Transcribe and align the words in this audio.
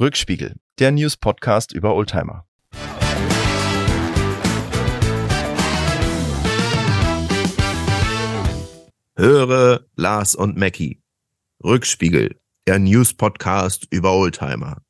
Rückspiegel, 0.00 0.56
der 0.80 0.90
News-Podcast 0.90 1.70
über 1.70 1.94
Oldtimer. 1.94 2.48
Höre 9.16 9.86
Lars 9.94 10.34
und 10.34 10.56
Mackie. 10.56 11.00
Rückspiegel, 11.62 12.40
der 12.66 12.80
News-Podcast 12.80 13.86
über 13.90 14.14
Oldtimer. 14.14 14.82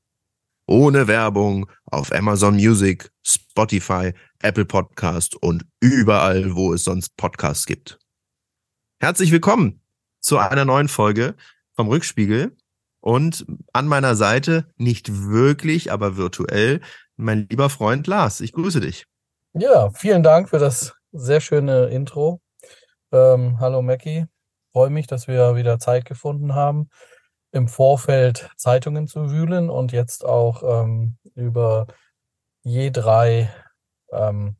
Ohne 0.67 1.07
Werbung 1.07 1.71
auf 1.84 2.11
Amazon 2.11 2.55
Music, 2.55 3.11
Spotify, 3.23 4.14
Apple 4.41 4.64
Podcast 4.64 5.36
und 5.36 5.66
überall, 5.80 6.57
wo 6.57 6.73
es 6.73 6.84
sonst 6.84 7.14
Podcasts 7.18 7.66
gibt. 7.66 7.98
Herzlich 9.00 9.30
willkommen 9.32 9.82
zu 10.21 10.39
einer 10.39 10.64
neuen 10.64 10.89
Folge 10.89 11.34
vom 11.75 11.89
Rückspiegel. 11.89 12.57
Und 13.05 13.45
an 13.75 13.86
meiner 13.86 14.16
Seite, 14.16 14.64
nicht 14.79 15.29
wirklich, 15.29 15.93
aber 15.93 16.16
virtuell, 16.16 16.80
mein 17.16 17.47
lieber 17.51 17.69
Freund 17.69 18.06
Lars. 18.06 18.41
Ich 18.41 18.55
grüße 18.55 18.80
dich. 18.80 19.05
Ja, 19.52 19.91
vielen 19.91 20.23
Dank 20.23 20.48
für 20.48 20.59
das 20.59 20.95
sehr 21.12 21.42
schöne 21.42 21.88
Intro. 21.88 22.41
Ähm, 23.12 23.61
hallo 23.61 23.83
Mackie, 23.83 24.25
freue 24.73 24.88
mich, 24.88 25.06
dass 25.06 25.28
wir 25.28 25.55
wieder 25.55 25.78
Zeit 25.78 26.06
gefunden 26.06 26.55
haben, 26.55 26.88
im 27.52 27.69
Vorfeld 27.69 28.48
Zeitungen 28.56 29.06
zu 29.06 29.30
wühlen 29.30 29.69
und 29.69 29.92
jetzt 29.92 30.25
auch 30.25 30.62
ähm, 30.62 31.19
über 31.34 31.89
je 32.62 32.91
drei 32.91 33.52
ähm, 34.12 34.56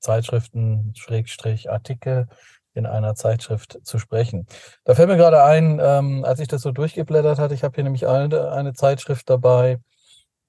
Zeitschriften, 0.00 0.92
Schrägstrich, 0.94 1.70
Artikel 1.70 2.28
in 2.76 2.86
einer 2.86 3.14
Zeitschrift 3.14 3.78
zu 3.82 3.98
sprechen. 3.98 4.46
Da 4.84 4.94
fällt 4.94 5.08
mir 5.08 5.16
gerade 5.16 5.42
ein, 5.42 5.80
ähm, 5.82 6.24
als 6.24 6.40
ich 6.40 6.48
das 6.48 6.62
so 6.62 6.72
durchgeblättert 6.72 7.38
hatte, 7.38 7.54
ich 7.54 7.64
habe 7.64 7.74
hier 7.74 7.84
nämlich 7.84 8.06
eine, 8.06 8.52
eine 8.52 8.74
Zeitschrift 8.74 9.28
dabei. 9.30 9.78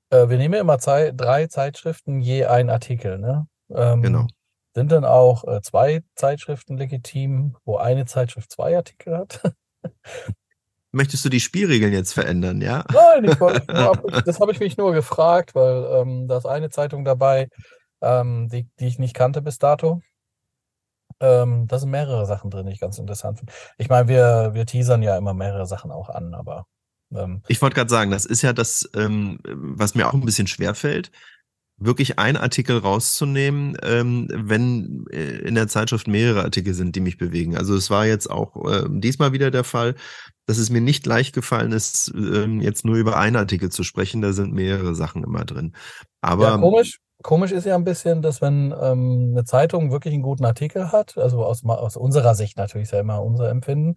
Äh, 0.10 0.30
wir 0.30 0.38
nehmen 0.38 0.56
immer 0.56 0.80
Zei 0.80 1.12
drei 1.16 1.48
Zeitschriften, 1.48 2.20
je 2.22 2.46
ein 2.46 2.70
Artikel. 2.70 3.18
Ne? 3.18 3.48
Ähm, 3.70 4.02
genau. 4.02 4.28
Sind 4.74 4.92
dann 4.92 5.06
auch 5.06 5.44
äh, 5.46 5.62
zwei 5.62 6.04
Zeitschriften 6.16 6.78
legitim, 6.78 7.56
wo 7.66 7.78
eine 7.78 8.06
Zeitschrift 8.06 8.52
zwei 8.52 8.76
Artikel 8.78 9.18
hat? 9.18 9.42
Möchtest 10.92 11.26
du 11.26 11.30
die 11.30 11.40
Spielregeln 11.40 11.94
jetzt 11.94 12.14
verändern, 12.14 12.62
ja? 12.62 12.86
Nein, 12.94 13.26
ich, 13.26 13.38
das 14.26 14.40
habe 14.40 14.52
ich 14.52 14.60
mich 14.60 14.78
nur 14.78 14.94
gefragt, 14.94 15.54
weil 15.54 15.84
ähm, 15.94 16.28
da 16.28 16.38
ist 16.38 16.46
eine 16.46 16.70
Zeitung 16.70 17.06
dabei, 17.06 17.50
ähm, 18.02 18.50
die, 18.50 18.68
die 18.80 18.88
ich 18.88 19.00
nicht 19.00 19.14
kannte 19.14 19.42
bis 19.42 19.58
dato. 19.58 20.02
Ähm, 21.20 21.68
da 21.68 21.80
sind 21.80 21.90
mehrere 21.90 22.26
Sachen 22.26 22.50
drin, 22.50 22.68
die 22.68 22.74
ich 22.74 22.80
ganz 22.80 23.00
interessant 23.00 23.40
finde. 23.40 23.54
Ich 23.78 23.90
meine, 23.90 24.08
wir, 24.08 24.52
wir 24.54 24.66
teasern 24.66 25.02
ja 25.02 25.18
immer 25.18 25.34
mehrere 25.34 25.66
Sachen 25.66 25.92
auch 25.92 26.10
an, 26.10 26.34
aber. 26.34 26.66
Ähm, 27.14 27.42
ich 27.48 27.62
wollte 27.62 27.76
gerade 27.76 27.90
sagen, 27.90 28.12
das 28.12 28.26
ist 28.26 28.42
ja 28.42 28.54
das, 28.54 28.90
ähm, 28.96 29.40
was 29.44 29.96
mir 29.96 30.08
auch 30.08 30.14
ein 30.14 30.26
bisschen 30.26 30.48
schwerfällt, 30.48 31.12
wirklich 31.80 32.18
einen 32.18 32.38
Artikel 32.38 32.78
rauszunehmen, 32.78 33.78
ähm, 33.84 34.28
wenn 34.32 35.06
äh, 35.12 35.38
in 35.40 35.56
der 35.56 35.68
Zeitschrift 35.68 36.08
mehrere 36.08 36.44
Artikel 36.44 36.74
sind, 36.74 36.96
die 36.96 37.00
mich 37.00 37.18
bewegen. 37.18 37.56
Also 37.56 37.76
es 37.76 37.90
war 37.90 38.06
jetzt 38.06 38.30
auch 38.30 38.66
äh, 38.70 38.86
diesmal 38.90 39.32
wieder 39.32 39.52
der 39.52 39.64
Fall, 39.64 39.96
dass 40.48 40.58
es 40.58 40.70
mir 40.70 40.82
nicht 40.82 41.06
leicht 41.06 41.36
gefallen 41.36 41.72
ist, 41.72 42.12
ähm, 42.16 42.62
jetzt 42.62 42.84
nur 42.84 42.96
über 42.96 43.18
einen 43.18 43.36
Artikel 43.36 43.70
zu 43.70 43.84
sprechen. 43.84 44.22
Da 44.22 44.34
sind 44.34 44.54
mehrere 44.54 44.96
Sachen 44.96 45.24
immer 45.24 45.46
drin. 45.46 45.76
Aber 46.22 46.50
ja, 46.50 46.58
komisch, 46.58 47.00
Komisch 47.24 47.52
ist 47.52 47.66
ja 47.66 47.76
ein 47.76 47.84
bisschen, 47.84 48.22
dass 48.22 48.42
wenn 48.42 48.74
ähm, 48.80 49.30
eine 49.32 49.44
Zeitung 49.44 49.92
wirklich 49.92 50.14
einen 50.14 50.24
guten 50.24 50.46
Artikel 50.46 50.92
hat, 50.92 51.18
also 51.18 51.44
aus, 51.44 51.66
aus 51.66 51.98
unserer 51.98 52.36
Sicht 52.36 52.58
natürlich 52.58 52.88
ist 52.88 52.92
ja 52.92 53.00
immer 53.00 53.24
unser 53.24 53.50
Empfinden, 53.50 53.96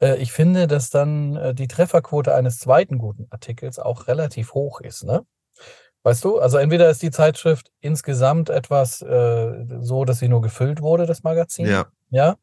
äh, 0.00 0.16
ich 0.16 0.32
finde, 0.32 0.66
dass 0.66 0.90
dann 0.90 1.36
äh, 1.36 1.54
die 1.54 1.68
Trefferquote 1.68 2.34
eines 2.34 2.58
zweiten 2.58 2.98
guten 2.98 3.26
Artikels 3.30 3.78
auch 3.78 4.08
relativ 4.08 4.54
hoch 4.54 4.80
ist, 4.80 5.04
ne? 5.04 5.24
Weißt 6.02 6.24
du? 6.24 6.38
Also 6.38 6.58
entweder 6.58 6.88
ist 6.88 7.02
die 7.02 7.10
Zeitschrift 7.10 7.72
insgesamt 7.80 8.48
etwas 8.48 9.02
äh, 9.02 9.64
so, 9.80 10.04
dass 10.04 10.20
sie 10.20 10.28
nur 10.28 10.40
gefüllt 10.40 10.80
wurde, 10.80 11.04
das 11.04 11.24
Magazin. 11.24 11.66
Ja. 11.66 11.86
Ja. 12.10 12.36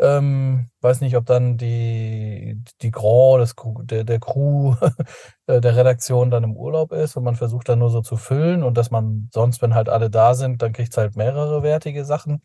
Ähm, 0.00 0.70
weiß 0.80 1.02
nicht, 1.02 1.14
ob 1.16 1.26
dann 1.26 1.58
die, 1.58 2.62
die 2.80 2.90
Grand, 2.90 3.42
das, 3.42 3.54
der, 3.82 4.04
der 4.04 4.18
Crew 4.18 4.74
äh, 5.46 5.60
der 5.60 5.76
Redaktion 5.76 6.30
dann 6.30 6.42
im 6.42 6.56
Urlaub 6.56 6.92
ist 6.92 7.16
und 7.16 7.24
man 7.24 7.36
versucht 7.36 7.68
dann 7.68 7.80
nur 7.80 7.90
so 7.90 8.00
zu 8.00 8.16
füllen 8.16 8.62
und 8.62 8.78
dass 8.78 8.90
man 8.90 9.28
sonst, 9.32 9.60
wenn 9.60 9.74
halt 9.74 9.90
alle 9.90 10.08
da 10.08 10.34
sind, 10.34 10.62
dann 10.62 10.72
kriegt 10.72 10.92
es 10.92 10.96
halt 10.96 11.16
mehrere 11.16 11.62
wertige 11.62 12.06
Sachen. 12.06 12.42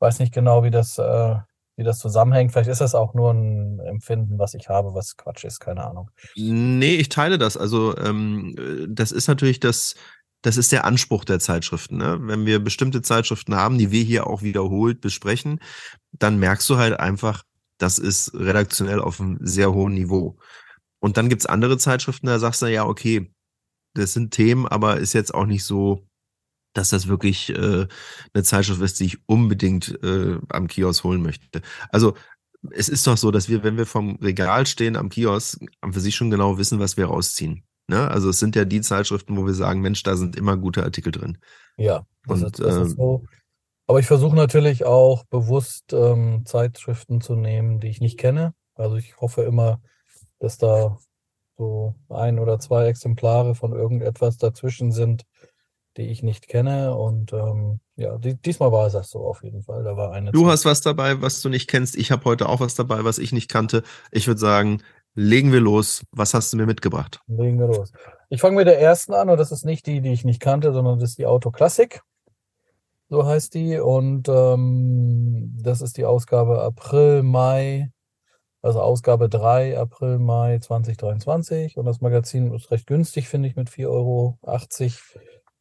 Weiß 0.00 0.18
nicht 0.18 0.34
genau, 0.34 0.64
wie 0.64 0.72
das, 0.72 0.98
äh, 0.98 1.36
wie 1.76 1.84
das 1.84 2.00
zusammenhängt. 2.00 2.50
Vielleicht 2.50 2.70
ist 2.70 2.80
das 2.80 2.96
auch 2.96 3.14
nur 3.14 3.32
ein 3.32 3.78
Empfinden, 3.80 4.38
was 4.40 4.54
ich 4.54 4.68
habe, 4.68 4.92
was 4.94 5.16
Quatsch 5.16 5.44
ist, 5.44 5.60
keine 5.60 5.84
Ahnung. 5.84 6.10
Nee, 6.34 6.96
ich 6.96 7.08
teile 7.08 7.38
das. 7.38 7.56
Also 7.56 7.96
ähm, 7.98 8.88
das 8.88 9.12
ist 9.12 9.28
natürlich 9.28 9.60
das, 9.60 9.94
das 10.46 10.56
ist 10.56 10.70
der 10.70 10.84
Anspruch 10.84 11.24
der 11.24 11.40
Zeitschriften. 11.40 11.96
Ne? 11.96 12.18
Wenn 12.20 12.46
wir 12.46 12.60
bestimmte 12.60 13.02
Zeitschriften 13.02 13.56
haben, 13.56 13.78
die 13.78 13.90
wir 13.90 14.04
hier 14.04 14.28
auch 14.28 14.42
wiederholt 14.42 15.00
besprechen, 15.00 15.58
dann 16.12 16.38
merkst 16.38 16.70
du 16.70 16.76
halt 16.76 17.00
einfach, 17.00 17.42
das 17.78 17.98
ist 17.98 18.32
redaktionell 18.32 19.00
auf 19.00 19.20
einem 19.20 19.38
sehr 19.40 19.72
hohen 19.72 19.94
Niveau. 19.94 20.38
Und 21.00 21.16
dann 21.16 21.28
gibt's 21.28 21.46
andere 21.46 21.78
Zeitschriften, 21.78 22.28
da 22.28 22.38
sagst 22.38 22.62
du 22.62 22.66
ja, 22.66 22.86
okay, 22.86 23.34
das 23.94 24.12
sind 24.12 24.30
Themen, 24.30 24.68
aber 24.68 24.98
ist 24.98 25.14
jetzt 25.14 25.34
auch 25.34 25.46
nicht 25.46 25.64
so, 25.64 26.06
dass 26.74 26.90
das 26.90 27.08
wirklich 27.08 27.50
äh, 27.50 27.88
eine 28.32 28.44
Zeitschrift 28.44 28.80
ist, 28.82 29.00
die 29.00 29.06
ich 29.06 29.18
unbedingt 29.26 29.98
äh, 30.04 30.38
am 30.50 30.68
Kiosk 30.68 31.02
holen 31.02 31.24
möchte. 31.24 31.60
Also 31.90 32.14
es 32.70 32.88
ist 32.88 33.04
doch 33.08 33.16
so, 33.16 33.32
dass 33.32 33.48
wir, 33.48 33.64
wenn 33.64 33.78
wir 33.78 33.86
vom 33.86 34.14
Regal 34.22 34.64
stehen 34.64 34.94
am 34.94 35.08
Kiosk, 35.08 35.58
für 35.90 36.00
sich 36.00 36.14
schon 36.14 36.30
genau 36.30 36.56
wissen, 36.56 36.78
was 36.78 36.96
wir 36.96 37.06
rausziehen. 37.06 37.65
Ne? 37.88 38.08
Also 38.08 38.30
es 38.30 38.38
sind 38.38 38.56
ja 38.56 38.64
die 38.64 38.80
Zeitschriften, 38.80 39.36
wo 39.36 39.46
wir 39.46 39.54
sagen, 39.54 39.80
Mensch, 39.80 40.02
da 40.02 40.16
sind 40.16 40.36
immer 40.36 40.56
gute 40.56 40.82
Artikel 40.82 41.12
drin. 41.12 41.38
Ja, 41.76 42.04
das, 42.26 42.40
Und, 42.40 42.46
ist, 42.46 42.60
das 42.60 42.74
ist 42.74 42.90
ähm, 42.92 42.96
so. 42.96 43.24
Aber 43.86 44.00
ich 44.00 44.06
versuche 44.06 44.34
natürlich 44.34 44.84
auch 44.84 45.24
bewusst 45.24 45.92
ähm, 45.92 46.44
Zeitschriften 46.44 47.20
zu 47.20 47.36
nehmen, 47.36 47.78
die 47.78 47.88
ich 47.88 48.00
nicht 48.00 48.18
kenne. 48.18 48.54
Also 48.74 48.96
ich 48.96 49.16
hoffe 49.18 49.42
immer, 49.42 49.80
dass 50.40 50.58
da 50.58 50.98
so 51.56 51.94
ein 52.08 52.38
oder 52.38 52.58
zwei 52.58 52.86
Exemplare 52.86 53.54
von 53.54 53.72
irgendetwas 53.72 54.36
dazwischen 54.36 54.92
sind, 54.92 55.24
die 55.96 56.02
ich 56.02 56.22
nicht 56.22 56.48
kenne. 56.48 56.96
Und 56.96 57.32
ähm, 57.32 57.80
ja, 57.94 58.18
die, 58.18 58.34
diesmal 58.34 58.72
war 58.72 58.86
es 58.86 58.92
das 58.92 59.10
so 59.10 59.20
auf 59.20 59.42
jeden 59.42 59.62
Fall. 59.62 59.84
Da 59.84 59.96
war 59.96 60.12
eine. 60.12 60.32
Du 60.32 60.42
Zeit. 60.42 60.50
hast 60.50 60.64
was 60.64 60.80
dabei, 60.80 61.22
was 61.22 61.40
du 61.40 61.48
nicht 61.48 61.68
kennst. 61.68 61.96
Ich 61.96 62.10
habe 62.10 62.24
heute 62.24 62.48
auch 62.48 62.60
was 62.60 62.74
dabei, 62.74 63.04
was 63.04 63.18
ich 63.18 63.32
nicht 63.32 63.48
kannte. 63.48 63.82
Ich 64.10 64.26
würde 64.26 64.40
sagen, 64.40 64.82
legen 65.16 65.50
wir 65.50 65.60
los. 65.60 66.04
Was 66.12 66.34
hast 66.34 66.52
du 66.52 66.56
mir 66.56 66.66
mitgebracht? 66.66 67.20
Legen 67.26 67.58
wir 67.58 67.66
los. 67.66 67.90
Ich 68.28 68.40
fange 68.40 68.56
mit 68.56 68.68
der 68.68 68.80
ersten 68.80 69.14
an 69.14 69.30
und 69.30 69.38
das 69.38 69.50
ist 69.50 69.64
nicht 69.64 69.86
die, 69.86 70.00
die 70.00 70.12
ich 70.12 70.24
nicht 70.24 70.40
kannte, 70.40 70.72
sondern 70.72 71.00
das 71.00 71.10
ist 71.10 71.18
die 71.18 71.26
Auto 71.26 71.50
Classic. 71.50 72.00
So 73.08 73.26
heißt 73.26 73.54
die. 73.54 73.78
Und 73.78 74.28
ähm, 74.28 75.56
das 75.60 75.80
ist 75.80 75.96
die 75.96 76.04
Ausgabe 76.04 76.60
April, 76.60 77.22
Mai, 77.22 77.90
also 78.62 78.80
Ausgabe 78.80 79.28
3, 79.28 79.78
April, 79.78 80.18
Mai 80.18 80.58
2023. 80.58 81.76
Und 81.78 81.86
das 81.86 82.00
Magazin 82.00 82.52
ist 82.52 82.70
recht 82.70 82.86
günstig, 82.86 83.28
finde 83.28 83.48
ich, 83.48 83.56
mit 83.56 83.70
4,80 83.70 83.88
Euro 83.88 84.38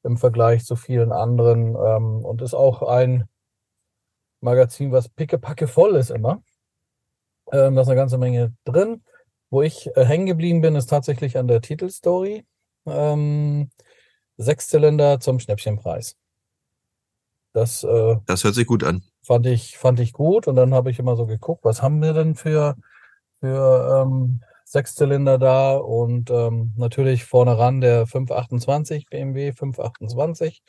im 0.03 0.17
Vergleich 0.17 0.65
zu 0.65 0.75
vielen 0.75 1.11
anderen. 1.11 1.75
Ähm, 1.75 2.25
und 2.25 2.41
ist 2.41 2.55
auch 2.55 2.81
ein 2.83 3.25
Magazin, 4.41 4.91
was 4.91 5.07
pickepacke 5.07 5.67
voll 5.67 5.95
ist 5.95 6.11
immer. 6.11 6.43
Ähm, 7.51 7.75
da 7.75 7.81
ist 7.81 7.87
eine 7.87 7.95
ganze 7.95 8.17
Menge 8.17 8.53
drin. 8.65 9.03
Wo 9.55 9.61
ich 9.61 9.89
äh, 9.95 10.03
hängen 10.03 10.25
geblieben 10.25 10.59
bin, 10.59 10.75
ist 10.75 10.89
tatsächlich 10.89 11.37
an 11.37 11.47
der 11.47 11.61
Titelstory. 11.61 12.43
Ähm, 12.85 13.69
Sechszylinder 14.35 15.21
zum 15.21 15.39
Schnäppchenpreis. 15.39 16.17
Das, 17.53 17.81
äh, 17.85 18.17
das 18.25 18.43
hört 18.43 18.53
sich 18.53 18.67
gut 18.67 18.83
an. 18.83 19.03
Fand 19.23 19.45
ich, 19.45 19.77
fand 19.77 20.01
ich 20.01 20.11
gut. 20.11 20.49
Und 20.49 20.57
dann 20.57 20.73
habe 20.73 20.91
ich 20.91 20.99
immer 20.99 21.15
so 21.15 21.25
geguckt, 21.25 21.63
was 21.63 21.81
haben 21.81 22.01
wir 22.01 22.11
denn 22.11 22.35
für, 22.35 22.75
für 23.39 24.03
ähm, 24.03 24.41
Sechszylinder 24.65 25.37
da? 25.37 25.77
Und 25.77 26.31
ähm, 26.31 26.73
natürlich 26.75 27.23
vorne 27.23 27.57
ran 27.57 27.79
der 27.79 28.07
528 28.07 29.05
BMW 29.05 29.53
528. 29.53 30.63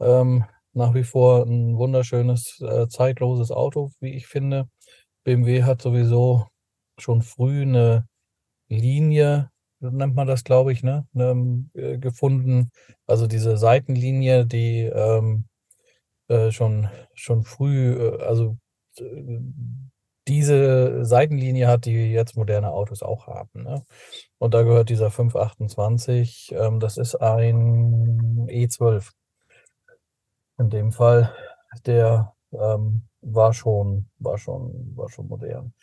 Ähm, 0.00 0.46
nach 0.72 0.94
wie 0.94 1.04
vor 1.04 1.42
ein 1.44 1.76
wunderschönes, 1.76 2.62
äh, 2.62 2.88
zeitloses 2.88 3.50
Auto, 3.50 3.90
wie 4.00 4.14
ich 4.14 4.26
finde. 4.26 4.70
BMW 5.22 5.64
hat 5.64 5.82
sowieso 5.82 6.46
schon 6.98 7.20
früh 7.20 7.60
eine 7.60 8.08
Linie, 8.68 9.50
nennt 9.80 10.14
man 10.14 10.26
das, 10.26 10.44
glaube 10.44 10.72
ich, 10.72 10.82
ne, 10.82 11.06
ne 11.12 11.64
äh, 11.74 11.98
gefunden. 11.98 12.70
Also 13.06 13.26
diese 13.26 13.56
Seitenlinie, 13.56 14.46
die 14.46 14.82
ähm, 14.82 15.46
äh, 16.28 16.50
schon, 16.50 16.88
schon 17.14 17.44
früh, 17.44 17.92
äh, 17.94 18.22
also 18.22 18.58
äh, 18.98 19.38
diese 20.28 21.04
Seitenlinie 21.04 21.68
hat, 21.68 21.84
die 21.84 22.10
jetzt 22.12 22.36
moderne 22.36 22.72
Autos 22.72 23.02
auch 23.02 23.26
haben. 23.28 23.62
Ne? 23.62 23.84
Und 24.38 24.54
da 24.54 24.62
gehört 24.62 24.88
dieser 24.88 25.10
528, 25.10 26.52
ähm, 26.56 26.80
das 26.80 26.96
ist 26.96 27.14
ein 27.16 28.48
E12. 28.48 29.12
In 30.58 30.70
dem 30.70 30.90
Fall, 30.92 31.32
der 31.84 32.34
ähm, 32.52 33.02
war 33.20 33.52
schon, 33.52 34.08
war 34.18 34.38
schon, 34.38 34.96
war 34.96 35.10
schon 35.10 35.28
modern. 35.28 35.74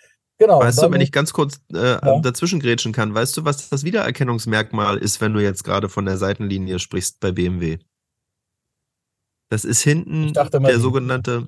Genau. 0.44 0.60
Weißt 0.60 0.84
du, 0.84 0.92
wenn 0.92 1.00
ich 1.00 1.14
ganz 1.14 1.32
kurz 1.32 1.62
äh, 1.74 1.94
ja. 1.94 2.20
dazwischen 2.20 2.60
grätschen 2.60 2.92
kann, 2.92 3.14
weißt 3.14 3.38
du, 3.38 3.46
was 3.46 3.70
das 3.70 3.86
Wiedererkennungsmerkmal 3.86 4.98
ist, 4.98 5.22
wenn 5.22 5.34
du 5.34 5.40
jetzt 5.40 5.64
gerade 5.64 5.88
von 5.88 6.06
der 6.06 6.18
Seitenlinie 6.18 6.80
sprichst 6.80 7.22
bei 7.22 7.32
BMW? 7.32 7.78
Das 9.50 9.64
ist 9.64 9.82
hinten 9.82 10.34
der 10.34 10.80
sogenannte, 10.80 11.48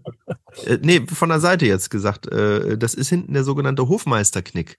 äh, 0.66 0.78
nee, 0.82 1.06
von 1.08 1.28
der 1.28 1.42
Seite 1.42 1.66
jetzt 1.66 1.90
gesagt, 1.90 2.32
äh, 2.32 2.78
das 2.78 2.94
ist 2.94 3.10
hinten 3.10 3.34
der 3.34 3.44
sogenannte 3.44 3.90
Hofmeisterknick. 3.90 4.78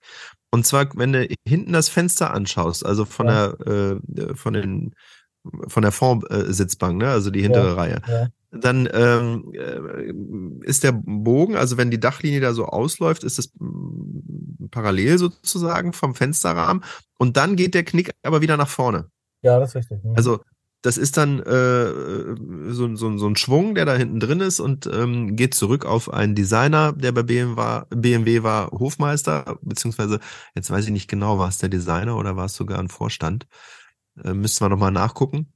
Und 0.49 0.65
zwar, 0.65 0.89
wenn 0.95 1.13
du 1.13 1.27
hinten 1.47 1.73
das 1.73 1.87
Fenster 1.87 2.33
anschaust, 2.33 2.83
also 2.83 3.05
von 3.05 3.27
ja. 3.27 3.49
der, 3.49 3.99
äh, 4.17 4.35
von 4.35 4.53
den, 4.53 4.95
von 5.67 5.83
der 5.83 5.91
Formsitzbank, 5.91 6.97
ne, 6.97 7.09
also 7.09 7.29
die 7.29 7.43
hintere 7.43 7.67
ja. 7.67 7.73
Reihe, 7.75 8.01
ja. 8.07 8.27
Dann 8.57 8.89
ähm, 8.91 9.51
äh, 9.53 10.67
ist 10.67 10.83
der 10.83 10.91
Bogen, 10.91 11.55
also 11.55 11.77
wenn 11.77 11.91
die 11.91 11.99
Dachlinie 11.99 12.39
da 12.39 12.53
so 12.53 12.65
ausläuft, 12.65 13.23
ist 13.23 13.39
es 13.39 13.53
mm, 13.59 14.67
parallel 14.71 15.17
sozusagen 15.17 15.93
vom 15.93 16.15
Fensterrahmen 16.15 16.83
und 17.17 17.37
dann 17.37 17.55
geht 17.55 17.73
der 17.73 17.83
Knick 17.83 18.11
aber 18.23 18.41
wieder 18.41 18.57
nach 18.57 18.69
vorne. 18.69 19.09
Ja, 19.41 19.59
das 19.59 19.69
ist 19.69 19.75
richtig. 19.75 20.03
Mhm. 20.03 20.15
Also 20.15 20.39
das 20.81 20.97
ist 20.97 21.17
dann 21.17 21.39
äh, 21.39 22.71
so, 22.71 22.95
so, 22.95 23.17
so 23.17 23.27
ein 23.27 23.35
Schwung, 23.35 23.75
der 23.75 23.85
da 23.85 23.95
hinten 23.95 24.19
drin 24.19 24.39
ist 24.39 24.59
und 24.59 24.87
ähm, 24.87 25.35
geht 25.35 25.53
zurück 25.53 25.85
auf 25.85 26.13
einen 26.13 26.35
Designer, 26.35 26.93
der 26.93 27.11
bei 27.11 27.23
BMW 27.23 27.55
war, 27.55 27.87
BMW 27.89 28.43
war 28.43 28.71
Hofmeister, 28.71 29.57
beziehungsweise 29.61 30.19
jetzt 30.55 30.69
weiß 30.69 30.85
ich 30.85 30.91
nicht 30.91 31.09
genau, 31.09 31.39
war 31.39 31.49
es 31.49 31.57
der 31.57 31.69
Designer 31.69 32.15
oder 32.15 32.35
war 32.35 32.45
es 32.45 32.55
sogar 32.55 32.79
ein 32.79 32.89
Vorstand. 32.89 33.47
Äh, 34.23 34.33
müssten 34.33 34.63
wir 34.63 34.69
nochmal 34.69 34.91
nachgucken. 34.91 35.51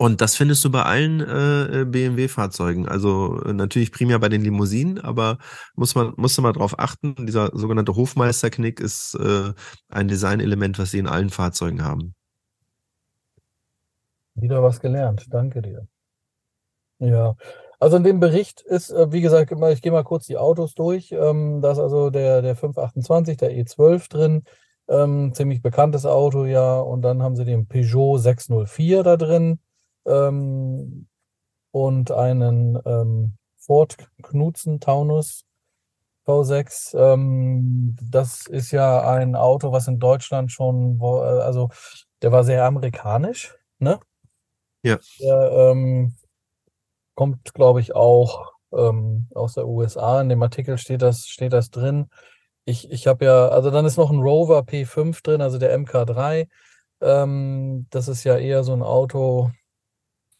Und 0.00 0.20
das 0.20 0.36
findest 0.36 0.64
du 0.64 0.70
bei 0.70 0.84
allen 0.84 1.20
äh, 1.20 1.84
BMW-Fahrzeugen. 1.84 2.86
Also 2.88 3.42
äh, 3.42 3.52
natürlich 3.52 3.90
primär 3.90 4.20
bei 4.20 4.28
den 4.28 4.42
Limousinen, 4.42 5.00
aber 5.00 5.38
muss 5.74 5.96
man 5.96 6.14
musste 6.16 6.40
mal 6.40 6.52
drauf 6.52 6.78
achten. 6.78 7.26
Dieser 7.26 7.50
sogenannte 7.52 7.96
Hofmeisterknick 7.96 8.78
ist 8.78 9.14
äh, 9.14 9.52
ein 9.88 10.06
Designelement, 10.06 10.78
was 10.78 10.92
sie 10.92 11.00
in 11.00 11.08
allen 11.08 11.30
Fahrzeugen 11.30 11.84
haben. 11.84 12.14
Wieder 14.36 14.62
was 14.62 14.78
gelernt. 14.78 15.26
Danke 15.30 15.62
dir. 15.62 15.88
Ja, 17.00 17.34
also 17.80 17.96
in 17.96 18.04
dem 18.04 18.20
Bericht 18.20 18.60
ist, 18.60 18.90
äh, 18.90 19.10
wie 19.10 19.20
gesagt, 19.20 19.52
ich 19.52 19.82
gehe 19.82 19.92
mal 19.92 20.04
kurz 20.04 20.26
die 20.26 20.36
Autos 20.36 20.74
durch. 20.74 21.10
Ähm, 21.10 21.60
da 21.60 21.72
ist 21.72 21.80
also 21.80 22.10
der, 22.10 22.40
der 22.42 22.54
528, 22.54 23.36
der 23.36 23.50
E12 23.50 24.08
drin. 24.08 24.44
Ähm, 24.88 25.32
ziemlich 25.34 25.60
bekanntes 25.60 26.06
Auto, 26.06 26.44
ja. 26.44 26.78
Und 26.78 27.02
dann 27.02 27.20
haben 27.20 27.34
sie 27.34 27.44
den 27.44 27.66
Peugeot 27.66 28.18
604 28.18 29.02
da 29.02 29.16
drin. 29.16 29.58
Ähm, 30.08 31.06
und 31.70 32.10
einen 32.10 32.78
ähm, 32.86 33.34
Ford 33.58 33.96
Knudsen 34.22 34.80
Taunus 34.80 35.44
V6. 36.26 36.94
Ähm, 36.94 37.96
das 38.02 38.46
ist 38.46 38.70
ja 38.70 39.08
ein 39.10 39.36
Auto, 39.36 39.72
was 39.72 39.88
in 39.88 39.98
Deutschland 39.98 40.52
schon, 40.52 40.98
äh, 41.00 41.04
also 41.04 41.70
der 42.22 42.32
war 42.32 42.44
sehr 42.44 42.64
amerikanisch, 42.64 43.56
ne? 43.78 44.00
Ja. 44.82 44.98
Der 45.20 45.50
ähm, 45.52 46.14
kommt, 47.14 47.54
glaube 47.54 47.80
ich, 47.80 47.94
auch 47.94 48.52
ähm, 48.72 49.26
aus 49.34 49.54
der 49.54 49.66
USA. 49.66 50.20
In 50.20 50.28
dem 50.28 50.42
Artikel 50.42 50.78
steht 50.78 51.02
das, 51.02 51.26
steht 51.26 51.52
das 51.52 51.70
drin. 51.70 52.08
Ich, 52.64 52.90
ich 52.90 53.06
habe 53.06 53.24
ja, 53.24 53.48
also 53.48 53.70
dann 53.70 53.86
ist 53.86 53.96
noch 53.96 54.10
ein 54.10 54.20
Rover 54.20 54.60
P5 54.60 55.22
drin, 55.22 55.40
also 55.40 55.58
der 55.58 55.76
MK3. 55.78 56.48
Ähm, 57.00 57.86
das 57.90 58.08
ist 58.08 58.24
ja 58.24 58.36
eher 58.36 58.62
so 58.64 58.72
ein 58.72 58.82
Auto, 58.82 59.50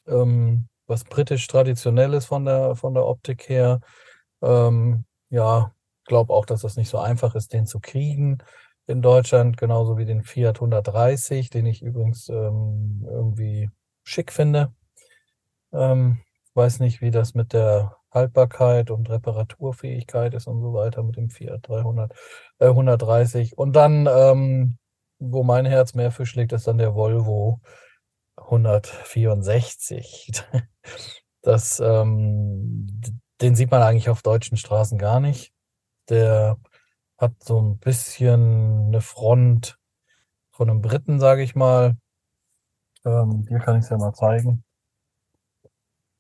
ähm, 0.09 0.69
was 0.87 1.05
britisch 1.05 1.47
traditionell 1.47 2.15
ist 2.15 2.27
von 2.27 2.45
der, 2.45 2.77
von 2.77 2.95
der 2.95 3.07
Optik 3.07 3.49
her. 3.49 3.81
Ähm, 4.43 5.05
ja, 5.31 5.73
glaube 6.05 6.33
auch, 6.33 6.47
dass 6.47 6.63
das 6.63 6.77
nicht 6.77 6.89
so 6.89 6.99
einfach 6.99 7.35
ist, 7.35 7.53
den 7.53 7.67
zu 7.67 7.81
kriegen 7.81 8.39
in 8.87 9.03
Deutschland, 9.03 9.59
genauso 9.59 9.99
wie 9.99 10.07
den 10.07 10.23
Fiat 10.23 10.57
130, 10.57 11.51
den 11.51 11.67
ich 11.67 11.83
übrigens 11.83 12.29
ähm, 12.31 13.07
irgendwie 13.07 13.71
schick 14.03 14.33
finde. 14.33 14.73
Ähm, 15.73 16.21
weiß 16.55 16.81
nicht, 16.81 17.03
wie 17.03 17.11
das 17.11 17.35
mit 17.35 17.53
der 17.53 17.97
Haltbarkeit 18.11 18.91
und 18.91 19.11
Reparaturfähigkeit 19.11 20.33
ist 20.33 20.47
und 20.47 20.63
so 20.63 20.73
weiter 20.73 21.03
mit 21.03 21.17
dem 21.17 21.29
Fiat 21.29 21.69
300, 21.69 22.13
äh, 22.59 22.69
130. 22.69 23.59
Und 23.59 23.77
dann, 23.77 24.09
ähm, 24.11 24.79
wo 25.19 25.43
mein 25.43 25.67
Herz 25.67 25.95
mehr 25.95 26.11
für 26.11 26.25
schlägt, 26.25 26.53
ist 26.53 26.67
dann 26.67 26.79
der 26.79 26.95
Volvo 26.95 27.61
164. 28.45 30.33
Das, 31.41 31.79
ähm, 31.79 33.01
den 33.41 33.55
sieht 33.55 33.71
man 33.71 33.81
eigentlich 33.81 34.11
auf 34.11 34.23
deutschen 34.23 34.57
Straßen 34.57 34.99
gar 34.99 35.21
nicht. 35.21 35.55
Der 36.09 36.59
hat 37.17 37.33
so 37.43 37.61
ein 37.61 37.79
bisschen 37.79 38.89
eine 38.89 39.01
Front 39.01 39.79
von 40.51 40.69
einem 40.69 40.83
Briten, 40.83 41.21
sage 41.21 41.43
ich 41.43 41.55
mal. 41.55 41.97
Ähm, 43.05 43.47
hier 43.49 43.61
kann 43.61 43.79
ich 43.79 43.85
es 43.85 43.91
ja 43.91 43.99
mal 43.99 44.13
zeigen. 44.15 44.65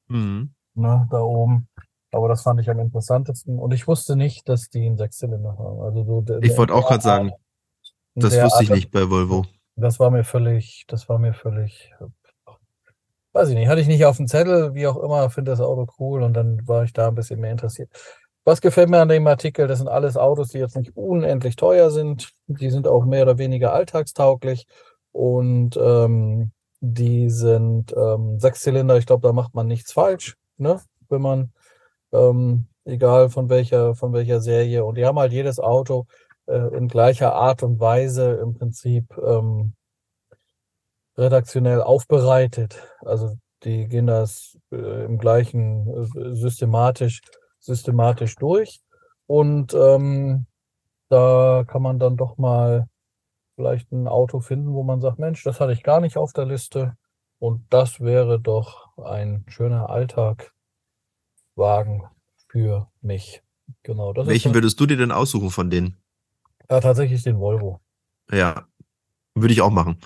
Mhm. 0.06 0.54
Ne, 0.74 1.08
da 1.10 1.20
oben. 1.20 1.68
Aber 2.12 2.28
das 2.28 2.42
fand 2.42 2.60
ich 2.60 2.70
am 2.70 2.78
interessantesten. 2.78 3.58
Und 3.58 3.74
ich 3.74 3.86
wusste 3.86 4.16
nicht, 4.16 4.48
dass 4.48 4.70
die 4.70 4.86
einen 4.86 4.96
Sechszylinder 4.96 5.58
haben. 5.58 5.80
Also 5.80 6.04
so 6.04 6.20
der, 6.22 6.42
ich 6.42 6.56
wollte 6.56 6.74
auch 6.74 6.88
gerade 6.88 7.02
sagen, 7.02 7.32
das 8.14 8.40
wusste 8.40 8.64
ich 8.64 8.70
nicht 8.70 8.90
bei 8.90 9.10
Volvo. 9.10 9.44
Das 9.80 10.00
war 10.00 10.10
mir 10.10 10.24
völlig, 10.24 10.84
das 10.88 11.08
war 11.08 11.20
mir 11.20 11.32
völlig, 11.32 11.94
weiß 13.32 13.48
ich 13.50 13.54
nicht, 13.54 13.68
hatte 13.68 13.80
ich 13.80 13.86
nicht 13.86 14.04
auf 14.06 14.16
dem 14.16 14.26
Zettel, 14.26 14.74
wie 14.74 14.88
auch 14.88 14.96
immer, 14.96 15.30
finde 15.30 15.52
das 15.52 15.60
Auto 15.60 15.86
cool 16.00 16.24
und 16.24 16.34
dann 16.34 16.66
war 16.66 16.82
ich 16.82 16.92
da 16.92 17.06
ein 17.08 17.14
bisschen 17.14 17.38
mehr 17.38 17.52
interessiert. 17.52 17.88
Was 18.44 18.60
gefällt 18.60 18.88
mir 18.88 18.98
an 19.00 19.08
dem 19.08 19.26
Artikel? 19.28 19.68
Das 19.68 19.78
sind 19.78 19.88
alles 19.88 20.16
Autos, 20.16 20.48
die 20.48 20.58
jetzt 20.58 20.76
nicht 20.76 20.96
unendlich 20.96 21.54
teuer 21.54 21.90
sind. 21.90 22.30
Die 22.48 22.70
sind 22.70 22.88
auch 22.88 23.04
mehr 23.04 23.22
oder 23.22 23.38
weniger 23.38 23.72
alltagstauglich 23.72 24.66
und 25.12 25.76
ähm, 25.76 26.50
die 26.80 27.30
sind 27.30 27.94
ähm, 27.96 28.40
Sechszylinder, 28.40 28.96
ich 28.98 29.06
glaube, 29.06 29.26
da 29.26 29.32
macht 29.32 29.54
man 29.54 29.68
nichts 29.68 29.92
falsch, 29.92 30.36
ne? 30.56 30.80
Wenn 31.08 31.22
man, 31.22 31.52
ähm, 32.12 32.66
egal 32.84 33.30
von 33.30 33.48
welcher, 33.48 33.94
von 33.94 34.12
welcher 34.12 34.40
Serie, 34.40 34.84
und 34.84 34.96
die 34.96 35.06
haben 35.06 35.18
halt 35.20 35.32
jedes 35.32 35.60
Auto 35.60 36.06
äh, 36.48 36.76
in 36.76 36.88
gleicher 36.88 37.34
Art 37.34 37.62
und 37.62 37.78
Weise 37.78 38.32
im 38.42 38.54
Prinzip 38.54 39.16
ähm, 39.18 39.74
redaktionell 41.16 41.82
aufbereitet. 41.82 42.82
Also 43.00 43.36
die 43.64 43.86
gehen 43.86 44.06
das 44.06 44.58
äh, 44.70 45.04
im 45.04 45.18
gleichen 45.18 45.86
äh, 45.88 46.34
systematisch, 46.34 47.20
systematisch 47.58 48.36
durch. 48.36 48.80
Und 49.26 49.74
ähm, 49.74 50.46
da 51.08 51.64
kann 51.66 51.82
man 51.82 51.98
dann 51.98 52.16
doch 52.16 52.38
mal 52.38 52.88
vielleicht 53.56 53.90
ein 53.92 54.06
Auto 54.06 54.40
finden, 54.40 54.72
wo 54.72 54.82
man 54.84 55.00
sagt, 55.00 55.18
Mensch, 55.18 55.42
das 55.42 55.60
hatte 55.60 55.72
ich 55.72 55.82
gar 55.82 56.00
nicht 56.00 56.16
auf 56.16 56.32
der 56.32 56.46
Liste. 56.46 56.96
Und 57.40 57.66
das 57.70 58.00
wäre 58.00 58.40
doch 58.40 58.96
ein 58.96 59.44
schöner 59.48 59.90
Alltagwagen 59.90 60.52
für 62.48 62.88
mich. 63.00 63.42
Genau. 63.82 64.14
Welchen 64.14 64.54
würdest 64.54 64.80
du 64.80 64.86
dir 64.86 64.96
denn 64.96 65.12
aussuchen 65.12 65.50
von 65.50 65.68
denen? 65.70 65.96
Ja, 66.70 66.80
tatsächlich 66.80 67.22
den 67.22 67.40
Volvo. 67.40 67.80
Ja, 68.30 68.66
würde 69.34 69.52
ich 69.52 69.62
auch 69.62 69.70
machen. 69.70 69.98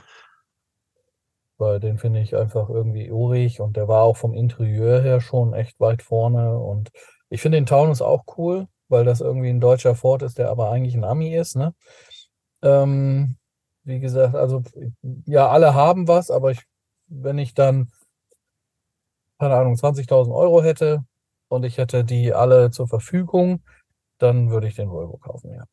Weil 1.58 1.80
den 1.80 1.98
finde 1.98 2.20
ich 2.20 2.36
einfach 2.36 2.68
irgendwie 2.68 3.10
urig 3.10 3.60
und 3.60 3.76
der 3.76 3.88
war 3.88 4.02
auch 4.02 4.16
vom 4.16 4.34
Interieur 4.34 5.00
her 5.00 5.20
schon 5.20 5.54
echt 5.54 5.78
weit 5.80 6.02
vorne. 6.02 6.58
Und 6.58 6.90
ich 7.30 7.40
finde 7.40 7.58
den 7.58 7.66
Taunus 7.66 8.02
auch 8.02 8.24
cool, 8.36 8.68
weil 8.88 9.04
das 9.04 9.20
irgendwie 9.20 9.50
ein 9.50 9.60
deutscher 9.60 9.94
Ford 9.94 10.22
ist, 10.22 10.38
der 10.38 10.50
aber 10.50 10.70
eigentlich 10.70 10.94
ein 10.94 11.04
Ami 11.04 11.34
ist. 11.34 11.56
Ne? 11.56 11.74
Ähm, 12.62 13.36
wie 13.84 14.00
gesagt, 14.00 14.34
also 14.34 14.62
ja, 15.26 15.48
alle 15.48 15.74
haben 15.74 16.08
was, 16.08 16.30
aber 16.30 16.52
ich, 16.52 16.62
wenn 17.06 17.38
ich 17.38 17.54
dann, 17.54 17.90
keine 19.38 19.56
Ahnung, 19.56 19.74
20.000 19.74 20.34
Euro 20.34 20.62
hätte 20.62 21.04
und 21.48 21.64
ich 21.64 21.78
hätte 21.78 22.04
die 22.04 22.32
alle 22.32 22.70
zur 22.70 22.86
Verfügung, 22.86 23.62
dann 24.18 24.50
würde 24.50 24.68
ich 24.68 24.76
den 24.76 24.90
Volvo 24.90 25.16
kaufen, 25.16 25.52
ja. 25.52 25.64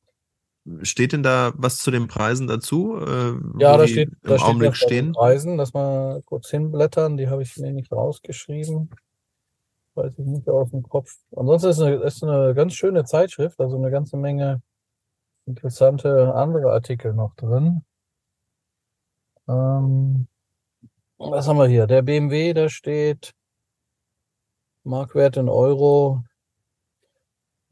Steht 0.82 1.14
denn 1.14 1.24
da 1.24 1.52
was 1.56 1.78
zu 1.78 1.92
den 1.92 2.08
Preisen 2.08 2.48
dazu? 2.48 2.98
Äh, 2.98 3.34
ja, 3.60 3.78
da 3.78 3.88
steht, 3.88 4.12
da 4.24 4.36
im 4.36 4.42
Augenblick 4.42 4.76
stehen. 4.76 5.14
Preisen, 5.14 5.58
dass 5.58 5.74
mal 5.74 6.22
kurz 6.24 6.50
hinblättern, 6.50 7.18
die 7.18 7.28
habe 7.28 7.42
ich 7.42 7.58
mir 7.58 7.72
nicht 7.72 7.92
rausgeschrieben. 7.92 8.90
Weiß 9.96 10.14
ich 10.18 10.26
nicht 10.26 10.48
aus 10.48 10.70
dem 10.72 10.84
Kopf. 10.84 11.16
Ansonsten 11.36 11.70
ist 11.70 11.78
es 11.78 11.84
eine, 11.84 11.96
ist 11.98 12.24
eine 12.24 12.54
ganz 12.54 12.74
schöne 12.74 13.06
Zeitschrift, 13.06 13.60
also 13.60 13.78
eine 13.78 13.92
ganze 13.92 14.18
Menge 14.18 14.62
interessante 15.46 16.34
andere 16.36 16.72
Artikel 16.72 17.14
noch 17.14 17.36
drin. 17.36 17.84
Ähm, 19.48 20.28
was 21.18 21.48
haben 21.48 21.58
wir 21.58 21.68
hier? 21.68 21.88
Der 21.88 22.02
BMW, 22.02 22.54
da 22.54 22.70
steht 22.70 23.34
Markwert 24.84 25.38
in 25.38 25.50
Euro. 25.50 26.24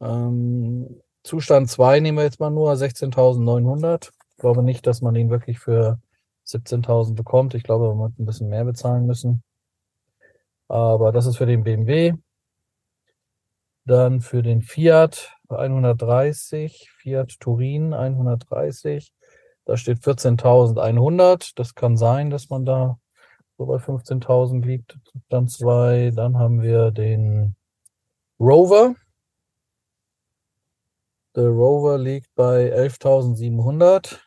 Ähm, 0.01 1.01
Zustand 1.27 1.69
2 1.69 2.00
nehmen 2.00 2.17
wir 2.19 2.24
jetzt 2.24 2.39
mal 2.39 2.50
nur 2.50 2.72
16.900. 2.72 4.12
Ich 4.12 4.38
glaube 4.38 4.63
nicht, 4.63 4.88
dass 4.88 5.01
man 5.01 5.13
ihn 5.15 5.29
wirklich 5.29 5.60
für 5.60 6.00
17.000 6.48 7.15
bekommt. 7.15 7.53
Ich 7.53 7.63
glaube, 7.63 7.93
man 7.93 8.12
wird 8.12 8.19
ein 8.19 8.25
bisschen 8.25 8.48
mehr 8.48 8.63
bezahlen 8.63 9.05
müssen. 9.05 9.43
Aber 10.69 11.12
das 11.12 11.25
ist 11.25 11.36
für 11.36 11.46
den 11.46 11.65
BMW. 11.65 12.13
Dann 13.84 14.22
für 14.22 14.41
den 14.41 14.62
Fiat 14.62 15.36
130, 15.50 16.89
Fiat 16.98 17.38
Turin 17.41 17.93
130. 17.93 19.12
Da 19.65 19.75
steht 19.75 19.98
14.100. 19.98 21.51
Das 21.55 21.75
kann 21.75 21.98
sein, 21.98 22.29
dass 22.29 22.50
man 22.50 22.63
da 22.63 23.00
so 23.57 23.65
bei 23.65 23.75
15.000 23.75 24.65
liegt. 24.65 24.98
Dann 25.27 25.50
zwei. 25.50 26.13
Dann 26.15 26.38
haben 26.38 26.62
wir 26.62 26.91
den 26.91 27.57
Rover. 28.39 28.96
Der 31.38 31.50
Rover 31.50 32.00
liegt 32.00 32.34
bei 32.34 32.75
11.700. 32.75 34.17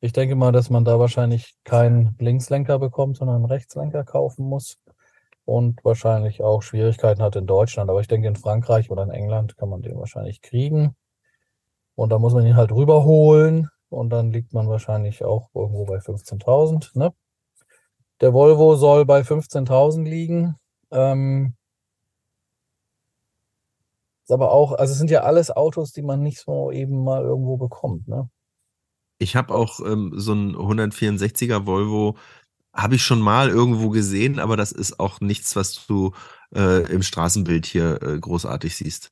Ich 0.00 0.12
denke 0.12 0.34
mal, 0.34 0.50
dass 0.50 0.68
man 0.68 0.84
da 0.84 0.98
wahrscheinlich 0.98 1.54
keinen 1.62 2.16
Linkslenker 2.18 2.80
bekommt, 2.80 3.18
sondern 3.18 3.36
einen 3.36 3.44
Rechtslenker 3.44 4.02
kaufen 4.02 4.44
muss 4.44 4.78
und 5.44 5.84
wahrscheinlich 5.84 6.42
auch 6.42 6.62
Schwierigkeiten 6.62 7.22
hat 7.22 7.36
in 7.36 7.46
Deutschland. 7.46 7.88
Aber 7.88 8.00
ich 8.00 8.08
denke, 8.08 8.26
in 8.26 8.34
Frankreich 8.34 8.90
oder 8.90 9.04
in 9.04 9.12
England 9.12 9.56
kann 9.58 9.68
man 9.68 9.80
den 9.80 9.96
wahrscheinlich 9.96 10.42
kriegen. 10.42 10.96
Und 11.94 12.10
da 12.10 12.18
muss 12.18 12.34
man 12.34 12.44
ihn 12.44 12.56
halt 12.56 12.72
rüberholen 12.72 13.68
und 13.88 14.10
dann 14.10 14.32
liegt 14.32 14.52
man 14.52 14.68
wahrscheinlich 14.68 15.22
auch 15.22 15.50
irgendwo 15.54 15.84
bei 15.84 15.98
15.000. 15.98 16.98
Ne? 16.98 17.14
Der 18.20 18.34
Volvo 18.34 18.74
soll 18.74 19.04
bei 19.04 19.20
15.000 19.20 20.02
liegen. 20.02 20.56
Ähm, 20.90 21.54
ist 24.28 24.34
aber 24.34 24.52
auch, 24.52 24.72
also 24.72 24.92
es 24.92 24.98
sind 24.98 25.10
ja 25.10 25.22
alles 25.22 25.50
Autos, 25.50 25.92
die 25.92 26.02
man 26.02 26.22
nicht 26.22 26.38
so 26.38 26.70
eben 26.70 27.02
mal 27.02 27.22
irgendwo 27.22 27.56
bekommt. 27.56 28.08
Ne? 28.08 28.28
Ich 29.18 29.36
habe 29.36 29.54
auch 29.54 29.80
ähm, 29.80 30.12
so 30.16 30.34
ein 30.34 30.54
164er 30.54 31.64
Volvo, 31.64 32.18
habe 32.74 32.96
ich 32.96 33.02
schon 33.02 33.20
mal 33.20 33.48
irgendwo 33.48 33.88
gesehen, 33.88 34.38
aber 34.38 34.58
das 34.58 34.70
ist 34.70 35.00
auch 35.00 35.20
nichts, 35.20 35.56
was 35.56 35.86
du 35.86 36.12
äh, 36.54 36.82
im 36.92 37.02
Straßenbild 37.02 37.64
hier 37.64 38.02
äh, 38.02 38.18
großartig 38.18 38.76
siehst. 38.76 39.10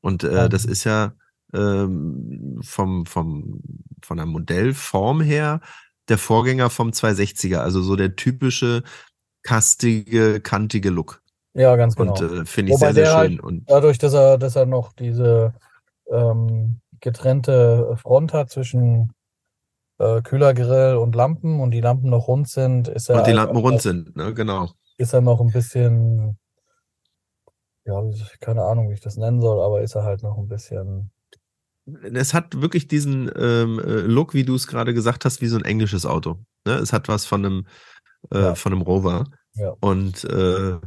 Und 0.00 0.24
äh, 0.24 0.32
ja. 0.32 0.48
das 0.48 0.64
ist 0.64 0.84
ja 0.84 1.12
ähm, 1.52 2.58
vom, 2.62 3.04
vom, 3.04 3.60
von 4.02 4.16
der 4.16 4.26
Modellform 4.26 5.20
her 5.20 5.60
der 6.08 6.16
Vorgänger 6.16 6.70
vom 6.70 6.88
260er, 6.88 7.58
also 7.58 7.82
so 7.82 7.96
der 7.96 8.16
typische 8.16 8.82
kastige, 9.42 10.40
kantige 10.40 10.88
Look. 10.88 11.22
Ja, 11.58 11.74
ganz 11.74 11.96
genau. 11.96 12.12
Und 12.12 12.20
äh, 12.20 12.44
finde 12.44 12.72
ich 12.72 12.78
Wobei 12.78 12.92
sehr, 12.92 13.06
sehr 13.06 13.06
schön. 13.06 13.32
Halt 13.32 13.40
und 13.40 13.68
dadurch, 13.68 13.98
dass 13.98 14.14
er, 14.14 14.38
dass 14.38 14.54
er 14.54 14.64
noch 14.64 14.92
diese 14.92 15.54
ähm, 16.08 16.80
getrennte 17.00 17.96
Front 17.96 18.32
hat 18.32 18.50
zwischen 18.50 19.12
äh, 19.98 20.22
Kühlergrill 20.22 20.96
und 20.96 21.16
Lampen 21.16 21.58
und 21.58 21.72
die 21.72 21.80
Lampen 21.80 22.10
noch 22.10 22.28
rund 22.28 22.48
sind, 22.48 22.86
ist 22.86 23.10
er. 23.10 23.16
Und 23.16 23.26
die 23.26 23.32
Lampen 23.32 23.56
rund 23.56 23.82
sind, 23.82 24.14
ne? 24.14 24.32
genau. 24.34 24.70
Ist 24.98 25.12
er 25.12 25.20
noch 25.20 25.40
ein 25.40 25.50
bisschen, 25.50 26.38
ja, 27.84 28.00
keine 28.40 28.62
Ahnung, 28.62 28.88
wie 28.90 28.94
ich 28.94 29.00
das 29.00 29.16
nennen 29.16 29.40
soll, 29.40 29.60
aber 29.60 29.82
ist 29.82 29.96
er 29.96 30.04
halt 30.04 30.22
noch 30.22 30.38
ein 30.38 30.46
bisschen. 30.46 31.10
Es 32.12 32.34
hat 32.34 32.60
wirklich 32.60 32.86
diesen 32.86 33.30
ähm, 33.36 33.80
äh, 33.80 34.00
Look, 34.02 34.32
wie 34.32 34.44
du 34.44 34.54
es 34.54 34.68
gerade 34.68 34.94
gesagt 34.94 35.24
hast, 35.24 35.40
wie 35.40 35.48
so 35.48 35.56
ein 35.56 35.64
englisches 35.64 36.06
Auto. 36.06 36.38
Ne? 36.66 36.74
Es 36.74 36.92
hat 36.92 37.08
was 37.08 37.24
von 37.24 37.44
einem, 37.44 37.66
äh, 38.30 38.38
ja. 38.38 38.54
von 38.54 38.72
einem 38.72 38.82
Rover. 38.82 39.24
Ja. 39.54 39.74
Und 39.80 40.22
äh, 40.24 40.78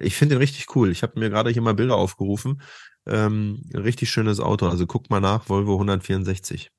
ich 0.00 0.16
finde 0.16 0.34
den 0.34 0.40
richtig 0.40 0.74
cool. 0.76 0.90
Ich 0.90 1.02
habe 1.02 1.18
mir 1.18 1.30
gerade 1.30 1.50
hier 1.50 1.62
mal 1.62 1.74
Bilder 1.74 1.96
aufgerufen. 1.96 2.62
Ähm, 3.06 3.62
richtig 3.74 4.10
schönes 4.10 4.40
Auto. 4.40 4.66
Also 4.68 4.86
guck 4.86 5.10
mal 5.10 5.20
nach, 5.20 5.48
Volvo 5.48 5.74
164 5.74 6.70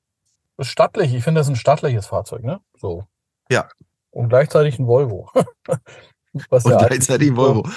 ist 0.58 0.68
stattlich. 0.68 1.14
Ich 1.14 1.24
finde, 1.24 1.40
das 1.40 1.48
ist 1.48 1.52
ein 1.52 1.56
stattliches 1.56 2.06
Fahrzeug, 2.06 2.44
ne? 2.44 2.60
So. 2.76 3.04
Ja. 3.50 3.68
Und 4.10 4.28
gleichzeitig 4.28 4.78
ein 4.78 4.86
Volvo. 4.86 5.30
Was 6.50 6.64
Und 6.64 6.78
gleichzeitig 6.78 7.30
ein 7.30 7.36
Volvo. 7.36 7.68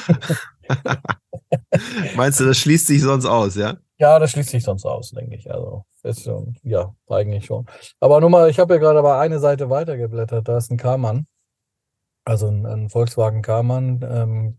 Meinst 2.15 2.39
du, 2.39 2.45
das 2.45 2.57
schließt 2.57 2.87
sich 2.87 3.01
sonst 3.01 3.25
aus, 3.25 3.55
ja? 3.55 3.77
Ja, 3.99 4.19
das 4.19 4.31
schließt 4.31 4.49
sich 4.49 4.63
sonst 4.63 4.85
aus, 4.85 5.11
denke 5.11 5.35
ich. 5.35 5.51
Also, 5.51 5.85
ist, 6.03 6.29
ja, 6.63 6.95
eigentlich 7.09 7.45
schon. 7.45 7.65
Aber 7.99 8.19
nur 8.19 8.29
mal, 8.29 8.49
ich 8.49 8.59
habe 8.59 8.75
ja 8.75 8.79
gerade 8.79 8.99
aber 8.99 9.19
eine 9.19 9.39
Seite 9.39 9.69
weitergeblättert. 9.69 10.47
Da 10.47 10.57
ist 10.57 10.71
ein 10.71 10.77
Karmann. 10.77 11.25
Also 12.25 12.47
ein, 12.47 12.65
ein 12.65 12.89
Volkswagen 12.89 13.41
Karmann. 13.41 14.01
Ähm, 14.07 14.57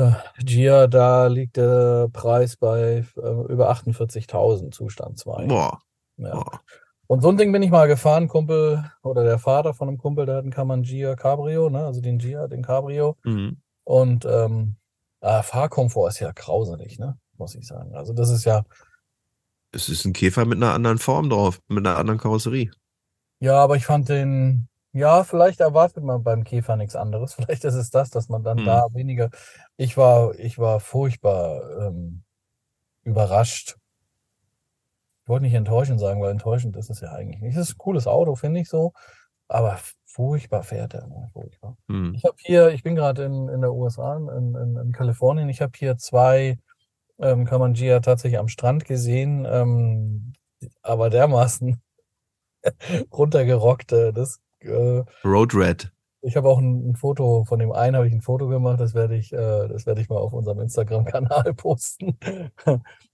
äh, 0.00 0.12
Gia, 0.38 0.86
da 0.86 1.26
liegt 1.26 1.56
der 1.56 2.08
Preis 2.12 2.56
bei 2.56 3.04
äh, 3.16 3.30
über 3.48 3.70
48.000 3.70 4.72
Zustand 4.72 5.18
2. 5.18 5.46
Boah. 5.46 5.80
Ja. 6.16 6.36
Oh. 6.36 6.58
Und 7.06 7.22
so 7.22 7.28
ein 7.28 7.36
Ding 7.36 7.50
bin 7.50 7.62
ich 7.62 7.70
mal 7.70 7.88
gefahren, 7.88 8.28
Kumpel 8.28 8.88
oder 9.02 9.24
der 9.24 9.38
Vater 9.38 9.74
von 9.74 9.88
einem 9.88 9.98
Kumpel, 9.98 10.26
der 10.26 10.36
hat 10.36 10.42
einen 10.42 10.52
Kaman 10.52 10.84
Gia 10.84 11.16
Cabrio, 11.16 11.68
ne? 11.68 11.84
also 11.84 12.00
den 12.00 12.18
Gia, 12.18 12.46
den 12.46 12.62
Cabrio. 12.62 13.16
Mhm. 13.24 13.60
Und 13.84 14.24
ähm, 14.26 14.76
äh, 15.20 15.42
Fahrkomfort 15.42 16.08
ist 16.08 16.20
ja 16.20 16.30
grauselig, 16.32 16.98
ne? 16.98 17.18
muss 17.36 17.56
ich 17.56 17.66
sagen. 17.66 17.96
Also 17.96 18.12
das 18.12 18.30
ist 18.30 18.44
ja. 18.44 18.62
Es 19.72 19.88
ist 19.88 20.04
ein 20.04 20.12
Käfer 20.12 20.44
mit 20.44 20.58
einer 20.58 20.72
anderen 20.72 20.98
Form 20.98 21.30
drauf, 21.30 21.60
mit 21.68 21.84
einer 21.84 21.98
anderen 21.98 22.20
Karosserie. 22.20 22.70
Ja, 23.40 23.56
aber 23.56 23.76
ich 23.76 23.86
fand 23.86 24.08
den, 24.08 24.68
ja, 24.92 25.24
vielleicht 25.24 25.60
erwartet 25.60 26.02
man 26.04 26.22
beim 26.22 26.44
Käfer 26.44 26.76
nichts 26.76 26.96
anderes. 26.96 27.34
Vielleicht 27.36 27.64
ist 27.64 27.74
es 27.74 27.90
das, 27.90 28.10
dass 28.10 28.28
man 28.28 28.42
dann 28.42 28.58
mhm. 28.58 28.64
da 28.64 28.86
weniger. 28.92 29.30
Ich 29.76 29.96
war, 29.96 30.34
ich 30.38 30.58
war 30.58 30.80
furchtbar 30.80 31.88
ähm, 31.88 32.22
überrascht 33.04 33.76
wollte 35.30 35.44
nicht 35.44 35.54
enttäuschend 35.54 35.98
sagen, 35.98 36.20
weil 36.20 36.32
enttäuschend 36.32 36.76
ist 36.76 36.90
es 36.90 37.00
ja 37.00 37.12
eigentlich 37.12 37.40
nicht. 37.40 37.56
Es 37.56 37.70
ist 37.70 37.74
ein 37.76 37.78
cooles 37.78 38.06
Auto, 38.06 38.34
finde 38.34 38.60
ich 38.60 38.68
so. 38.68 38.92
Aber 39.48 39.78
furchtbar 40.04 40.62
fährt 40.62 40.92
er. 40.92 41.06
Ne? 41.06 41.30
Furchtbar. 41.32 41.78
Hm. 41.88 42.12
Ich 42.14 42.24
habe 42.24 42.36
hier, 42.38 42.68
ich 42.70 42.82
bin 42.82 42.94
gerade 42.94 43.24
in, 43.24 43.48
in 43.48 43.62
der 43.62 43.72
USA, 43.72 44.16
in, 44.16 44.54
in, 44.54 44.76
in 44.76 44.92
Kalifornien, 44.92 45.48
ich 45.48 45.62
habe 45.62 45.72
hier 45.74 45.96
zwei 45.96 46.58
ähm, 47.18 47.46
Kamangia 47.46 48.00
tatsächlich 48.00 48.38
am 48.38 48.48
Strand 48.48 48.84
gesehen, 48.84 49.46
ähm, 49.48 50.34
aber 50.82 51.08
dermaßen 51.08 51.80
runtergerockt. 53.12 53.92
Äh, 53.92 54.12
das, 54.12 54.40
äh, 54.60 55.02
Road 55.24 55.54
Red. 55.54 55.90
Ich 56.22 56.36
habe 56.36 56.48
auch 56.48 56.58
ein, 56.58 56.90
ein, 56.90 56.96
Foto 56.96 57.44
von 57.46 57.58
dem 57.58 57.72
einen, 57.72 57.96
habe 57.96 58.06
ich 58.06 58.12
ein 58.12 58.20
Foto 58.20 58.48
gemacht, 58.48 58.78
das 58.78 58.94
werde 58.94 59.16
ich, 59.16 59.32
äh, 59.32 59.68
das 59.68 59.86
werde 59.86 60.02
ich 60.02 60.08
mal 60.10 60.18
auf 60.18 60.34
unserem 60.34 60.60
Instagram-Kanal 60.60 61.54
posten. 61.56 62.18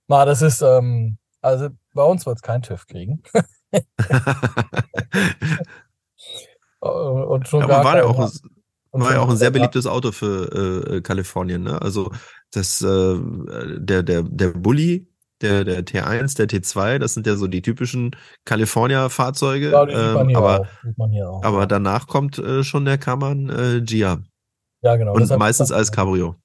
Na, 0.08 0.24
das 0.24 0.42
ist, 0.42 0.60
ähm, 0.62 1.18
also 1.40 1.68
bei 1.94 2.02
uns 2.02 2.26
wird 2.26 2.36
es 2.36 2.42
kein 2.42 2.62
TÜV 2.62 2.86
kriegen. 2.86 3.22
und 6.80 7.46
schon 7.46 7.62
Aber 7.62 7.84
war 7.84 7.98
ja 7.98 8.04
auch, 8.04 8.18
ein, 8.18 8.30
war 8.90 9.12
ja 9.12 9.20
auch 9.20 9.30
ein 9.30 9.36
sehr 9.36 9.52
beliebtes 9.52 9.86
Auto 9.86 10.10
für 10.10 10.96
äh, 10.96 11.00
Kalifornien. 11.00 11.62
Ne? 11.62 11.80
Also 11.80 12.10
das, 12.50 12.82
äh, 12.82 13.18
der, 13.78 14.02
der, 14.02 14.22
der 14.22 14.48
Bulli, 14.48 15.06
der, 15.42 15.64
der 15.64 15.84
T1, 15.84 16.36
der 16.36 16.48
T2, 16.48 16.98
das 16.98 17.14
sind 17.14 17.26
ja 17.26 17.36
so 17.36 17.46
die 17.46 17.62
typischen 17.62 18.16
California-Fahrzeuge. 18.44 19.70
Ja, 19.70 19.86
ähm, 19.88 20.36
aber, 20.36 20.68
aber 21.42 21.66
danach 21.66 22.06
kommt 22.06 22.38
äh, 22.38 22.64
schon 22.64 22.84
der 22.84 22.98
Kammern 22.98 23.48
äh, 23.50 23.82
Gia. 23.82 24.18
Ja, 24.82 24.96
genau. 24.96 25.14
Und 25.14 25.28
meistens 25.38 25.72
als 25.72 25.92
Cabrio. 25.92 26.36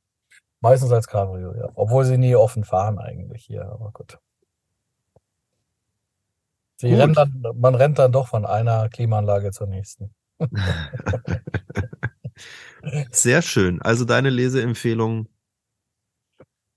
Meistens 0.61 0.91
als 0.91 1.07
Cabrio, 1.07 1.55
ja. 1.55 1.69
Obwohl 1.75 2.05
sie 2.05 2.17
nie 2.17 2.35
offen 2.35 2.63
fahren 2.63 2.99
eigentlich 2.99 3.45
hier, 3.45 3.65
aber 3.65 3.91
gut. 3.91 4.19
Rennt 6.83 7.15
dann, 7.15 7.43
man 7.55 7.75
rennt 7.75 7.99
dann 7.99 8.11
doch 8.11 8.27
von 8.27 8.45
einer 8.45 8.89
Klimaanlage 8.89 9.51
zur 9.51 9.67
nächsten. 9.67 10.13
Sehr 13.11 13.41
schön. 13.43 13.81
Also 13.81 14.05
deine 14.05 14.31
Leseempfehlung 14.31 15.27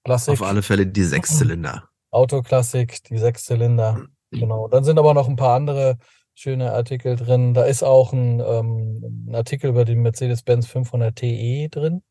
Klassik. 0.05 0.35
auf 0.35 0.43
alle 0.43 0.63
Fälle 0.63 0.87
die 0.87 1.05
Sechszylinder. 1.05 1.89
Autoklassik, 2.15 3.03
die 3.05 3.19
Sechszylinder. 3.19 4.07
Genau. 4.31 4.69
Dann 4.69 4.85
sind 4.85 4.99
aber 4.99 5.15
noch 5.15 5.29
ein 5.29 5.37
paar 5.37 5.57
andere 5.57 5.99
schöne 6.35 6.73
Artikel 6.73 7.17
drin. 7.17 7.55
Da 7.55 7.65
ist 7.65 7.83
auch 7.83 8.13
ein, 8.13 8.41
ähm, 8.41 9.27
ein 9.29 9.35
Artikel 9.35 9.71
über 9.71 9.85
den 9.85 10.03
Mercedes-Benz 10.03 10.67
500 10.67 11.17
TE 11.17 11.69
drin. 11.71 12.03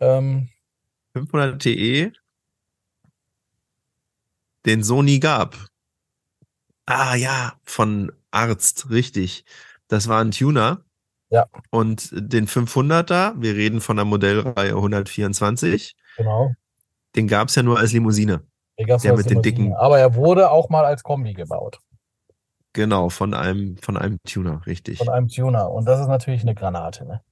Ähm, 0.00 0.48
500 1.14 1.62
TE, 1.62 2.12
den 4.66 4.82
Sony 4.82 5.18
gab. 5.18 5.56
Ah 6.84 7.14
ja, 7.14 7.54
von 7.64 8.12
Arzt, 8.30 8.90
richtig. 8.90 9.44
Das 9.88 10.08
war 10.08 10.20
ein 10.20 10.32
Tuner. 10.32 10.84
Ja. 11.30 11.46
Und 11.70 12.10
den 12.12 12.46
500er, 12.46 13.34
wir 13.40 13.54
reden 13.54 13.80
von 13.80 13.96
der 13.96 14.04
Modellreihe 14.04 14.74
124. 14.74 15.96
Genau. 16.16 16.54
Den 17.16 17.26
gab 17.26 17.48
es 17.48 17.54
ja 17.54 17.62
nur 17.62 17.78
als 17.78 17.92
Limousine. 17.92 18.44
Den 18.78 18.86
gab's 18.86 19.02
der 19.02 19.16
mit 19.16 19.30
den 19.30 19.42
dicken. 19.42 19.74
Aber 19.74 19.98
er 19.98 20.14
wurde 20.14 20.50
auch 20.50 20.68
mal 20.68 20.84
als 20.84 21.02
Kombi 21.02 21.32
gebaut. 21.32 21.80
Genau, 22.72 23.08
von 23.08 23.32
einem, 23.32 23.78
von 23.78 23.96
einem 23.96 24.18
Tuner, 24.24 24.64
richtig. 24.66 24.98
Von 24.98 25.08
einem 25.08 25.28
Tuner. 25.28 25.70
Und 25.70 25.86
das 25.86 26.00
ist 26.00 26.08
natürlich 26.08 26.42
eine 26.42 26.54
Granate, 26.54 27.06
ne? 27.06 27.22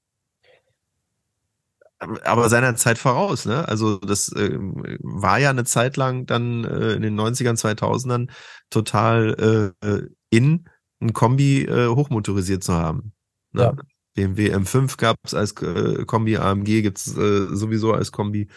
aber 2.24 2.48
seiner 2.48 2.76
Zeit 2.76 2.98
voraus, 2.98 3.46
ne? 3.46 3.66
Also 3.68 3.98
das 3.98 4.30
äh, 4.32 4.58
war 4.58 5.38
ja 5.38 5.50
eine 5.50 5.64
Zeit 5.64 5.96
lang 5.96 6.26
dann 6.26 6.64
äh, 6.64 6.92
in 6.92 7.02
den 7.02 7.18
90ern, 7.18 7.58
2000ern 7.58 8.30
total 8.70 9.72
äh, 9.82 10.02
in, 10.30 10.68
ein 11.00 11.12
Kombi 11.12 11.62
äh, 11.62 11.88
hochmotorisiert 11.88 12.62
zu 12.64 12.74
haben. 12.74 13.12
Ne? 13.52 13.62
Ja. 13.62 13.74
BMW 14.14 14.54
M5 14.54 14.96
gab 14.96 15.16
es 15.24 15.34
als 15.34 15.52
äh, 15.62 16.04
Kombi, 16.04 16.36
AMG 16.36 16.82
gibt's 16.82 17.16
äh, 17.16 17.46
sowieso 17.54 17.92
als 17.92 18.12
Kombi. 18.12 18.48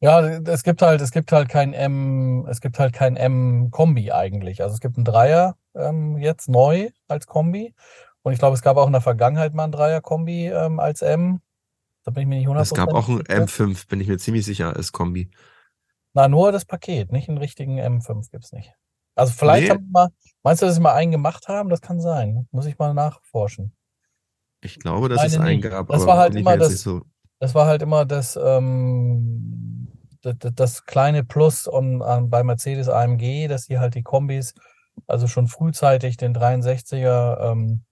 Ja, 0.00 0.20
es 0.20 0.62
gibt 0.62 0.82
halt, 0.82 1.00
es 1.00 1.10
gibt 1.10 1.32
halt 1.32 1.48
kein 1.48 1.72
M, 1.72 2.46
es 2.48 2.60
gibt 2.60 2.78
halt 2.78 2.92
kein 2.92 3.16
M-Kombi 3.16 4.12
eigentlich. 4.12 4.62
Also 4.62 4.74
es 4.74 4.80
gibt 4.80 4.96
einen 4.98 5.04
Dreier 5.04 5.56
ähm, 5.74 6.18
jetzt 6.18 6.48
neu 6.48 6.90
als 7.08 7.26
Kombi. 7.26 7.74
Und 8.22 8.32
ich 8.32 8.38
glaube, 8.38 8.54
es 8.54 8.62
gab 8.62 8.76
auch 8.76 8.86
in 8.86 8.92
der 8.92 9.00
Vergangenheit 9.00 9.54
mal 9.54 9.62
einen 9.64 9.72
Dreier-Kombi 9.72 10.48
ähm, 10.48 10.80
als 10.80 11.00
M. 11.00 11.40
Da 12.04 12.10
bin 12.10 12.22
ich 12.22 12.28
mir 12.28 12.36
nicht 12.38 12.48
100% 12.48 12.60
Es 12.60 12.74
gab 12.74 12.92
auch 12.92 13.08
ein 13.08 13.18
sicher. 13.18 13.42
M5, 13.44 13.88
bin 13.88 14.00
ich 14.00 14.08
mir 14.08 14.18
ziemlich 14.18 14.44
sicher, 14.44 14.76
als 14.76 14.92
Kombi. 14.92 15.30
Na, 16.12 16.28
nur 16.28 16.50
das 16.52 16.64
Paket, 16.64 17.12
nicht 17.12 17.28
einen 17.28 17.38
richtigen 17.38 17.78
M5 17.80 18.30
gibt's 18.30 18.52
nicht. 18.52 18.72
Also 19.14 19.32
vielleicht 19.32 19.64
Nee. 19.68 19.70
haben 19.70 19.84
wir 19.86 19.90
mal, 19.92 20.08
meinst 20.42 20.60
du, 20.62 20.66
dass 20.66 20.74
sie 20.74 20.80
mal 20.80 20.92
einen 20.94 21.10
gemacht 21.12 21.48
haben? 21.48 21.68
Das 21.70 21.80
kann 21.80 22.00
sein. 22.00 22.48
Muss 22.50 22.66
ich 22.66 22.78
mal 22.78 22.92
nachforschen. 22.94 23.72
Ich 24.60 24.78
glaube, 24.78 25.08
dass 25.08 25.24
es 25.24 25.38
einen 25.38 25.56
nicht. 25.60 25.70
gab, 25.70 25.88
Das 25.88 26.02
aber 26.02 26.12
war 26.12 26.18
halt 26.18 26.34
immer 26.34 26.56
das- 26.58 26.80
so. 26.82 27.02
Das 27.38 27.54
war 27.54 27.66
halt 27.66 27.82
immer 27.82 28.04
das, 28.04 28.36
ähm, 28.36 29.88
das, 30.22 30.36
das 30.54 30.86
kleine 30.86 31.24
Plus 31.24 31.66
und, 31.66 32.02
an, 32.02 32.30
bei 32.30 32.42
Mercedes 32.42 32.88
AMG, 32.88 33.48
dass 33.48 33.64
sie 33.64 33.78
halt 33.78 33.94
die 33.94 34.02
Kombis, 34.02 34.54
also 35.06 35.26
schon 35.26 35.46
frühzeitig 35.46 36.16
den 36.16 36.34
63er 36.34 37.52
ähm, 37.52 37.82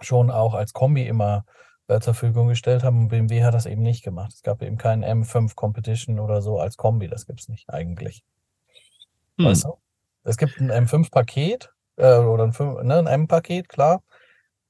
schon 0.00 0.30
auch 0.30 0.54
als 0.54 0.72
Kombi 0.72 1.06
immer 1.06 1.44
äh, 1.88 2.00
zur 2.00 2.14
Verfügung 2.14 2.48
gestellt 2.48 2.82
haben. 2.82 3.02
Und 3.02 3.08
BMW 3.08 3.44
hat 3.44 3.54
das 3.54 3.66
eben 3.66 3.82
nicht 3.82 4.02
gemacht. 4.02 4.32
Es 4.34 4.42
gab 4.42 4.62
eben 4.62 4.78
keinen 4.78 5.04
M5 5.04 5.54
Competition 5.54 6.18
oder 6.18 6.42
so 6.42 6.58
als 6.58 6.76
Kombi. 6.76 7.08
Das 7.08 7.26
gibt's 7.26 7.48
nicht 7.48 7.68
eigentlich. 7.70 8.24
Hm. 9.38 9.46
Weißt 9.46 9.64
du? 9.64 9.78
Es 10.24 10.38
gibt 10.38 10.58
ein 10.58 10.72
M5-Paket 10.72 11.70
äh, 11.96 12.16
oder 12.16 12.44
ein, 12.44 12.52
5, 12.52 12.82
ne, 12.82 12.98
ein 12.98 13.06
M-Paket, 13.06 13.68
klar, 13.68 14.02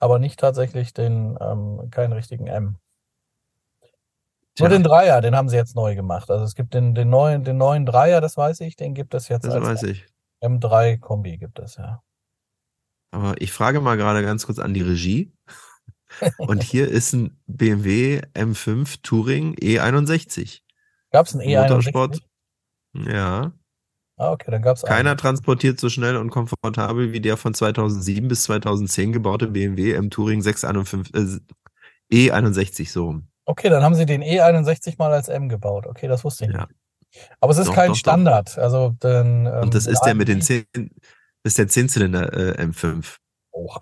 aber 0.01 0.19
nicht 0.19 0.41
tatsächlich 0.41 0.93
den, 0.93 1.39
ähm, 1.41 1.89
keinen 1.91 2.13
richtigen 2.13 2.49
M. 2.49 2.77
Nur 4.59 4.69
den 4.69 4.83
Dreier, 4.83 5.21
den 5.21 5.35
haben 5.35 5.49
sie 5.49 5.57
jetzt 5.57 5.75
neu 5.75 5.95
gemacht. 5.95 6.31
Also 6.31 6.45
es 6.45 6.55
gibt 6.55 6.75
den, 6.75 6.95
den 6.95 7.11
neuen, 7.11 7.43
den 7.43 7.57
neuen 7.57 7.87
Dreier, 7.87 8.21
das 8.21 8.37
weiß 8.37 8.61
ich, 8.61 8.77
den 8.77 8.95
gibt 8.95 9.15
es 9.15 9.29
jetzt 9.29 9.45
das 9.45 9.61
weiß 9.61 9.83
ich. 9.85 10.07
M3-Kombi 10.43 11.39
gibt 11.39 11.59
es, 11.59 11.77
ja. 11.77 12.03
Aber 13.11 13.41
ich 13.41 13.53
frage 13.53 13.81
mal 13.81 13.97
gerade 13.97 14.23
ganz 14.23 14.47
kurz 14.47 14.59
an 14.59 14.75
die 14.75 14.83
Regie. 14.83 15.33
Und 16.39 16.63
hier 16.63 16.89
ist 16.89 17.13
ein 17.13 17.41
BMW 17.47 18.21
M5 18.35 18.99
Touring 19.03 19.55
E61. 19.57 20.61
Gab 21.11 21.27
es 21.27 21.35
einen 21.35 21.43
E61? 21.43 21.63
Motorsport. 21.63 22.23
Ja. 22.95 23.53
Ah, 24.17 24.31
okay, 24.31 24.51
dann 24.51 24.63
gab 24.63 24.77
es 24.77 24.83
Keiner 24.83 25.17
transportiert 25.17 25.81
so 25.81 25.89
schnell 25.89 26.17
und 26.17 26.31
komfortabel 26.31 27.13
wie 27.13 27.21
der 27.21 27.37
von 27.37 27.53
2007 27.53 28.29
bis 28.29 28.45
2010 28.45 29.13
gebaute 29.13 29.49
BMW 29.49 29.93
M 29.93 30.09
Touring 30.11 30.41
651, 30.41 31.43
äh, 32.13 32.31
E61 32.31 32.91
so 32.91 33.07
rum. 33.07 33.29
Okay, 33.47 33.69
dann 33.69 33.83
haben 33.83 33.95
sie 33.95 34.07
den 34.07 34.23
E61 34.23 34.95
mal 34.99 35.13
als 35.13 35.29
M 35.29 35.49
gebaut. 35.49 35.87
Okay, 35.87 36.09
das 36.09 36.25
wusste 36.25 36.47
ich 36.47 36.53
Ja. 36.53 36.67
nicht. 36.67 36.79
Aber 37.41 37.53
es 37.53 37.59
ist 37.59 37.69
Doch, 37.69 37.75
kein 37.75 37.89
doch, 37.89 37.95
doch. 37.95 37.99
Standard. 38.01 38.59
Also 38.59 38.91
den, 38.91 39.47
ähm, 39.47 39.53
Und 39.63 39.75
das 39.75 39.87
ist 39.87 40.01
der 40.01 40.15
mit 40.15 40.29
den 40.29 40.39
AMG 40.39 40.45
10, 40.75 40.91
das 41.45 41.57
ist 41.57 41.59
der 41.59 41.69
10-Zylinder 41.69 42.33
äh, 42.33 42.63
M5. 42.65 43.19
Oha. 43.53 43.79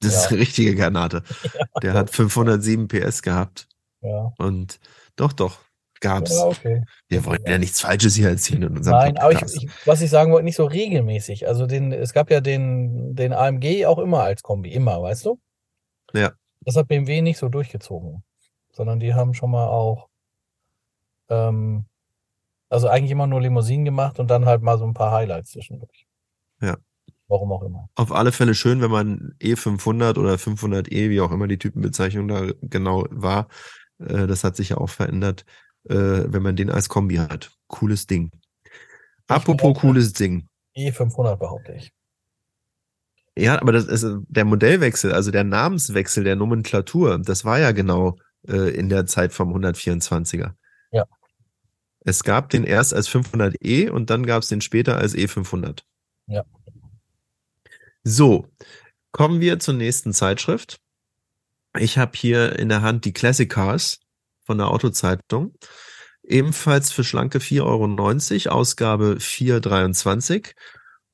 Das 0.00 0.14
ist 0.14 0.24
Ja. 0.24 0.28
eine 0.30 0.38
richtige 0.40 0.74
Granate. 0.74 1.22
Der 1.82 1.94
hat 1.94 2.10
507 2.10 2.88
PS 2.88 3.22
gehabt. 3.22 3.68
Ja, 4.02 4.32
Und 4.38 4.78
doch, 5.16 5.32
doch, 5.32 5.58
gab's. 6.00 6.34
ja 6.36 6.44
okay. 6.44 6.84
Wir 7.08 7.24
wollen 7.26 7.44
ja 7.46 7.58
nichts 7.58 7.80
Falsches 7.82 8.14
hier 8.14 8.28
erzählen 8.30 8.62
in 8.64 8.76
unserem 8.78 8.96
Nein, 8.98 9.18
aber 9.18 9.32
ich, 9.32 9.38
Podcast. 9.38 9.62
ich, 9.62 9.70
was 9.86 10.00
ich 10.00 10.10
sagen 10.10 10.32
wollte, 10.32 10.44
nicht 10.44 10.56
so 10.56 10.64
regelmäßig. 10.64 11.46
Also 11.48 11.66
den, 11.66 11.92
es 11.92 12.12
gab 12.14 12.30
ja 12.30 12.40
den, 12.40 13.14
den 13.14 13.32
AMG 13.34 13.86
auch 13.86 13.98
immer 13.98 14.22
als 14.22 14.42
Kombi, 14.42 14.70
immer, 14.72 15.00
weißt 15.02 15.26
du? 15.26 15.38
Ja. 16.14 16.32
Das 16.62 16.76
hat 16.76 16.88
BMW 16.88 17.22
nicht 17.22 17.38
so 17.38 17.48
durchgezogen, 17.48 18.22
sondern 18.72 19.00
die 19.00 19.14
haben 19.14 19.34
schon 19.34 19.50
mal 19.50 19.66
auch, 19.66 20.08
ähm, 21.28 21.86
also 22.68 22.88
eigentlich 22.88 23.10
immer 23.10 23.26
nur 23.26 23.40
Limousinen 23.40 23.84
gemacht 23.84 24.18
und 24.18 24.30
dann 24.30 24.46
halt 24.46 24.62
mal 24.62 24.78
so 24.78 24.84
ein 24.84 24.94
paar 24.94 25.12
Highlights 25.12 25.50
zwischendurch. 25.50 26.06
Ja. 26.60 26.76
Warum 27.28 27.52
auch 27.52 27.62
immer. 27.62 27.88
Auf 27.94 28.12
alle 28.12 28.32
Fälle 28.32 28.54
schön, 28.54 28.80
wenn 28.80 28.90
man 28.90 29.34
E500 29.40 30.18
oder 30.18 30.34
500E, 30.34 31.10
wie 31.10 31.20
auch 31.20 31.30
immer 31.30 31.46
die 31.46 31.58
Typenbezeichnung 31.58 32.28
da 32.28 32.50
genau 32.60 33.06
war, 33.10 33.48
äh, 34.00 34.26
das 34.26 34.44
hat 34.44 34.56
sich 34.56 34.70
ja 34.70 34.78
auch 34.78 34.90
verändert, 34.90 35.44
äh, 35.88 35.94
wenn 35.94 36.42
man 36.42 36.56
den 36.56 36.70
als 36.70 36.88
Kombi 36.88 37.16
hat. 37.16 37.52
Cooles 37.68 38.06
Ding. 38.06 38.32
Apropos 39.28 39.78
cooles 39.78 40.12
Ding. 40.12 40.48
E500 40.76 41.36
behaupte 41.36 41.72
ich. 41.72 41.92
Ja, 43.36 43.60
aber 43.60 43.72
das 43.72 43.86
ist 43.86 44.02
äh, 44.02 44.16
der 44.28 44.44
Modellwechsel, 44.44 45.12
also 45.12 45.30
der 45.30 45.44
Namenswechsel 45.44 46.24
der 46.24 46.36
Nomenklatur, 46.36 47.18
das 47.18 47.44
war 47.44 47.58
ja 47.58 47.72
genau 47.72 48.18
äh, 48.48 48.74
in 48.74 48.88
der 48.88 49.06
Zeit 49.06 49.32
vom 49.32 49.54
124er. 49.54 50.52
Ja. 50.92 51.04
Es 52.00 52.24
gab 52.24 52.50
den 52.50 52.64
erst 52.64 52.94
als 52.94 53.08
500E 53.08 53.90
und 53.90 54.10
dann 54.10 54.26
gab 54.26 54.42
es 54.42 54.48
den 54.48 54.60
später 54.60 54.96
als 54.96 55.14
E500. 55.14 55.82
Ja. 56.26 56.44
So, 58.02 58.48
kommen 59.12 59.40
wir 59.40 59.58
zur 59.58 59.74
nächsten 59.74 60.12
Zeitschrift. 60.12 60.80
Ich 61.78 61.98
habe 61.98 62.12
hier 62.16 62.58
in 62.58 62.68
der 62.68 62.82
Hand 62.82 63.04
die 63.04 63.12
Classic 63.12 63.48
Cars 63.48 64.00
von 64.44 64.58
der 64.58 64.68
Autozeitung. 64.68 65.54
Ebenfalls 66.22 66.90
für 66.92 67.04
schlanke 67.04 67.38
4,90 67.38 68.46
Euro, 68.46 68.58
Ausgabe 68.58 69.16
4,23. 69.18 70.54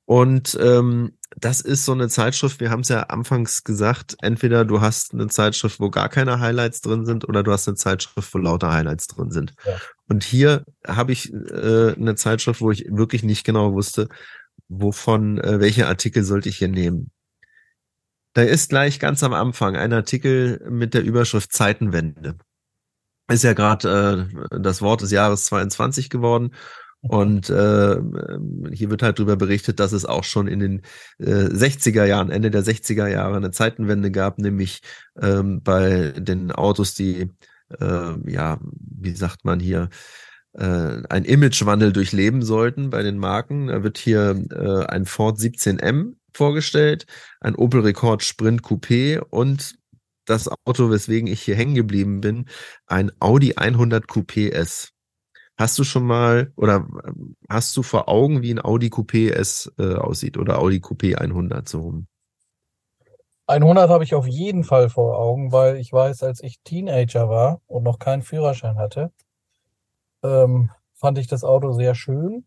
Und 0.07 0.57
ähm, 0.61 1.19
das 1.37 1.61
ist 1.61 1.85
so 1.85 1.93
eine 1.93 2.09
Zeitschrift, 2.09 2.61
wir 2.61 2.71
haben 2.71 2.81
es 2.81 2.89
ja 2.89 3.03
anfangs 3.03 3.65
gesagt, 3.65 4.17
entweder 4.23 4.65
du 4.65 4.81
hast 4.81 5.13
eine 5.13 5.27
Zeitschrift, 5.27 5.81
wo 5.81 5.91
gar 5.91 6.09
keine 6.09 6.39
Highlights 6.39 6.81
drin 6.81 7.05
sind, 7.05 7.29
oder 7.29 7.43
du 7.43 7.53
hast 7.53 7.67
eine 7.67 7.77
Zeitschrift, 7.77 8.33
wo 8.33 8.39
lauter 8.39 8.73
Highlights 8.73 9.09
drin 9.09 9.33
sind. 9.33 9.55
Ja. 9.65 9.77
Und 10.09 10.23
hier 10.23 10.65
habe 10.87 11.11
ich 11.11 11.33
äh, 11.33 11.95
eine 11.95 12.15
Zeitschrift, 12.15 12.61
wo 12.61 12.71
ich 12.71 12.87
wirklich 12.89 13.25
nicht 13.25 13.45
genau 13.45 13.73
wusste, 13.75 14.09
wovon, 14.69 15.39
äh, 15.39 15.59
welche 15.59 15.89
Artikel 15.89 16.23
sollte 16.23 16.49
ich 16.49 16.59
hier 16.59 16.69
nehmen. 16.69 17.11
Da 18.33 18.43
ist 18.43 18.69
gleich 18.69 19.01
ganz 19.01 19.25
am 19.25 19.33
Anfang 19.33 19.77
ein 19.77 19.93
Artikel 19.93 20.65
mit 20.71 20.95
der 20.95 21.03
Überschrift 21.03 21.53
Zeitenwende. 21.53 22.37
Ist 23.29 23.43
ja 23.43 23.55
gerade 23.55 24.29
äh, 24.53 24.61
das 24.61 24.83
Wort 24.83 25.03
des 25.03 25.11
Jahres 25.11 25.47
22 25.47 26.11
geworden. 26.11 26.55
Und 27.09 27.51
äh, 27.51 27.97
hier 28.73 28.91
wird 28.91 29.03
halt 29.03 29.19
darüber 29.19 29.37
berichtet, 29.37 29.81
dass 29.81 29.93
es 29.93 30.05
auch 30.05 30.25
schon 30.25 30.49
in 30.49 30.61
den 30.61 30.83
äh, 31.19 31.49
60er 31.49 32.05
Jahren, 32.05 32.31
Ende 32.31 32.51
der 32.51 32.65
60er 32.65 33.09
Jahre 33.09 33.37
eine 33.37 33.51
Zeitenwende 33.51 34.11
gab, 34.11 34.39
nämlich 34.39 34.81
ähm, 35.21 35.63
bei 35.63 36.13
den 36.17 36.53
Autos, 36.53 36.95
die, 36.95 37.31
äh, 37.81 38.31
ja, 38.31 38.59
wie 38.61 39.15
sagt 39.15 39.45
man 39.45 39.61
hier, 39.61 39.89
äh, 40.55 41.03
ein 41.09 41.25
Imagewandel 41.25 41.93
durchleben 41.93 42.43
sollten 42.43 42.91
bei 42.91 43.03
den 43.03 43.19
Marken. 43.19 43.69
Da 43.69 43.83
wird 43.83 43.99
hier 43.99 44.43
äh, 44.51 44.87
ein 44.87 45.05
Ford 45.05 45.39
17M 45.39 46.15
vorgestellt, 46.33 47.07
ein 47.41 47.55
Opel 47.55 47.81
Rekord 47.81 48.23
Sprint 48.23 48.63
Coupé 48.63 49.19
und 49.19 49.77
das 50.27 50.49
Auto, 50.65 50.91
weswegen 50.91 51.29
ich 51.29 51.43
hier 51.43 51.55
hängen 51.55 51.75
geblieben 51.75 52.21
bin, 52.21 52.47
ein 52.87 53.13
Audi 53.21 53.55
100 53.57 54.07
Coupé 54.07 54.51
S. 54.51 54.93
Hast 55.59 55.79
du 55.79 55.85
schon 55.85 56.05
mal 56.05 56.53
oder 56.57 56.87
ähm, 57.07 57.37
hast 57.49 57.77
du 57.77 57.83
vor 57.83 58.09
Augen, 58.09 58.43
wie 58.43 58.53
ein 58.53 58.63
Audi 58.63 58.89
Coupé 58.89 59.31
S 59.31 59.73
äh, 59.79 59.95
aussieht 59.95 60.37
oder 60.37 60.59
Audi 60.59 60.79
Coupé 60.79 61.17
100 61.17 61.67
so 61.67 61.81
rum? 61.81 62.07
100 63.47 63.89
habe 63.89 64.05
ich 64.05 64.15
auf 64.15 64.27
jeden 64.27 64.65
Fall 64.65 64.91
vor 64.91 65.19
Augen, 65.19 65.53
weil 65.53 65.77
ich 65.77 65.93
weiß, 65.93 66.23
als 66.25 66.43
ich 66.43 66.61
Teenager 66.63 67.29
war 67.29 67.61
und 67.69 67.85
noch 67.85 67.99
keinen 67.99 68.23
Führerschein 68.23 68.77
hatte, 68.77 69.13
ähm, 70.23 70.71
fand 70.95 71.19
ich 71.19 71.27
das 71.27 71.45
Auto 71.45 71.73
sehr 71.73 71.95
schön. 71.95 72.45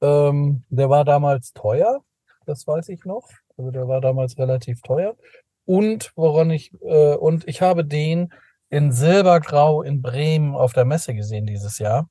Ähm, 0.00 0.64
der 0.68 0.90
war 0.90 1.04
damals 1.04 1.52
teuer, 1.54 2.02
das 2.46 2.66
weiß 2.66 2.88
ich 2.90 3.04
noch. 3.04 3.28
Also 3.56 3.70
der 3.70 3.88
war 3.88 4.00
damals 4.00 4.38
relativ 4.38 4.82
teuer. 4.82 5.16
Und 5.64 6.12
woran 6.16 6.50
ich, 6.50 6.72
äh, 6.82 7.14
und 7.14 7.48
ich 7.48 7.62
habe 7.62 7.84
den 7.84 8.32
in 8.72 8.90
Silbergrau 8.90 9.82
in 9.82 10.00
Bremen 10.00 10.56
auf 10.56 10.72
der 10.72 10.86
Messe 10.86 11.14
gesehen 11.14 11.46
dieses 11.46 11.78
Jahr 11.78 12.08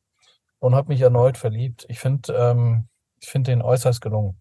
und 0.59 0.75
habe 0.75 0.89
mich 0.89 1.01
erneut 1.01 1.37
verliebt. 1.37 1.85
Ich 1.89 1.99
finde, 1.99 2.33
ähm, 2.33 2.87
ich 3.19 3.29
finde 3.29 3.51
den 3.51 3.61
äußerst 3.63 3.99
gelungen. 3.99 4.39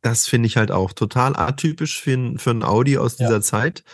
Das 0.00 0.26
finde 0.26 0.46
ich 0.46 0.56
halt 0.56 0.70
auch 0.72 0.92
total 0.92 1.36
atypisch 1.36 2.00
für, 2.00 2.14
ein, 2.14 2.38
für 2.38 2.50
ein 2.50 2.62
Audi 2.62 2.96
aus 2.96 3.18
Ja. 3.18 3.26
dieser 3.26 3.42
Zeit. 3.42 3.84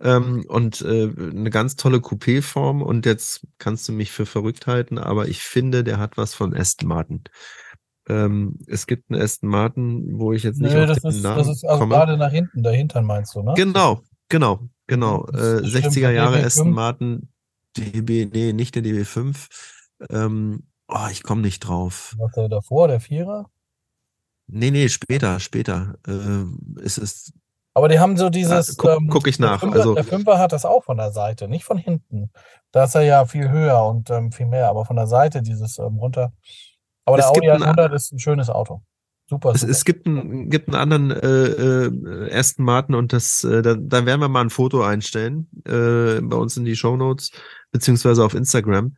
Ähm, 0.00 0.44
und 0.48 0.80
äh, 0.82 1.04
eine 1.16 1.50
ganz 1.50 1.76
tolle 1.76 1.98
Coupé-Form. 1.98 2.82
Und 2.82 3.06
jetzt 3.06 3.46
kannst 3.58 3.88
du 3.88 3.92
mich 3.92 4.10
für 4.10 4.26
verrückt 4.26 4.66
halten, 4.66 4.98
aber 4.98 5.28
ich 5.28 5.42
finde, 5.42 5.84
der 5.84 5.98
hat 5.98 6.16
was 6.16 6.34
von 6.34 6.54
Aston 6.54 6.88
Martin. 6.88 7.22
Ähm, 8.08 8.58
es 8.66 8.86
gibt 8.86 9.10
einen 9.10 9.20
Aston 9.20 9.50
Martin, 9.50 10.18
wo 10.18 10.32
ich 10.32 10.42
jetzt 10.42 10.60
nicht 10.60 10.74
Nö, 10.74 10.82
auf 10.82 10.88
das 10.88 11.00
den 11.00 11.10
ist, 11.10 11.22
Namen 11.22 11.38
das 11.38 11.48
ist 11.48 11.64
also 11.64 11.80
komme. 11.80 11.94
gerade 11.94 12.16
nach 12.16 12.32
hinten, 12.32 12.62
dahinter 12.62 13.02
meinst 13.02 13.34
du, 13.34 13.42
ne? 13.42 13.54
Genau, 13.54 14.02
genau, 14.28 14.68
genau. 14.88 15.26
Das 15.32 15.40
Äh, 15.40 15.54
ist 15.66 15.72
bestimmt 15.72 15.94
60er 15.94 16.00
der 16.00 16.10
Jahre 16.12 16.38
DB5. 16.38 16.46
Aston 16.46 16.70
Martin, 16.72 17.28
DB, 17.76 18.26
nee, 18.26 18.52
nicht 18.52 18.74
der 18.74 18.82
DB5. 18.82 19.46
Ähm, 20.10 20.64
oh, 20.88 21.06
ich 21.12 21.22
komme 21.22 21.42
nicht 21.42 21.60
drauf. 21.60 22.16
Was 22.18 22.32
der 22.32 22.48
davor, 22.48 22.88
der 22.88 23.00
Vierer? 23.00 23.50
Nee, 24.48 24.70
nee, 24.70 24.88
später, 24.88 25.40
später. 25.40 25.96
Äh, 26.06 26.82
ist 26.82 26.98
es 26.98 27.32
Aber 27.74 27.88
die 27.88 28.00
haben 28.00 28.16
so 28.16 28.30
dieses. 28.30 28.70
Ah, 28.70 28.74
guck, 28.78 28.90
ähm, 29.00 29.08
guck 29.08 29.26
ich 29.28 29.38
nach. 29.38 29.60
Der 29.60 29.70
Fünfer, 29.70 29.76
also, 29.78 29.94
der 29.94 30.04
Fünfer 30.04 30.38
hat 30.38 30.52
das 30.52 30.64
auch 30.64 30.84
von 30.84 30.96
der 30.96 31.12
Seite, 31.12 31.48
nicht 31.48 31.64
von 31.64 31.78
hinten. 31.78 32.30
Da 32.72 32.84
ist 32.84 32.94
er 32.94 33.02
ja 33.02 33.26
viel 33.26 33.50
höher 33.50 33.84
und 33.84 34.10
ähm, 34.10 34.32
viel 34.32 34.46
mehr, 34.46 34.68
aber 34.68 34.84
von 34.84 34.96
der 34.96 35.06
Seite 35.06 35.42
dieses 35.42 35.78
ähm, 35.78 35.98
runter. 35.98 36.32
Aber 37.04 37.16
der 37.16 37.28
Audi 37.30 37.50
100 37.50 37.92
ist 37.94 38.12
ein 38.12 38.18
schönes 38.18 38.50
Auto. 38.50 38.82
Super, 39.28 39.52
es, 39.54 39.62
es, 39.62 39.84
gibt, 39.84 40.06
einen, 40.06 40.48
gibt 40.48 40.68
einen 40.68 40.76
anderen 40.76 41.10
äh, 41.10 41.86
äh, 41.86 42.28
ersten 42.30 42.64
Martin 42.64 42.94
und 42.94 43.12
das, 43.12 43.44
äh, 43.44 43.60
da, 43.60 43.74
da 43.74 44.06
werden 44.06 44.22
wir 44.22 44.28
mal 44.28 44.40
ein 44.40 44.48
Foto 44.48 44.82
einstellen 44.82 45.48
äh, 45.66 46.22
bei 46.22 46.36
uns 46.36 46.56
in 46.56 46.64
die 46.64 46.76
Show 46.76 46.96
Notes 46.96 47.32
beziehungsweise 47.70 48.24
auf 48.24 48.34
Instagram, 48.34 48.96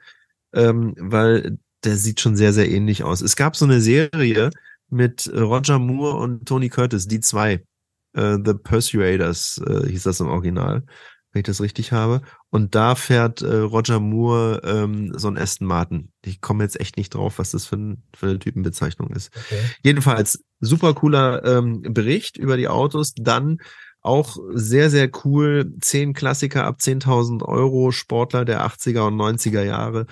ähm, 0.53 0.95
weil 0.99 1.59
der 1.83 1.97
sieht 1.97 2.21
schon 2.21 2.37
sehr, 2.37 2.53
sehr 2.53 2.71
ähnlich 2.71 3.03
aus. 3.03 3.23
Es 3.23 3.35
gab 3.35 3.57
so 3.57 3.65
eine 3.65 3.81
Serie 3.81 4.51
mit 4.89 5.29
Roger 5.35 5.81
Moore 5.81 6.19
und 6.19 6.47
Tony 6.47 6.69
Curtis, 6.69 7.09
die 7.09 7.21
zwei. 7.21 7.65
Äh, 8.13 8.39
The 8.45 8.55
Persuaders 8.55 9.61
äh, 9.67 9.89
hieß 9.89 10.05
das 10.05 10.21
im 10.21 10.29
Original 10.29 10.85
wenn 11.33 11.41
ich 11.41 11.47
das 11.47 11.61
richtig 11.61 11.93
habe. 11.93 12.23
Und 12.51 12.75
da 12.75 12.95
fährt 12.95 13.43
äh, 13.43 13.57
Roger 13.57 14.01
Moore 14.01 14.63
ähm, 14.65 15.13
so 15.17 15.29
ein 15.29 15.39
Aston 15.39 15.67
Martin. 15.67 16.11
Ich 16.25 16.41
komme 16.41 16.65
jetzt 16.65 16.81
echt 16.81 16.97
nicht 16.97 17.15
drauf, 17.15 17.39
was 17.39 17.53
das 17.53 17.67
für, 17.67 17.77
ein, 17.77 18.03
für 18.17 18.27
eine 18.27 18.39
Typenbezeichnung 18.39 19.11
ist. 19.11 19.31
Okay. 19.37 19.61
Jedenfalls 19.83 20.43
super 20.61 20.95
cooler 20.95 21.45
ähm, 21.45 21.83
Bericht 21.83 22.37
über 22.37 22.57
die 22.57 22.69
Autos. 22.69 23.15
Dann 23.15 23.59
auch 24.03 24.39
sehr, 24.53 24.91
sehr 24.91 25.11
cool. 25.25 25.73
Zehn 25.81 26.15
Klassiker 26.15 26.65
ab 26.65 26.79
10.000 26.81 27.45
Euro, 27.45 27.93
Sportler 27.93 28.45
der 28.45 28.67
80er 28.67 29.07
und 29.07 29.17
90er 29.17 29.63
Jahre. 29.63 30.07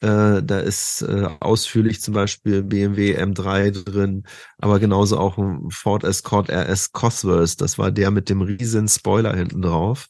Äh, 0.00 0.42
da 0.42 0.60
ist 0.60 1.02
äh, 1.02 1.28
ausführlich 1.40 2.00
zum 2.00 2.14
Beispiel 2.14 2.62
BMW 2.62 3.18
M3 3.18 3.84
drin, 3.84 4.24
aber 4.56 4.78
genauso 4.80 5.18
auch 5.18 5.36
ein 5.36 5.70
Ford 5.70 6.04
Escort 6.04 6.50
RS 6.50 6.92
Cosworth. 6.92 7.60
Das 7.60 7.76
war 7.76 7.90
der 7.90 8.10
mit 8.10 8.30
dem 8.30 8.40
riesen 8.40 8.88
Spoiler 8.88 9.34
hinten 9.34 9.60
drauf 9.60 10.08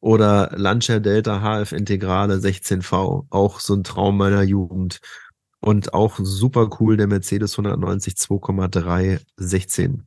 oder 0.00 0.50
Lancia 0.56 0.98
Delta 0.98 1.40
HF 1.40 1.72
Integrale 1.72 2.36
16V, 2.36 3.26
auch 3.30 3.60
so 3.60 3.74
ein 3.74 3.84
Traum 3.84 4.16
meiner 4.16 4.42
Jugend. 4.42 5.00
Und 5.62 5.92
auch 5.92 6.18
super 6.18 6.70
cool 6.80 6.96
der 6.96 7.06
Mercedes 7.06 7.52
190 7.58 8.14
2,3 8.14 9.20
16. 9.36 10.06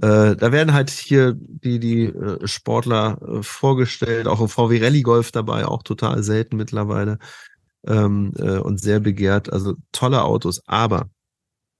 Äh, 0.00 0.36
da 0.36 0.52
werden 0.52 0.72
halt 0.72 0.90
hier 0.90 1.34
die, 1.36 1.78
die 1.78 2.04
äh, 2.06 2.46
Sportler 2.46 3.18
äh, 3.22 3.42
vorgestellt, 3.42 4.26
auch 4.28 4.40
ein 4.40 4.48
VW 4.48 4.82
Rallye 4.82 5.02
Golf 5.02 5.32
dabei, 5.32 5.66
auch 5.66 5.82
total 5.82 6.22
selten 6.22 6.56
mittlerweile 6.56 7.18
ähm, 7.86 8.32
äh, 8.38 8.58
und 8.58 8.80
sehr 8.80 9.00
begehrt. 9.00 9.52
Also 9.52 9.74
tolle 9.92 10.24
Autos. 10.24 10.62
Aber 10.66 11.10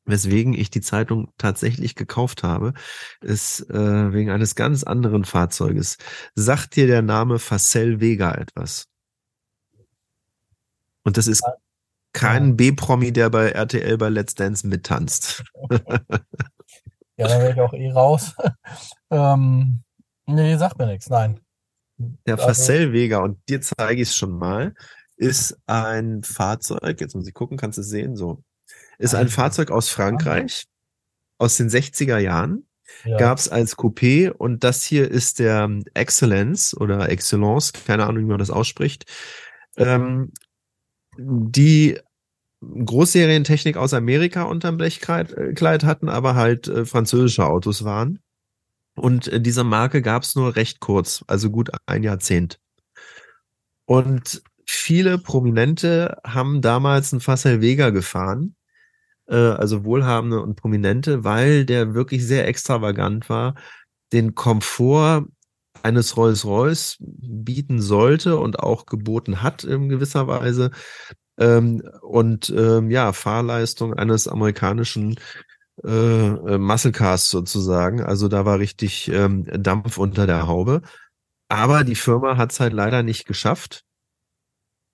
weswegen 0.05 0.53
ich 0.53 0.71
die 0.71 0.81
Zeitung 0.81 1.33
tatsächlich 1.39 1.95
gekauft 1.95 2.43
habe, 2.43 2.75
ist 3.21 3.69
äh, 3.71 4.13
wegen 4.13 4.31
eines 4.31 4.55
ganz 4.55 4.85
anderen 4.85 5.25
Fahrzeuges. 5.25 5.99
Sagt 6.35 6.77
dir 6.77 6.87
der 6.87 7.03
Name 7.03 7.39
Facel 7.39 8.01
Vega 8.01 8.33
etwas? 8.33 8.89
Und 11.05 11.17
das 11.17 11.27
ist 11.27 11.43
kein 12.13 12.57
B-Promi, 12.57 13.13
der 13.13 13.29
bei 13.29 13.51
RTL 13.51 13.99
bei 13.99 14.09
Let's 14.09 14.35
Dance 14.35 14.67
mittanzt. 14.67 15.45
ja, 15.71 15.79
da 17.29 17.39
wäre 17.41 17.53
ich 17.53 17.61
auch 17.61 17.75
eh 17.75 17.91
raus. 17.91 18.35
ähm, 19.11 19.83
nee, 20.27 20.57
sagt 20.57 20.79
mir 20.79 20.87
nichts, 20.87 21.11
nein. 21.11 21.41
Der 22.27 22.35
also, 22.35 22.47
Facel 22.47 22.93
Vega, 22.93 23.19
und 23.19 23.39
dir 23.49 23.61
zeige 23.61 24.03
ich 24.03 24.09
es 24.09 24.17
schon 24.17 24.33
mal, 24.33 24.75
ist 25.17 25.59
ein 25.67 26.23
Fahrzeug, 26.23 27.01
jetzt 27.01 27.15
muss 27.15 27.29
ich 27.29 27.35
gucken, 27.35 27.57
kannst 27.57 27.79
du 27.79 27.83
es 27.83 27.89
sehen, 27.89 28.17
so 28.17 28.43
ist 28.99 29.15
ein 29.15 29.29
Fahrzeug 29.29 29.71
aus 29.71 29.89
Frankreich 29.89 30.65
aus 31.39 31.57
den 31.57 31.69
60er 31.69 32.19
Jahren. 32.19 32.67
Ja. 33.05 33.17
Gab 33.17 33.39
es 33.39 33.49
als 33.49 33.77
Coupé 33.77 34.31
und 34.31 34.63
das 34.63 34.85
hier 34.85 35.11
ist 35.11 35.39
der 35.39 35.69
Excellence 35.95 36.77
oder 36.77 37.09
Excellence, 37.09 37.73
keine 37.73 38.07
Ahnung, 38.07 38.25
wie 38.25 38.29
man 38.29 38.39
das 38.39 38.51
ausspricht. 38.51 39.05
Ähm, 39.77 40.33
die 41.17 41.99
Großserientechnik 42.61 43.77
aus 43.77 43.95
Amerika 43.95 44.43
unterm 44.45 44.77
Blechkleid 44.77 45.33
äh, 45.33 45.87
hatten, 45.87 46.09
aber 46.09 46.35
halt 46.35 46.69
äh, 46.69 46.85
französische 46.85 47.47
Autos 47.47 47.85
waren. 47.85 48.21
Und 48.97 49.29
äh, 49.29 49.41
dieser 49.41 49.65
Marke 49.65 50.03
gab 50.03 50.23
es 50.23 50.35
nur 50.35 50.57
recht 50.57 50.81
kurz, 50.81 51.25
also 51.27 51.51
gut 51.51 51.71
ein 51.87 52.03
Jahrzehnt. 52.03 52.61
Und 53.87 54.43
viele 54.67 55.19
Prominente 55.19 56.19
haben 56.25 56.63
damals 56.63 57.13
einen 57.13 57.21
Facel 57.21 57.61
Vega 57.61 57.91
gefahren 57.91 58.55
äh, 59.27 59.37
also 59.37 59.85
Wohlhabende 59.85 60.41
und 60.41 60.57
Prominente, 60.57 61.25
weil 61.25 61.65
der 61.65 61.95
wirklich 61.95 62.27
sehr 62.27 62.47
extravagant 62.49 63.29
war, 63.29 63.55
den 64.13 64.35
Komfort 64.35 65.27
eines 65.83 66.17
Rolls-Royce 66.17 66.97
bieten 67.01 67.81
sollte 67.81 68.39
und 68.39 68.59
auch 68.61 68.87
geboten 68.87 69.43
hat 69.43 69.65
in 69.65 69.89
gewisser 69.89 70.27
Weise. 70.27 70.71
Ähm, 71.39 71.83
und 72.03 72.53
ähm, 72.57 72.91
ja, 72.91 73.13
Fahrleistung 73.13 73.95
eines 73.95 74.29
amerikanischen 74.29 75.17
äh, 75.85 75.89
äh, 75.89 76.59
Muscle 76.59 76.93
Cars 76.93 77.29
sozusagen. 77.29 78.03
Also 78.03 78.29
da 78.29 78.45
war 78.45 78.59
richtig 78.59 79.09
ähm, 79.09 79.45
Dampf 79.45 79.99
unter 79.99 80.27
der 80.27 80.47
Haube. 80.47 80.83
Aber 81.49 81.85
die 81.85 81.97
Firma 81.97 82.37
hat 82.37 82.53
es 82.53 82.61
halt 82.61 82.73
leider 82.73 83.03
nicht 83.03 83.27
geschafft, 83.27 83.85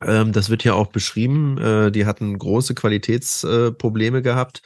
ähm, 0.02 0.32
das 0.32 0.50
wird 0.50 0.64
ja 0.64 0.74
auch 0.74 0.88
beschrieben. 0.88 1.58
Äh, 1.58 1.92
die 1.92 2.06
hatten 2.06 2.38
große 2.38 2.74
Qualitätsprobleme 2.74 4.18
äh, 4.18 4.22
gehabt. 4.22 4.62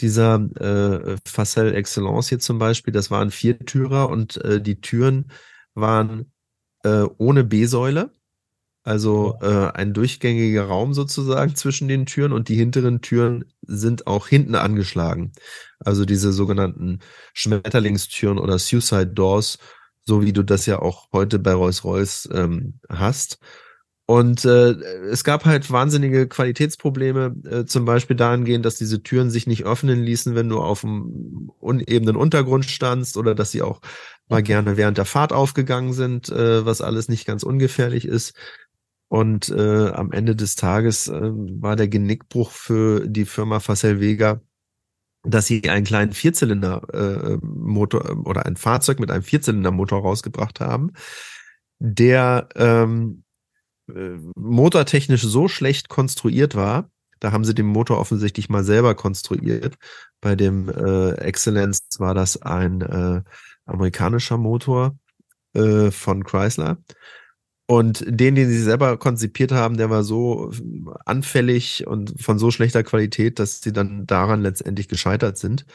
Dieser 0.00 0.36
äh, 0.56 1.16
Facel 1.26 1.74
Excellence 1.74 2.28
hier 2.28 2.38
zum 2.38 2.58
Beispiel, 2.58 2.92
das 2.92 3.10
waren 3.10 3.30
Viertürer 3.30 4.08
und 4.08 4.42
äh, 4.44 4.60
die 4.60 4.80
Türen 4.80 5.30
waren 5.74 6.32
äh, 6.84 7.02
ohne 7.18 7.44
B-Säule. 7.44 8.10
Also 8.82 9.36
äh, 9.42 9.70
ein 9.74 9.92
durchgängiger 9.92 10.64
Raum 10.64 10.94
sozusagen 10.94 11.54
zwischen 11.54 11.86
den 11.86 12.06
Türen 12.06 12.32
und 12.32 12.48
die 12.48 12.54
hinteren 12.54 13.02
Türen 13.02 13.44
sind 13.60 14.06
auch 14.06 14.26
hinten 14.26 14.54
angeschlagen. 14.54 15.32
Also 15.80 16.06
diese 16.06 16.32
sogenannten 16.32 17.00
Schmetterlingstüren 17.34 18.38
oder 18.38 18.58
Suicide 18.58 19.08
Doors, 19.08 19.58
so 20.00 20.22
wie 20.22 20.32
du 20.32 20.42
das 20.42 20.64
ja 20.64 20.78
auch 20.78 21.08
heute 21.12 21.38
bei 21.38 21.52
Rolls-Royce 21.52 22.30
ähm, 22.32 22.80
hast. 22.88 23.38
Und 24.10 24.44
äh, 24.44 24.72
es 25.12 25.22
gab 25.22 25.44
halt 25.44 25.70
wahnsinnige 25.70 26.26
Qualitätsprobleme, 26.26 27.32
äh, 27.48 27.64
zum 27.64 27.84
Beispiel 27.84 28.16
dahingehend, 28.16 28.64
dass 28.64 28.74
diese 28.74 29.04
Türen 29.04 29.30
sich 29.30 29.46
nicht 29.46 29.62
öffnen 29.62 30.02
ließen, 30.02 30.34
wenn 30.34 30.48
du 30.48 30.58
auf 30.58 30.82
einem 30.82 31.52
unebenen 31.60 32.16
Untergrund 32.16 32.64
standst 32.64 33.16
oder 33.16 33.36
dass 33.36 33.52
sie 33.52 33.62
auch 33.62 33.80
mal 34.28 34.42
gerne 34.42 34.76
während 34.76 34.98
der 34.98 35.04
Fahrt 35.04 35.32
aufgegangen 35.32 35.92
sind, 35.92 36.28
äh, 36.28 36.66
was 36.66 36.80
alles 36.80 37.08
nicht 37.08 37.24
ganz 37.24 37.44
ungefährlich 37.44 38.04
ist. 38.04 38.34
Und 39.06 39.48
äh, 39.48 39.90
am 39.90 40.10
Ende 40.10 40.34
des 40.34 40.56
Tages 40.56 41.06
äh, 41.06 41.30
war 41.30 41.76
der 41.76 41.86
Genickbruch 41.86 42.50
für 42.50 43.06
die 43.06 43.26
Firma 43.26 43.60
Facel 43.60 44.00
Vega, 44.00 44.40
dass 45.22 45.46
sie 45.46 45.70
einen 45.70 45.84
kleinen 45.84 46.14
Vierzylinder-Motor 46.14 48.10
äh, 48.10 48.14
oder 48.14 48.44
ein 48.44 48.56
Fahrzeug 48.56 48.98
mit 48.98 49.12
einem 49.12 49.22
Vierzylinder-Motor 49.22 50.02
rausgebracht 50.02 50.58
haben, 50.58 50.94
der 51.78 52.48
ähm, 52.56 53.22
äh, 53.96 54.18
motortechnisch 54.36 55.22
so 55.22 55.48
schlecht 55.48 55.88
konstruiert 55.88 56.54
war. 56.54 56.90
Da 57.20 57.32
haben 57.32 57.44
sie 57.44 57.54
den 57.54 57.66
Motor 57.66 57.98
offensichtlich 57.98 58.48
mal 58.48 58.64
selber 58.64 58.94
konstruiert. 58.94 59.76
Bei 60.20 60.36
dem 60.36 60.68
äh, 60.68 61.12
Excellence 61.12 61.80
war 61.98 62.14
das 62.14 62.40
ein 62.40 62.80
äh, 62.80 63.22
amerikanischer 63.66 64.38
Motor 64.38 64.98
äh, 65.54 65.90
von 65.90 66.24
Chrysler. 66.24 66.78
Und 67.66 68.04
den, 68.06 68.34
den 68.34 68.48
sie 68.48 68.62
selber 68.62 68.96
konzipiert 68.96 69.52
haben, 69.52 69.76
der 69.76 69.90
war 69.90 70.02
so 70.02 70.50
anfällig 71.04 71.86
und 71.86 72.20
von 72.20 72.36
so 72.36 72.50
schlechter 72.50 72.82
Qualität, 72.82 73.38
dass 73.38 73.60
sie 73.60 73.72
dann 73.72 74.06
daran 74.06 74.42
letztendlich 74.42 74.88
gescheitert 74.88 75.38
sind. 75.38 75.66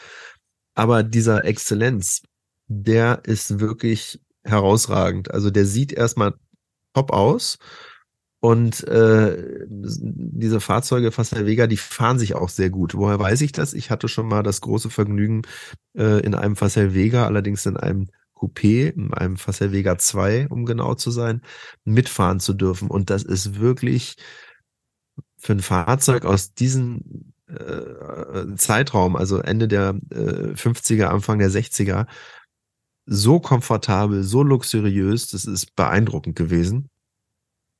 Aber 0.73 1.03
dieser 1.03 1.45
Exzellenz, 1.45 2.23
der 2.67 3.21
ist 3.23 3.61
wirklich 3.61 4.19
herausragend. 4.43 5.31
Also 5.31 5.51
der 5.51 5.65
sieht 5.65 5.93
erstmal 5.93 6.33
top 6.93 7.11
aus 7.11 7.59
und 8.45 8.87
äh, 8.87 9.65
diese 9.67 10.61
Fahrzeuge 10.61 11.11
Facel 11.11 11.47
Vega, 11.47 11.65
die 11.65 11.77
fahren 11.77 12.19
sich 12.19 12.35
auch 12.35 12.49
sehr 12.49 12.69
gut. 12.69 12.93
Woher 12.93 13.17
weiß 13.17 13.41
ich 13.41 13.53
das? 13.53 13.73
Ich 13.73 13.89
hatte 13.89 14.07
schon 14.07 14.27
mal 14.27 14.43
das 14.43 14.61
große 14.61 14.91
Vergnügen, 14.91 15.41
äh, 15.97 16.19
in 16.23 16.35
einem 16.35 16.55
Facel 16.55 16.93
Vega, 16.93 17.25
allerdings 17.25 17.65
in 17.65 17.75
einem 17.75 18.07
Coupé, 18.35 18.93
in 18.93 19.15
einem 19.15 19.37
Facel 19.37 19.71
Vega 19.71 19.97
2, 19.97 20.49
um 20.49 20.67
genau 20.67 20.93
zu 20.93 21.09
sein, 21.09 21.41
mitfahren 21.85 22.39
zu 22.39 22.53
dürfen. 22.53 22.87
Und 22.91 23.09
das 23.09 23.23
ist 23.23 23.59
wirklich 23.59 24.15
für 25.37 25.53
ein 25.53 25.61
Fahrzeug 25.61 26.25
aus 26.25 26.53
diesem 26.53 27.33
äh, 27.47 28.55
Zeitraum, 28.57 29.15
also 29.15 29.39
Ende 29.39 29.67
der 29.67 29.95
äh, 30.11 30.53
50er, 30.53 31.05
Anfang 31.05 31.39
der 31.39 31.49
60er, 31.49 32.05
so 33.07 33.39
komfortabel, 33.39 34.21
so 34.21 34.43
luxuriös, 34.43 35.31
das 35.31 35.45
ist 35.45 35.75
beeindruckend 35.75 36.35
gewesen. 36.35 36.91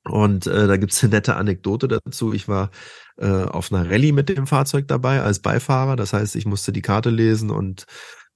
Und 0.08 0.46
äh, 0.46 0.66
da 0.66 0.76
gibt's 0.76 1.02
eine 1.02 1.14
nette 1.14 1.36
Anekdote 1.36 1.88
dazu. 1.88 2.32
Ich 2.32 2.48
war 2.48 2.70
äh, 3.18 3.26
auf 3.26 3.72
einer 3.72 3.90
Rallye 3.90 4.12
mit 4.12 4.28
dem 4.28 4.46
Fahrzeug 4.46 4.86
dabei 4.88 5.22
als 5.22 5.40
Beifahrer. 5.40 5.96
Das 5.96 6.12
heißt, 6.12 6.36
ich 6.36 6.46
musste 6.46 6.72
die 6.72 6.82
Karte 6.82 7.10
lesen 7.10 7.50
und 7.50 7.86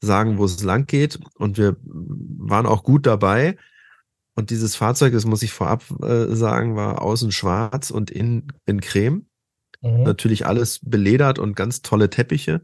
sagen, 0.01 0.39
wo 0.39 0.45
es 0.45 0.63
lang 0.63 0.87
geht. 0.87 1.21
Und 1.37 1.59
wir 1.59 1.77
waren 1.83 2.67
auch 2.67 2.83
gut 2.83 3.07
dabei. 3.07 3.57
Und 4.35 4.51
dieses 4.51 4.75
Fahrzeug, 4.75 5.13
das 5.13 5.27
muss 5.27 5.43
ich 5.43 5.53
vorab 5.53 5.85
äh, 6.03 6.35
sagen, 6.35 6.77
war 6.77 7.03
außen 7.03 7.33
schwarz 7.33 7.91
und 7.91 8.11
innen 8.11 8.53
in 8.67 8.81
Creme. 8.81 9.27
Mhm. 9.83 10.03
Natürlich 10.03 10.47
alles 10.47 10.81
beledert 10.83 11.39
und 11.39 11.57
ganz 11.57 11.83
tolle 11.83 12.11
Teppiche. 12.11 12.63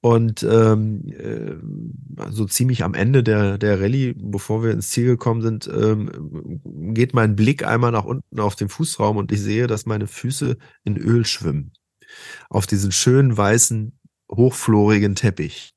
Und 0.00 0.44
ähm, 0.44 1.08
äh, 1.08 2.30
so 2.30 2.44
ziemlich 2.44 2.84
am 2.84 2.94
Ende 2.94 3.24
der, 3.24 3.58
der 3.58 3.80
Rallye, 3.80 4.14
bevor 4.16 4.62
wir 4.62 4.70
ins 4.70 4.90
Ziel 4.90 5.06
gekommen 5.06 5.42
sind, 5.42 5.66
ähm, 5.66 6.60
geht 6.94 7.14
mein 7.14 7.34
Blick 7.34 7.66
einmal 7.66 7.90
nach 7.90 8.04
unten 8.04 8.38
auf 8.38 8.54
den 8.54 8.68
Fußraum 8.68 9.16
und 9.16 9.32
ich 9.32 9.40
sehe, 9.40 9.66
dass 9.66 9.86
meine 9.86 10.06
Füße 10.06 10.56
in 10.84 10.96
Öl 10.96 11.26
schwimmen. 11.26 11.72
Auf 12.48 12.66
diesen 12.66 12.92
schönen 12.92 13.36
weißen, 13.36 13.98
hochflorigen 14.30 15.16
Teppich. 15.16 15.74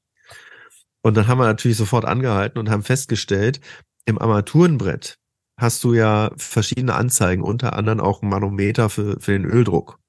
Und 1.02 1.18
dann 1.18 1.28
haben 1.28 1.40
wir 1.40 1.46
natürlich 1.46 1.78
sofort 1.78 2.06
angehalten 2.06 2.60
und 2.60 2.70
haben 2.70 2.84
festgestellt, 2.84 3.60
im 4.06 4.20
Armaturenbrett 4.20 5.18
hast 5.58 5.84
du 5.84 5.94
ja 5.94 6.32
verschiedene 6.38 6.94
Anzeigen, 6.94 7.42
unter 7.42 7.74
anderem 7.74 8.00
auch 8.00 8.22
ein 8.22 8.30
Manometer 8.30 8.90
für, 8.90 9.20
für 9.20 9.32
den 9.32 9.46
Öldruck. 9.46 10.00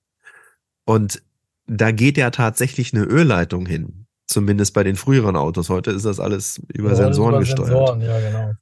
Und 0.84 1.22
da 1.72 1.90
geht 1.90 2.16
ja 2.16 2.30
tatsächlich 2.30 2.94
eine 2.94 3.04
Ölleitung 3.04 3.66
hin. 3.66 4.06
Zumindest 4.26 4.74
bei 4.74 4.84
den 4.84 4.96
früheren 4.96 5.36
Autos. 5.36 5.68
Heute 5.68 5.90
ist 5.90 6.04
das 6.04 6.20
alles 6.20 6.60
über 6.72 6.90
ja, 6.90 6.96
Sensoren 6.96 7.34
über 7.34 7.40
gesteuert. 7.40 7.68
Sensoren, 7.68 8.00
ja, 8.00 8.20
genau. 8.20 8.52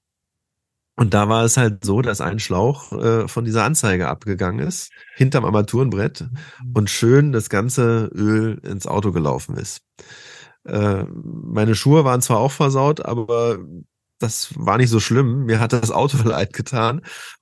Und 0.96 1.14
da 1.14 1.28
war 1.28 1.44
es 1.44 1.56
halt 1.56 1.84
so, 1.84 2.02
dass 2.02 2.20
ein 2.20 2.38
Schlauch 2.40 2.92
äh, 2.92 3.26
von 3.26 3.44
dieser 3.44 3.64
Anzeige 3.64 4.08
abgegangen 4.08 4.66
ist, 4.66 4.90
hinterm 5.14 5.46
Armaturenbrett 5.46 6.22
mhm. 6.22 6.72
und 6.74 6.90
schön 6.90 7.32
das 7.32 7.48
ganze 7.48 8.10
Öl 8.14 8.60
ins 8.64 8.86
Auto 8.86 9.10
gelaufen 9.10 9.56
ist. 9.56 9.80
Äh, 10.64 11.04
meine 11.08 11.74
Schuhe 11.74 12.04
waren 12.04 12.20
zwar 12.20 12.38
auch 12.38 12.52
versaut, 12.52 13.04
aber 13.04 13.58
das 14.18 14.52
war 14.56 14.76
nicht 14.76 14.90
so 14.90 15.00
schlimm. 15.00 15.46
Mir 15.46 15.58
hat 15.58 15.72
das 15.72 15.90
Auto 15.90 16.18
leid 16.28 16.52
getan. 16.52 17.00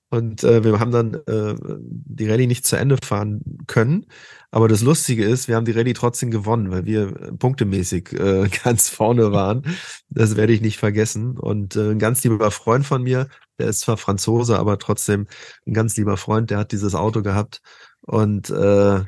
Und 0.09 0.43
äh, 0.43 0.63
wir 0.63 0.79
haben 0.79 0.91
dann 0.91 1.15
äh, 1.27 1.55
die 1.59 2.29
Rallye 2.29 2.47
nicht 2.47 2.65
zu 2.65 2.75
Ende 2.77 2.97
fahren 3.03 3.41
können. 3.67 4.05
Aber 4.51 4.67
das 4.67 4.81
Lustige 4.81 5.25
ist, 5.25 5.47
wir 5.47 5.55
haben 5.55 5.65
die 5.65 5.71
Rallye 5.71 5.93
trotzdem 5.93 6.31
gewonnen, 6.31 6.71
weil 6.71 6.85
wir 6.85 7.11
punktemäßig 7.37 8.13
äh, 8.13 8.49
ganz 8.63 8.89
vorne 8.89 9.31
waren. 9.31 9.63
Das 10.09 10.35
werde 10.35 10.53
ich 10.53 10.61
nicht 10.61 10.77
vergessen. 10.77 11.37
Und 11.37 11.75
äh, 11.75 11.91
ein 11.91 11.99
ganz 11.99 12.23
lieber 12.23 12.49
Freund 12.51 12.85
von 12.85 13.03
mir, 13.03 13.27
der 13.59 13.67
ist 13.67 13.81
zwar 13.81 13.97
Franzose, 13.97 14.57
aber 14.57 14.79
trotzdem 14.79 15.27
ein 15.67 15.73
ganz 15.73 15.95
lieber 15.97 16.17
Freund, 16.17 16.49
der 16.49 16.57
hat 16.59 16.71
dieses 16.71 16.95
Auto 16.95 17.21
gehabt. 17.21 17.61
Und 18.01 18.49
äh, 18.49 19.03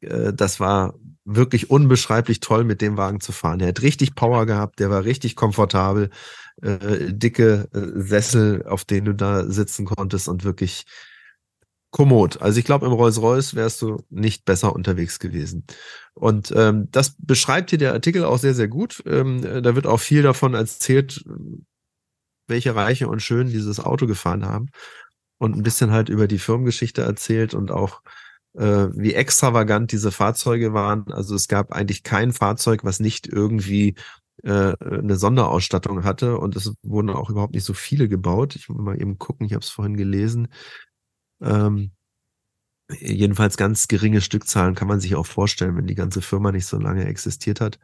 äh, 0.00 0.32
das 0.32 0.60
war 0.60 0.94
wirklich 1.24 1.70
unbeschreiblich 1.70 2.40
toll, 2.40 2.64
mit 2.64 2.80
dem 2.80 2.96
Wagen 2.96 3.20
zu 3.20 3.32
fahren. 3.32 3.58
Der 3.58 3.68
hat 3.68 3.82
richtig 3.82 4.14
Power 4.14 4.46
gehabt, 4.46 4.78
der 4.80 4.90
war 4.90 5.04
richtig 5.04 5.36
komfortabel, 5.36 6.10
äh, 6.62 7.12
dicke 7.12 7.68
äh, 7.74 8.00
Sessel, 8.00 8.64
auf 8.66 8.84
denen 8.84 9.06
du 9.06 9.14
da 9.14 9.44
sitzen 9.44 9.84
konntest 9.84 10.28
und 10.28 10.44
wirklich 10.44 10.86
kommod. 11.90 12.40
Also 12.42 12.58
ich 12.58 12.64
glaube, 12.64 12.86
im 12.86 12.92
Rolls-Royce 12.92 13.54
wärst 13.54 13.80
du 13.82 14.04
nicht 14.10 14.44
besser 14.44 14.74
unterwegs 14.74 15.18
gewesen. 15.18 15.64
Und 16.14 16.52
ähm, 16.54 16.88
das 16.90 17.16
beschreibt 17.18 17.70
hier 17.70 17.78
der 17.78 17.92
Artikel 17.92 18.24
auch 18.24 18.38
sehr, 18.38 18.54
sehr 18.54 18.68
gut. 18.68 19.02
Ähm, 19.06 19.42
da 19.42 19.74
wird 19.74 19.86
auch 19.86 20.00
viel 20.00 20.22
davon 20.22 20.54
erzählt, 20.54 21.24
welche 22.46 22.74
Reiche 22.74 23.08
und 23.08 23.22
Schön 23.22 23.48
dieses 23.48 23.80
Auto 23.80 24.06
gefahren 24.06 24.44
haben. 24.44 24.70
Und 25.38 25.56
ein 25.56 25.62
bisschen 25.62 25.92
halt 25.92 26.08
über 26.08 26.26
die 26.26 26.38
Firmengeschichte 26.38 27.02
erzählt 27.02 27.54
und 27.54 27.70
auch 27.70 28.02
äh, 28.54 28.88
wie 28.92 29.14
extravagant 29.14 29.92
diese 29.92 30.10
Fahrzeuge 30.10 30.74
waren. 30.74 31.12
Also 31.12 31.34
es 31.36 31.48
gab 31.48 31.72
eigentlich 31.72 32.02
kein 32.02 32.32
Fahrzeug, 32.32 32.84
was 32.84 32.98
nicht 32.98 33.28
irgendwie 33.28 33.94
äh, 34.42 34.74
eine 34.80 35.16
Sonderausstattung 35.16 36.04
hatte 36.04 36.38
und 36.38 36.56
es 36.56 36.72
wurden 36.82 37.10
auch 37.10 37.30
überhaupt 37.30 37.54
nicht 37.54 37.64
so 37.64 37.72
viele 37.72 38.08
gebaut. 38.08 38.56
Ich 38.56 38.68
muss 38.68 38.78
mal 38.78 39.00
eben 39.00 39.18
gucken, 39.18 39.46
ich 39.46 39.52
habe 39.52 39.62
es 39.62 39.70
vorhin 39.70 39.96
gelesen. 39.96 40.48
Ähm, 41.42 41.92
jedenfalls 42.90 43.56
ganz 43.56 43.88
geringe 43.88 44.20
Stückzahlen 44.20 44.74
kann 44.74 44.88
man 44.88 45.00
sich 45.00 45.14
auch 45.14 45.26
vorstellen, 45.26 45.76
wenn 45.76 45.86
die 45.86 45.94
ganze 45.94 46.22
Firma 46.22 46.52
nicht 46.52 46.66
so 46.66 46.78
lange 46.78 47.04
existiert 47.06 47.60
hat. 47.60 47.78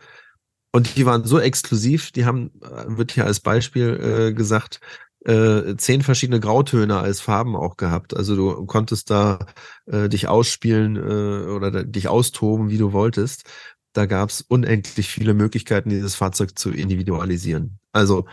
Und 0.72 0.96
die 0.96 1.06
waren 1.06 1.24
so 1.24 1.38
exklusiv, 1.38 2.10
die 2.10 2.24
haben, 2.24 2.50
äh, 2.62 2.96
wird 2.96 3.12
hier 3.12 3.26
als 3.26 3.40
Beispiel 3.40 4.30
äh, 4.30 4.34
gesagt, 4.34 4.80
äh, 5.24 5.76
zehn 5.76 6.02
verschiedene 6.02 6.40
Grautöne 6.40 6.98
als 6.98 7.20
Farben 7.20 7.56
auch 7.56 7.76
gehabt. 7.76 8.16
Also 8.16 8.36
du 8.36 8.66
konntest 8.66 9.10
da 9.10 9.46
äh, 9.86 10.08
dich 10.08 10.28
ausspielen 10.28 10.96
äh, 10.96 11.50
oder 11.50 11.84
dich 11.84 12.08
austoben, 12.08 12.70
wie 12.70 12.78
du 12.78 12.92
wolltest. 12.92 13.44
Da 13.92 14.06
gab 14.06 14.30
es 14.30 14.42
unendlich 14.42 15.08
viele 15.08 15.34
Möglichkeiten, 15.34 15.88
dieses 15.88 16.14
Fahrzeug 16.14 16.58
zu 16.58 16.70
individualisieren. 16.70 17.78
Also 17.92 18.26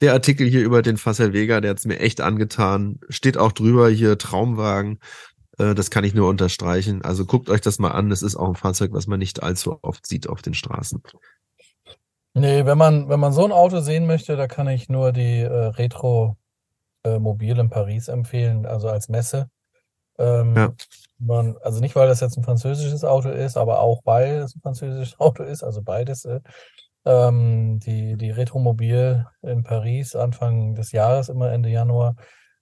der 0.00 0.12
Artikel 0.12 0.48
hier 0.48 0.62
über 0.62 0.82
den 0.82 0.96
Fassel 0.96 1.32
Vega, 1.32 1.60
der 1.60 1.72
hat's 1.72 1.86
mir 1.86 1.98
echt 1.98 2.20
angetan. 2.20 3.00
Steht 3.08 3.36
auch 3.36 3.52
drüber 3.52 3.88
hier 3.88 4.18
Traumwagen. 4.18 4.98
Äh, 5.58 5.74
das 5.74 5.90
kann 5.90 6.04
ich 6.04 6.14
nur 6.14 6.28
unterstreichen. 6.28 7.02
Also 7.02 7.26
guckt 7.26 7.50
euch 7.50 7.60
das 7.60 7.78
mal 7.78 7.90
an. 7.90 8.10
Das 8.10 8.22
ist 8.22 8.36
auch 8.36 8.48
ein 8.48 8.56
Fahrzeug, 8.56 8.92
was 8.92 9.06
man 9.06 9.18
nicht 9.18 9.42
allzu 9.42 9.78
oft 9.82 10.06
sieht 10.06 10.28
auf 10.28 10.42
den 10.42 10.54
Straßen. 10.54 11.02
Nee, 12.34 12.64
wenn 12.64 12.78
man, 12.78 13.08
wenn 13.08 13.20
man 13.20 13.32
so 13.32 13.44
ein 13.44 13.52
Auto 13.52 13.80
sehen 13.80 14.06
möchte, 14.06 14.36
da 14.36 14.46
kann 14.46 14.68
ich 14.68 14.88
nur 14.88 15.12
die 15.12 15.40
äh, 15.40 15.66
Retro 15.66 16.36
äh, 17.04 17.18
Mobil 17.18 17.58
in 17.58 17.70
Paris 17.70 18.08
empfehlen, 18.08 18.66
also 18.66 18.88
als 18.88 19.08
Messe. 19.08 19.50
Ähm, 20.18 20.54
ja. 20.54 20.72
man, 21.18 21.56
also 21.62 21.80
nicht, 21.80 21.96
weil 21.96 22.06
das 22.06 22.20
jetzt 22.20 22.36
ein 22.36 22.44
französisches 22.44 23.04
Auto 23.04 23.30
ist, 23.30 23.56
aber 23.56 23.80
auch 23.80 24.02
weil 24.04 24.38
es 24.38 24.54
ein 24.54 24.60
französisches 24.60 25.18
Auto 25.20 25.42
ist, 25.42 25.64
also 25.64 25.82
beides. 25.82 26.26
Äh, 27.04 27.10
ähm, 27.10 27.80
die, 27.80 28.16
die 28.16 28.30
Retromobil 28.30 29.26
in 29.42 29.62
Paris 29.62 30.14
Anfang 30.14 30.74
des 30.74 30.92
Jahres, 30.92 31.28
immer 31.28 31.50
Ende 31.50 31.70
Januar, 31.70 32.16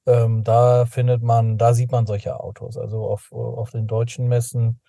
ähm, 0.07 0.45
da 0.45 0.87
findet 0.87 1.23
man, 1.23 1.59
da 1.59 1.75
sieht 1.75 1.93
man 1.93 2.07
solche 2.07 2.39
Autos. 2.39 2.77
Also 2.79 3.05
auf, 3.05 3.33
auf 3.33 3.71
den 3.71 3.87
deutschen 3.87 4.29
Messen 4.29 4.81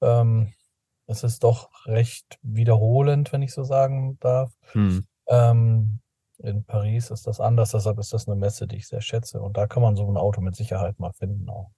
ähm, 0.00 0.52
es 1.08 1.24
ist 1.24 1.42
doch 1.42 1.70
recht 1.86 2.38
wiederholend, 2.42 3.32
wenn 3.32 3.42
ich 3.42 3.52
so 3.52 3.64
sagen 3.64 4.18
darf. 4.20 4.52
Hm. 4.72 5.04
Ähm, 5.26 6.00
in 6.38 6.64
Paris 6.64 7.10
ist 7.10 7.26
das 7.26 7.40
anders, 7.40 7.72
deshalb 7.72 7.98
ist 7.98 8.12
das 8.12 8.28
eine 8.28 8.36
Messe, 8.36 8.68
die 8.68 8.76
ich 8.76 8.86
sehr 8.86 9.00
schätze. 9.00 9.40
Und 9.40 9.56
da 9.56 9.66
kann 9.66 9.82
man 9.82 9.96
so 9.96 10.06
ein 10.06 10.16
Auto 10.16 10.40
mit 10.40 10.54
Sicherheit 10.54 11.00
mal 11.00 11.12
finden 11.12 11.48
auch. 11.48 11.70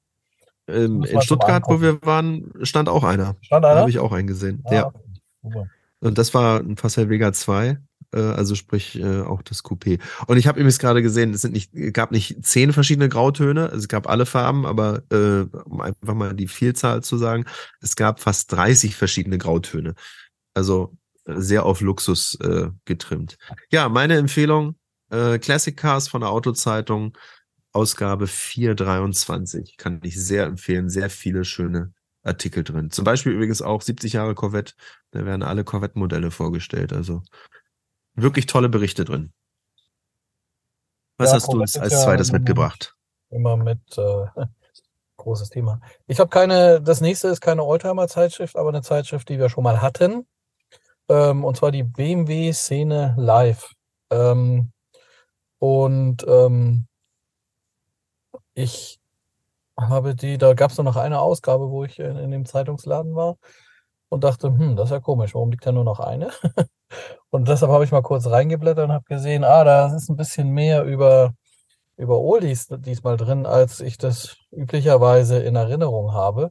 Ähm, 0.67 1.05
in 1.05 1.23
Stuttgart, 1.23 1.63
wo 1.67 1.81
wir 1.81 2.03
waren, 2.03 2.53
stand 2.63 2.89
auch 2.89 3.05
einer. 3.05 3.37
Stand 3.41 3.65
einer? 3.65 3.75
Da 3.75 3.81
habe 3.81 3.91
ich 3.91 3.99
auch 4.01 4.13
einen 4.13 4.27
gesehen. 4.27 4.63
Ah, 4.65 4.75
ja. 4.75 4.93
Okay. 5.43 5.65
Und 6.01 6.19
das 6.19 6.35
war 6.35 6.61
ein 6.61 6.77
Passel 6.77 7.09
Vega 7.09 7.33
2 7.33 7.79
äh, 8.13 8.21
also 8.21 8.55
sprich 8.55 8.99
äh, 8.99 9.21
auch 9.21 9.43
das 9.43 9.65
Coupé. 9.65 10.01
Und 10.27 10.37
ich 10.37 10.47
habe 10.47 10.59
übrigens 10.59 10.79
gerade 10.79 11.03
gesehen, 11.03 11.35
es 11.35 11.43
sind 11.43 11.53
nicht, 11.53 11.73
gab 11.93 12.11
nicht 12.11 12.45
zehn 12.45 12.73
verschiedene 12.73 13.09
Grautöne, 13.09 13.65
also 13.65 13.79
es 13.79 13.89
gab 13.89 14.09
alle 14.09 14.27
Farben, 14.27 14.67
aber 14.67 15.03
äh, 15.11 15.43
um 15.65 15.81
einfach 15.81 16.15
mal 16.15 16.35
die 16.35 16.49
Vielzahl 16.49 17.03
zu 17.03 17.17
sagen, 17.19 17.45
es 17.81 17.97
gab 17.97 18.21
fast 18.21 18.53
30 18.53 18.97
verschiedene 18.97 19.39
Grautöne. 19.39 19.95
Also 20.55 20.97
äh, 21.25 21.41
sehr 21.41 21.65
auf 21.65 21.81
Luxus 21.81 22.39
äh, 22.41 22.69
getrimmt. 22.85 23.37
Ja, 23.71 23.89
meine 23.89 24.17
Empfehlung, 24.17 24.77
äh, 25.11 25.39
Classic 25.39 25.77
Cars 25.77 26.09
von 26.09 26.23
der 26.23 26.31
Autozeitung, 26.31 27.17
Ausgabe 27.73 28.27
423. 28.27 29.77
Kann 29.77 30.01
ich 30.03 30.21
sehr 30.21 30.45
empfehlen. 30.47 30.91
Sehr 30.91 31.09
viele 31.09 31.45
schöne 31.45 31.93
Artikel 32.23 32.65
drin. 32.65 32.91
Zum 32.91 33.05
Beispiel 33.05 33.33
übrigens 33.33 33.63
auch 33.63 33.81
70 33.81 34.15
Jahre 34.15 34.35
Corvette. 34.35 34.75
Da 35.13 35.25
werden 35.25 35.43
alle 35.43 35.65
Corvette-Modelle 35.65 36.31
vorgestellt. 36.31 36.93
Also 36.93 37.23
wirklich 38.15 38.47
tolle 38.47 38.69
Berichte 38.69 39.05
drin. 39.05 39.33
Was 41.19 41.31
ja, 41.31 41.37
hast 41.37 41.53
du 41.53 41.61
uns 41.61 41.77
als 41.77 42.03
zweites 42.03 42.29
ja 42.29 42.39
mitgebracht? 42.39 42.97
Immer 43.31 43.57
mit 43.57 43.81
äh, 43.99 44.27
großes 45.17 45.51
Thema. 45.51 45.81
Ich 46.07 46.19
habe 46.19 46.31
keine, 46.31 46.81
das 46.81 47.01
nächste 47.01 47.29
ist 47.29 47.41
keine 47.41 47.65
Oldtimer-Zeitschrift, 47.65 48.57
aber 48.57 48.71
eine 48.71 48.83
Zeitschrift, 48.83 49.29
die 49.29 49.39
wir 49.39 49.49
schon 49.49 49.65
mal 49.65 49.83
hatten. 49.83 50.27
Ähm, 51.09 51.45
und 51.45 51.57
zwar 51.57 51.73
die 51.73 51.83
BMW 51.83 52.53
Szene 52.53 53.15
Live. 53.19 53.73
Ähm, 54.11 54.73
und 55.59 56.25
ähm, 56.27 56.87
ich 58.55 58.99
habe 59.77 60.15
die, 60.15 60.39
da 60.39 60.55
gab 60.55 60.71
es 60.71 60.79
nur 60.79 60.85
noch 60.85 60.97
eine 60.97 61.21
Ausgabe, 61.21 61.71
wo 61.71 61.85
ich 61.85 61.99
in, 61.99 62.17
in, 62.17 62.31
dem 62.31 62.47
Zeitungsladen 62.47 63.15
war 63.15 63.37
und 64.11 64.25
dachte, 64.25 64.49
hm, 64.49 64.77
das 64.77 64.87
ist 64.87 64.93
ja 64.93 65.01
komisch, 65.01 65.35
warum 65.35 65.51
liegt 65.51 65.65
da 65.65 65.73
nur 65.73 65.85
noch 65.85 66.01
eine? 66.01 66.31
Und 67.31 67.49
deshalb 67.49 67.71
habe 67.71 67.85
ich 67.85 67.93
mal 67.93 68.03
kurz 68.03 68.27
reingeblättert 68.27 68.87
und 68.87 68.93
habe 68.93 69.05
gesehen, 69.05 69.45
ah, 69.45 69.63
da 69.63 69.95
ist 69.95 70.09
ein 70.11 70.17
bisschen 70.17 70.51
mehr 70.51 70.83
über, 70.83 71.35
über 71.97 72.19
Oldies 72.19 72.67
diesmal 72.69 73.17
drin, 73.17 73.47
als 73.47 73.81
ich 73.81 73.99
das 73.99 74.37
üblicherweise 74.51 75.39
in 75.39 75.55
Erinnerung 75.55 76.13
habe. 76.13 76.51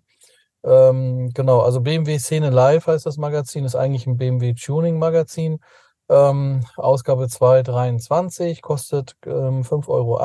Ähm, 0.63 1.31
genau, 1.33 1.59
also 1.59 1.81
BMW 1.81 2.17
Szene 2.17 2.49
Live 2.49 2.87
heißt 2.87 3.05
das 3.05 3.17
Magazin, 3.17 3.65
ist 3.65 3.75
eigentlich 3.75 4.07
ein 4.07 4.17
BMW 4.17 4.53
Tuning 4.53 4.97
Magazin. 4.97 5.59
Ähm, 6.09 6.65
Ausgabe 6.77 7.27
223 7.27 8.61
kostet 8.61 9.15
ähm, 9.25 9.63
5,80 9.63 9.89
Euro. 9.89 10.19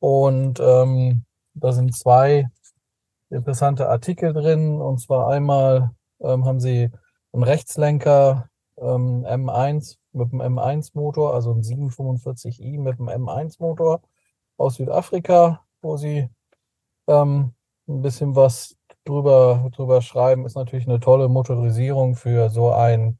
Und 0.00 0.60
ähm, 0.60 1.24
da 1.54 1.72
sind 1.72 1.94
zwei 1.94 2.48
interessante 3.30 3.88
Artikel 3.88 4.32
drin. 4.32 4.80
Und 4.80 5.00
zwar 5.00 5.28
einmal 5.28 5.90
ähm, 6.20 6.44
haben 6.44 6.60
sie 6.60 6.90
einen 7.32 7.42
Rechtslenker 7.42 8.48
ähm, 8.76 9.24
M1 9.26 9.96
mit 10.12 10.32
dem 10.32 10.40
M1-Motor, 10.40 11.34
also 11.34 11.52
ein 11.52 11.62
745i 11.62 12.80
mit 12.80 12.98
dem 12.98 13.08
M1-Motor 13.08 14.02
aus 14.56 14.74
Südafrika, 14.76 15.64
wo 15.82 15.96
sie 15.96 16.28
ähm, 17.06 17.54
ein 17.88 18.02
bisschen 18.02 18.36
was 18.36 18.76
drüber, 19.04 19.70
drüber 19.74 20.02
schreiben. 20.02 20.46
Ist 20.46 20.56
natürlich 20.56 20.86
eine 20.86 21.00
tolle 21.00 21.28
Motorisierung 21.28 22.14
für 22.14 22.50
so 22.50 22.72
ein 22.72 23.18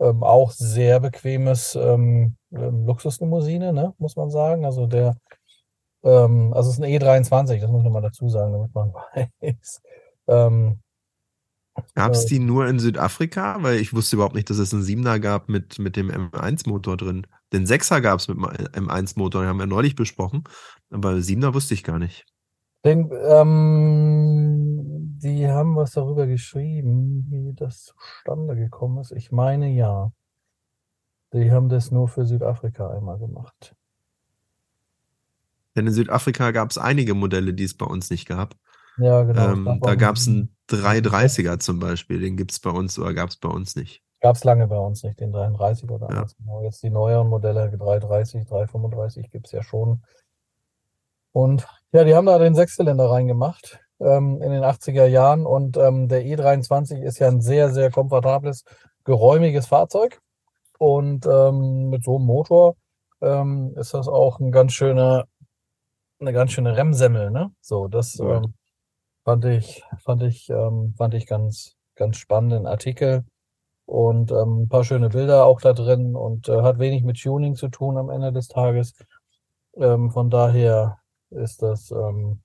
ähm, 0.00 0.22
auch 0.22 0.50
sehr 0.50 1.00
bequemes 1.00 1.74
ähm, 1.74 2.36
ähm 2.52 2.86
Luxuslimousine, 2.86 3.72
ne, 3.72 3.94
muss 3.98 4.16
man 4.16 4.30
sagen. 4.30 4.64
Also 4.64 4.86
der, 4.86 5.16
ähm, 6.04 6.52
also 6.54 6.70
es 6.70 6.78
ist 6.78 6.84
ein 6.84 6.90
E23, 6.90 7.60
das 7.60 7.70
muss 7.70 7.84
man 7.84 7.92
mal 7.92 8.02
dazu 8.02 8.28
sagen, 8.28 8.52
damit 8.52 8.74
man 8.74 8.92
weiß. 9.40 9.82
Ähm, 10.28 10.80
Gab 11.94 12.12
es 12.12 12.26
die 12.26 12.38
nur 12.38 12.66
in 12.66 12.78
Südafrika? 12.78 13.62
Weil 13.62 13.78
ich 13.80 13.94
wusste 13.94 14.16
überhaupt 14.16 14.34
nicht, 14.34 14.50
dass 14.50 14.58
es 14.58 14.72
einen 14.72 14.82
7er 14.82 15.18
gab 15.18 15.48
mit, 15.48 15.78
mit 15.78 15.96
dem 15.96 16.10
M1-Motor 16.10 16.96
drin. 16.96 17.26
Den 17.52 17.66
6er 17.66 18.00
gab 18.00 18.20
es 18.20 18.28
mit 18.28 18.36
dem 18.36 18.44
M1-Motor, 18.88 19.42
den 19.42 19.48
haben 19.48 19.58
wir 19.58 19.66
neulich 19.66 19.96
besprochen. 19.96 20.44
Aber 20.90 21.10
7er 21.10 21.54
wusste 21.54 21.74
ich 21.74 21.84
gar 21.84 21.98
nicht. 21.98 22.26
Den, 22.84 23.10
ähm, 23.28 25.18
die 25.18 25.48
haben 25.48 25.76
was 25.76 25.92
darüber 25.92 26.26
geschrieben, 26.26 27.26
wie 27.28 27.52
das 27.54 27.84
zustande 27.84 28.54
gekommen 28.54 28.98
ist. 28.98 29.12
Ich 29.12 29.32
meine 29.32 29.68
ja. 29.70 30.12
Die 31.32 31.50
haben 31.50 31.68
das 31.68 31.90
nur 31.90 32.08
für 32.08 32.24
Südafrika 32.24 32.90
einmal 32.90 33.18
gemacht. 33.18 33.74
Denn 35.76 35.86
in 35.86 35.92
Südafrika 35.92 36.50
gab 36.50 36.70
es 36.70 36.78
einige 36.78 37.14
Modelle, 37.14 37.52
die 37.54 37.64
es 37.64 37.76
bei 37.76 37.86
uns 37.86 38.10
nicht 38.10 38.26
gab. 38.26 38.56
Ja, 38.98 39.22
genau. 39.22 39.52
Ähm, 39.52 39.80
da 39.82 39.94
gab 39.94 40.16
es 40.16 40.28
einen 40.28 40.56
330er 40.70 41.58
zum 41.58 41.78
Beispiel, 41.78 42.20
den 42.20 42.36
gibt 42.36 42.52
es 42.52 42.60
bei 42.60 42.70
uns 42.70 42.98
oder 42.98 43.14
gab 43.14 43.30
es 43.30 43.36
bei 43.36 43.48
uns 43.48 43.76
nicht. 43.76 44.02
Gab 44.20 44.36
es 44.36 44.44
lange 44.44 44.66
bei 44.66 44.78
uns 44.78 45.04
nicht, 45.04 45.20
den 45.20 45.32
33er 45.32 45.98
damals. 45.98 46.32
Ja. 46.32 46.38
Genau. 46.38 46.62
Jetzt 46.62 46.82
die 46.82 46.90
neueren 46.90 47.28
Modelle, 47.28 47.70
330, 47.70 48.46
335 48.46 49.30
gibt 49.30 49.46
es 49.46 49.52
ja 49.52 49.62
schon. 49.62 50.02
Und 51.32 51.66
ja, 51.92 52.04
die 52.04 52.14
haben 52.14 52.26
da 52.26 52.38
den 52.38 52.54
Sechszylinder 52.54 53.10
reingemacht 53.10 53.80
ähm, 54.00 54.42
in 54.42 54.50
den 54.50 54.64
80er 54.64 55.06
Jahren 55.06 55.46
und 55.46 55.76
ähm, 55.76 56.08
der 56.08 56.22
E23 56.24 57.02
ist 57.02 57.18
ja 57.18 57.28
ein 57.28 57.40
sehr, 57.40 57.70
sehr 57.70 57.90
komfortables, 57.90 58.64
geräumiges 59.04 59.66
Fahrzeug. 59.66 60.20
Und 60.78 61.26
ähm, 61.26 61.88
mit 61.90 62.04
so 62.04 62.16
einem 62.16 62.26
Motor 62.26 62.76
ähm, 63.20 63.74
ist 63.76 63.94
das 63.94 64.06
auch 64.06 64.38
ein 64.38 64.52
ganz 64.52 64.72
schöner, 64.72 65.26
eine 66.20 66.32
ganz 66.32 66.52
schöne 66.52 66.76
Remmsemmel, 66.76 67.30
ne? 67.30 67.50
So, 67.60 67.88
das 67.88 68.14
ja. 68.14 68.36
ähm, 68.36 68.54
fand 69.28 69.44
ich, 69.44 69.84
fand 69.98 70.22
ich, 70.22 70.48
ähm, 70.48 70.94
fand 70.96 71.12
ich 71.12 71.26
ganz, 71.26 71.76
ganz 71.96 72.16
spannenden 72.16 72.66
Artikel 72.66 73.26
und 73.84 74.30
ähm, 74.30 74.62
ein 74.62 74.70
paar 74.70 74.84
schöne 74.84 75.10
Bilder 75.10 75.44
auch 75.44 75.60
da 75.60 75.74
drin 75.74 76.16
und 76.16 76.48
äh, 76.48 76.62
hat 76.62 76.78
wenig 76.78 77.02
mit 77.02 77.20
Tuning 77.20 77.54
zu 77.54 77.68
tun 77.68 77.98
am 77.98 78.08
Ende 78.08 78.32
des 78.32 78.48
Tages. 78.48 78.94
Ähm, 79.76 80.10
von 80.12 80.30
daher 80.30 81.00
ist 81.28 81.60
das 81.60 81.90
ähm, 81.90 82.40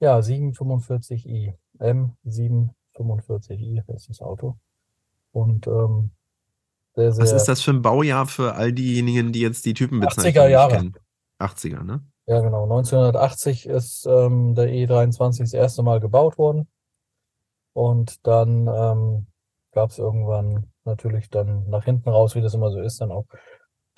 ja 0.00 0.18
745i, 0.18 1.54
M745i 1.78 3.94
ist 3.94 4.08
das 4.08 4.22
Auto. 4.22 4.58
Und 5.30 5.68
ähm, 5.68 6.10
sehr, 6.96 7.12
sehr 7.12 7.22
Was 7.22 7.30
ist 7.30 7.46
das 7.46 7.62
für 7.62 7.70
ein 7.70 7.82
Baujahr 7.82 8.26
für 8.26 8.56
all 8.56 8.72
diejenigen, 8.72 9.30
die 9.30 9.42
jetzt 9.42 9.64
die 9.66 9.74
Typenbezeichnung 9.74 10.46
80er 10.46 10.48
Jahre. 10.48 10.72
kennen? 10.72 10.96
80er, 11.38 11.84
ne? 11.84 12.02
Ja, 12.26 12.40
genau. 12.40 12.64
1980 12.64 13.66
ist 13.66 14.06
ähm, 14.06 14.54
der 14.54 14.68
E23 14.68 15.40
das 15.40 15.52
erste 15.52 15.82
Mal 15.82 16.00
gebaut 16.00 16.38
worden. 16.38 16.68
Und 17.74 18.26
dann 18.26 18.66
ähm, 18.66 19.26
gab 19.72 19.90
es 19.90 19.98
irgendwann 19.98 20.70
natürlich 20.84 21.28
dann 21.28 21.68
nach 21.68 21.84
hinten 21.84 22.08
raus, 22.08 22.34
wie 22.34 22.40
das 22.40 22.54
immer 22.54 22.70
so 22.70 22.80
ist, 22.80 23.00
dann 23.00 23.10
auch 23.10 23.26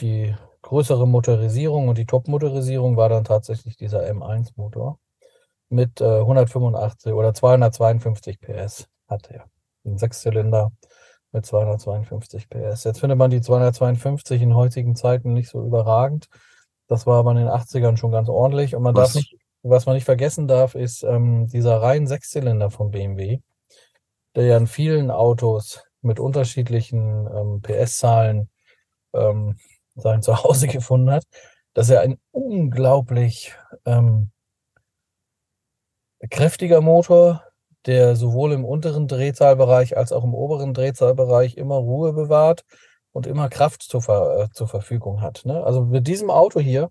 die 0.00 0.34
größere 0.62 1.06
Motorisierung 1.06 1.88
und 1.88 1.98
die 1.98 2.06
Top-Motorisierung 2.06 2.96
war 2.96 3.08
dann 3.08 3.24
tatsächlich 3.24 3.76
dieser 3.76 4.02
M1-Motor 4.02 4.98
mit 5.68 6.00
äh, 6.00 6.20
185 6.20 7.12
oder 7.12 7.34
252 7.34 8.40
PS 8.40 8.88
hat 9.08 9.30
er. 9.30 9.44
Ein 9.84 9.98
Sechszylinder 9.98 10.72
mit 11.32 11.46
252 11.46 12.48
PS. 12.48 12.84
Jetzt 12.84 13.00
findet 13.00 13.18
man 13.18 13.30
die 13.30 13.40
252 13.40 14.42
in 14.42 14.54
heutigen 14.54 14.96
Zeiten 14.96 15.32
nicht 15.32 15.48
so 15.48 15.64
überragend. 15.64 16.28
Das 16.88 17.06
war 17.06 17.18
aber 17.18 17.32
in 17.32 17.38
den 17.38 17.48
80ern 17.48 17.96
schon 17.96 18.12
ganz 18.12 18.28
ordentlich. 18.28 18.74
Und 18.74 18.82
man 18.82 18.94
was? 18.94 19.12
darf 19.12 19.14
nicht, 19.16 19.36
was 19.62 19.86
man 19.86 19.94
nicht 19.94 20.04
vergessen 20.04 20.46
darf, 20.46 20.74
ist 20.74 21.02
ähm, 21.02 21.48
dieser 21.48 21.82
rein 21.82 22.06
Sechszylinder 22.06 22.70
von 22.70 22.90
BMW, 22.90 23.40
der 24.34 24.44
ja 24.44 24.56
in 24.56 24.66
vielen 24.66 25.10
Autos 25.10 25.82
mit 26.02 26.20
unterschiedlichen 26.20 27.26
ähm, 27.26 27.62
PS-Zahlen 27.62 28.48
ähm, 29.12 29.56
sein 29.96 30.22
Zuhause 30.22 30.66
gefunden 30.68 31.10
hat, 31.10 31.24
dass 31.74 31.90
er 31.90 32.00
ein 32.00 32.18
unglaublich 32.30 33.54
ähm, 33.84 34.30
kräftiger 36.30 36.80
Motor, 36.80 37.42
der 37.86 38.16
sowohl 38.16 38.52
im 38.52 38.64
unteren 38.64 39.08
Drehzahlbereich 39.08 39.96
als 39.96 40.12
auch 40.12 40.24
im 40.24 40.34
oberen 40.34 40.74
Drehzahlbereich 40.74 41.56
immer 41.56 41.76
Ruhe 41.76 42.12
bewahrt 42.12 42.64
und 43.16 43.26
immer 43.26 43.48
Kraft 43.48 43.82
zur, 43.82 44.02
äh, 44.08 44.48
zur 44.52 44.68
Verfügung 44.68 45.22
hat. 45.22 45.42
Ne? 45.44 45.64
Also 45.64 45.86
mit 45.86 46.06
diesem 46.06 46.30
Auto 46.30 46.60
hier, 46.60 46.90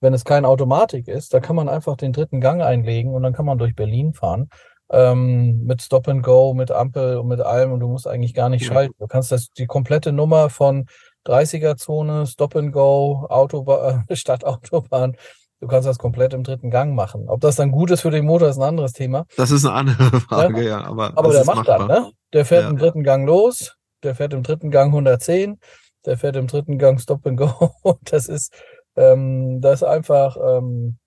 wenn 0.00 0.12
es 0.12 0.24
keine 0.24 0.48
Automatik 0.48 1.06
ist, 1.06 1.32
da 1.32 1.38
kann 1.38 1.54
man 1.54 1.68
einfach 1.68 1.96
den 1.96 2.12
dritten 2.12 2.40
Gang 2.40 2.60
einlegen 2.60 3.14
und 3.14 3.22
dann 3.22 3.32
kann 3.32 3.46
man 3.46 3.58
durch 3.58 3.76
Berlin 3.76 4.12
fahren. 4.12 4.50
Ähm, 4.90 5.64
mit 5.64 5.80
Stop 5.80 6.08
and 6.08 6.22
Go, 6.22 6.52
mit 6.52 6.70
Ampel 6.70 7.16
und 7.16 7.28
mit 7.28 7.40
allem 7.40 7.72
und 7.72 7.80
du 7.80 7.88
musst 7.88 8.06
eigentlich 8.06 8.34
gar 8.34 8.48
nicht 8.48 8.66
schalten. 8.66 8.94
Du 8.98 9.06
kannst 9.06 9.30
das 9.32 9.50
die 9.56 9.66
komplette 9.66 10.12
Nummer 10.12 10.50
von 10.50 10.86
30er-Zone, 11.26 12.26
Stop 12.26 12.56
and 12.56 12.72
Go, 12.72 13.24
Autobahn, 13.30 14.04
Stadtautobahn. 14.12 15.16
Du 15.60 15.68
kannst 15.68 15.86
das 15.86 15.98
komplett 15.98 16.34
im 16.34 16.42
dritten 16.42 16.70
Gang 16.70 16.96
machen. 16.96 17.28
Ob 17.28 17.40
das 17.40 17.54
dann 17.54 17.70
gut 17.70 17.92
ist 17.92 18.00
für 18.00 18.10
den 18.10 18.26
Motor, 18.26 18.48
ist 18.48 18.58
ein 18.58 18.64
anderes 18.64 18.92
Thema. 18.94 19.26
Das 19.36 19.52
ist 19.52 19.64
eine 19.64 19.74
andere 19.74 20.20
Frage, 20.20 20.60
ja. 20.64 20.80
ja 20.80 20.84
aber 20.84 21.12
aber 21.16 21.30
der 21.30 21.44
macht 21.44 21.68
machbar. 21.68 21.78
dann, 21.78 21.86
ne? 21.86 22.10
Der 22.32 22.44
fährt 22.44 22.64
ja. 22.64 22.68
im 22.68 22.76
dritten 22.76 23.04
Gang 23.04 23.24
los, 23.24 23.76
der 24.02 24.14
fährt 24.14 24.34
im 24.34 24.42
dritten 24.42 24.70
Gang 24.70 24.88
110, 24.88 25.58
der 26.04 26.18
fährt 26.18 26.36
im 26.36 26.46
dritten 26.46 26.78
Gang 26.78 27.00
Stop 27.00 27.26
and 27.26 27.38
Go. 27.38 27.70
das 28.04 28.28
ist, 28.28 28.52
ähm, 28.96 29.60
das 29.60 29.82
ist 29.82 29.88
einfach, 29.88 30.36
ähm, 30.36 30.98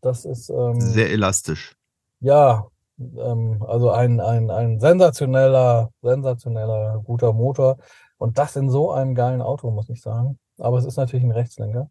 das 0.00 0.24
ist 0.24 0.50
ähm, 0.50 0.80
sehr 0.80 1.10
elastisch. 1.10 1.76
Ja, 2.20 2.66
ähm, 2.98 3.64
also 3.66 3.90
ein, 3.90 4.20
ein, 4.20 4.50
ein 4.50 4.80
sensationeller, 4.80 5.90
sensationeller, 6.02 7.00
guter 7.04 7.32
Motor. 7.32 7.78
Und 8.18 8.38
das 8.38 8.56
in 8.56 8.70
so 8.70 8.92
einem 8.92 9.14
geilen 9.14 9.42
Auto, 9.42 9.70
muss 9.70 9.90
ich 9.90 10.00
sagen. 10.00 10.38
Aber 10.58 10.78
es 10.78 10.86
ist 10.86 10.96
natürlich 10.96 11.24
ein 11.24 11.32
Rechtslenker. 11.32 11.90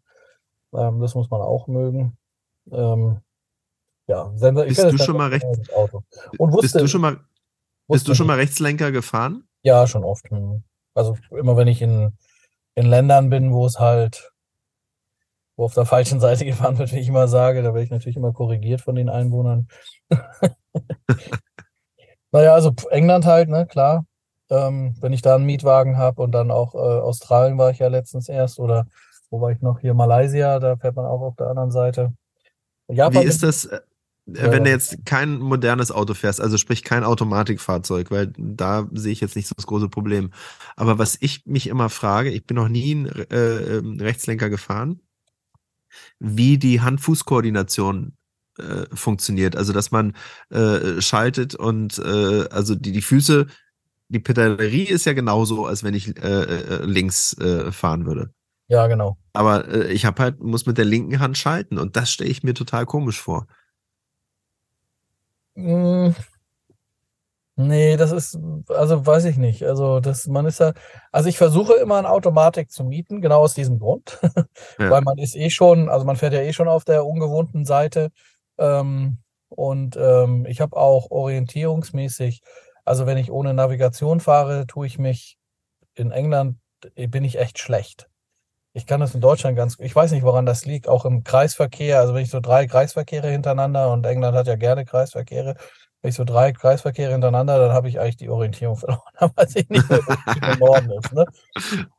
Ähm, 0.72 1.00
das 1.00 1.14
muss 1.14 1.30
man 1.30 1.40
auch 1.40 1.68
mögen. 1.68 2.16
Ähm, 2.70 3.20
ja, 4.08 4.32
Sender, 4.36 4.64
bist 4.64 4.82
du 4.82 4.98
schon 4.98 5.16
mal 5.16 5.30
rechts? 5.30 5.70
Auto. 5.72 6.02
Und 6.38 6.52
wusste, 6.52 6.62
bist 6.62 6.74
du 6.76 6.88
schon 6.88 7.00
mal, 7.00 7.18
bist 7.88 8.08
du 8.08 8.14
schon 8.14 8.26
mal 8.26 8.36
Rechtslenker 8.36 8.92
gefahren? 8.92 9.46
Ja, 9.62 9.86
schon 9.86 10.04
oft. 10.04 10.30
Hm. 10.30 10.62
Also 10.94 11.16
immer 11.30 11.56
wenn 11.56 11.68
ich 11.68 11.82
in, 11.82 12.16
in 12.74 12.86
Ländern 12.86 13.30
bin, 13.30 13.52
wo 13.52 13.66
es 13.66 13.78
halt, 13.78 14.32
wo 15.56 15.64
auf 15.64 15.74
der 15.74 15.86
falschen 15.86 16.20
Seite 16.26 16.44
gefahren 16.44 16.78
wird, 16.78 16.92
wie 16.92 16.98
ich 16.98 17.08
immer 17.08 17.28
sage, 17.28 17.62
da 17.62 17.68
werde 17.74 17.84
ich 17.84 17.90
natürlich 17.90 18.16
immer 18.16 18.32
korrigiert 18.32 18.80
von 18.80 18.94
den 18.94 19.08
Einwohnern. 19.08 19.68
naja, 22.32 22.54
also 22.54 22.72
England 22.90 23.26
halt, 23.26 23.48
ne, 23.48 23.66
klar. 23.66 24.04
Ähm, 24.48 24.94
wenn 25.00 25.12
ich 25.12 25.22
da 25.22 25.34
einen 25.34 25.44
Mietwagen 25.44 25.96
habe 25.96 26.22
und 26.22 26.30
dann 26.30 26.52
auch 26.52 26.74
äh, 26.74 26.78
Australien 26.78 27.58
war 27.58 27.70
ich 27.72 27.80
ja 27.80 27.88
letztens 27.88 28.28
erst 28.28 28.60
oder 28.60 28.86
wo 29.28 29.40
war 29.40 29.50
ich 29.50 29.60
noch? 29.60 29.80
Hier 29.80 29.92
Malaysia, 29.92 30.60
da 30.60 30.76
fährt 30.76 30.94
man 30.94 31.04
auch 31.04 31.20
auf 31.20 31.34
der 31.34 31.48
anderen 31.48 31.72
Seite. 31.72 32.12
Japan 32.88 33.24
Wie 33.24 33.26
ist 33.26 33.42
das, 33.42 33.68
äh, 34.26 34.50
wenn 34.50 34.64
du 34.64 34.70
jetzt 34.70 35.04
kein 35.04 35.38
modernes 35.38 35.90
Auto 35.90 36.14
fährst, 36.14 36.40
also 36.40 36.56
sprich 36.58 36.82
kein 36.82 37.04
Automatikfahrzeug, 37.04 38.10
weil 38.10 38.32
da 38.36 38.88
sehe 38.92 39.12
ich 39.12 39.20
jetzt 39.20 39.36
nicht 39.36 39.48
so 39.48 39.54
das 39.56 39.66
große 39.66 39.88
Problem. 39.88 40.30
Aber 40.76 40.98
was 40.98 41.16
ich 41.20 41.46
mich 41.46 41.68
immer 41.68 41.88
frage, 41.88 42.30
ich 42.30 42.46
bin 42.46 42.56
noch 42.56 42.68
nie 42.68 42.92
einen 42.92 43.06
äh, 43.06 43.78
ähm, 43.78 43.98
Rechtslenker 44.00 44.50
gefahren, 44.50 45.00
wie 46.18 46.58
die 46.58 46.80
Hand-Fuß-Koordination 46.80 48.16
äh, 48.58 48.84
funktioniert. 48.92 49.56
Also 49.56 49.72
dass 49.72 49.90
man 49.90 50.14
äh, 50.50 51.00
schaltet 51.00 51.54
und 51.54 51.98
äh, 51.98 52.48
also 52.50 52.74
die, 52.74 52.92
die 52.92 53.02
Füße 53.02 53.46
die 54.08 54.20
Pedalerie 54.20 54.84
ist 54.84 55.04
ja 55.04 55.12
genauso, 55.12 55.66
als 55.66 55.82
wenn 55.82 55.94
ich 55.94 56.16
äh, 56.16 56.42
äh, 56.42 56.84
links 56.84 57.36
äh, 57.38 57.72
fahren 57.72 58.06
würde. 58.06 58.30
Ja, 58.68 58.86
genau. 58.86 59.16
Aber 59.32 59.68
äh, 59.68 59.92
ich 59.92 60.04
habe 60.04 60.22
halt, 60.22 60.40
muss 60.40 60.66
mit 60.66 60.78
der 60.78 60.84
linken 60.84 61.20
Hand 61.20 61.38
schalten 61.38 61.78
und 61.78 61.96
das 61.96 62.10
stelle 62.12 62.30
ich 62.30 62.42
mir 62.42 62.54
total 62.54 62.86
komisch 62.86 63.20
vor. 63.20 63.46
Mm, 65.56 66.14
nee, 67.56 67.96
das 67.96 68.12
ist, 68.12 68.38
also 68.68 69.06
weiß 69.06 69.24
ich 69.26 69.36
nicht. 69.38 69.62
Also 69.64 70.00
das, 70.00 70.26
man 70.26 70.46
ist 70.46 70.60
ja, 70.60 70.72
also 71.12 71.28
ich 71.28 71.38
versuche 71.38 71.74
immer 71.74 71.96
eine 71.98 72.10
Automatik 72.10 72.70
zu 72.70 72.84
mieten, 72.84 73.20
genau 73.20 73.40
aus 73.40 73.54
diesem 73.54 73.78
Grund. 73.78 74.18
ja. 74.78 74.90
Weil 74.90 75.02
man 75.02 75.18
ist 75.18 75.36
eh 75.36 75.50
schon, 75.50 75.88
also 75.88 76.04
man 76.04 76.16
fährt 76.16 76.34
ja 76.34 76.40
eh 76.40 76.52
schon 76.52 76.68
auf 76.68 76.84
der 76.84 77.06
ungewohnten 77.06 77.64
Seite. 77.64 78.10
Ähm, 78.58 79.18
und 79.48 79.96
ähm, 79.96 80.44
ich 80.46 80.60
habe 80.60 80.76
auch 80.76 81.10
orientierungsmäßig 81.10 82.42
Also 82.84 83.06
wenn 83.06 83.18
ich 83.18 83.30
ohne 83.32 83.54
Navigation 83.54 84.20
fahre, 84.20 84.66
tue 84.66 84.86
ich 84.86 84.98
mich 84.98 85.38
in 85.94 86.10
England, 86.12 86.58
bin 86.96 87.24
ich 87.24 87.38
echt 87.38 87.58
schlecht. 87.58 88.08
Ich 88.76 88.84
kann 88.84 89.00
das 89.00 89.14
in 89.14 89.22
Deutschland 89.22 89.56
ganz, 89.56 89.78
ich 89.80 89.96
weiß 89.96 90.12
nicht, 90.12 90.22
woran 90.22 90.44
das 90.44 90.66
liegt, 90.66 90.86
auch 90.86 91.06
im 91.06 91.24
Kreisverkehr, 91.24 91.98
also 91.98 92.12
wenn 92.12 92.24
ich 92.24 92.30
so 92.30 92.40
drei 92.40 92.66
Kreisverkehre 92.66 93.30
hintereinander 93.30 93.90
und 93.90 94.04
England 94.04 94.36
hat 94.36 94.48
ja 94.48 94.56
gerne 94.56 94.84
Kreisverkehre, 94.84 95.56
wenn 96.02 96.10
ich 96.10 96.14
so 96.14 96.24
drei 96.24 96.52
Kreisverkehre 96.52 97.10
hintereinander, 97.12 97.58
dann 97.58 97.72
habe 97.72 97.88
ich 97.88 97.98
eigentlich 97.98 98.18
die 98.18 98.28
Orientierung 98.28 98.76
verloren. 98.76 99.00
Weiß 99.34 99.56
ich 99.56 99.66
nicht 99.70 99.88
mehr, 99.88 100.00
im 100.52 100.58
Norden 100.58 100.90
ist. 100.90 101.10
Ne? 101.14 101.24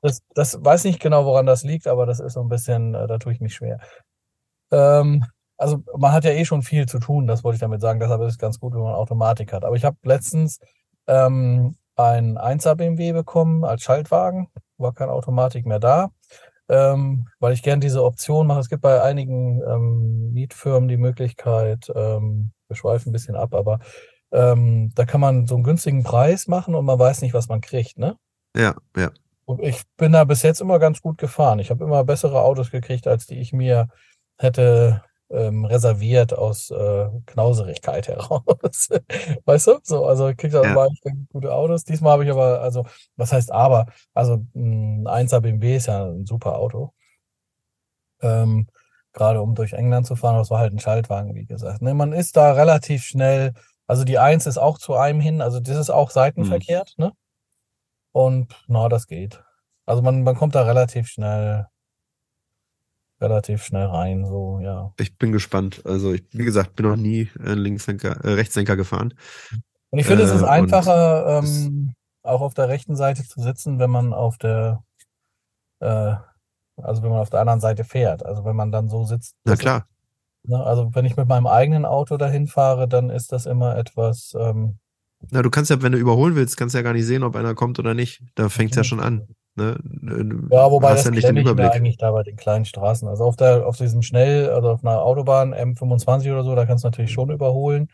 Das, 0.04 0.22
das 0.36 0.64
weiß 0.64 0.84
nicht 0.84 1.00
genau, 1.00 1.26
woran 1.26 1.48
das 1.48 1.64
liegt, 1.64 1.88
aber 1.88 2.06
das 2.06 2.20
ist 2.20 2.34
so 2.34 2.42
ein 2.42 2.48
bisschen, 2.48 2.94
äh, 2.94 3.08
da 3.08 3.18
tue 3.18 3.34
ich 3.34 3.42
mich 3.42 3.56
schwer. 3.56 3.80
Ähm, 4.72 5.26
also 5.58 5.84
man 5.98 6.12
hat 6.12 6.26
ja 6.26 6.32
eh 6.32 6.46
schon 6.46 6.62
viel 6.62 6.86
zu 6.86 7.00
tun, 7.00 7.26
das 7.26 7.44
wollte 7.44 7.56
ich 7.56 7.62
damit 7.62 7.82
sagen. 7.82 8.00
Deshalb 8.00 8.22
ist 8.22 8.34
es 8.34 8.38
ganz 8.38 8.60
gut, 8.60 8.76
wenn 8.76 8.82
man 8.82 8.94
Automatik 8.94 9.52
hat. 9.52 9.66
Aber 9.66 9.76
ich 9.76 9.84
habe 9.84 9.98
letztens 10.04 10.60
ähm, 11.08 11.76
ein 11.96 12.38
1er 12.38 12.76
BMW 12.76 13.14
bekommen 13.14 13.66
als 13.66 13.82
Schaltwagen, 13.82 14.52
war 14.78 14.94
keine 14.94 15.14
Automatik 15.14 15.66
mehr 15.66 15.80
da 15.80 16.12
ähm, 16.70 17.28
weil 17.40 17.54
ich 17.54 17.64
gern 17.64 17.80
diese 17.80 18.04
Option 18.04 18.48
mache. 18.48 18.60
Es 18.60 18.70
gibt 18.70 18.82
bei 18.82 19.02
einigen 19.02 19.62
ähm, 19.62 20.32
Mietfirmen 20.34 20.88
die 20.88 20.98
Möglichkeit, 20.98 21.92
ähm, 21.96 22.52
wir 22.68 22.76
schweifen 22.76 23.10
ein 23.10 23.14
bisschen 23.14 23.36
ab, 23.36 23.54
aber 23.54 23.80
ähm, 24.32 24.92
da 24.96 25.06
kann 25.06 25.22
man 25.22 25.48
so 25.48 25.56
einen 25.56 25.64
günstigen 25.64 26.04
Preis 26.04 26.48
machen 26.48 26.76
und 26.76 26.86
man 26.86 27.00
weiß 27.00 27.22
nicht, 27.22 27.34
was 27.34 27.48
man 27.48 27.62
kriegt, 27.62 27.98
ne? 27.98 28.18
Ja, 28.56 28.76
ja. 28.96 29.12
Und 29.46 29.62
ich 29.64 29.84
bin 29.96 30.12
da 30.12 30.26
bis 30.26 30.42
jetzt 30.42 30.60
immer 30.60 30.78
ganz 30.78 31.02
gut 31.02 31.18
gefahren. 31.18 31.60
Ich 31.60 31.70
habe 31.70 31.86
immer 31.86 32.04
bessere 32.04 32.42
Autos 32.42 32.70
gekriegt, 32.70 33.08
als 33.08 33.28
die 33.28 33.40
ich 33.40 33.54
mir 33.54 33.88
hätte 34.38 35.04
ähm, 35.30 35.66
reserviert 35.66 36.34
aus 36.34 36.72
äh, 36.72 37.10
Knauserigkeit 37.26 38.08
heraus. 38.08 38.90
weißt 39.46 39.68
du? 39.68 39.80
So, 39.84 40.06
also 40.06 40.30
ich 40.30 40.38
krieg 40.38 40.52
da 40.52 40.64
ja. 40.64 40.88
gute 41.30 41.54
Autos. 41.54 41.84
Diesmal 41.84 42.14
habe 42.14 42.26
ich 42.26 42.32
aber, 42.32 42.62
also, 42.62 42.86
was 43.16 43.34
heißt 43.34 43.52
aber? 43.52 43.88
Also 44.14 44.46
ein 44.56 45.06
1er 45.06 45.42
BMW 45.42 45.76
ist 45.76 45.88
ja 45.88 46.06
ein 46.06 46.26
super 46.26 46.58
Auto. 46.58 46.94
Ähm, 48.22 48.68
gerade 49.14 49.42
um 49.42 49.56
durch 49.56 49.74
England 49.74 50.08
zu 50.08 50.16
fahren, 50.16 50.38
das 50.38 50.50
war 50.50 50.60
halt 50.60 50.74
ein 50.74 50.80
Schaltwagen, 50.80 51.36
wie 51.36 51.46
gesagt. 51.46 51.82
Ne, 51.82 51.94
man 51.94 52.14
ist 52.14 52.38
da 52.38 52.54
relativ 52.54 53.04
schnell, 53.04 53.54
also 53.86 54.04
die 54.04 54.20
1 54.20 54.46
ist 54.46 54.58
auch 54.58 54.78
zu 54.78 54.96
einem 54.96 55.20
hin, 55.20 55.42
also 55.42 55.60
das 55.60 55.78
ist 55.78 55.90
auch 55.90 56.12
seitenverkehrt, 56.12 56.94
hm. 56.98 57.06
ne? 57.06 57.12
Und 58.12 58.56
na, 58.68 58.90
das 58.90 59.08
geht. 59.08 59.44
Also 59.86 60.02
man, 60.02 60.24
man 60.24 60.36
kommt 60.36 60.56
da 60.56 60.64
relativ 60.64 61.08
schnell 61.08 61.68
relativ 63.20 63.64
schnell 63.64 63.86
rein, 63.86 64.26
so, 64.26 64.60
ja. 64.62 64.94
Ich 65.00 65.18
bin 65.18 65.32
gespannt. 65.32 65.82
Also, 65.86 66.14
ich, 66.14 66.24
wie 66.32 66.46
gesagt, 66.46 66.76
bin 66.76 66.88
noch 66.88 66.96
nie 66.96 67.30
äh, 67.44 67.54
Linkslenker, 67.54 68.24
äh, 68.24 68.34
Rechtslenker 68.34 68.76
gefahren. 68.76 69.14
Und 69.90 70.00
ich 70.00 70.06
finde, 70.06 70.24
es 70.24 70.32
ist 70.32 70.42
äh, 70.42 70.48
einfacher, 70.48 71.42
ähm, 71.44 71.94
auch 72.24 72.42
auf 72.42 72.54
der 72.54 72.68
rechten 72.70 72.96
Seite 72.96 73.24
zu 73.24 73.42
sitzen, 73.42 73.80
wenn 73.80 73.90
man 73.90 74.14
auf 74.14 74.38
der, 74.38 74.84
äh, 75.80 76.16
also 76.76 77.02
wenn 77.04 77.10
man 77.10 77.20
auf 77.20 77.30
der 77.30 77.40
anderen 77.40 77.62
Seite 77.62 77.84
fährt. 77.84 78.26
Also 78.26 78.46
wenn 78.46 78.56
man 78.56 78.72
dann 78.72 78.90
so 78.90 79.06
sitzt. 79.06 79.36
Na 79.46 79.56
klar. 79.56 79.88
Ist, 80.44 80.52
ne, 80.52 80.64
also 80.64 80.94
wenn 80.94 81.06
ich 81.06 81.16
mit 81.16 81.28
meinem 81.28 81.48
eigenen 81.48 81.86
Auto 81.86 82.18
dahin 82.18 82.48
fahre, 82.48 82.88
dann 82.88 83.10
ist 83.10 83.32
das 83.32 83.46
immer 83.46 83.78
etwas. 83.78 84.36
Ähm, 84.38 84.78
Na, 85.32 85.42
du 85.42 85.50
kannst 85.50 85.72
ja, 85.72 85.82
wenn 85.82 85.94
du 85.94 85.98
überholen 85.98 86.36
willst, 86.36 86.58
kannst 86.58 86.76
du 86.76 86.80
ja 86.80 86.84
gar 86.84 86.94
nicht 86.94 87.06
sehen, 87.06 87.24
ob 87.24 87.36
einer 87.36 87.56
kommt 87.56 87.80
oder 87.80 87.94
nicht. 87.94 88.22
Da 88.36 88.50
fängt 88.50 88.72
es 88.72 88.78
ja 88.78 88.84
schon 88.84 89.00
an. 89.00 89.28
Ne? 89.58 89.78
Ja, 90.52 90.72
wobei 90.72 90.92
das 90.92 91.06
ja 91.06 91.12
nicht 91.12 91.28
den 91.28 91.38
Überblick. 91.38 91.72
eigentlich 91.72 91.98
da 91.98 92.12
bei 92.12 92.24
den 92.24 92.36
kleinen 92.36 92.66
Straßen. 92.66 93.08
Also 93.08 93.24
auf 93.24 93.36
der, 93.36 93.66
auf 93.66 93.78
diesem 93.78 94.02
schnell, 94.04 94.50
also 94.50 94.70
auf 94.70 94.84
einer 94.84 95.02
Autobahn 95.02 95.54
M25 95.54 96.32
oder 96.32 96.44
so, 96.44 96.56
da 96.56 96.66
kannst 96.66 96.84
du 96.84 96.88
natürlich 96.88 97.12
schon 97.12 97.32
überholen. 97.32 97.90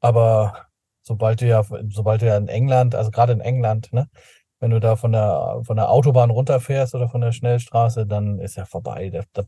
Aber 0.00 0.66
sobald 1.02 1.40
du 1.40 1.46
ja, 1.46 1.64
sobald 1.90 2.22
du 2.22 2.26
ja 2.26 2.36
in 2.36 2.48
England, 2.48 2.94
also 2.94 3.10
gerade 3.10 3.32
in 3.32 3.40
England, 3.40 3.92
ne, 3.92 4.08
wenn 4.58 4.70
du 4.70 4.80
da 4.80 4.96
von 4.96 5.12
der, 5.12 5.60
von 5.64 5.76
der 5.76 5.90
Autobahn 5.90 6.30
runterfährst 6.30 6.94
oder 6.94 7.08
von 7.08 7.20
der 7.20 7.32
Schnellstraße, 7.32 8.06
dann 8.06 8.38
ist 8.38 8.56
ja 8.56 8.64
vorbei. 8.64 9.10
Da, 9.10 9.22
da, 9.32 9.44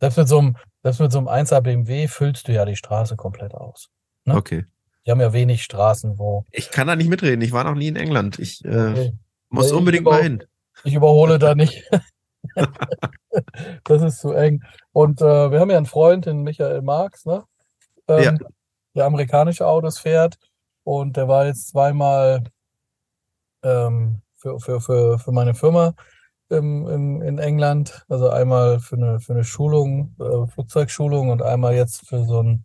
selbst 0.00 0.16
mit 0.16 0.28
so 0.28 0.38
einem, 0.38 0.56
selbst 0.82 1.00
mit 1.00 1.12
so 1.12 1.18
einem 1.18 1.28
1er 1.28 1.60
BMW 1.60 2.08
füllst 2.08 2.48
du 2.48 2.52
ja 2.52 2.64
die 2.64 2.76
Straße 2.76 3.16
komplett 3.16 3.54
aus. 3.54 3.90
Ne? 4.24 4.36
Okay. 4.36 4.66
Die 5.06 5.10
haben 5.10 5.20
ja 5.20 5.32
wenig 5.32 5.64
Straßen, 5.64 6.18
wo. 6.18 6.44
Ich 6.50 6.70
kann 6.70 6.86
da 6.86 6.94
nicht 6.94 7.08
mitreden. 7.08 7.42
Ich 7.42 7.52
war 7.52 7.64
noch 7.64 7.74
nie 7.74 7.88
in 7.88 7.96
England. 7.96 8.38
Ich, 8.38 8.64
äh, 8.64 8.90
okay. 8.90 9.12
Muss 9.52 9.66
ich 9.66 9.72
unbedingt 9.72 10.04
mal 10.04 10.22
hin. 10.22 10.42
Ich 10.84 10.94
überhole 10.94 11.38
da 11.38 11.54
nicht. 11.54 11.88
das 13.84 14.02
ist 14.02 14.20
zu 14.20 14.32
eng. 14.32 14.62
Und 14.92 15.20
äh, 15.20 15.50
wir 15.50 15.60
haben 15.60 15.70
ja 15.70 15.76
einen 15.76 15.86
Freund, 15.86 16.26
den 16.26 16.42
Michael 16.42 16.82
Marx, 16.82 17.24
ne? 17.24 17.44
Ähm, 18.08 18.22
ja. 18.22 18.48
der 18.94 19.04
amerikanische 19.04 19.66
Autos 19.66 19.98
fährt. 19.98 20.38
Und 20.84 21.16
der 21.16 21.28
war 21.28 21.46
jetzt 21.46 21.68
zweimal 21.68 22.42
ähm, 23.62 24.22
für, 24.36 24.58
für, 24.58 24.80
für, 24.80 25.18
für 25.18 25.32
meine 25.32 25.54
Firma 25.54 25.94
im, 26.48 26.88
im, 26.88 27.22
in 27.22 27.38
England. 27.38 28.04
Also 28.08 28.30
einmal 28.30 28.80
für 28.80 28.96
eine, 28.96 29.20
für 29.20 29.34
eine 29.34 29.44
Schulung, 29.44 30.16
äh, 30.18 30.46
Flugzeugschulung 30.48 31.30
und 31.30 31.42
einmal 31.42 31.74
jetzt 31.74 32.08
für 32.08 32.24
so 32.24 32.42
ein 32.42 32.64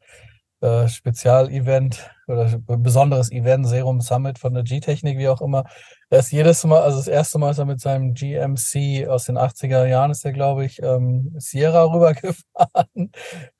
äh, 0.61 0.87
Spezialevent 0.87 2.09
oder 2.27 2.57
besonderes 2.65 3.31
Event, 3.31 3.67
Serum 3.67 4.01
Summit 4.01 4.39
von 4.39 4.53
der 4.53 4.63
G-Technik, 4.63 5.17
wie 5.17 5.29
auch 5.29 5.41
immer. 5.41 5.65
Er 6.09 6.19
ist 6.19 6.31
jedes 6.31 6.63
Mal, 6.63 6.81
also 6.81 6.97
das 6.97 7.09
erste 7.09 7.37
Mal 7.37 7.51
ist 7.51 7.57
er 7.57 7.65
mit 7.65 7.81
seinem 7.81 8.13
GMC 8.13 9.07
aus 9.09 9.25
den 9.25 9.37
80er 9.37 9.85
Jahren, 9.85 10.11
ist 10.11 10.23
er, 10.23 10.31
glaube 10.31 10.63
ich, 10.63 10.81
ähm, 10.81 11.35
Sierra 11.37 11.83
rübergefahren. 11.83 13.11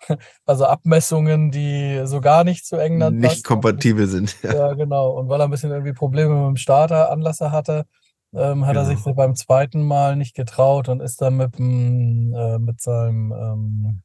Also 0.46 0.66
Abmessungen, 0.66 1.52
die 1.52 2.02
so 2.06 2.22
gar 2.22 2.46
nicht 2.46 2.66
zu 2.66 2.78
England 2.78 3.18
Nicht 3.18 3.30
passen. 3.30 3.44
kompatibel 3.44 4.08
sind. 4.08 4.42
Ja. 4.42 4.54
ja. 4.54 4.74
genau. 4.74 5.12
Und 5.12 5.28
weil 5.28 5.42
er 5.42 5.48
ein 5.48 5.52
bisschen 5.52 5.72
irgendwie 5.72 5.92
Probleme 5.92 6.34
mit 6.34 6.48
dem 6.48 6.56
Starter, 6.56 7.12
Anlasser 7.12 7.52
hatte, 7.52 7.86
ähm, 8.34 8.66
hat 8.66 8.76
genau. 8.76 8.88
er 8.88 8.96
sich 8.96 9.16
beim 9.16 9.36
zweiten 9.36 9.84
Mal 9.84 10.16
nicht 10.16 10.34
getraut 10.34 10.88
und 10.88 11.02
ist 11.02 11.22
dann 11.22 11.36
mit, 11.36 11.58
dem, 11.60 12.34
äh, 12.34 12.60
mit 12.60 12.80
seinem 12.80 13.34
ähm, 13.34 14.04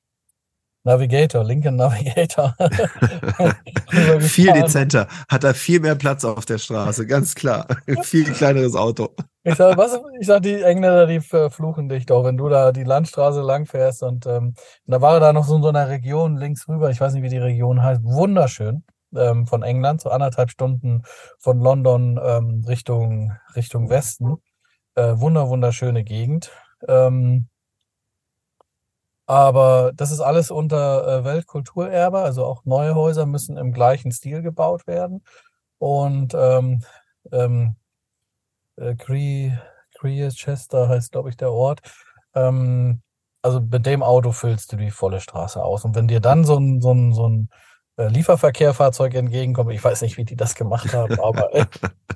Navigator, 0.85 1.45
Lincoln 1.45 1.77
Navigator. 1.77 2.55
viel 4.21 4.53
dezenter, 4.53 5.07
hat 5.29 5.45
er 5.45 5.55
viel 5.55 5.81
mehr 5.81 5.95
Platz 5.95 6.25
auf 6.25 6.45
der 6.45 6.59
Straße, 6.59 7.07
ganz 7.07 7.35
klar. 7.35 7.67
viel 8.03 8.25
kleineres 8.25 8.75
Auto. 8.75 9.11
Ich 9.45 9.55
sag, 9.55 9.77
was, 9.77 9.99
ich 10.21 10.27
sag, 10.27 10.43
die 10.43 10.63
Engländer, 10.63 11.07
die 11.07 11.21
verfluchen 11.21 11.89
dich 11.89 12.07
doch, 12.07 12.25
wenn 12.25 12.37
du 12.37 12.49
da 12.49 12.73
die 12.73 12.85
Landstraße 12.85 13.43
lang 13.43 13.67
fährst 13.67 14.03
und, 14.03 14.27
ähm, 14.27 14.55
und 14.55 14.57
da 14.87 15.01
war 15.01 15.15
er 15.15 15.21
da 15.21 15.33
noch 15.33 15.45
so 15.45 15.57
in 15.57 15.63
so 15.63 15.69
einer 15.69 15.89
Region 15.89 16.37
links 16.37 16.69
rüber, 16.69 16.91
ich 16.91 17.01
weiß 17.01 17.13
nicht, 17.15 17.23
wie 17.23 17.29
die 17.29 17.39
Region 17.39 17.83
heißt, 17.83 18.03
wunderschön 18.05 18.85
ähm, 19.17 19.47
von 19.47 19.63
England, 19.63 20.01
so 20.01 20.11
anderthalb 20.11 20.51
Stunden 20.51 21.03
von 21.39 21.61
London 21.61 22.21
ähm, 22.23 22.65
Richtung, 22.67 23.33
Richtung 23.55 23.89
Westen. 23.91 24.37
Äh, 24.95 25.15
wunder, 25.17 25.49
wunderschöne 25.49 26.05
Gegend. 26.05 26.51
Ähm, 26.87 27.49
aber 29.33 29.93
das 29.95 30.13
ist 30.13 30.21
alles 30.21 30.51
unter 30.51 31.21
äh, 31.21 31.25
Weltkulturerbe, 31.25 32.19
also 32.19 32.45
auch 32.45 32.67
neue 32.67 32.95
Häuser 32.95 33.25
müssen 33.25 33.57
im 33.57 33.73
gleichen 33.73 34.13
Stil 34.13 34.43
gebaut 34.43 34.87
werden. 34.87 35.25
Und 35.79 36.35
ähm, 36.35 36.83
ähm, 37.33 37.77
äh, 38.77 38.95
Cree, 38.95 39.53
Chester 40.35 40.91
heißt, 40.91 41.13
glaube 41.13 41.31
ich, 41.31 41.39
der 41.39 41.51
Ort. 41.51 41.81
Ähm, 42.35 43.01
also 43.41 43.63
mit 43.63 43.87
dem 43.87 44.03
Auto 44.03 44.33
füllst 44.33 44.71
du 44.71 44.77
die 44.77 44.91
volle 44.91 45.19
Straße 45.19 45.65
aus. 45.65 45.87
Und 45.87 45.95
wenn 45.95 46.09
dir 46.09 46.21
dann 46.21 46.45
so 46.45 46.59
ein, 46.59 46.83
so 46.83 46.93
ein, 46.93 47.15
so 47.15 47.27
ein 47.27 47.49
äh, 47.97 48.09
Lieferverkehrfahrzeug 48.09 49.15
entgegenkommt, 49.15 49.73
ich 49.73 49.83
weiß 49.83 50.03
nicht, 50.03 50.19
wie 50.19 50.27
die 50.27 50.37
das 50.37 50.55
gemacht 50.55 50.93
haben, 50.93 51.19
aber 51.19 51.49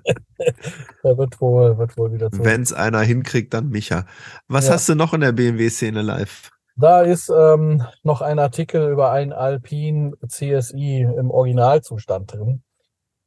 da 1.03 1.17
wird 1.17 1.41
wohl, 1.41 1.79
wird 1.79 1.97
wohl 1.97 2.13
wieder 2.13 2.31
zu. 2.31 2.45
Wenn 2.45 2.61
es 2.61 2.75
einer 2.75 3.01
hinkriegt, 3.01 3.55
dann 3.55 3.71
Micha. 3.71 4.05
Was 4.49 4.67
ja. 4.67 4.75
hast 4.75 4.87
du 4.91 4.95
noch 4.95 5.15
in 5.15 5.23
der 5.23 5.33
BMW-Szene 5.33 6.03
live? 6.03 6.51
Da 6.77 7.01
ist 7.01 7.31
ähm, 7.31 7.83
noch 8.03 8.21
ein 8.21 8.39
Artikel 8.39 8.91
über 8.91 9.11
ein 9.11 9.33
Alpine 9.33 10.13
CSI 10.27 11.01
im 11.01 11.31
Originalzustand 11.31 12.33
drin. 12.33 12.63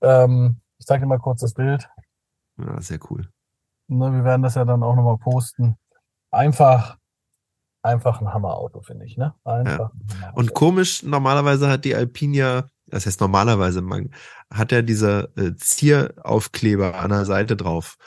Ähm, 0.02 0.62
ich 0.78 0.86
zeige 0.86 1.02
dir 1.02 1.08
mal 1.08 1.18
kurz 1.18 1.41
das 1.41 1.56
Bild. 1.56 1.89
Ja, 2.58 2.80
sehr 2.80 3.00
cool. 3.10 3.28
Ne, 3.88 4.14
wir 4.14 4.24
werden 4.24 4.43
das 4.43 4.54
ja 4.54 4.66
dann 4.66 4.84
auch 4.84 4.95
nochmal 4.95 5.18
posten. 5.18 5.78
Einfach, 6.30 6.97
einfach 7.82 8.22
ein 8.22 8.32
Hammerauto, 8.32 8.82
finde 8.82 9.06
ich. 9.06 9.18
Ne? 9.18 9.34
Einfach 9.43 9.91
ja. 10.22 10.32
Und 10.34 10.54
komisch, 10.54 11.02
normalerweise 11.02 11.70
hat 11.70 11.86
die 11.86 11.95
Alpine 11.95 12.38
ja, 12.38 12.64
das 12.86 13.08
heißt 13.08 13.20
normalerweise, 13.20 13.82
man 13.82 14.12
hat 14.54 14.72
ja 14.72 14.84
diese 14.84 15.32
äh, 15.36 15.56
Zieraufkleber 15.56 17.00
an 17.00 17.10
der 17.10 17.26
Seite 17.26 17.56
drauf. 17.56 17.97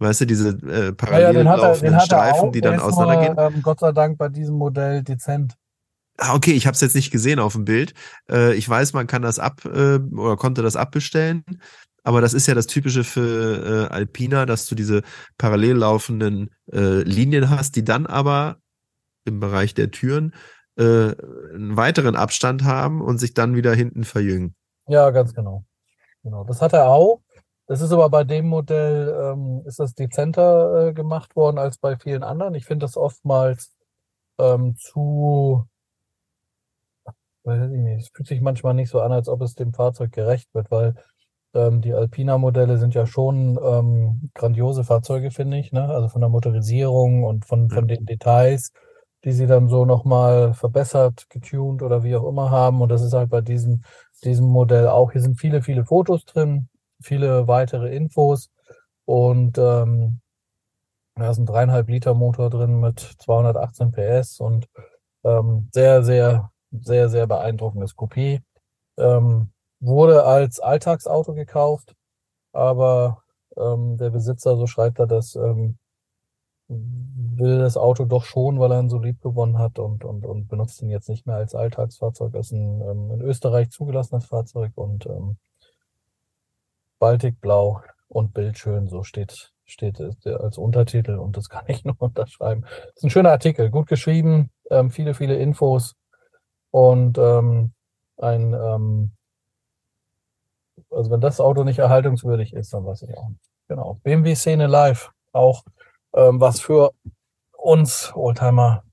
Weißt 0.00 0.22
du, 0.22 0.26
diese 0.26 0.48
äh, 0.48 0.92
parallel 0.92 1.34
ja, 1.36 1.42
ja, 1.42 1.54
laufenden 1.54 2.00
Streifen, 2.00 2.48
auch, 2.48 2.52
die 2.52 2.62
dann 2.62 2.80
auseinandergehen? 2.80 3.36
Ähm, 3.38 3.62
Gott 3.62 3.80
sei 3.80 3.92
Dank 3.92 4.16
bei 4.16 4.28
diesem 4.28 4.56
Modell 4.56 5.02
dezent. 5.02 5.56
Ah, 6.16 6.34
okay, 6.34 6.52
ich 6.52 6.66
habe 6.66 6.74
es 6.74 6.80
jetzt 6.80 6.94
nicht 6.94 7.10
gesehen 7.10 7.38
auf 7.38 7.52
dem 7.52 7.66
Bild. 7.66 7.92
Äh, 8.30 8.54
ich 8.54 8.68
weiß, 8.68 8.94
man 8.94 9.06
kann 9.06 9.20
das 9.20 9.38
ab 9.38 9.64
äh, 9.66 9.98
oder 9.98 10.36
konnte 10.36 10.62
das 10.62 10.74
abbestellen. 10.74 11.44
Aber 12.02 12.22
das 12.22 12.32
ist 12.32 12.46
ja 12.46 12.54
das 12.54 12.66
Typische 12.66 13.04
für 13.04 13.88
äh, 13.90 13.92
Alpina, 13.92 14.46
dass 14.46 14.66
du 14.66 14.74
diese 14.74 15.02
parallel 15.36 15.76
laufenden 15.76 16.50
äh, 16.72 17.02
Linien 17.02 17.50
hast, 17.50 17.76
die 17.76 17.84
dann 17.84 18.06
aber 18.06 18.56
im 19.26 19.38
Bereich 19.38 19.74
der 19.74 19.90
Türen 19.90 20.34
äh, 20.76 20.82
einen 20.82 21.76
weiteren 21.76 22.16
Abstand 22.16 22.64
haben 22.64 23.02
und 23.02 23.18
sich 23.18 23.34
dann 23.34 23.54
wieder 23.54 23.74
hinten 23.74 24.04
verjüngen. 24.04 24.54
Ja, 24.88 25.10
ganz 25.10 25.34
genau. 25.34 25.64
genau. 26.22 26.44
Das 26.44 26.62
hat 26.62 26.72
er 26.72 26.86
auch. 26.86 27.20
Das 27.70 27.82
ist 27.82 27.92
aber 27.92 28.10
bei 28.10 28.24
dem 28.24 28.48
Modell, 28.48 29.32
ähm, 29.32 29.62
ist 29.64 29.78
das 29.78 29.94
dezenter 29.94 30.88
äh, 30.88 30.92
gemacht 30.92 31.36
worden 31.36 31.56
als 31.56 31.78
bei 31.78 31.96
vielen 31.96 32.24
anderen. 32.24 32.56
Ich 32.56 32.64
finde 32.64 32.84
das 32.84 32.96
oftmals 32.96 33.76
ähm, 34.38 34.74
zu, 34.76 35.68
weiß 37.44 37.70
ich 37.70 37.78
nicht, 37.78 38.06
es 38.06 38.08
fühlt 38.12 38.26
sich 38.26 38.40
manchmal 38.40 38.74
nicht 38.74 38.90
so 38.90 39.00
an, 39.00 39.12
als 39.12 39.28
ob 39.28 39.40
es 39.42 39.54
dem 39.54 39.72
Fahrzeug 39.72 40.10
gerecht 40.10 40.52
wird, 40.52 40.68
weil 40.72 40.96
ähm, 41.54 41.80
die 41.80 41.94
Alpina-Modelle 41.94 42.76
sind 42.76 42.96
ja 42.96 43.06
schon 43.06 43.56
ähm, 43.62 44.30
grandiose 44.34 44.82
Fahrzeuge, 44.82 45.30
finde 45.30 45.58
ich, 45.58 45.70
ne? 45.70 45.90
Also 45.90 46.08
von 46.08 46.22
der 46.22 46.30
Motorisierung 46.30 47.22
und 47.22 47.44
von, 47.44 47.70
von 47.70 47.86
den 47.86 48.04
Details, 48.04 48.72
die 49.22 49.32
sie 49.32 49.46
dann 49.46 49.68
so 49.68 49.84
nochmal 49.84 50.54
verbessert, 50.54 51.30
getuned 51.30 51.82
oder 51.82 52.02
wie 52.02 52.16
auch 52.16 52.28
immer 52.28 52.50
haben. 52.50 52.82
Und 52.82 52.88
das 52.88 53.02
ist 53.02 53.12
halt 53.12 53.30
bei 53.30 53.42
diesem, 53.42 53.84
diesem 54.24 54.46
Modell 54.46 54.88
auch. 54.88 55.12
Hier 55.12 55.20
sind 55.20 55.38
viele, 55.38 55.62
viele 55.62 55.84
Fotos 55.84 56.24
drin, 56.24 56.68
viele 57.00 57.48
weitere 57.48 57.94
Infos 57.94 58.50
und 59.04 59.58
ähm, 59.58 60.20
da 61.16 61.30
ist 61.30 61.38
ein 61.38 61.46
dreieinhalb 61.46 61.88
Liter 61.88 62.14
Motor 62.14 62.50
drin 62.50 62.80
mit 62.80 62.98
218 63.00 63.92
PS 63.92 64.40
und 64.40 64.68
ähm, 65.24 65.68
sehr, 65.72 66.02
sehr, 66.02 66.50
sehr, 66.70 67.08
sehr 67.08 67.26
beeindruckendes 67.26 67.96
Coupé. 67.96 68.40
Ähm, 68.96 69.52
wurde 69.80 70.24
als 70.24 70.60
Alltagsauto 70.60 71.34
gekauft, 71.34 71.94
aber 72.52 73.22
ähm, 73.56 73.96
der 73.96 74.10
Besitzer, 74.10 74.56
so 74.56 74.66
schreibt 74.66 74.98
er 74.98 75.06
das, 75.06 75.34
ähm, 75.36 75.78
will 76.68 77.58
das 77.58 77.76
Auto 77.76 78.04
doch 78.04 78.24
schon, 78.24 78.60
weil 78.60 78.72
er 78.72 78.80
ihn 78.80 78.90
so 78.90 78.98
lieb 78.98 79.20
gewonnen 79.20 79.58
hat 79.58 79.78
und, 79.78 80.04
und, 80.04 80.24
und 80.24 80.48
benutzt 80.48 80.80
ihn 80.82 80.90
jetzt 80.90 81.08
nicht 81.08 81.26
mehr 81.26 81.36
als 81.36 81.54
Alltagsfahrzeug. 81.54 82.32
Das 82.32 82.46
ist 82.46 82.52
ein 82.52 82.80
ähm, 82.82 83.10
in 83.10 83.20
Österreich 83.22 83.70
zugelassenes 83.70 84.26
Fahrzeug 84.26 84.72
und 84.76 85.06
ähm, 85.06 85.36
Baltikblau 87.00 87.82
und 88.06 88.32
bildschön, 88.32 88.88
so 88.88 89.02
steht, 89.02 89.52
steht 89.64 90.00
als 90.24 90.58
Untertitel 90.58 91.18
und 91.18 91.36
das 91.36 91.48
kann 91.48 91.64
ich 91.66 91.84
nur 91.84 91.96
unterschreiben. 91.98 92.62
Das 92.62 92.96
ist 92.96 93.04
ein 93.04 93.10
schöner 93.10 93.32
Artikel, 93.32 93.70
gut 93.70 93.88
geschrieben, 93.88 94.50
ähm, 94.70 94.92
viele, 94.92 95.14
viele 95.14 95.36
Infos 95.36 95.96
und 96.70 97.18
ähm, 97.18 97.72
ein, 98.18 98.52
ähm, 98.52 99.12
also 100.90 101.10
wenn 101.10 101.20
das 101.20 101.40
Auto 101.40 101.64
nicht 101.64 101.78
erhaltungswürdig 101.78 102.52
ist, 102.52 102.72
dann 102.72 102.84
weiß 102.84 103.02
ich 103.02 103.16
auch 103.16 103.28
nicht. 103.28 103.50
Genau. 103.66 104.00
BMW 104.02 104.34
Szene 104.34 104.66
Live, 104.66 105.10
auch 105.32 105.64
ähm, 106.14 106.40
was 106.40 106.60
für 106.60 106.92
uns 107.56 108.12
Oldtimer 108.14 108.84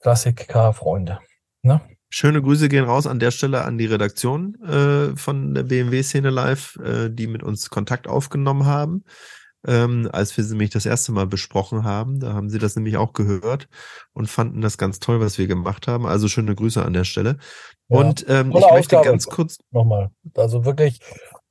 Klassik-Car-Freunde. 0.00 1.18
Ne? 1.62 1.80
Schöne 2.08 2.40
Grüße 2.40 2.68
gehen 2.68 2.84
raus 2.84 3.06
an 3.06 3.18
der 3.18 3.32
Stelle 3.32 3.64
an 3.64 3.78
die 3.78 3.86
Redaktion 3.86 4.54
äh, 4.62 5.16
von 5.16 5.54
der 5.54 5.64
BMW 5.64 6.02
Szene 6.02 6.30
Live, 6.30 6.76
äh, 6.76 7.10
die 7.10 7.26
mit 7.26 7.42
uns 7.42 7.68
Kontakt 7.68 8.06
aufgenommen 8.06 8.64
haben, 8.64 9.04
ähm, 9.66 10.08
als 10.12 10.36
wir 10.36 10.44
sie 10.44 10.52
nämlich 10.52 10.70
das 10.70 10.86
erste 10.86 11.10
Mal 11.10 11.26
besprochen 11.26 11.82
haben. 11.82 12.20
Da 12.20 12.32
haben 12.32 12.48
sie 12.48 12.60
das 12.60 12.76
nämlich 12.76 12.96
auch 12.96 13.12
gehört 13.12 13.68
und 14.12 14.28
fanden 14.28 14.60
das 14.60 14.78
ganz 14.78 15.00
toll, 15.00 15.20
was 15.20 15.36
wir 15.36 15.48
gemacht 15.48 15.88
haben. 15.88 16.06
Also 16.06 16.28
schöne 16.28 16.54
Grüße 16.54 16.84
an 16.84 16.92
der 16.92 17.04
Stelle. 17.04 17.38
Ja, 17.88 17.98
und 17.98 18.24
ähm, 18.28 18.52
ich 18.56 18.70
möchte 18.70 19.00
ganz 19.02 19.26
kurz 19.26 19.58
nochmal. 19.72 20.10
Also 20.36 20.64
wirklich 20.64 21.00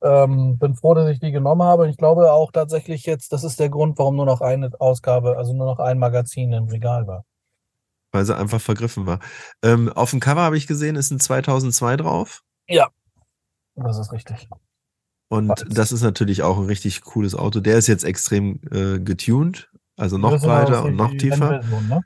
ähm, 0.02 0.58
bin 0.58 0.74
froh, 0.74 0.94
dass 0.94 1.10
ich 1.10 1.20
die 1.20 1.32
genommen 1.32 1.62
habe. 1.62 1.88
Ich 1.90 1.98
glaube 1.98 2.32
auch 2.32 2.50
tatsächlich 2.50 3.04
jetzt, 3.04 3.30
das 3.32 3.44
ist 3.44 3.60
der 3.60 3.68
Grund, 3.68 3.98
warum 3.98 4.16
nur 4.16 4.26
noch 4.26 4.40
eine 4.40 4.70
Ausgabe, 4.78 5.36
also 5.36 5.52
nur 5.52 5.66
noch 5.66 5.80
ein 5.80 5.98
Magazin 5.98 6.52
im 6.52 6.64
Regal 6.68 7.06
war 7.06 7.24
weil 8.16 8.24
sie 8.24 8.36
einfach 8.36 8.60
vergriffen 8.60 9.06
war. 9.06 9.20
Ähm, 9.62 9.90
auf 9.90 10.10
dem 10.10 10.20
Cover 10.20 10.40
habe 10.40 10.56
ich 10.56 10.66
gesehen, 10.66 10.96
ist 10.96 11.10
ein 11.10 11.20
2002 11.20 11.98
drauf. 11.98 12.42
Ja, 12.66 12.88
das 13.74 13.98
ist 13.98 14.10
richtig. 14.12 14.48
Und 15.28 15.50
Was? 15.50 15.64
das 15.68 15.92
ist 15.92 16.02
natürlich 16.02 16.42
auch 16.42 16.58
ein 16.58 16.64
richtig 16.64 17.02
cooles 17.02 17.34
Auto. 17.34 17.60
Der 17.60 17.76
ist 17.76 17.88
jetzt 17.88 18.04
extrem 18.04 18.60
äh, 18.70 18.98
getuned, 18.98 19.70
also 19.96 20.18
noch 20.18 20.40
breiter 20.40 20.84
und 20.84 20.96
noch 20.96 21.10
tiefer. 21.12 21.62
Ne? 21.62 22.00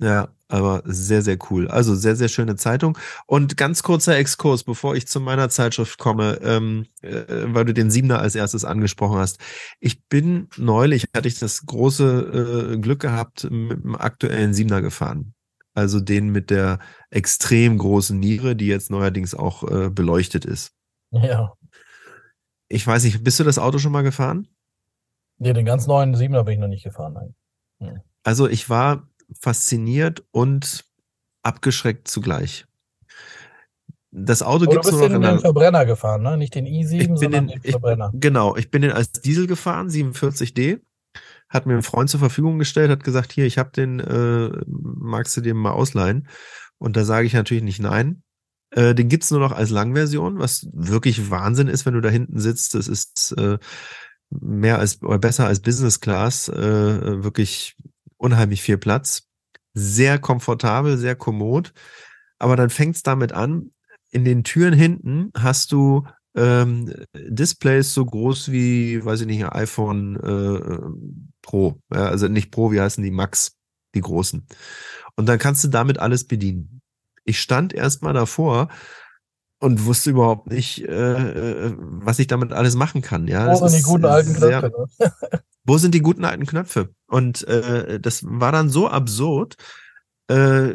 Ja, 0.00 0.28
aber 0.48 0.82
sehr, 0.86 1.22
sehr 1.22 1.36
cool. 1.50 1.68
Also 1.68 1.94
sehr, 1.94 2.16
sehr 2.16 2.28
schöne 2.28 2.56
Zeitung. 2.56 2.96
Und 3.26 3.56
ganz 3.56 3.82
kurzer 3.82 4.16
Exkurs, 4.16 4.64
bevor 4.64 4.94
ich 4.94 5.08
zu 5.08 5.20
meiner 5.20 5.48
Zeitschrift 5.48 5.98
komme, 5.98 6.38
ähm, 6.42 6.86
äh, 7.02 7.24
weil 7.46 7.64
du 7.64 7.74
den 7.74 7.90
Siebener 7.90 8.20
als 8.20 8.34
erstes 8.34 8.64
angesprochen 8.64 9.18
hast. 9.18 9.38
Ich 9.80 10.06
bin 10.06 10.48
neulich, 10.56 11.08
hatte 11.14 11.28
ich 11.28 11.38
das 11.38 11.66
große 11.66 12.72
äh, 12.74 12.78
Glück 12.78 13.00
gehabt, 13.00 13.50
mit 13.50 13.84
dem 13.84 13.96
aktuellen 13.96 14.54
Siebener 14.54 14.80
gefahren. 14.80 15.34
Also 15.74 16.00
den 16.00 16.30
mit 16.30 16.50
der 16.50 16.78
extrem 17.10 17.78
großen 17.78 18.18
Niere, 18.18 18.56
die 18.56 18.66
jetzt 18.66 18.90
neuerdings 18.90 19.34
auch 19.34 19.68
äh, 19.68 19.90
beleuchtet 19.90 20.44
ist. 20.44 20.72
Ja. 21.10 21.52
Ich 22.68 22.86
weiß 22.86 23.04
nicht, 23.04 23.22
bist 23.24 23.40
du 23.40 23.44
das 23.44 23.58
Auto 23.58 23.78
schon 23.78 23.92
mal 23.92 24.02
gefahren? 24.02 24.48
Nee, 25.38 25.52
den 25.52 25.66
ganz 25.66 25.86
neuen 25.86 26.14
Siebener 26.14 26.44
bin 26.44 26.54
ich 26.54 26.60
noch 26.60 26.68
nicht 26.68 26.84
gefahren. 26.84 27.14
Nein. 27.14 27.34
Hm. 27.80 28.00
Also 28.24 28.48
ich 28.48 28.68
war 28.68 29.08
fasziniert 29.38 30.24
und 30.30 30.84
abgeschreckt 31.42 32.08
zugleich. 32.08 32.66
Das 34.10 34.42
Auto 34.42 34.66
gibt 34.66 34.86
es 34.86 34.90
nur 34.90 35.08
noch 35.08 35.16
in 35.16 35.22
den 35.22 35.40
Verbrenner 35.40 35.84
gefahren, 35.84 36.22
ne? 36.22 36.36
Nicht 36.36 36.54
den 36.54 36.66
i7, 36.66 37.16
sondern 37.16 37.48
den, 37.48 37.60
den 37.60 37.70
Verbrenner. 37.70 38.10
Ich, 38.14 38.20
genau, 38.20 38.56
ich 38.56 38.70
bin 38.70 38.82
den 38.82 38.92
als 38.92 39.12
Diesel 39.12 39.46
gefahren, 39.46 39.88
47D. 39.88 40.80
Hat 41.48 41.66
mir 41.66 41.74
ein 41.74 41.82
Freund 41.82 42.10
zur 42.10 42.20
Verfügung 42.20 42.58
gestellt, 42.58 42.90
hat 42.90 43.04
gesagt, 43.04 43.32
hier, 43.32 43.46
ich 43.46 43.58
habe 43.58 43.70
den, 43.70 44.00
äh, 44.00 44.50
magst 44.66 45.36
du 45.36 45.40
den 45.40 45.56
mal 45.56 45.72
ausleihen? 45.72 46.28
Und 46.78 46.96
da 46.96 47.04
sage 47.04 47.26
ich 47.26 47.32
natürlich 47.32 47.62
nicht 47.62 47.80
nein. 47.80 48.22
Äh, 48.70 48.94
den 48.94 49.08
gibt's 49.08 49.30
nur 49.30 49.40
noch 49.40 49.52
als 49.52 49.70
Langversion, 49.70 50.38
was 50.38 50.68
wirklich 50.72 51.30
Wahnsinn 51.30 51.68
ist, 51.68 51.86
wenn 51.86 51.94
du 51.94 52.00
da 52.00 52.10
hinten 52.10 52.38
sitzt. 52.38 52.74
Das 52.74 52.86
ist 52.86 53.32
äh, 53.38 53.58
mehr 54.30 54.78
als 54.78 55.02
oder 55.02 55.18
besser 55.18 55.46
als 55.46 55.60
Business 55.60 56.00
Class. 56.00 56.48
Äh, 56.48 57.22
wirklich 57.24 57.76
unheimlich 58.18 58.62
viel 58.62 58.78
Platz, 58.78 59.28
sehr 59.74 60.18
komfortabel, 60.18 60.98
sehr 60.98 61.16
kommod. 61.16 61.72
Aber 62.38 62.56
dann 62.56 62.70
fängt 62.70 62.96
es 62.96 63.02
damit 63.02 63.32
an, 63.32 63.70
in 64.10 64.24
den 64.24 64.44
Türen 64.44 64.74
hinten 64.74 65.30
hast 65.36 65.72
du 65.72 66.06
ähm, 66.34 66.92
Displays 67.14 67.92
so 67.94 68.04
groß 68.04 68.50
wie, 68.50 69.04
weiß 69.04 69.22
ich 69.22 69.26
nicht, 69.26 69.44
ein 69.44 69.52
iPhone 69.52 70.16
äh, 70.16 71.30
Pro. 71.42 71.80
Ja, 71.92 72.06
also 72.06 72.28
nicht 72.28 72.50
Pro, 72.50 72.70
wie 72.72 72.80
heißen 72.80 73.02
die? 73.02 73.10
Max, 73.10 73.56
die 73.94 74.00
großen. 74.00 74.46
Und 75.16 75.26
dann 75.26 75.38
kannst 75.38 75.64
du 75.64 75.68
damit 75.68 75.98
alles 75.98 76.26
bedienen. 76.26 76.80
Ich 77.24 77.40
stand 77.40 77.74
erstmal 77.74 78.14
davor 78.14 78.68
und 79.58 79.84
wusste 79.84 80.10
überhaupt 80.10 80.50
nicht, 80.50 80.84
äh, 80.84 81.66
äh 81.66 81.74
was 81.76 82.18
ich 82.18 82.28
damit 82.28 82.52
alles 82.52 82.74
machen 82.76 83.02
kann. 83.02 83.26
Ja, 83.26 83.52
oh, 83.52 83.60
das 83.60 83.74
die 83.74 83.82
guten 83.82 84.04
alten 84.04 84.34
Knöpfe. 84.34 84.72
Ne? 84.98 85.12
Wo 85.64 85.76
sind 85.76 85.94
die 85.94 86.00
guten 86.00 86.24
alten 86.24 86.46
Knöpfe? 86.46 86.94
Und 87.08 87.46
äh, 87.48 87.98
das 87.98 88.24
war 88.24 88.52
dann 88.52 88.68
so 88.68 88.88
absurd. 88.88 89.56
Äh, 90.28 90.74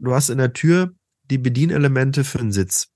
du 0.00 0.14
hast 0.14 0.30
in 0.30 0.38
der 0.38 0.52
Tür 0.52 0.94
die 1.24 1.38
Bedienelemente 1.38 2.24
für 2.24 2.38
den 2.38 2.52
Sitz. 2.52 2.88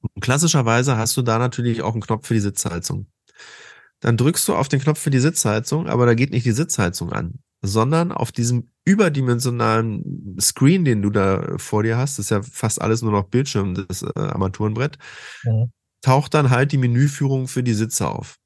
Und 0.00 0.20
klassischerweise 0.20 0.96
hast 0.96 1.16
du 1.16 1.22
da 1.22 1.38
natürlich 1.38 1.82
auch 1.82 1.92
einen 1.92 2.02
Knopf 2.02 2.26
für 2.26 2.34
die 2.34 2.40
Sitzheizung. 2.40 3.06
Dann 4.00 4.16
drückst 4.16 4.48
du 4.48 4.54
auf 4.54 4.68
den 4.68 4.80
Knopf 4.80 4.98
für 4.98 5.10
die 5.10 5.20
Sitzheizung, 5.20 5.88
aber 5.88 6.04
da 6.04 6.14
geht 6.14 6.30
nicht 6.30 6.44
die 6.44 6.52
Sitzheizung 6.52 7.12
an, 7.12 7.38
sondern 7.62 8.12
auf 8.12 8.32
diesem 8.32 8.70
überdimensionalen 8.84 10.36
Screen, 10.40 10.84
den 10.84 11.00
du 11.00 11.10
da 11.10 11.56
vor 11.56 11.82
dir 11.82 11.96
hast, 11.96 12.18
das 12.18 12.26
ist 12.26 12.30
ja 12.30 12.42
fast 12.42 12.82
alles 12.82 13.00
nur 13.00 13.12
noch 13.12 13.24
Bildschirm, 13.24 13.74
das 13.74 14.02
äh, 14.02 14.10
Armaturenbrett, 14.14 14.98
mhm. 15.44 15.72
taucht 16.02 16.34
dann 16.34 16.50
halt 16.50 16.72
die 16.72 16.78
Menüführung 16.78 17.48
für 17.48 17.62
die 17.62 17.72
Sitze 17.72 18.08
auf. 18.08 18.36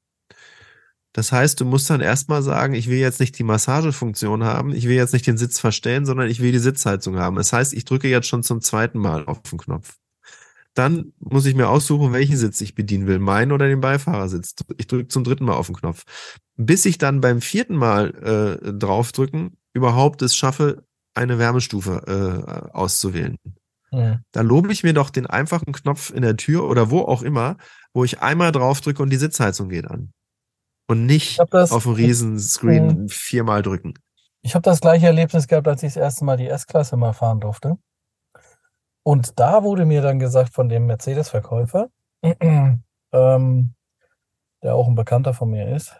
Das 1.13 1.31
heißt, 1.31 1.59
du 1.59 1.65
musst 1.65 1.89
dann 1.89 2.01
erstmal 2.01 2.43
sagen, 2.43 2.75
ich 2.75 2.87
will 2.87 2.99
jetzt 2.99 3.19
nicht 3.19 3.37
die 3.39 3.43
Massagefunktion 3.43 4.43
haben, 4.43 4.71
ich 4.73 4.87
will 4.87 4.95
jetzt 4.95 5.13
nicht 5.13 5.25
den 5.25 5.37
Sitz 5.37 5.59
verstellen, 5.59 6.05
sondern 6.05 6.29
ich 6.29 6.39
will 6.39 6.51
die 6.51 6.59
Sitzheizung 6.59 7.17
haben. 7.17 7.35
Das 7.35 7.51
heißt, 7.51 7.73
ich 7.73 7.85
drücke 7.85 8.07
jetzt 8.07 8.27
schon 8.27 8.43
zum 8.43 8.61
zweiten 8.61 8.99
Mal 8.99 9.25
auf 9.25 9.41
den 9.41 9.57
Knopf. 9.57 9.95
Dann 10.75 11.13
muss 11.19 11.45
ich 11.45 11.55
mir 11.55 11.67
aussuchen, 11.67 12.13
welchen 12.13 12.37
Sitz 12.37 12.61
ich 12.61 12.75
bedienen 12.75 13.07
will, 13.07 13.19
meinen 13.19 13.51
oder 13.51 13.67
den 13.67 13.81
Beifahrersitz. 13.81 14.53
Ich 14.77 14.87
drücke 14.87 15.07
zum 15.07 15.23
dritten 15.23 15.45
Mal 15.45 15.55
auf 15.55 15.65
den 15.65 15.75
Knopf. 15.75 16.03
Bis 16.55 16.85
ich 16.85 16.99
dann 16.99 17.21
beim 17.21 17.41
vierten 17.41 17.75
Mal 17.75 18.59
äh, 18.63 18.73
draufdrücken 18.73 19.57
überhaupt 19.73 20.21
es 20.21 20.35
schaffe, 20.35 20.83
eine 21.15 21.39
Wärmestufe 21.39 22.69
äh, 22.71 22.71
auszuwählen. 22.71 23.37
Ja. 23.91 24.19
Da 24.31 24.41
lobe 24.41 24.71
ich 24.71 24.83
mir 24.83 24.93
doch 24.93 25.09
den 25.09 25.25
einfachen 25.25 25.73
Knopf 25.73 26.11
in 26.11 26.21
der 26.21 26.37
Tür 26.37 26.69
oder 26.69 26.91
wo 26.91 27.01
auch 27.01 27.23
immer, 27.23 27.57
wo 27.93 28.03
ich 28.03 28.21
einmal 28.21 28.51
draufdrücke 28.51 29.01
und 29.01 29.09
die 29.09 29.17
Sitzheizung 29.17 29.69
geht 29.69 29.89
an. 29.89 30.11
Und 30.89 31.05
nicht 31.05 31.39
das, 31.51 31.71
auf 31.71 31.83
dem 31.83 31.93
Riesenscreen 31.93 33.05
äh, 33.05 33.09
viermal 33.09 33.61
drücken. 33.61 33.93
Ich 34.41 34.55
habe 34.55 34.63
das 34.63 34.81
gleiche 34.81 35.05
Erlebnis 35.05 35.47
gehabt, 35.47 35.67
als 35.67 35.83
ich 35.83 35.93
das 35.93 36.01
erste 36.01 36.25
Mal 36.25 36.35
die 36.35 36.47
S-Klasse 36.47 36.97
mal 36.97 37.13
fahren 37.13 37.39
durfte. 37.39 37.77
Und 39.03 39.39
da 39.39 39.63
wurde 39.63 39.85
mir 39.85 40.01
dann 40.01 40.17
gesagt 40.17 40.51
von 40.51 40.67
dem 40.67 40.87
Mercedes-Verkäufer, 40.87 41.89
ähm, 42.23 43.75
der 44.63 44.75
auch 44.75 44.87
ein 44.87 44.95
Bekannter 44.95 45.35
von 45.35 45.51
mir 45.51 45.75
ist, 45.75 45.95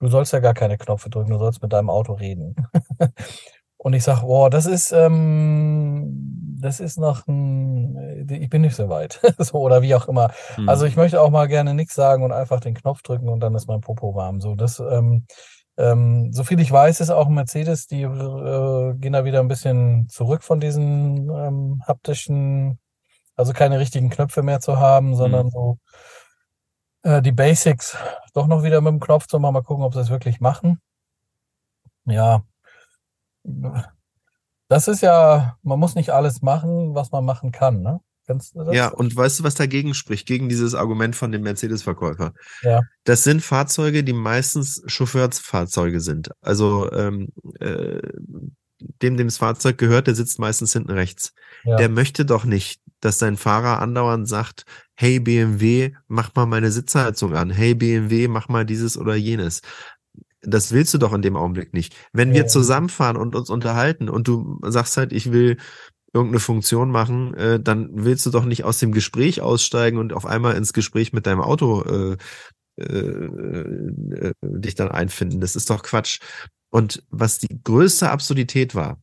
du 0.00 0.08
sollst 0.08 0.32
ja 0.32 0.40
gar 0.40 0.54
keine 0.54 0.78
Knöpfe 0.78 1.08
drücken, 1.08 1.30
du 1.30 1.38
sollst 1.38 1.62
mit 1.62 1.72
deinem 1.72 1.88
Auto 1.88 2.14
reden. 2.14 2.56
Und 3.86 3.92
ich 3.92 4.02
sage, 4.02 4.22
boah, 4.22 4.50
das 4.50 4.66
ist, 4.66 4.90
ähm, 4.90 6.56
das 6.60 6.80
ist 6.80 6.98
noch 6.98 7.24
ein, 7.28 8.26
ich 8.28 8.50
bin 8.50 8.62
nicht 8.62 8.74
so 8.74 8.88
weit. 8.88 9.20
so, 9.38 9.60
oder 9.60 9.80
wie 9.80 9.94
auch 9.94 10.08
immer. 10.08 10.32
Hm. 10.56 10.68
Also 10.68 10.86
ich 10.86 10.96
möchte 10.96 11.20
auch 11.20 11.30
mal 11.30 11.46
gerne 11.46 11.72
nichts 11.72 11.94
sagen 11.94 12.24
und 12.24 12.32
einfach 12.32 12.58
den 12.58 12.74
Knopf 12.74 13.02
drücken 13.02 13.28
und 13.28 13.38
dann 13.38 13.54
ist 13.54 13.68
mein 13.68 13.80
Popo 13.80 14.16
warm. 14.16 14.40
So, 14.40 14.56
das, 14.56 14.80
ähm, 14.80 15.26
ähm, 15.76 16.32
so 16.32 16.42
viel 16.42 16.58
ich 16.58 16.72
weiß, 16.72 17.00
ist 17.00 17.10
auch 17.10 17.28
Mercedes, 17.28 17.86
die 17.86 18.02
äh, 18.02 18.94
gehen 18.94 19.12
da 19.12 19.24
wieder 19.24 19.38
ein 19.38 19.46
bisschen 19.46 20.08
zurück 20.08 20.42
von 20.42 20.58
diesen 20.58 21.30
ähm, 21.30 21.80
haptischen, 21.86 22.80
also 23.36 23.52
keine 23.52 23.78
richtigen 23.78 24.10
Knöpfe 24.10 24.42
mehr 24.42 24.58
zu 24.58 24.80
haben, 24.80 25.14
sondern 25.14 25.46
Mhm. 25.46 25.50
so 25.50 25.78
äh, 27.04 27.22
die 27.22 27.30
Basics 27.30 27.96
doch 28.34 28.48
noch 28.48 28.64
wieder 28.64 28.80
mit 28.80 28.90
dem 28.94 28.98
Knopf 28.98 29.28
zu 29.28 29.38
machen. 29.38 29.54
Mal 29.54 29.62
gucken, 29.62 29.84
ob 29.84 29.94
sie 29.94 30.00
es 30.00 30.10
wirklich 30.10 30.40
machen. 30.40 30.80
Ja, 32.04 32.42
das 34.68 34.88
ist 34.88 35.02
ja, 35.02 35.56
man 35.62 35.78
muss 35.78 35.94
nicht 35.94 36.10
alles 36.10 36.42
machen, 36.42 36.94
was 36.94 37.12
man 37.12 37.24
machen 37.24 37.52
kann, 37.52 37.82
ne? 37.82 38.00
Ja, 38.72 38.88
und 38.88 39.14
weißt 39.14 39.38
du, 39.38 39.44
was 39.44 39.54
dagegen 39.54 39.94
spricht, 39.94 40.26
gegen 40.26 40.48
dieses 40.48 40.74
Argument 40.74 41.14
von 41.14 41.30
dem 41.30 41.42
Mercedes-Verkäufer? 41.42 42.32
Ja. 42.62 42.80
Das 43.04 43.22
sind 43.22 43.40
Fahrzeuge, 43.40 44.02
die 44.02 44.12
meistens 44.12 44.82
Chauffeursfahrzeuge 44.86 46.00
sind. 46.00 46.30
Also 46.40 46.90
ähm, 46.90 47.28
äh, 47.60 48.00
dem, 48.78 49.16
dem 49.16 49.28
das 49.28 49.38
Fahrzeug 49.38 49.78
gehört, 49.78 50.06
der 50.06 50.14
sitzt 50.14 50.38
meistens 50.38 50.72
hinten 50.72 50.90
rechts. 50.90 51.32
Ja. 51.64 51.76
Der 51.76 51.88
möchte 51.88 52.24
doch 52.24 52.44
nicht, 52.44 52.80
dass 53.00 53.18
sein 53.18 53.36
Fahrer 53.36 53.80
andauernd 53.80 54.28
sagt, 54.28 54.64
hey 54.94 55.20
BMW, 55.20 55.92
mach 56.08 56.34
mal 56.34 56.46
meine 56.46 56.70
Sitzheizung 56.70 57.34
an. 57.34 57.50
Hey 57.50 57.74
BMW, 57.74 58.28
mach 58.28 58.48
mal 58.48 58.66
dieses 58.66 58.98
oder 58.98 59.14
jenes. 59.14 59.60
Das 60.46 60.72
willst 60.72 60.94
du 60.94 60.98
doch 60.98 61.12
in 61.12 61.22
dem 61.22 61.36
Augenblick 61.36 61.74
nicht. 61.74 61.94
Wenn 62.12 62.32
wir 62.32 62.46
zusammenfahren 62.46 63.16
und 63.16 63.34
uns 63.34 63.50
unterhalten 63.50 64.08
und 64.08 64.28
du 64.28 64.58
sagst 64.62 64.96
halt, 64.96 65.12
ich 65.12 65.32
will 65.32 65.56
irgendeine 66.12 66.40
Funktion 66.40 66.90
machen, 66.90 67.34
äh, 67.34 67.60
dann 67.60 67.90
willst 67.92 68.24
du 68.24 68.30
doch 68.30 68.44
nicht 68.44 68.64
aus 68.64 68.78
dem 68.78 68.92
Gespräch 68.92 69.42
aussteigen 69.42 69.98
und 69.98 70.12
auf 70.12 70.24
einmal 70.24 70.54
ins 70.54 70.72
Gespräch 70.72 71.12
mit 71.12 71.26
deinem 71.26 71.40
Auto 71.40 71.82
äh, 71.82 72.16
äh, 72.78 72.84
äh, 72.84 74.32
dich 74.42 74.74
dann 74.74 74.90
einfinden. 74.90 75.40
Das 75.40 75.56
ist 75.56 75.70
doch 75.70 75.82
Quatsch. 75.82 76.20
Und 76.70 77.02
was 77.10 77.38
die 77.38 77.62
größte 77.62 78.10
Absurdität 78.10 78.74
war, 78.74 78.98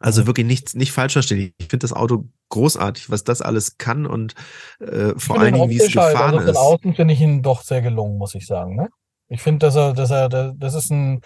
also 0.00 0.26
wirklich 0.26 0.46
nicht, 0.46 0.76
nicht 0.76 0.92
falsch 0.92 1.14
verstehen. 1.14 1.52
Ich 1.58 1.66
finde 1.66 1.78
das 1.78 1.92
Auto 1.92 2.28
großartig, 2.50 3.10
was 3.10 3.24
das 3.24 3.42
alles 3.42 3.78
kann 3.78 4.06
und 4.06 4.34
äh, 4.80 5.14
vor 5.16 5.40
allen 5.40 5.54
Dingen, 5.54 5.70
wie 5.70 5.76
es 5.76 5.94
halt, 5.94 6.12
gefahren 6.12 6.34
also 6.34 6.38
von 6.38 6.48
ist. 6.50 6.56
außen 6.56 6.94
finde 6.94 7.14
ich 7.14 7.20
ihn 7.20 7.42
doch 7.42 7.62
sehr 7.62 7.82
gelungen, 7.82 8.16
muss 8.16 8.34
ich 8.34 8.46
sagen, 8.46 8.76
ne? 8.76 8.88
Ich 9.28 9.42
finde, 9.42 9.66
dass 9.66 9.76
er, 9.76 9.92
dass 9.92 10.10
er, 10.10 10.28
da- 10.28 10.52
das 10.56 10.74
ist 10.74 10.90
ein, 10.90 11.20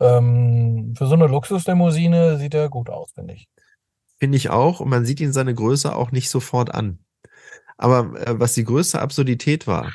ähm, 0.00 0.94
für 0.96 1.06
so 1.06 1.14
eine 1.14 1.26
Luxuslimousine 1.26 2.38
sieht 2.38 2.54
er 2.54 2.68
gut 2.68 2.88
aus, 2.90 3.12
finde 3.12 3.34
ich. 3.34 3.48
Finde 4.18 4.36
ich 4.36 4.50
auch. 4.50 4.80
Und 4.80 4.88
man 4.88 5.04
sieht 5.04 5.20
ihn 5.20 5.32
seine 5.32 5.54
Größe 5.54 5.94
auch 5.94 6.12
nicht 6.12 6.30
sofort 6.30 6.72
an. 6.74 6.98
Aber 7.76 8.18
äh, 8.26 8.38
was 8.38 8.54
die 8.54 8.64
größte 8.64 9.00
Absurdität 9.00 9.66
war, 9.66 9.92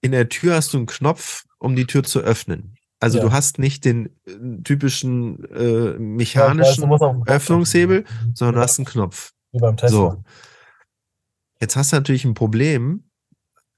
in 0.00 0.12
der 0.12 0.28
Tür 0.28 0.54
hast 0.54 0.72
du 0.72 0.78
einen 0.78 0.86
Knopf, 0.86 1.44
um 1.58 1.74
die 1.74 1.86
Tür 1.86 2.02
zu 2.04 2.20
öffnen. 2.20 2.76
Also 3.00 3.18
Ja. 3.18 3.24
du 3.24 3.32
hast 3.32 3.58
nicht 3.58 3.84
den 3.84 4.06
äh, 4.26 4.62
typischen 4.62 5.44
äh, 5.52 5.86
Ja, 5.88 5.92
du 5.92 5.98
mechanischen 6.00 6.84
Knopf 6.84 7.26
Öffnungshebel, 7.28 8.04
sondern 8.34 8.54
du 8.54 8.60
Wie 8.60 8.62
hast 8.62 8.78
einen 8.78 8.86
Knopf. 8.86 9.32
Wie 9.52 9.58
beim 9.58 9.76
Tesla. 9.76 9.96
So. 9.98 10.22
Jetzt 11.60 11.76
hast 11.76 11.92
du 11.92 11.96
natürlich 11.96 12.24
ein 12.24 12.34
Problem, 12.34 13.05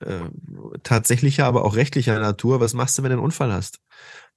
äh, 0.01 0.21
tatsächlicher, 0.83 1.47
aber 1.47 1.65
auch 1.65 1.77
rechtlicher 1.77 2.19
Natur. 2.19 2.61
Was 2.61 2.75
machst 2.75 2.99
du, 2.99 3.03
wenn 3.03 3.11
du 3.11 3.17
einen 3.17 3.25
Unfall 3.25 3.53
hast? 3.53 3.81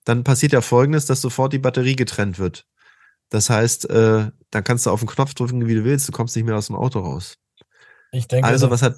Dann 0.03 0.23
passiert 0.23 0.53
ja 0.53 0.61
Folgendes, 0.61 1.05
dass 1.05 1.21
sofort 1.21 1.53
die 1.53 1.59
Batterie 1.59 1.95
getrennt 1.95 2.39
wird. 2.39 2.65
Das 3.29 3.49
heißt, 3.49 3.89
äh, 3.89 4.31
dann 4.49 4.63
kannst 4.63 4.85
du 4.85 4.89
auf 4.89 4.99
den 4.99 5.07
Knopf 5.09 5.33
drücken, 5.33 5.67
wie 5.67 5.75
du 5.75 5.83
willst. 5.83 6.07
Du 6.07 6.11
kommst 6.11 6.35
nicht 6.35 6.45
mehr 6.45 6.57
aus 6.57 6.67
dem 6.67 6.75
Auto 6.75 6.99
raus. 6.99 7.37
Ich 8.11 8.27
denke, 8.27 8.47
Also, 8.47 8.69
was 8.69 8.81
hat, 8.81 8.97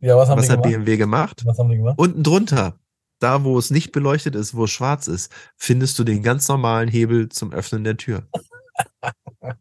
ja, 0.00 0.16
was 0.16 0.28
was 0.28 0.48
hat 0.48 0.62
gemacht? 0.62 0.84
BMW 0.84 0.96
gemacht? 0.96 1.42
Was 1.44 1.58
haben 1.58 1.70
die 1.70 1.76
gemacht? 1.76 1.98
Unten 1.98 2.22
drunter, 2.22 2.78
da 3.18 3.42
wo 3.42 3.58
es 3.58 3.70
nicht 3.70 3.92
beleuchtet 3.92 4.34
ist, 4.36 4.54
wo 4.54 4.64
es 4.64 4.70
schwarz 4.70 5.08
ist, 5.08 5.32
findest 5.56 5.98
du 5.98 6.04
den 6.04 6.22
ganz 6.22 6.46
normalen 6.48 6.88
Hebel 6.88 7.28
zum 7.28 7.52
Öffnen 7.52 7.84
der 7.84 7.96
Tür. 7.96 8.26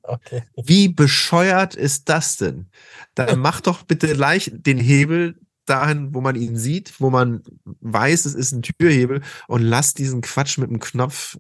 Okay. 0.02 0.44
Wie 0.62 0.90
bescheuert 0.90 1.76
ist 1.76 2.10
das 2.10 2.38
denn? 2.38 2.70
Dann 3.14 3.40
mach 3.40 3.62
doch 3.62 3.84
bitte 3.84 4.14
gleich 4.14 4.52
den 4.54 4.80
Hebel 4.80 5.40
dahin, 5.66 6.14
wo 6.14 6.22
man 6.22 6.36
ihn 6.36 6.56
sieht, 6.58 7.00
wo 7.02 7.10
man 7.10 7.44
weiß, 7.82 8.26
es 8.26 8.34
ist 8.36 8.52
ein 8.52 8.62
Türhebel 8.62 9.22
und 9.48 9.62
lass 9.62 9.94
diesen 9.94 10.22
Quatsch 10.22 10.58
mit 10.58 10.70
dem 10.70 10.80
Knopf. 10.80 11.38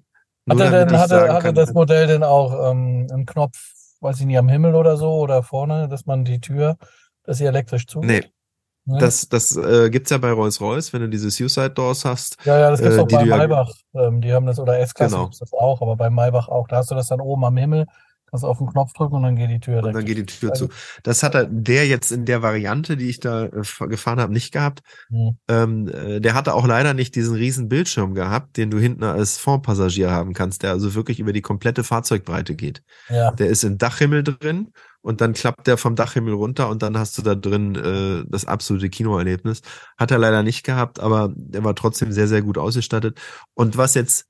Hat 0.49 0.59
er 0.59 0.85
denn, 0.85 0.97
hatte, 0.97 1.33
hatte 1.33 1.53
das 1.53 1.73
Modell 1.73 2.07
denn 2.07 2.23
auch 2.23 2.71
ähm, 2.71 3.07
einen 3.11 3.25
Knopf, 3.25 3.57
weiß 4.01 4.19
ich 4.19 4.25
nicht, 4.25 4.37
am 4.37 4.49
Himmel 4.49 4.75
oder 4.75 4.97
so 4.97 5.11
oder 5.13 5.41
vorne, 5.43 5.87
dass 5.87 6.05
man 6.05 6.23
die 6.25 6.39
Tür, 6.39 6.77
dass 7.23 7.37
sie 7.39 7.45
elektrisch 7.45 7.87
zugeht? 7.87 8.09
Nee, 8.09 8.31
Nee? 8.87 8.99
das, 8.99 9.27
das 9.27 9.55
äh, 9.57 9.89
gibt's 9.89 10.11
ja 10.11 10.19
bei 10.19 10.31
Rolls-Royce, 10.31 10.93
wenn 10.93 11.01
du 11.01 11.09
diese 11.09 11.31
Suicide 11.31 11.71
Doors 11.71 12.05
hast. 12.05 12.37
Ja, 12.45 12.59
ja, 12.59 12.69
das 12.69 12.79
gibt's 12.81 12.97
äh, 12.97 12.99
auch 12.99 13.07
bei 13.07 13.23
du 13.23 13.29
ja- 13.29 13.37
Maybach. 13.37 13.71
Ähm, 13.95 14.21
die 14.21 14.31
haben 14.31 14.45
das, 14.45 14.59
oder 14.59 14.77
S-Klasse 14.77 15.15
Genau. 15.15 15.29
das 15.39 15.51
auch, 15.53 15.81
aber 15.81 15.95
bei 15.95 16.11
Maybach 16.11 16.47
auch. 16.49 16.67
Da 16.67 16.75
hast 16.77 16.91
du 16.91 16.95
das 16.95 17.07
dann 17.07 17.19
oben 17.19 17.43
am 17.45 17.57
Himmel, 17.57 17.87
kannst 18.35 18.45
auf 18.45 18.57
den 18.57 18.67
Knopf 18.67 18.93
drücken 18.93 19.15
und 19.15 19.23
dann 19.23 19.35
geht 19.35 19.49
die 19.49 19.59
Tür 19.59 19.83
Und 19.83 19.93
dann 19.93 20.05
geht 20.05 20.17
die 20.17 20.25
Tür 20.25 20.51
Also- 20.51 20.67
zu. 20.67 20.73
Das 21.03 21.23
hat 21.23 21.35
er, 21.35 21.45
der 21.45 21.87
jetzt 21.87 22.11
in 22.11 22.25
der 22.25 22.41
Variante, 22.41 22.97
die 22.97 23.09
ich 23.09 23.19
da 23.19 23.45
äh, 23.45 23.87
gefahren 23.87 24.19
habe, 24.19 24.33
nicht 24.33 24.51
gehabt. 24.51 24.81
Hm. 25.09 25.37
Ähm, 25.47 25.87
äh, 25.87 26.19
der 26.19 26.33
hatte 26.33 26.53
auch 26.53 26.67
leider 26.67 26.93
nicht 26.93 27.15
diesen 27.15 27.35
riesen 27.35 27.69
Bildschirm 27.69 28.13
gehabt, 28.13 28.57
den 28.57 28.69
du 28.71 28.77
hinten 28.77 29.03
als 29.03 29.37
Fondpassagier 29.37 30.11
haben 30.11 30.33
kannst, 30.33 30.63
der 30.63 30.71
also 30.71 30.95
wirklich 30.95 31.19
über 31.19 31.33
die 31.33 31.41
komplette 31.41 31.83
Fahrzeugbreite 31.83 32.55
geht. 32.55 32.83
Ja, 33.09 33.31
Der 33.31 33.47
ist 33.47 33.63
im 33.63 33.77
Dachhimmel 33.77 34.23
drin 34.23 34.71
und 35.01 35.21
dann 35.21 35.33
klappt 35.33 35.67
der 35.67 35.77
vom 35.77 35.95
Dachhimmel 35.95 36.33
runter 36.33 36.69
und 36.69 36.81
dann 36.81 36.97
hast 36.97 37.17
du 37.17 37.21
da 37.21 37.35
drin 37.35 37.75
äh, 37.75 38.25
das 38.27 38.45
absolute 38.45 38.89
Kinoerlebnis. 38.89 39.61
Hat 39.97 40.11
er 40.11 40.17
leider 40.17 40.43
nicht 40.43 40.63
gehabt, 40.63 40.99
aber 40.99 41.31
der 41.35 41.63
war 41.63 41.75
trotzdem 41.75 42.11
sehr, 42.11 42.27
sehr 42.27 42.41
gut 42.41 42.57
ausgestattet. 42.57 43.19
Und 43.53 43.77
was 43.77 43.93
jetzt 43.93 44.27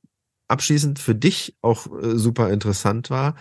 abschließend 0.47 0.99
für 0.99 1.16
dich 1.16 1.56
auch 1.62 1.88
äh, 1.88 2.18
super 2.18 2.49
interessant 2.51 3.10
war, 3.10 3.36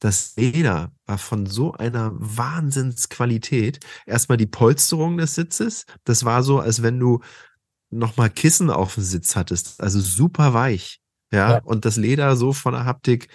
das 0.00 0.34
Leder 0.36 0.92
war 1.06 1.18
von 1.18 1.46
so 1.46 1.72
einer 1.74 2.10
Wahnsinnsqualität. 2.14 3.80
Erstmal 4.06 4.38
die 4.38 4.46
Polsterung 4.46 5.18
des 5.18 5.34
Sitzes. 5.34 5.86
Das 6.04 6.24
war 6.24 6.42
so, 6.42 6.58
als 6.58 6.82
wenn 6.82 6.98
du 6.98 7.20
nochmal 7.90 8.30
Kissen 8.30 8.70
auf 8.70 8.94
dem 8.94 9.02
Sitz 9.04 9.36
hattest. 9.36 9.80
Also 9.80 10.00
super 10.00 10.54
weich. 10.54 11.00
Ja, 11.32 11.52
Ja. 11.52 11.58
und 11.64 11.84
das 11.84 11.96
Leder 11.96 12.36
so 12.36 12.52
von 12.52 12.72
der 12.72 12.84
Haptik 12.84 13.28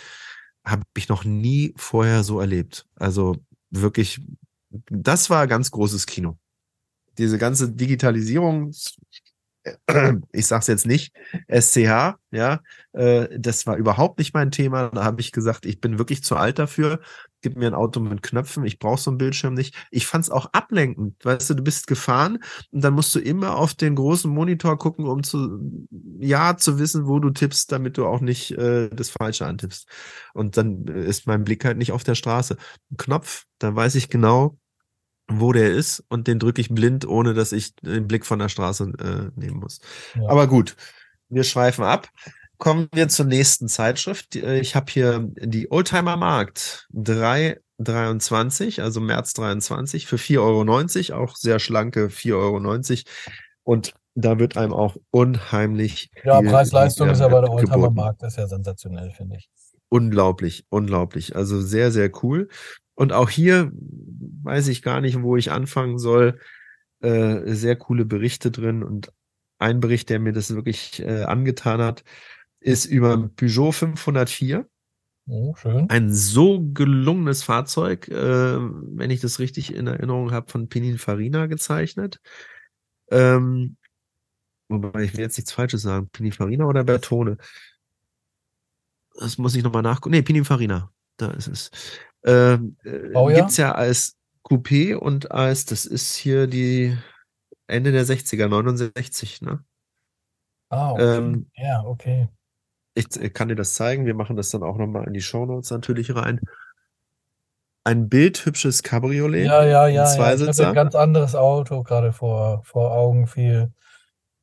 habe 0.65 0.83
ich 0.97 1.07
noch 1.07 1.23
nie 1.23 1.73
vorher 1.77 2.23
so 2.23 2.39
erlebt. 2.39 2.85
Also 2.95 3.37
wirklich, 3.69 4.19
das 4.89 5.29
war 5.29 5.47
ganz 5.47 5.71
großes 5.71 6.05
Kino. 6.05 6.37
Diese 7.17 7.37
ganze 7.37 7.69
Digitalisierung, 7.71 8.73
ich 10.31 10.45
sag's 10.45 10.67
jetzt 10.67 10.85
nicht, 10.85 11.13
SCH, 11.47 12.15
ja, 12.31 12.59
äh, 12.93 13.27
das 13.39 13.65
war 13.65 13.77
überhaupt 13.77 14.19
nicht 14.19 14.33
mein 14.33 14.51
Thema. 14.51 14.89
Da 14.89 15.03
habe 15.03 15.21
ich 15.21 15.31
gesagt, 15.31 15.65
ich 15.65 15.81
bin 15.81 15.97
wirklich 15.97 16.23
zu 16.23 16.35
alt 16.35 16.59
dafür. 16.59 16.99
Gib 17.41 17.57
mir 17.57 17.67
ein 17.67 17.73
Auto 17.73 17.99
mit 17.99 18.21
Knöpfen, 18.21 18.65
ich 18.65 18.79
brauche 18.79 18.99
so 18.99 19.11
einen 19.11 19.17
Bildschirm 19.17 19.53
nicht. 19.53 19.75
Ich 19.91 20.07
fand's 20.07 20.29
auch 20.29 20.47
ablenkend. 20.51 21.23
Weißt 21.23 21.49
du, 21.49 21.55
du 21.55 21.63
bist 21.63 21.87
gefahren 21.87 22.39
und 22.71 22.83
dann 22.83 22.93
musst 22.93 23.13
du 23.15 23.19
immer 23.19 23.57
auf 23.57 23.73
den 23.73 23.95
großen 23.95 24.31
Monitor 24.31 24.77
gucken, 24.77 25.05
um 25.05 25.23
zu, 25.23 25.87
ja, 26.19 26.57
zu 26.57 26.79
wissen, 26.79 27.07
wo 27.07 27.19
du 27.19 27.29
tippst, 27.31 27.71
damit 27.71 27.97
du 27.97 28.05
auch 28.05 28.21
nicht 28.21 28.51
äh, 28.51 28.89
das 28.89 29.09
Falsche 29.09 29.45
antippst. 29.45 29.87
Und 30.33 30.57
dann 30.57 30.87
äh, 30.87 31.05
ist 31.05 31.27
mein 31.27 31.43
Blick 31.43 31.65
halt 31.65 31.77
nicht 31.77 31.91
auf 31.91 32.03
der 32.03 32.15
Straße. 32.15 32.57
Knopf, 32.97 33.45
dann 33.59 33.75
weiß 33.75 33.95
ich 33.95 34.09
genau, 34.09 34.57
wo 35.27 35.51
der 35.53 35.71
ist 35.71 36.03
und 36.09 36.27
den 36.27 36.39
drücke 36.39 36.61
ich 36.61 36.69
blind, 36.69 37.07
ohne 37.07 37.33
dass 37.33 37.51
ich 37.51 37.75
den 37.77 38.07
Blick 38.07 38.25
von 38.25 38.39
der 38.39 38.49
Straße 38.49 38.93
äh, 38.99 39.31
nehmen 39.39 39.59
muss. 39.59 39.79
Ja. 40.15 40.29
Aber 40.29 40.47
gut, 40.47 40.75
wir 41.29 41.43
schweifen 41.43 41.83
ab. 41.83 42.09
Kommen 42.57 42.87
wir 42.93 43.09
zur 43.09 43.25
nächsten 43.25 43.67
Zeitschrift. 43.67 44.35
Äh, 44.35 44.59
Ich 44.59 44.75
habe 44.75 44.91
hier 44.91 45.27
die 45.37 45.71
Oldtimer 45.71 46.15
Markt 46.15 46.87
323, 46.93 48.81
also 48.81 49.01
März 49.01 49.33
23 49.33 50.07
für 50.07 50.17
4,90 50.17 51.11
Euro, 51.11 51.23
auch 51.23 51.35
sehr 51.35 51.59
schlanke 51.59 52.07
4,90 52.07 52.33
Euro. 52.35 52.59
Und 53.63 53.93
da 54.13 54.39
wird 54.39 54.55
einem 54.55 54.73
auch 54.73 54.95
unheimlich 55.11 56.09
ja 56.23 56.41
Preis-Leistung 56.41 57.09
ist 57.09 57.19
ja 57.19 57.27
bei 57.27 57.41
der 57.41 57.51
Oldtimer 57.51 57.89
Markt, 57.91 58.23
das 58.23 58.33
ist 58.33 58.37
ja 58.37 58.47
sensationell, 58.47 59.11
finde 59.11 59.35
ich. 59.37 59.49
unglaublich, 59.89 60.65
unglaublich. 60.69 61.35
Also 61.35 61.59
sehr, 61.61 61.91
sehr 61.91 62.11
cool. 62.23 62.47
Und 62.95 63.13
auch 63.13 63.29
hier 63.29 63.71
weiß 64.43 64.67
ich 64.69 64.81
gar 64.81 65.01
nicht, 65.01 65.21
wo 65.21 65.37
ich 65.37 65.51
anfangen 65.51 65.97
soll. 65.97 66.39
Äh, 67.01 67.53
sehr 67.53 67.75
coole 67.75 68.05
Berichte 68.05 68.51
drin. 68.51 68.83
Und 68.83 69.11
ein 69.59 69.79
Bericht, 69.79 70.09
der 70.09 70.19
mir 70.19 70.33
das 70.33 70.53
wirklich 70.55 71.01
äh, 71.01 71.23
angetan 71.23 71.81
hat, 71.81 72.03
ist 72.59 72.85
über 72.85 73.29
Peugeot 73.35 73.71
504. 73.73 74.67
Oh, 75.27 75.55
schön. 75.55 75.89
Ein 75.89 76.13
so 76.13 76.61
gelungenes 76.73 77.43
Fahrzeug, 77.43 78.07
äh, 78.07 78.57
wenn 78.59 79.09
ich 79.09 79.21
das 79.21 79.39
richtig 79.39 79.73
in 79.73 79.87
Erinnerung 79.87 80.31
habe, 80.31 80.51
von 80.51 80.69
Pininfarina 80.69 81.47
gezeichnet. 81.47 82.19
Ähm, 83.09 83.77
wobei 84.67 85.03
ich 85.03 85.13
will 85.13 85.21
jetzt 85.21 85.37
nichts 85.37 85.51
Falsches 85.51 85.81
sagen. 85.81 86.09
Pininfarina 86.09 86.65
oder 86.65 86.83
Bertone? 86.83 87.37
Das 89.19 89.37
muss 89.37 89.55
ich 89.55 89.63
nochmal 89.63 89.81
nachgucken. 89.81 90.11
Nee, 90.11 90.21
Pininfarina. 90.21 90.91
Da 91.17 91.31
ist 91.31 91.47
es. 91.47 91.71
Äh, 92.25 92.57
Oh 93.13 93.29
ja? 93.29 93.37
gibt's 93.37 93.57
ja 93.57 93.73
als 93.73 94.15
Coupé 94.43 94.95
und 94.95 95.31
als, 95.31 95.65
das 95.65 95.85
ist 95.85 96.15
hier 96.15 96.47
die 96.47 96.97
Ende 97.67 97.91
der 97.91 98.05
60er, 98.05 98.47
69, 98.47 99.41
ne? 99.41 99.63
Ah, 100.69 100.91
okay. 100.91 101.17
Ähm, 101.17 101.49
Ja, 101.55 101.83
okay. 101.83 102.27
ich 102.95 103.09
z- 103.09 103.33
kann 103.33 103.47
dir 103.49 103.55
das 103.55 103.75
zeigen. 103.75 104.05
Wir 104.05 104.15
machen 104.15 104.35
das 104.35 104.49
dann 104.49 104.63
auch 104.63 104.77
nochmal 104.77 105.05
in 105.07 105.13
die 105.13 105.21
Shownotes 105.21 105.69
natürlich 105.71 106.15
rein. 106.15 106.39
Ein 107.83 108.09
bildhübsches 108.09 108.81
Cabriolet, 108.81 109.45
Ja, 109.45 109.63
ja, 109.63 109.87
ja, 109.87 110.05
ja. 110.17 110.43
Ich 110.49 110.59
ein 110.65 110.73
ganz 110.73 110.95
anderes 110.95 111.35
Auto 111.35 111.83
gerade 111.83 112.13
vor, 112.13 112.63
vor 112.63 112.91
Augen 112.91 113.27
viel. 113.27 113.71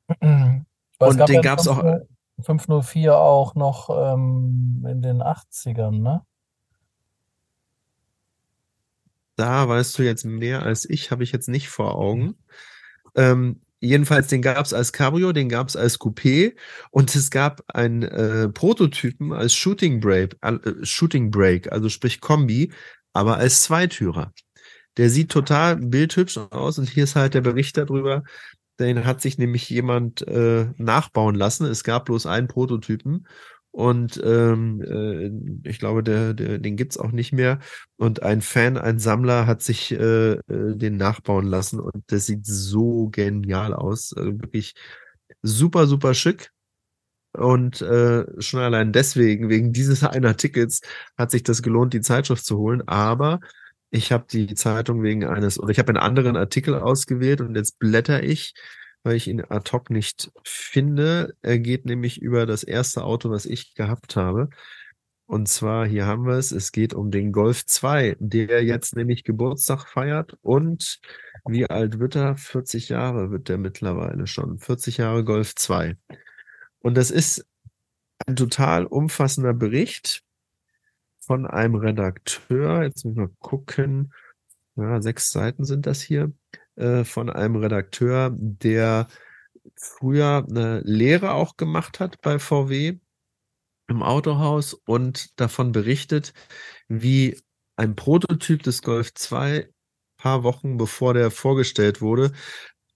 Es 0.08 0.18
Und 0.20 1.16
gab 1.16 1.26
den 1.26 1.34
ja 1.34 1.40
einen 1.40 1.42
gab's 1.42 1.66
auch- 1.68 1.80
50 1.80 2.08
504 2.44 3.16
auch 3.16 3.54
noch 3.54 3.90
ähm, 4.14 4.84
in 4.88 5.02
den 5.02 5.22
80ern, 5.22 6.00
ne? 6.02 6.22
Da 9.42 9.68
weißt 9.68 9.98
du 9.98 10.04
jetzt 10.04 10.24
mehr 10.24 10.62
als 10.62 10.88
ich, 10.88 11.10
habe 11.10 11.24
ich 11.24 11.32
jetzt 11.32 11.48
nicht 11.48 11.68
vor 11.68 11.96
Augen. 11.96 12.36
Ähm, 13.16 13.60
jedenfalls, 13.80 14.28
den 14.28 14.40
gab 14.40 14.64
es 14.64 14.72
als 14.72 14.92
Cabrio, 14.92 15.32
den 15.32 15.48
gab 15.48 15.66
es 15.66 15.74
als 15.74 15.98
Coupé 15.98 16.54
und 16.92 17.12
es 17.16 17.28
gab 17.28 17.60
einen 17.66 18.02
äh, 18.04 18.48
Prototypen 18.50 19.32
als 19.32 19.52
Shooting 19.52 19.98
Brake, 19.98 20.36
äh, 20.42 20.84
Shooting 20.84 21.32
Brake, 21.32 21.72
also 21.72 21.88
sprich 21.88 22.20
Kombi, 22.20 22.72
aber 23.14 23.38
als 23.38 23.64
Zweitürer. 23.64 24.32
Der 24.96 25.10
sieht 25.10 25.32
total 25.32 25.74
bildhübsch 25.74 26.38
aus 26.38 26.78
und 26.78 26.88
hier 26.88 27.02
ist 27.02 27.16
halt 27.16 27.34
der 27.34 27.40
Bericht 27.40 27.76
darüber. 27.76 28.22
Den 28.78 29.04
hat 29.04 29.20
sich 29.20 29.38
nämlich 29.38 29.68
jemand 29.68 30.24
äh, 30.28 30.66
nachbauen 30.76 31.34
lassen. 31.34 31.66
Es 31.66 31.82
gab 31.82 32.04
bloß 32.04 32.26
einen 32.26 32.46
Prototypen 32.46 33.26
und 33.72 34.20
ähm, 34.22 34.82
äh, 34.82 35.68
ich 35.68 35.78
glaube, 35.78 36.02
der, 36.02 36.34
der, 36.34 36.58
den 36.58 36.76
gibt's 36.76 36.98
auch 36.98 37.10
nicht 37.10 37.32
mehr. 37.32 37.58
Und 37.96 38.22
ein 38.22 38.42
Fan, 38.42 38.76
ein 38.76 38.98
Sammler 38.98 39.46
hat 39.46 39.62
sich 39.62 39.92
äh, 39.92 40.32
äh, 40.34 40.76
den 40.76 40.98
nachbauen 40.98 41.46
lassen 41.46 41.80
und 41.80 42.04
das 42.08 42.26
sieht 42.26 42.44
so 42.46 43.08
genial 43.08 43.72
aus. 43.74 44.12
Also 44.14 44.38
wirklich 44.40 44.74
super, 45.42 45.86
super 45.86 46.12
schick. 46.14 46.50
Und 47.32 47.80
äh, 47.80 48.26
schon 48.42 48.60
allein 48.60 48.92
deswegen, 48.92 49.48
wegen 49.48 49.72
dieses 49.72 50.04
einen 50.04 50.26
Artikels, 50.26 50.82
hat 51.16 51.30
sich 51.30 51.42
das 51.42 51.62
gelohnt, 51.62 51.94
die 51.94 52.02
Zeitschrift 52.02 52.44
zu 52.44 52.58
holen. 52.58 52.86
Aber 52.86 53.40
ich 53.90 54.12
habe 54.12 54.26
die 54.30 54.54
Zeitung 54.54 55.02
wegen 55.02 55.24
eines, 55.24 55.58
oder 55.58 55.70
ich 55.70 55.78
habe 55.78 55.88
einen 55.90 55.98
anderen 55.98 56.36
Artikel 56.36 56.74
ausgewählt 56.74 57.40
und 57.40 57.56
jetzt 57.56 57.78
blätter 57.78 58.22
ich, 58.22 58.54
weil 59.02 59.16
ich 59.16 59.28
ihn 59.28 59.42
ad 59.42 59.70
hoc 59.72 59.90
nicht 59.90 60.30
finde. 60.44 61.34
Er 61.42 61.58
geht 61.58 61.86
nämlich 61.86 62.20
über 62.20 62.46
das 62.46 62.62
erste 62.62 63.04
Auto, 63.04 63.30
was 63.30 63.46
ich 63.46 63.74
gehabt 63.74 64.16
habe. 64.16 64.48
Und 65.26 65.48
zwar, 65.48 65.86
hier 65.86 66.06
haben 66.06 66.26
wir 66.26 66.34
es, 66.34 66.52
es 66.52 66.72
geht 66.72 66.92
um 66.92 67.10
den 67.10 67.32
Golf 67.32 67.64
2, 67.64 68.16
der 68.18 68.62
jetzt 68.64 68.96
nämlich 68.96 69.24
Geburtstag 69.24 69.86
feiert. 69.88 70.36
Und 70.42 71.00
wie 71.46 71.68
alt 71.70 71.98
wird 71.98 72.16
er? 72.16 72.36
40 72.36 72.90
Jahre 72.90 73.30
wird 73.30 73.48
der 73.48 73.58
mittlerweile 73.58 74.26
schon. 74.26 74.58
40 74.58 74.98
Jahre 74.98 75.24
Golf 75.24 75.54
2. 75.54 75.96
Und 76.80 76.96
das 76.96 77.10
ist 77.10 77.46
ein 78.26 78.36
total 78.36 78.84
umfassender 78.84 79.54
Bericht 79.54 80.22
von 81.20 81.46
einem 81.46 81.76
Redakteur. 81.76 82.82
Jetzt 82.82 83.04
müssen 83.04 83.16
wir 83.18 83.30
gucken. 83.38 84.12
Ja, 84.76 85.00
sechs 85.00 85.30
Seiten 85.30 85.64
sind 85.64 85.86
das 85.86 86.02
hier. 86.02 86.32
Äh, 86.76 87.04
von 87.04 87.28
einem 87.28 87.56
Redakteur, 87.56 88.30
der 88.34 89.06
früher 89.76 90.46
eine 90.48 90.80
Lehre 90.80 91.32
auch 91.32 91.56
gemacht 91.56 92.00
hat 92.00 92.20
bei 92.22 92.38
VW 92.38 92.98
im 93.88 94.02
Autohaus 94.02 94.72
und 94.86 95.38
davon 95.38 95.72
berichtet, 95.72 96.32
wie 96.88 97.38
ein 97.76 97.94
Prototyp 97.94 98.62
des 98.62 98.80
Golf 98.80 99.12
2 99.14 99.68
paar 100.16 100.44
Wochen 100.44 100.78
bevor 100.78 101.12
der 101.14 101.30
vorgestellt 101.30 102.00
wurde, 102.00 102.32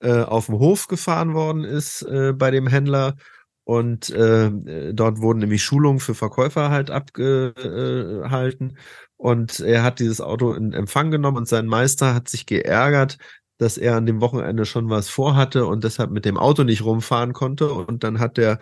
äh, 0.01 0.23
auf 0.23 0.47
dem 0.47 0.59
Hof 0.59 0.87
gefahren 0.89 1.35
worden 1.35 1.65
ist 1.65 2.03
äh, 2.03 2.33
bei 2.33 2.51
dem 2.51 2.67
Händler 2.67 3.17
und 3.65 4.09
äh, 4.11 4.51
dort 4.95 5.21
wurden 5.21 5.41
nämlich 5.41 5.63
Schulungen 5.65 6.01
für 6.01 6.15
Verkäufer 6.15 6.71
halt 6.71 6.91
abgehalten 6.91 8.79
und 9.17 9.61
er 9.61 9.83
hat 9.83 9.99
dieses 9.99 10.21
Auto 10.23 10.55
in 10.55 10.73
Empfang 10.73 11.11
genommen 11.11 11.37
und 11.37 11.49
sein 11.49 11.67
Meister 11.67 12.15
hat 12.15 12.29
sich 12.29 12.47
geärgert, 12.47 13.19
dass 13.59 13.79
er 13.79 13.97
an 13.97 14.07
dem 14.07 14.21
Wochenende 14.21 14.65
schon 14.67 14.91
was 14.91 15.09
vorhatte 15.09 15.67
und 15.67 15.85
deshalb 15.85 16.11
mit 16.11 16.25
dem 16.25 16.37
Auto 16.37 16.63
nicht 16.65 16.85
rumfahren 16.85 17.33
konnte 17.33 17.73
und 17.73 18.05
dann 18.05 18.19
hat 18.19 18.37
der 18.37 18.59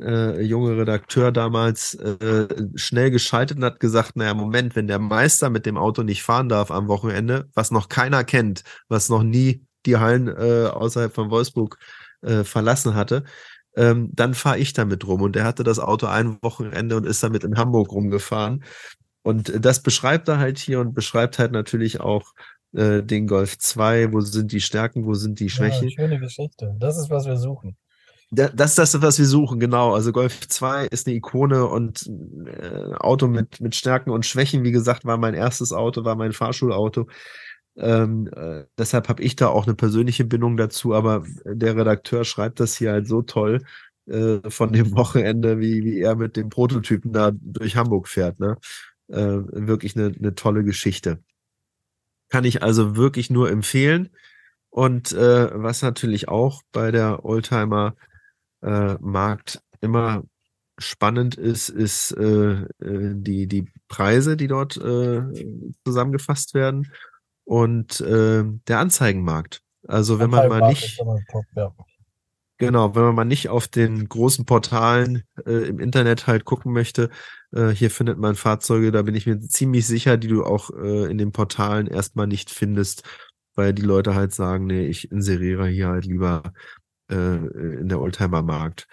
äh, 0.00 0.42
junge 0.42 0.76
Redakteur 0.76 1.32
damals 1.32 1.94
äh, 1.94 2.46
schnell 2.74 3.10
geschaltet 3.10 3.58
und 3.58 3.64
hat 3.64 3.80
gesagt, 3.80 4.16
naja, 4.16 4.34
Moment, 4.34 4.76
wenn 4.76 4.88
der 4.88 4.98
Meister 4.98 5.50
mit 5.50 5.66
dem 5.66 5.76
Auto 5.76 6.02
nicht 6.02 6.22
fahren 6.22 6.48
darf 6.48 6.70
am 6.70 6.88
Wochenende, 6.88 7.48
was 7.54 7.70
noch 7.70 7.88
keiner 7.88 8.24
kennt, 8.24 8.64
was 8.88 9.08
noch 9.08 9.22
nie 9.22 9.64
die 9.86 9.96
Hallen 9.96 10.28
äh, 10.28 10.66
außerhalb 10.66 11.14
von 11.14 11.30
Wolfsburg 11.30 11.78
äh, 12.22 12.44
verlassen 12.44 12.94
hatte, 12.94 13.24
ähm, 13.76 14.10
dann 14.12 14.34
fahre 14.34 14.58
ich 14.58 14.72
damit 14.72 15.06
rum. 15.06 15.22
Und 15.22 15.36
er 15.36 15.44
hatte 15.44 15.64
das 15.64 15.78
Auto 15.78 16.06
ein 16.06 16.38
Wochenende 16.42 16.96
und 16.96 17.06
ist 17.06 17.22
damit 17.22 17.44
in 17.44 17.58
Hamburg 17.58 17.92
rumgefahren. 17.92 18.64
Und 19.22 19.64
das 19.64 19.82
beschreibt 19.82 20.28
er 20.28 20.38
halt 20.38 20.58
hier 20.58 20.80
und 20.80 20.94
beschreibt 20.94 21.38
halt 21.38 21.52
natürlich 21.52 22.00
auch 22.00 22.34
äh, 22.74 23.02
den 23.02 23.26
Golf 23.26 23.58
2, 23.58 24.12
wo 24.12 24.20
sind 24.20 24.52
die 24.52 24.60
Stärken, 24.60 25.04
wo 25.06 25.14
sind 25.14 25.40
die 25.40 25.50
Schwächen. 25.50 25.88
Ja, 25.88 25.94
schöne 26.04 26.18
Geschichte. 26.20 26.74
Das 26.78 26.98
ist, 26.98 27.10
was 27.10 27.26
wir 27.26 27.36
suchen. 27.36 27.76
Da- 28.30 28.48
Das 28.48 28.70
ist 28.70 28.78
das, 28.78 29.00
was 29.02 29.18
wir 29.18 29.26
suchen, 29.26 29.60
genau. 29.60 29.94
Also 29.94 30.10
Golf 30.12 30.48
2 30.48 30.86
ist 30.86 31.06
eine 31.06 31.16
Ikone 31.16 31.66
und 31.66 32.10
äh, 32.46 32.94
Auto 32.98 33.28
mit, 33.28 33.60
mit 33.60 33.74
Stärken 33.74 34.10
und 34.10 34.26
Schwächen. 34.26 34.64
Wie 34.64 34.72
gesagt, 34.72 35.04
war 35.04 35.18
mein 35.18 35.34
erstes 35.34 35.72
Auto, 35.72 36.04
war 36.04 36.16
mein 36.16 36.32
Fahrschulauto. 36.32 37.06
Ähm, 37.76 38.28
äh, 38.34 38.64
deshalb 38.78 39.08
habe 39.08 39.22
ich 39.22 39.36
da 39.36 39.48
auch 39.48 39.66
eine 39.66 39.74
persönliche 39.74 40.24
Bindung 40.24 40.56
dazu, 40.56 40.94
aber 40.94 41.24
der 41.44 41.76
Redakteur 41.76 42.24
schreibt 42.24 42.60
das 42.60 42.76
hier 42.76 42.92
halt 42.92 43.08
so 43.08 43.22
toll 43.22 43.62
äh, 44.06 44.38
von 44.48 44.72
dem 44.72 44.94
Wochenende, 44.96 45.58
wie, 45.60 45.84
wie 45.84 46.00
er 46.00 46.14
mit 46.16 46.36
dem 46.36 46.48
Prototypen 46.50 47.12
da 47.12 47.32
durch 47.34 47.76
Hamburg 47.76 48.08
fährt. 48.08 48.38
Ne? 48.40 48.56
Äh, 49.08 49.16
wirklich 49.18 49.96
eine, 49.96 50.12
eine 50.16 50.34
tolle 50.34 50.64
Geschichte. 50.64 51.18
Kann 52.34 52.42
ich 52.42 52.64
also 52.64 52.96
wirklich 52.96 53.30
nur 53.30 53.48
empfehlen. 53.48 54.10
Und 54.68 55.12
äh, 55.12 55.50
was 55.54 55.82
natürlich 55.82 56.26
auch 56.26 56.62
bei 56.72 56.90
der 56.90 57.24
Oldtimer 57.24 57.94
äh, 58.60 58.94
Markt 58.98 59.62
immer 59.80 60.24
spannend 60.76 61.36
ist, 61.36 61.68
ist 61.68 62.10
äh, 62.10 62.54
äh, 62.54 62.66
die, 63.14 63.46
die 63.46 63.70
Preise, 63.86 64.36
die 64.36 64.48
dort 64.48 64.76
äh, 64.78 65.22
zusammengefasst 65.84 66.54
werden 66.54 66.90
und 67.44 68.00
äh, 68.00 68.42
der 68.66 68.80
Anzeigenmarkt. 68.80 69.62
Also 69.86 70.18
wenn 70.18 70.30
man 70.30 70.48
mal 70.48 70.70
nicht, 70.70 70.98
top, 71.30 71.44
ja. 71.54 71.72
Genau, 72.58 72.94
wenn 72.94 73.02
man 73.02 73.14
mal 73.14 73.24
nicht 73.24 73.48
auf 73.48 73.68
den 73.68 74.08
großen 74.08 74.44
Portalen 74.44 75.22
äh, 75.46 75.68
im 75.68 75.78
Internet 75.78 76.26
halt 76.26 76.44
gucken 76.44 76.72
möchte, 76.72 77.10
äh, 77.52 77.70
hier 77.70 77.90
findet 77.90 78.18
man 78.18 78.34
Fahrzeuge, 78.34 78.92
da 78.92 79.02
bin 79.02 79.14
ich 79.14 79.26
mir 79.26 79.40
ziemlich 79.40 79.86
sicher, 79.86 80.16
die 80.16 80.28
du 80.28 80.44
auch 80.44 80.70
äh, 80.70 81.10
in 81.10 81.18
den 81.18 81.32
Portalen 81.32 81.86
erstmal 81.86 82.26
nicht 82.26 82.50
findest, 82.50 83.04
weil 83.54 83.72
die 83.72 83.82
Leute 83.82 84.14
halt 84.14 84.34
sagen, 84.34 84.66
nee, 84.66 84.86
ich 84.86 85.10
inseriere 85.10 85.68
hier 85.68 85.88
halt 85.88 86.06
lieber 86.06 86.52
äh, 87.10 87.14
in 87.14 87.88
der 87.88 88.00
Oldtimer-Markt. 88.00 88.86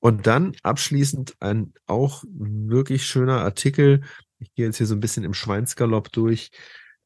Und 0.00 0.26
dann 0.26 0.54
abschließend 0.62 1.34
ein 1.40 1.72
auch 1.86 2.24
wirklich 2.28 3.06
schöner 3.06 3.40
Artikel. 3.40 4.02
Ich 4.38 4.52
gehe 4.54 4.66
jetzt 4.66 4.76
hier 4.76 4.86
so 4.86 4.94
ein 4.94 5.00
bisschen 5.00 5.24
im 5.24 5.32
Schweinsgalopp 5.32 6.12
durch. 6.12 6.50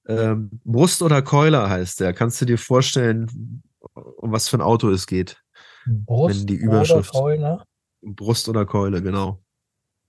Ähm, 0.08 0.50
Brust 0.64 1.02
oder 1.02 1.22
Keuler 1.22 1.70
heißt 1.70 2.00
der. 2.00 2.12
Kannst 2.12 2.40
du 2.40 2.44
dir 2.44 2.58
vorstellen, 2.58 3.62
um 3.94 4.32
was 4.32 4.48
für 4.48 4.58
ein 4.58 4.62
Auto 4.62 4.90
es 4.90 5.06
geht? 5.06 5.40
Brust 5.88 6.40
Wenn 6.40 6.46
die 6.46 6.68
oder 6.68 6.82
Überschrift- 6.82 7.12
Keule? 7.12 7.64
Brust 8.02 8.48
oder 8.48 8.66
Keule, 8.66 9.02
genau. 9.02 9.42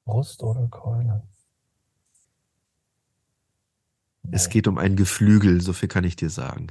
Brust 0.06 0.44
oder 0.44 0.68
Keule? 0.68 1.24
Es 4.32 4.50
geht 4.50 4.68
um 4.68 4.78
ein 4.78 4.96
Geflügel, 4.96 5.62
so 5.62 5.74
viel 5.74 5.88
kann 5.90 6.04
ich 6.04 6.16
dir 6.16 6.30
sagen. 6.30 6.68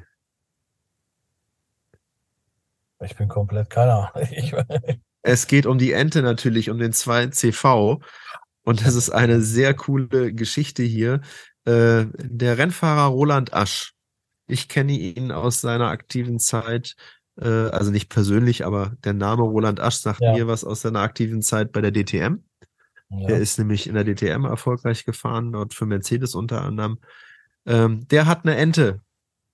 Ich 3.00 3.16
bin 3.16 3.28
komplett 3.28 3.70
keine 3.70 4.12
Ahnung. 4.14 4.28
Ich, 4.30 4.54
Es 5.22 5.46
geht 5.46 5.66
um 5.66 5.78
die 5.78 5.92
Ente 5.92 6.22
natürlich, 6.22 6.70
um 6.70 6.78
den 6.78 6.92
2CV. 6.92 8.02
Und 8.62 8.86
das 8.86 8.94
ist 8.94 9.10
eine 9.10 9.40
sehr 9.40 9.74
coole 9.74 10.32
Geschichte 10.34 10.82
hier. 10.82 11.20
Äh, 11.64 12.06
der 12.18 12.58
Rennfahrer 12.58 13.06
Roland 13.08 13.52
Asch. 13.52 13.94
Ich 14.46 14.68
kenne 14.68 14.92
ihn 14.92 15.32
aus 15.32 15.60
seiner 15.60 15.88
aktiven 15.88 16.38
Zeit, 16.38 16.94
also 17.44 17.90
nicht 17.90 18.08
persönlich, 18.08 18.66
aber 18.66 18.92
der 19.04 19.14
Name 19.14 19.42
Roland 19.42 19.80
Asch 19.80 19.96
sagt 19.96 20.20
Ja. 20.20 20.32
mir 20.32 20.46
was 20.46 20.64
aus 20.64 20.80
seiner 20.82 21.00
aktiven 21.00 21.42
Zeit 21.42 21.72
bei 21.72 21.80
der 21.80 21.92
DTM. 21.92 22.42
ja. 23.10 23.26
Der 23.28 23.38
ist 23.38 23.58
nämlich 23.58 23.86
in 23.86 23.94
der 23.94 24.04
DTM 24.04 24.44
erfolgreich 24.44 25.04
gefahren, 25.04 25.52
dort 25.52 25.72
für 25.74 25.86
Mercedes 25.86 26.34
unter 26.34 26.62
anderem. 26.62 26.98
Ähm, 27.66 28.06
der 28.08 28.26
hat 28.26 28.44
eine 28.44 28.56
Ente 28.56 29.00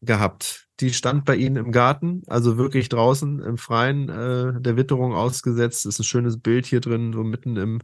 gehabt. 0.01 0.67
Die 0.81 0.93
stand 0.93 1.25
bei 1.25 1.37
ihnen 1.37 1.57
im 1.57 1.71
Garten, 1.73 2.23
also 2.27 2.57
wirklich 2.59 2.89
draußen 2.89 3.41
im 3.41 3.59
Freien 3.59 4.09
äh, 4.09 4.61
der 4.61 4.77
Witterung 4.77 5.15
ausgesetzt. 5.15 5.87
Ist 5.87 6.01
ein 6.01 6.05
schönes 6.05 6.39
Bild 6.41 6.67
hier 6.67 6.81
drin, 6.81 7.13
so 7.13 7.23
mitten 7.23 7.57
im, 7.57 7.81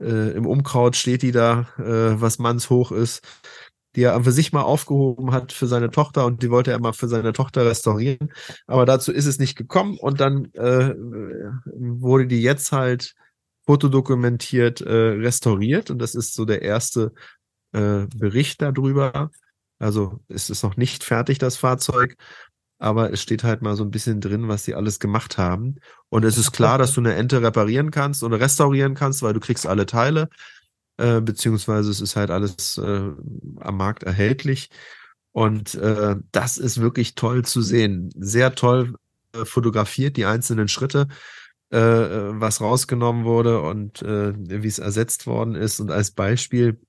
äh, 0.00 0.32
im 0.32 0.44
Umkraut 0.46 0.96
steht 0.96 1.22
die 1.22 1.30
da, 1.32 1.68
äh, 1.78 2.20
was 2.20 2.38
mannshoch 2.40 2.90
ist. 2.90 3.22
Die 3.96 4.02
er 4.02 4.22
für 4.22 4.32
sich 4.32 4.52
mal 4.52 4.62
aufgehoben 4.62 5.32
hat 5.32 5.52
für 5.52 5.66
seine 5.66 5.90
Tochter 5.90 6.26
und 6.26 6.42
die 6.42 6.50
wollte 6.50 6.70
er 6.70 6.78
mal 6.78 6.92
für 6.92 7.08
seine 7.08 7.32
Tochter 7.32 7.64
restaurieren. 7.64 8.32
Aber 8.66 8.86
dazu 8.86 9.10
ist 9.10 9.26
es 9.26 9.38
nicht 9.38 9.56
gekommen 9.56 9.98
und 9.98 10.20
dann 10.20 10.52
äh, 10.52 10.94
wurde 11.74 12.26
die 12.26 12.42
jetzt 12.42 12.72
halt 12.72 13.14
fotodokumentiert 13.66 14.82
äh, 14.82 14.92
restauriert 14.92 15.90
und 15.90 15.98
das 15.98 16.14
ist 16.14 16.34
so 16.34 16.44
der 16.44 16.62
erste 16.62 17.12
äh, 17.72 18.06
Bericht 18.14 18.62
darüber. 18.62 19.30
Also 19.78 20.20
ist 20.28 20.50
es 20.50 20.62
noch 20.62 20.76
nicht 20.76 21.02
fertig, 21.02 21.38
das 21.38 21.56
Fahrzeug, 21.56 22.16
aber 22.78 23.12
es 23.12 23.22
steht 23.22 23.44
halt 23.44 23.62
mal 23.62 23.76
so 23.76 23.84
ein 23.84 23.90
bisschen 23.90 24.20
drin, 24.20 24.48
was 24.48 24.64
sie 24.64 24.74
alles 24.74 25.00
gemacht 25.00 25.38
haben. 25.38 25.76
Und 26.08 26.24
es 26.24 26.38
ist 26.38 26.52
klar, 26.52 26.78
dass 26.78 26.92
du 26.92 27.00
eine 27.00 27.14
Ente 27.14 27.42
reparieren 27.42 27.90
kannst 27.90 28.22
oder 28.22 28.40
restaurieren 28.40 28.94
kannst, 28.94 29.22
weil 29.22 29.32
du 29.32 29.40
kriegst 29.40 29.66
alle 29.66 29.86
Teile, 29.86 30.28
äh, 30.98 31.20
beziehungsweise 31.20 31.90
es 31.90 32.00
ist 32.00 32.16
halt 32.16 32.30
alles 32.30 32.78
äh, 32.78 33.10
am 33.60 33.76
Markt 33.76 34.02
erhältlich. 34.02 34.70
Und 35.32 35.74
äh, 35.74 36.16
das 36.32 36.56
ist 36.56 36.80
wirklich 36.80 37.14
toll 37.14 37.44
zu 37.44 37.60
sehen. 37.60 38.10
Sehr 38.16 38.54
toll 38.54 38.94
äh, 39.34 39.44
fotografiert, 39.44 40.16
die 40.16 40.24
einzelnen 40.24 40.68
Schritte, 40.68 41.08
äh, 41.70 41.78
äh 41.78 42.40
was 42.40 42.60
rausgenommen 42.60 43.24
wurde 43.24 43.60
und 43.60 44.00
äh, 44.02 44.32
wie 44.36 44.66
es 44.66 44.78
ersetzt 44.78 45.26
worden 45.26 45.54
ist. 45.54 45.80
Und 45.80 45.90
als 45.90 46.10
Beispiel 46.10 46.80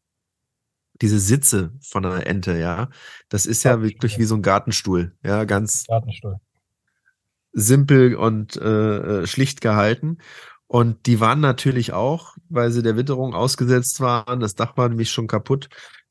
diese 1.02 1.20
Sitze 1.20 1.74
von 1.82 2.06
einer 2.06 2.26
Ente, 2.26 2.58
ja, 2.58 2.90
das 3.30 3.46
ist 3.46 3.64
ja 3.64 3.82
wirklich 3.82 4.18
wie 4.18 4.24
so 4.24 4.36
ein 4.36 4.42
Gartenstuhl, 4.42 5.16
ja, 5.24 5.44
ganz 5.44 5.86
Gartenstuhl. 5.86 6.38
simpel 7.54 8.16
und 8.16 8.56
äh, 8.58 9.24
äh, 9.24 9.28
schlicht 9.28 9.62
gehalten. 9.62 10.18
Und 10.68 11.06
die 11.06 11.20
waren 11.20 11.40
natürlich 11.40 11.94
auch, 11.94 12.36
weil 12.50 12.72
sie 12.72 12.84
der 12.84 12.98
Witterung 12.98 13.34
ausgesetzt 13.34 14.02
waren, 14.02 14.40
das 14.40 14.56
Dach 14.56 14.76
war 14.76 14.90
nämlich 14.90 15.12
schon 15.12 15.28
kaputt, 15.28 15.70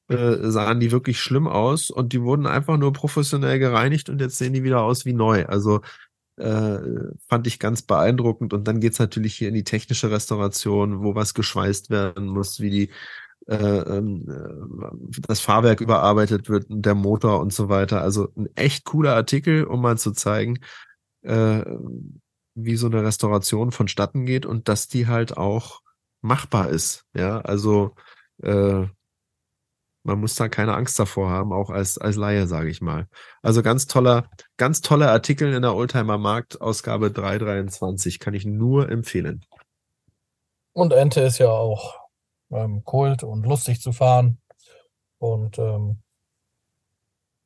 äh, 0.09 0.51
sahen 0.51 0.81
die 0.81 0.93
wirklich 0.93 1.21
schlimm 1.21 1.47
aus 1.47 1.91
und 1.91 2.13
die 2.13 2.23
wurden 2.23 2.47
einfach 2.47 2.79
nur 2.79 2.93
professionell 2.93 3.59
gereinigt 3.59 4.09
und 4.09 4.21
jetzt 4.21 4.39
sehen 4.39 4.55
die 4.55 4.65
wieder 4.65 4.83
aus 4.83 5.05
wie 5.05 5.13
neu. 5.13 5.45
Also 5.47 5.83
äh, 6.37 6.79
fand 7.29 7.47
ich 7.47 7.59
ganz 7.59 7.83
beeindruckend. 7.83 8.53
Und 8.53 8.69
dann 8.69 8.81
geht's 8.81 8.99
natürlich 8.99 9.35
hier 9.35 9.49
in 9.49 9.55
die 9.55 9.65
technische 9.65 10.11
Restauration, 10.11 11.03
wo 11.03 11.15
was 11.15 11.35
geschweißt 11.35 11.91
werden 11.91 12.27
muss, 12.29 12.61
wie 12.61 12.71
die 12.71 12.91
äh, 13.47 13.57
ähm, 13.57 14.27
äh, 14.29 15.21
das 15.29 15.41
Fahrwerk 15.41 15.81
überarbeitet 15.81 16.49
wird 16.49 16.67
der 16.69 16.95
Motor 16.95 17.41
und 17.41 17.53
so 17.53 17.69
weiter. 17.69 18.03
Also 18.03 18.29
ein 18.37 18.49
echt 18.55 18.85
cooler 18.85 19.15
Artikel, 19.15 19.65
um 19.65 19.81
mal 19.81 19.99
zu 19.99 20.13
zeigen, 20.13 20.59
äh, 21.23 21.63
wie 22.57 22.77
so 22.77 22.87
eine 22.87 23.05
Restauration 23.05 23.71
vonstatten 23.71 24.25
geht 24.25 24.47
und 24.47 24.69
dass 24.69 24.89
die 24.89 25.07
halt 25.07 25.37
auch 25.37 25.83
machbar 26.23 26.71
ist. 26.71 27.05
Ja, 27.15 27.41
also 27.43 27.95
äh, 28.43 28.87
man 30.03 30.21
muss 30.21 30.37
da 30.37 30.49
keine 30.49 30.75
Angst 30.75 30.99
davor 30.99 31.31
haben, 31.31 31.53
auch 31.53 31.69
als, 31.69 31.99
als 31.99 32.17
Laie, 32.17 32.47
sage 32.47 32.71
ich 32.71 32.81
mal. 32.81 33.09
Also 33.43 33.63
ganz 33.63 33.87
toller, 33.87 34.31
ganz 34.57 34.81
toller 34.81 35.11
Artikel 35.11 35.53
in 35.53 35.63
der 35.63 35.75
Oldtimer 35.75 36.17
Markt, 36.17 36.61
Ausgabe 36.61 37.11
323, 37.11 38.19
kann 38.19 38.33
ich 38.33 38.47
nur 38.47 38.89
empfehlen. 38.89 39.45
Und 40.73 40.93
Ente 40.93 41.21
ist 41.23 41.39
ja 41.39 41.51
auch 41.51 41.97
ähm, 42.51 42.85
Kult 42.85 43.23
und 43.23 43.45
lustig 43.45 43.81
zu 43.81 43.93
fahren. 43.93 44.41
Und 45.19 45.59
ähm, 45.59 46.03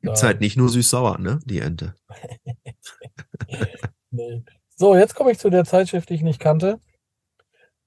Gibt's 0.03 0.23
halt 0.23 0.41
nicht 0.41 0.57
nur 0.57 0.69
süß-sauer, 0.69 1.19
ne? 1.19 1.41
Die 1.45 1.59
Ente. 1.59 1.95
nee. 4.11 4.45
So, 4.81 4.97
jetzt 4.97 5.14
komme 5.14 5.31
ich 5.31 5.39
zu 5.39 5.51
der 5.51 5.66
Zeitschrift, 5.66 6.09
die 6.09 6.14
ich 6.14 6.22
nicht 6.22 6.41
kannte. 6.41 6.81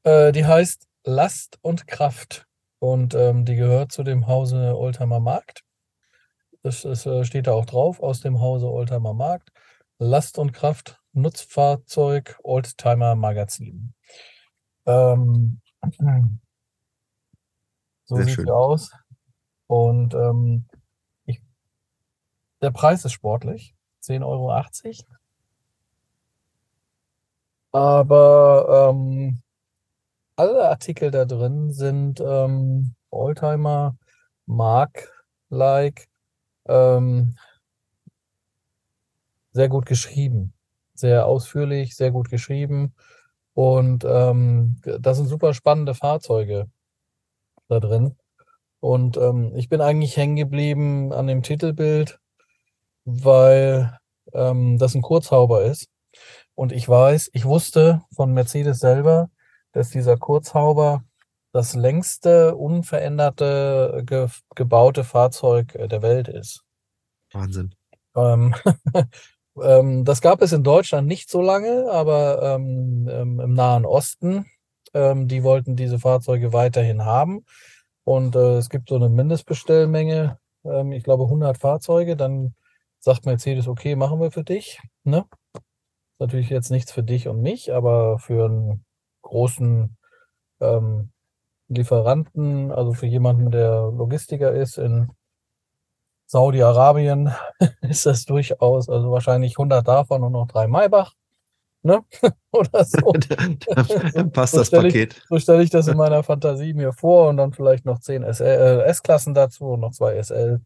Äh, 0.03 0.31
die 0.31 0.45
heißt 0.45 0.87
Last 1.03 1.57
und 1.63 1.87
Kraft. 1.87 2.45
Und 2.77 3.15
ähm, 3.15 3.45
die 3.45 3.55
gehört 3.55 3.91
zu 3.91 4.03
dem 4.03 4.27
Hause 4.27 4.77
Oldtimer 4.77 5.19
Markt. 5.19 5.63
Das, 6.61 6.83
das 6.83 7.07
äh, 7.07 7.25
steht 7.25 7.47
da 7.47 7.53
auch 7.53 7.65
drauf, 7.65 7.99
aus 7.99 8.21
dem 8.21 8.39
Hause 8.39 8.69
Oldtimer 8.69 9.15
Markt. 9.15 9.51
Last 9.97 10.37
und 10.37 10.53
Kraft, 10.53 11.01
Nutzfahrzeug, 11.13 12.39
Oldtimer 12.43 13.15
Magazin. 13.15 13.95
Ähm, 14.85 15.61
so 18.05 18.17
Sehr 18.17 18.25
sieht 18.25 18.35
schön. 18.35 18.45
sie 18.45 18.53
aus. 18.53 18.91
Und 19.65 20.13
ähm, 20.13 20.67
ich, 21.25 21.41
der 22.61 22.69
Preis 22.69 23.03
ist 23.03 23.13
sportlich, 23.13 23.73
10,80 24.03 24.23
Euro. 24.23 24.51
Aber 27.73 28.91
ähm, 28.91 29.41
alle 30.35 30.69
Artikel 30.69 31.11
da 31.11 31.25
drin 31.25 31.71
sind 31.73 32.21
ähm, 32.21 32.95
Oldtimer, 33.09 33.97
Mark-like, 34.45 36.07
ähm, 36.67 37.35
sehr 39.53 39.69
gut 39.69 39.85
geschrieben, 39.85 40.53
sehr 40.93 41.25
ausführlich, 41.25 41.95
sehr 41.95 42.11
gut 42.11 42.29
geschrieben. 42.29 42.93
Und 43.53 44.03
ähm, 44.05 44.81
das 44.83 45.17
sind 45.17 45.27
super 45.27 45.53
spannende 45.53 45.95
Fahrzeuge 45.95 46.67
da 47.69 47.79
drin. 47.79 48.15
Und 48.79 49.17
ähm, 49.17 49.53
ich 49.55 49.69
bin 49.69 49.81
eigentlich 49.81 50.17
hängen 50.17 50.35
geblieben 50.35 51.13
an 51.13 51.27
dem 51.27 51.43
Titelbild, 51.43 52.19
weil 53.05 53.97
ähm, 54.33 54.77
das 54.77 54.95
ein 54.95 55.01
Kurzhauber 55.01 55.63
ist. 55.63 55.92
Und 56.55 56.71
ich 56.71 56.87
weiß, 56.87 57.31
ich 57.33 57.45
wusste 57.45 58.03
von 58.13 58.33
Mercedes 58.33 58.79
selber, 58.79 59.29
dass 59.71 59.89
dieser 59.89 60.17
Kurzhauber 60.17 61.03
das 61.51 61.75
längste 61.75 62.55
unveränderte 62.55 64.03
ge 64.05 64.27
gebaute 64.55 65.03
Fahrzeug 65.03 65.75
äh, 65.75 65.87
der 65.87 66.01
Welt 66.01 66.27
ist. 66.27 66.63
Wahnsinn. 67.31 67.75
Ähm, 68.15 68.55
ähm, 69.61 70.05
das 70.05 70.21
gab 70.21 70.41
es 70.41 70.51
in 70.51 70.63
Deutschland 70.63 71.07
nicht 71.07 71.29
so 71.29 71.41
lange, 71.41 71.89
aber 71.91 72.41
ähm, 72.41 73.07
ähm 73.11 73.39
im 73.39 73.53
Nahen 73.53 73.85
Osten 73.85 74.45
ähm, 74.93 75.27
die 75.27 75.43
wollten 75.43 75.75
diese 75.75 75.99
Fahrzeuge 75.99 76.53
weiterhin 76.53 77.05
haben. 77.05 77.45
Und 78.03 78.35
äh, 78.35 78.57
es 78.57 78.69
gibt 78.69 78.89
so 78.89 78.95
eine 78.95 79.09
Mindestbestellmenge, 79.09 80.37
ähm, 80.65 80.91
ich 80.91 81.03
glaube 81.03 81.23
100 81.23 81.57
Fahrzeuge. 81.57 82.15
Dann 82.15 82.55
sagt 82.99 83.25
Mercedes, 83.25 83.67
okay, 83.67 83.95
machen 83.95 84.19
wir 84.19 84.31
für 84.31 84.43
dich. 84.43 84.79
Ne? 85.03 85.25
Natürlich 86.19 86.49
jetzt 86.49 86.71
nichts 86.71 86.91
für 86.91 87.03
dich 87.03 87.27
und 87.27 87.41
mich, 87.41 87.73
aber 87.73 88.19
für 88.19 88.45
einen 88.45 88.85
großen 89.21 89.97
ähm, 90.61 91.11
Lieferanten, 91.67 92.71
also 92.71 92.93
für 92.93 93.07
jemanden, 93.07 93.51
der 93.51 93.91
Logistiker 93.91 94.51
ist 94.53 94.77
in 94.77 95.11
Saudi-Arabien, 96.27 97.33
ist 97.81 98.05
das 98.05 98.25
durchaus, 98.25 98.89
also 98.89 99.11
wahrscheinlich 99.11 99.53
100 99.53 99.87
davon 99.87 100.23
und 100.23 100.31
noch 100.31 100.47
drei 100.47 100.67
Maybach 100.67 101.13
ne? 101.83 102.03
Oder 102.51 102.85
so. 102.85 102.97
passt 104.33 104.53
so 104.53 104.59
das 104.59 104.71
Paket. 104.71 105.13
Ich, 105.13 105.23
so 105.29 105.39
stelle 105.39 105.63
ich 105.63 105.69
das 105.69 105.87
in 105.87 105.97
meiner 105.97 106.23
Fantasie 106.23 106.73
mir 106.73 106.93
vor 106.93 107.29
und 107.29 107.37
dann 107.37 107.53
vielleicht 107.53 107.85
noch 107.85 107.99
zehn 107.99 108.23
äh, 108.23 108.81
S-Klassen 108.83 109.33
dazu 109.33 109.65
und 109.65 109.81
noch 109.81 109.91
zwei 109.91 110.21
SL 110.21 110.61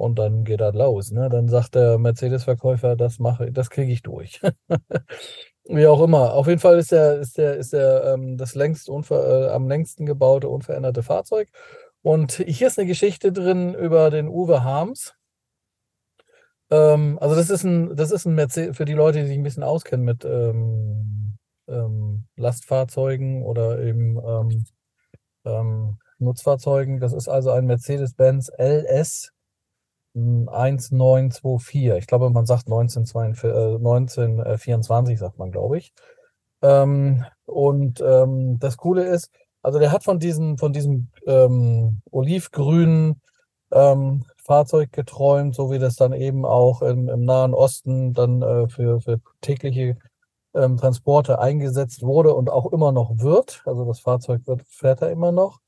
und 0.00 0.18
dann 0.18 0.44
geht 0.44 0.60
das 0.60 0.74
los. 0.74 1.10
Ne? 1.10 1.28
Dann 1.28 1.48
sagt 1.48 1.74
der 1.74 1.98
Mercedes-Verkäufer, 1.98 2.96
das 2.96 3.18
mache, 3.18 3.52
das 3.52 3.68
kriege 3.68 3.92
ich 3.92 4.00
durch. 4.02 4.40
Wie 5.64 5.86
auch 5.86 6.02
immer. 6.02 6.32
Auf 6.32 6.46
jeden 6.46 6.58
Fall 6.58 6.78
ist 6.78 6.90
der, 6.90 7.18
ist 7.18 7.36
der, 7.36 7.56
ist 7.56 7.74
der 7.74 8.04
ähm, 8.14 8.38
das 8.38 8.54
längst 8.54 8.88
unver, 8.88 9.48
äh, 9.48 9.50
am 9.50 9.68
längsten 9.68 10.06
gebaute 10.06 10.48
unveränderte 10.48 11.02
Fahrzeug. 11.02 11.50
Und 12.02 12.32
hier 12.32 12.68
ist 12.68 12.78
eine 12.78 12.88
Geschichte 12.88 13.30
drin 13.30 13.74
über 13.74 14.08
den 14.10 14.28
Uwe 14.28 14.64
Harms. 14.64 15.14
Ähm, 16.70 17.18
also 17.20 17.36
das 17.36 17.50
ist 17.50 17.64
ein, 17.64 17.94
das 17.94 18.10
ist 18.10 18.24
ein 18.24 18.34
Mercedes, 18.34 18.78
für 18.78 18.86
die 18.86 18.94
Leute, 18.94 19.20
die 19.20 19.26
sich 19.26 19.36
ein 19.36 19.42
bisschen 19.42 19.62
auskennen 19.62 20.06
mit 20.06 20.24
ähm, 20.24 21.36
ähm, 21.68 22.24
Lastfahrzeugen 22.36 23.42
oder 23.42 23.78
eben 23.80 24.16
ähm, 24.16 24.64
ähm, 25.44 25.98
Nutzfahrzeugen. 26.18 27.00
Das 27.00 27.12
ist 27.12 27.28
also 27.28 27.50
ein 27.50 27.66
Mercedes-Benz 27.66 28.50
LS 28.56 29.32
1924. 30.14 31.92
Ich 31.98 32.06
glaube, 32.06 32.30
man 32.30 32.46
sagt 32.46 32.66
1924, 32.66 33.44
äh, 33.44 33.76
1924, 33.76 35.18
sagt 35.18 35.38
man, 35.38 35.50
glaube 35.50 35.78
ich. 35.78 35.92
Ähm, 36.62 37.24
und 37.46 38.00
ähm, 38.00 38.58
das 38.58 38.76
Coole 38.76 39.04
ist, 39.04 39.30
also 39.62 39.78
der 39.78 39.92
hat 39.92 40.04
von 40.04 40.18
diesem, 40.18 40.58
von 40.58 40.72
diesem 40.72 41.08
ähm, 41.26 42.02
olivgrünen 42.10 43.20
ähm, 43.72 44.24
Fahrzeug 44.42 44.92
geträumt, 44.92 45.54
so 45.54 45.70
wie 45.70 45.78
das 45.78 45.96
dann 45.96 46.12
eben 46.12 46.44
auch 46.44 46.82
im, 46.82 47.08
im 47.08 47.24
Nahen 47.24 47.54
Osten 47.54 48.12
dann 48.12 48.42
äh, 48.42 48.68
für, 48.68 49.00
für 49.00 49.20
tägliche 49.40 49.96
Transporte 50.52 51.38
eingesetzt 51.38 52.02
wurde 52.02 52.34
und 52.34 52.50
auch 52.50 52.72
immer 52.72 52.90
noch 52.90 53.18
wird. 53.18 53.62
Also 53.66 53.84
das 53.84 54.00
Fahrzeug 54.00 54.48
wird, 54.48 54.62
fährt 54.66 55.00
er 55.00 55.12
immer 55.12 55.30
noch. 55.30 55.60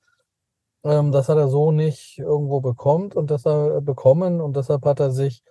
Ähm, 0.84 1.12
das 1.12 1.28
hat 1.28 1.38
er 1.38 1.48
so 1.48 1.72
nicht 1.72 2.18
irgendwo 2.18 2.60
bekommt 2.60 3.14
und 3.14 3.30
das 3.30 3.46
er 3.46 3.80
bekommen 3.80 4.40
und 4.40 4.56
deshalb 4.56 4.84
hat 4.84 5.00
er 5.00 5.10
sich 5.10 5.42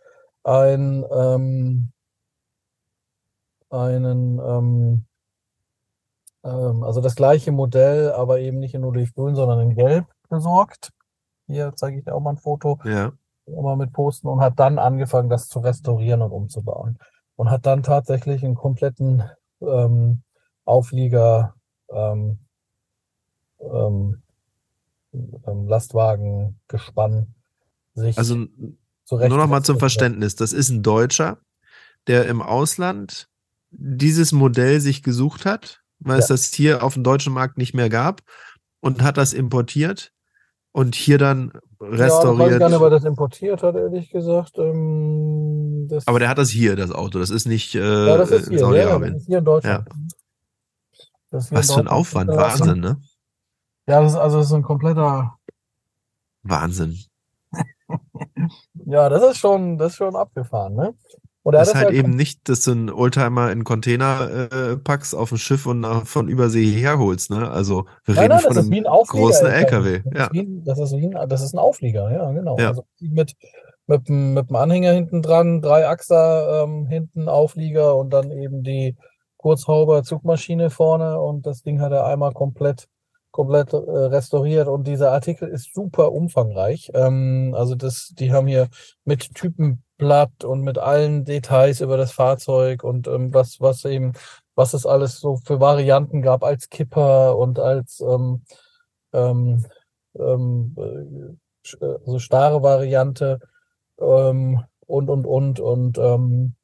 ein 0.43 1.05
ähm, 1.11 1.91
einen 3.69 4.39
ähm, 4.39 5.05
ähm, 6.43 6.83
also 6.83 7.01
das 7.01 7.15
gleiche 7.15 7.51
Modell, 7.51 8.11
aber 8.11 8.39
eben 8.39 8.59
nicht 8.59 8.73
in 8.73 8.83
Olivgrün, 8.83 9.35
sondern 9.35 9.59
in 9.61 9.75
Gelb 9.75 10.05
besorgt. 10.29 10.91
Hier 11.47 11.73
zeige 11.75 11.97
ich 11.97 12.05
dir 12.05 12.15
auch 12.15 12.21
mal 12.21 12.31
ein 12.31 12.37
Foto. 12.37 12.79
Ja. 12.83 13.11
immer 13.45 13.75
mit 13.75 13.91
posten 13.91 14.27
und 14.27 14.39
hat 14.41 14.59
dann 14.59 14.79
angefangen, 14.79 15.29
das 15.29 15.47
zu 15.47 15.59
restaurieren 15.59 16.21
und 16.21 16.31
umzubauen. 16.31 16.97
Und 17.35 17.49
hat 17.49 17.65
dann 17.65 17.83
tatsächlich 17.83 18.43
einen 18.43 18.55
kompletten 18.55 19.23
ähm, 19.61 20.21
Auflieger, 20.63 21.55
ähm, 21.89 22.39
ähm, 23.59 24.21
ähm 25.13 25.67
Lastwagen, 25.67 26.59
Gespann 26.67 27.27
sich 27.93 28.17
also 28.17 28.35
nur 28.35 29.27
noch 29.37 29.47
mal 29.47 29.63
zum 29.63 29.79
Verständnis, 29.79 30.35
das 30.35 30.53
ist 30.53 30.69
ein 30.69 30.83
Deutscher, 30.83 31.39
der 32.07 32.27
im 32.27 32.41
Ausland 32.41 33.27
dieses 33.71 34.31
Modell 34.31 34.79
sich 34.79 35.03
gesucht 35.03 35.45
hat, 35.45 35.81
weil 35.99 36.17
ja. 36.17 36.19
es 36.19 36.27
das 36.27 36.53
hier 36.53 36.83
auf 36.83 36.93
dem 36.93 37.03
deutschen 37.03 37.33
Markt 37.33 37.57
nicht 37.57 37.73
mehr 37.73 37.89
gab 37.89 38.21
und 38.79 39.01
hat 39.01 39.17
das 39.17 39.33
importiert 39.33 40.11
und 40.71 40.95
hier 40.95 41.17
dann 41.17 41.51
restauriert. 41.79 42.39
Ja, 42.39 42.45
ich 42.45 42.53
weiß 42.53 42.59
gar 42.59 42.69
nicht, 42.69 42.77
ob 42.77 42.83
er 42.83 42.89
das 42.89 43.03
importiert 43.03 43.63
hat, 43.63 43.75
ehrlich 43.75 44.09
gesagt. 44.09 44.57
Ähm, 44.57 45.89
aber 46.05 46.19
der 46.19 46.29
hat 46.29 46.37
das 46.37 46.49
hier, 46.49 46.75
das 46.75 46.91
Auto. 46.91 47.19
Das 47.19 47.29
ist 47.29 47.45
nicht 47.45 47.75
äh, 47.75 47.79
ja, 47.79 48.17
das 48.17 48.31
ist 48.31 48.49
hier, 48.49 48.59
Saudi-Arabien. 48.59 49.13
Ja, 49.13 49.13
das 49.13 49.21
ist 49.21 49.27
hier 49.27 49.37
in 49.39 49.45
Deutschland. 49.45 49.87
Ja. 49.87 49.95
Was 51.31 51.71
für 51.73 51.79
ein 51.79 51.87
Aufwand, 51.87 52.29
Wahnsinn, 52.29 52.79
ne? 52.79 53.01
Ja, 53.87 54.01
das 54.01 54.13
ist, 54.13 54.17
also 54.17 54.37
das 54.37 54.47
ist 54.47 54.53
ein 54.53 54.63
kompletter 54.63 55.37
Wahnsinn. 56.43 56.97
ja, 58.85 59.09
das 59.09 59.23
ist 59.23 59.37
schon, 59.37 59.77
das 59.77 59.93
ist 59.93 59.97
schon 59.97 60.15
abgefahren, 60.15 60.75
ne? 60.75 60.93
Und 61.43 61.53
das 61.53 61.69
ist 61.69 61.75
halt, 61.75 61.87
halt 61.87 61.95
eben 61.95 62.11
nicht, 62.11 62.47
dass 62.49 62.61
du 62.61 62.71
einen 62.71 62.89
Oldtimer 62.91 63.51
in 63.51 63.63
Container 63.63 64.47
äh, 64.51 64.77
packst 64.77 65.15
auf 65.15 65.31
ein 65.31 65.39
Schiff 65.39 65.65
und 65.65 65.79
nach, 65.79 66.05
von 66.05 66.27
Übersee 66.27 66.71
herholst, 66.71 67.31
ne? 67.31 67.49
Also 67.49 67.85
wir 68.05 68.13
nein, 68.13 68.31
reden 68.31 68.33
nein, 68.35 68.53
von 68.53 68.57
einem 68.57 68.85
ein 68.85 69.03
großen 69.07 69.47
LKW. 69.47 70.01
Das, 70.05 70.13
ja. 70.13 70.25
ist 70.25 70.33
ein, 70.33 70.63
das, 70.63 70.79
ist 70.79 70.93
ein, 70.93 71.29
das 71.29 71.41
ist 71.41 71.53
ein 71.53 71.59
Auflieger, 71.59 72.11
ja, 72.11 72.31
genau. 72.31 72.59
Ja. 72.59 72.67
Also 72.69 72.85
mit, 72.99 73.33
mit, 73.87 74.09
mit 74.09 74.49
dem 74.49 74.55
Anhänger 74.55 74.91
hinten 74.91 75.23
dran, 75.23 75.61
drei 75.61 75.87
Achser 75.87 76.63
ähm, 76.63 76.85
hinten, 76.85 77.27
Auflieger 77.27 77.95
und 77.95 78.11
dann 78.11 78.31
eben 78.31 78.63
die 78.63 78.95
Kurzhauber 79.37 80.03
Zugmaschine 80.03 80.69
vorne 80.69 81.19
und 81.19 81.47
das 81.47 81.63
Ding 81.63 81.81
hat 81.81 81.91
er 81.91 82.05
einmal 82.05 82.33
komplett 82.33 82.87
komplett 83.31 83.73
äh, 83.73 83.77
restauriert 83.77 84.67
und 84.67 84.85
dieser 84.85 85.11
Artikel 85.11 85.47
ist 85.47 85.73
super 85.73 86.11
umfangreich. 86.11 86.91
Ähm, 86.93 87.53
also 87.57 87.75
das, 87.75 88.13
die 88.17 88.33
haben 88.33 88.47
hier 88.47 88.69
mit 89.05 89.33
Typenblatt 89.35 90.43
und 90.43 90.61
mit 90.61 90.77
allen 90.77 91.25
Details 91.25 91.81
über 91.81 91.97
das 91.97 92.11
Fahrzeug 92.11 92.83
und 92.83 93.07
ähm, 93.07 93.33
was, 93.33 93.61
was 93.61 93.85
eben, 93.85 94.13
was 94.55 94.73
es 94.73 94.85
alles 94.85 95.19
so 95.19 95.37
für 95.37 95.59
Varianten 95.59 96.21
gab 96.21 96.43
als 96.43 96.69
Kipper 96.69 97.37
und 97.37 97.59
als 97.59 98.01
ähm, 98.01 98.43
ähm, 99.13 99.65
ähm, 100.19 100.75
äh, 101.79 101.85
also 102.05 102.19
starre 102.19 102.63
Variante 102.63 103.39
ähm, 103.99 104.63
und 104.87 105.09
und 105.09 105.25
und 105.25 105.59
und 105.59 105.97
ähm, 105.97 106.55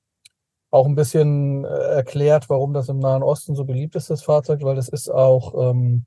auch 0.70 0.86
ein 0.86 0.96
bisschen 0.96 1.64
äh, 1.66 1.68
erklärt, 1.68 2.50
warum 2.50 2.74
das 2.74 2.90
im 2.90 3.00
Nahen 3.00 3.24
Osten 3.24 3.56
so 3.56 3.64
beliebt 3.64 3.96
ist, 3.96 4.10
das 4.10 4.24
Fahrzeug, 4.24 4.64
weil 4.64 4.76
das 4.76 4.90
ist 4.90 5.10
auch 5.10 5.72
ähm, 5.72 6.06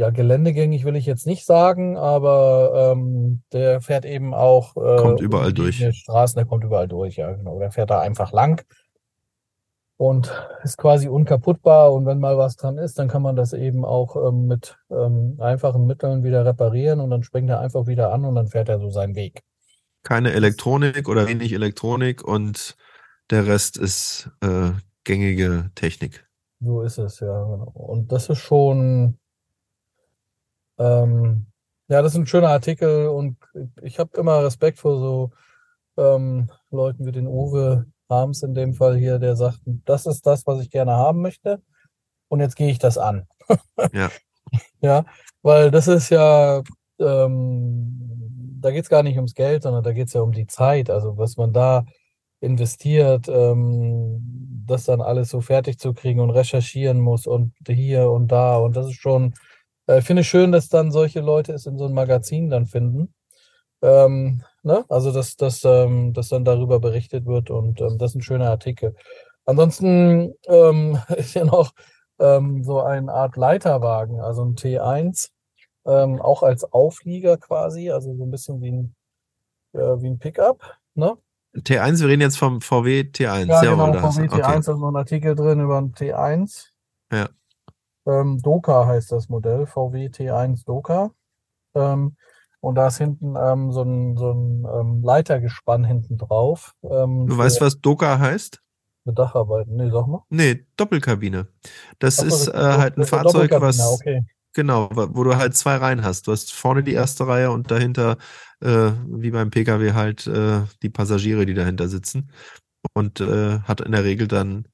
ja, 0.00 0.08
geländegängig 0.08 0.86
will 0.86 0.96
ich 0.96 1.04
jetzt 1.04 1.26
nicht 1.26 1.44
sagen, 1.44 1.98
aber 1.98 2.94
ähm, 2.96 3.42
der 3.52 3.82
fährt 3.82 4.06
eben 4.06 4.32
auch 4.32 4.74
äh, 4.74 4.96
kommt 4.96 5.20
überall 5.20 5.52
durch. 5.52 5.86
Straßen, 5.94 6.36
der 6.36 6.46
kommt 6.46 6.64
überall 6.64 6.88
durch, 6.88 7.16
ja, 7.16 7.30
genau. 7.32 7.58
Der 7.58 7.70
fährt 7.70 7.90
da 7.90 8.00
einfach 8.00 8.32
lang 8.32 8.64
und 9.98 10.32
ist 10.64 10.78
quasi 10.78 11.08
unkaputtbar 11.08 11.92
und 11.92 12.06
wenn 12.06 12.18
mal 12.18 12.38
was 12.38 12.56
dran 12.56 12.78
ist, 12.78 12.98
dann 12.98 13.08
kann 13.08 13.20
man 13.20 13.36
das 13.36 13.52
eben 13.52 13.84
auch 13.84 14.16
ähm, 14.16 14.46
mit 14.46 14.78
ähm, 14.90 15.36
einfachen 15.38 15.86
Mitteln 15.86 16.24
wieder 16.24 16.46
reparieren 16.46 17.00
und 17.00 17.10
dann 17.10 17.22
springt 17.22 17.50
er 17.50 17.60
einfach 17.60 17.86
wieder 17.86 18.10
an 18.10 18.24
und 18.24 18.34
dann 18.34 18.48
fährt 18.48 18.70
er 18.70 18.80
so 18.80 18.88
seinen 18.88 19.14
Weg. 19.14 19.42
Keine 20.02 20.32
Elektronik 20.32 21.10
oder 21.10 21.28
wenig 21.28 21.52
Elektronik 21.52 22.24
und 22.24 22.74
der 23.28 23.46
Rest 23.46 23.76
ist 23.76 24.30
äh, 24.40 24.70
gängige 25.04 25.70
Technik. 25.74 26.26
So 26.60 26.80
ist 26.80 26.96
es, 26.96 27.20
ja, 27.20 27.42
genau. 27.42 27.70
Und 27.74 28.12
das 28.12 28.30
ist 28.30 28.38
schon, 28.38 29.18
ähm, 30.80 31.46
ja, 31.88 32.02
das 32.02 32.12
ist 32.12 32.18
ein 32.18 32.26
schöner 32.26 32.48
Artikel 32.48 33.08
und 33.08 33.36
ich 33.82 33.98
habe 33.98 34.18
immer 34.18 34.42
Respekt 34.44 34.78
vor 34.78 34.98
so 34.98 35.30
ähm, 35.96 36.50
Leuten 36.70 37.04
wie 37.06 37.12
den 37.12 37.26
Uwe 37.26 37.86
Harms 38.08 38.42
in 38.42 38.54
dem 38.54 38.74
Fall 38.74 38.96
hier, 38.96 39.18
der 39.18 39.36
sagt, 39.36 39.60
das 39.64 40.06
ist 40.06 40.26
das, 40.26 40.46
was 40.46 40.60
ich 40.60 40.70
gerne 40.70 40.92
haben 40.92 41.20
möchte 41.20 41.60
und 42.28 42.40
jetzt 42.40 42.56
gehe 42.56 42.70
ich 42.70 42.78
das 42.78 42.98
an. 42.98 43.26
ja. 43.92 44.10
Ja, 44.80 45.04
weil 45.42 45.70
das 45.70 45.86
ist 45.86 46.10
ja, 46.10 46.62
ähm, 46.98 48.58
da 48.60 48.70
geht 48.70 48.84
es 48.84 48.90
gar 48.90 49.02
nicht 49.02 49.16
ums 49.16 49.34
Geld, 49.34 49.62
sondern 49.62 49.84
da 49.84 49.92
geht 49.92 50.08
es 50.08 50.14
ja 50.14 50.22
um 50.22 50.32
die 50.32 50.46
Zeit, 50.46 50.90
also 50.90 51.18
was 51.18 51.36
man 51.36 51.52
da 51.52 51.84
investiert, 52.40 53.28
ähm, 53.28 54.64
das 54.66 54.84
dann 54.84 55.00
alles 55.00 55.30
so 55.30 55.40
fertig 55.40 55.78
zu 55.78 55.92
kriegen 55.92 56.20
und 56.20 56.30
recherchieren 56.30 57.00
muss 57.00 57.26
und 57.26 57.52
hier 57.66 58.10
und 58.10 58.28
da 58.28 58.56
und 58.58 58.76
das 58.76 58.86
ist 58.86 59.00
schon 59.00 59.34
äh, 59.90 60.02
finde 60.02 60.22
ich 60.22 60.28
schön, 60.28 60.52
dass 60.52 60.68
dann 60.68 60.92
solche 60.92 61.20
Leute 61.20 61.52
es 61.52 61.66
in 61.66 61.76
so 61.76 61.86
einem 61.86 61.94
Magazin 61.94 62.48
dann 62.48 62.66
finden. 62.66 63.12
Ähm, 63.82 64.44
ne? 64.62 64.84
Also, 64.88 65.10
dass, 65.12 65.36
dass, 65.36 65.64
ähm, 65.64 66.12
dass 66.12 66.28
dann 66.28 66.44
darüber 66.44 66.78
berichtet 66.78 67.26
wird 67.26 67.50
und 67.50 67.80
ähm, 67.80 67.98
das 67.98 68.12
ist 68.12 68.16
ein 68.16 68.22
schöner 68.22 68.50
Artikel. 68.50 68.94
Ansonsten 69.46 70.34
ähm, 70.46 70.98
ist 71.16 71.34
ja 71.34 71.44
noch 71.44 71.72
ähm, 72.20 72.62
so 72.62 72.80
eine 72.80 73.12
Art 73.12 73.36
Leiterwagen, 73.36 74.20
also 74.20 74.44
ein 74.44 74.54
T1, 74.54 75.30
ähm, 75.86 76.20
auch 76.20 76.42
als 76.42 76.70
Auflieger 76.72 77.36
quasi, 77.38 77.90
also 77.90 78.14
so 78.14 78.24
ein 78.24 78.30
bisschen 78.30 78.60
wie 78.60 78.70
ein, 78.70 78.94
äh, 79.72 80.02
wie 80.02 80.08
ein 80.08 80.18
Pickup. 80.18 80.76
Ne? 80.94 81.16
T1, 81.56 82.00
wir 82.00 82.08
reden 82.08 82.22
jetzt 82.22 82.38
vom 82.38 82.60
VW 82.60 83.00
T1. 83.00 83.46
Ja, 83.46 83.64
ja 83.64 83.70
genau, 83.70 83.92
VW 83.94 84.26
T1, 84.26 84.32
okay. 84.32 84.42
da 84.42 84.54
ist 84.54 84.68
noch 84.68 84.88
ein 84.88 84.96
Artikel 84.96 85.34
drin 85.34 85.60
über 85.60 85.78
ein 85.78 85.92
T1. 85.94 86.66
Ja. 87.10 87.28
Ähm, 88.10 88.40
Doka 88.42 88.86
heißt 88.86 89.12
das 89.12 89.28
Modell, 89.28 89.66
VW 89.66 90.08
T1 90.08 90.64
Doka. 90.64 91.12
Ähm, 91.74 92.16
und 92.60 92.74
da 92.74 92.88
ist 92.88 92.98
hinten 92.98 93.36
ähm, 93.36 93.72
so 93.72 93.82
ein, 93.82 94.16
so 94.16 94.32
ein 94.32 94.66
ähm, 94.66 95.02
Leitergespann 95.02 95.84
hinten 95.84 96.18
drauf. 96.18 96.74
Ähm, 96.82 97.26
du 97.26 97.38
weißt, 97.38 97.60
was 97.60 97.80
Doka 97.80 98.18
heißt? 98.18 98.60
Mit 99.04 99.18
Dacharbeiten. 99.18 99.76
Nee, 99.76 99.90
sag 99.90 100.06
mal. 100.06 100.24
Nee, 100.28 100.66
Doppelkabine. 100.76 101.48
Das 101.98 102.18
Ach, 102.18 102.24
ist 102.24 102.48
äh, 102.48 102.52
halt 102.52 102.98
ein 102.98 103.06
Fahrzeug, 103.06 103.50
was. 103.52 103.80
Okay. 103.80 104.24
Genau, 104.52 104.90
wo 104.92 105.22
du 105.22 105.36
halt 105.36 105.56
zwei 105.56 105.76
Reihen 105.76 106.04
hast. 106.04 106.26
Du 106.26 106.32
hast 106.32 106.52
vorne 106.52 106.82
die 106.82 106.92
erste 106.92 107.26
Reihe 107.26 107.52
und 107.52 107.70
dahinter, 107.70 108.18
äh, 108.60 108.90
wie 109.06 109.30
beim 109.30 109.50
Pkw, 109.50 109.92
halt 109.92 110.26
äh, 110.26 110.62
die 110.82 110.90
Passagiere, 110.90 111.46
die 111.46 111.54
dahinter 111.54 111.88
sitzen. 111.88 112.32
Und 112.92 113.20
äh, 113.20 113.60
hat 113.60 113.80
in 113.80 113.92
der 113.92 114.04
Regel 114.04 114.26
dann 114.26 114.66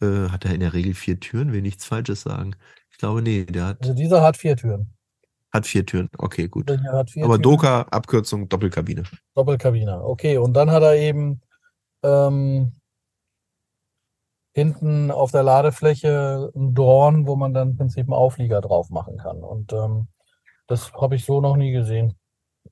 äh, 0.00 0.28
hat 0.30 0.44
er 0.44 0.54
in 0.54 0.60
der 0.60 0.74
Regel 0.74 0.94
vier 0.94 1.20
Türen? 1.20 1.52
Will 1.52 1.62
nichts 1.62 1.84
Falsches 1.84 2.22
sagen. 2.22 2.54
Ich 2.90 2.98
glaube, 2.98 3.22
nee, 3.22 3.44
der 3.44 3.66
hat. 3.66 3.82
Also 3.82 3.94
dieser 3.94 4.22
hat 4.22 4.36
vier 4.36 4.56
Türen. 4.56 4.94
Hat 5.50 5.66
vier 5.66 5.86
Türen, 5.86 6.10
okay, 6.18 6.46
gut. 6.46 6.70
Aber 6.70 7.06
Türen. 7.06 7.42
Doka, 7.42 7.82
Abkürzung, 7.82 8.48
Doppelkabine. 8.48 9.04
Doppelkabine, 9.34 10.04
okay. 10.04 10.36
Und 10.36 10.52
dann 10.54 10.70
hat 10.70 10.82
er 10.82 10.94
eben 10.96 11.40
ähm, 12.02 12.72
hinten 14.52 15.10
auf 15.10 15.30
der 15.30 15.42
Ladefläche 15.42 16.52
ein 16.54 16.74
Dorn, 16.74 17.26
wo 17.26 17.36
man 17.36 17.54
dann 17.54 17.70
im 17.70 17.76
Prinzip 17.76 18.06
einen 18.06 18.12
Auflieger 18.12 18.60
drauf 18.60 18.90
machen 18.90 19.16
kann. 19.16 19.38
Und 19.38 19.72
ähm, 19.72 20.08
das 20.66 20.92
habe 20.92 21.16
ich 21.16 21.24
so 21.24 21.40
noch 21.40 21.56
nie 21.56 21.72
gesehen. 21.72 22.14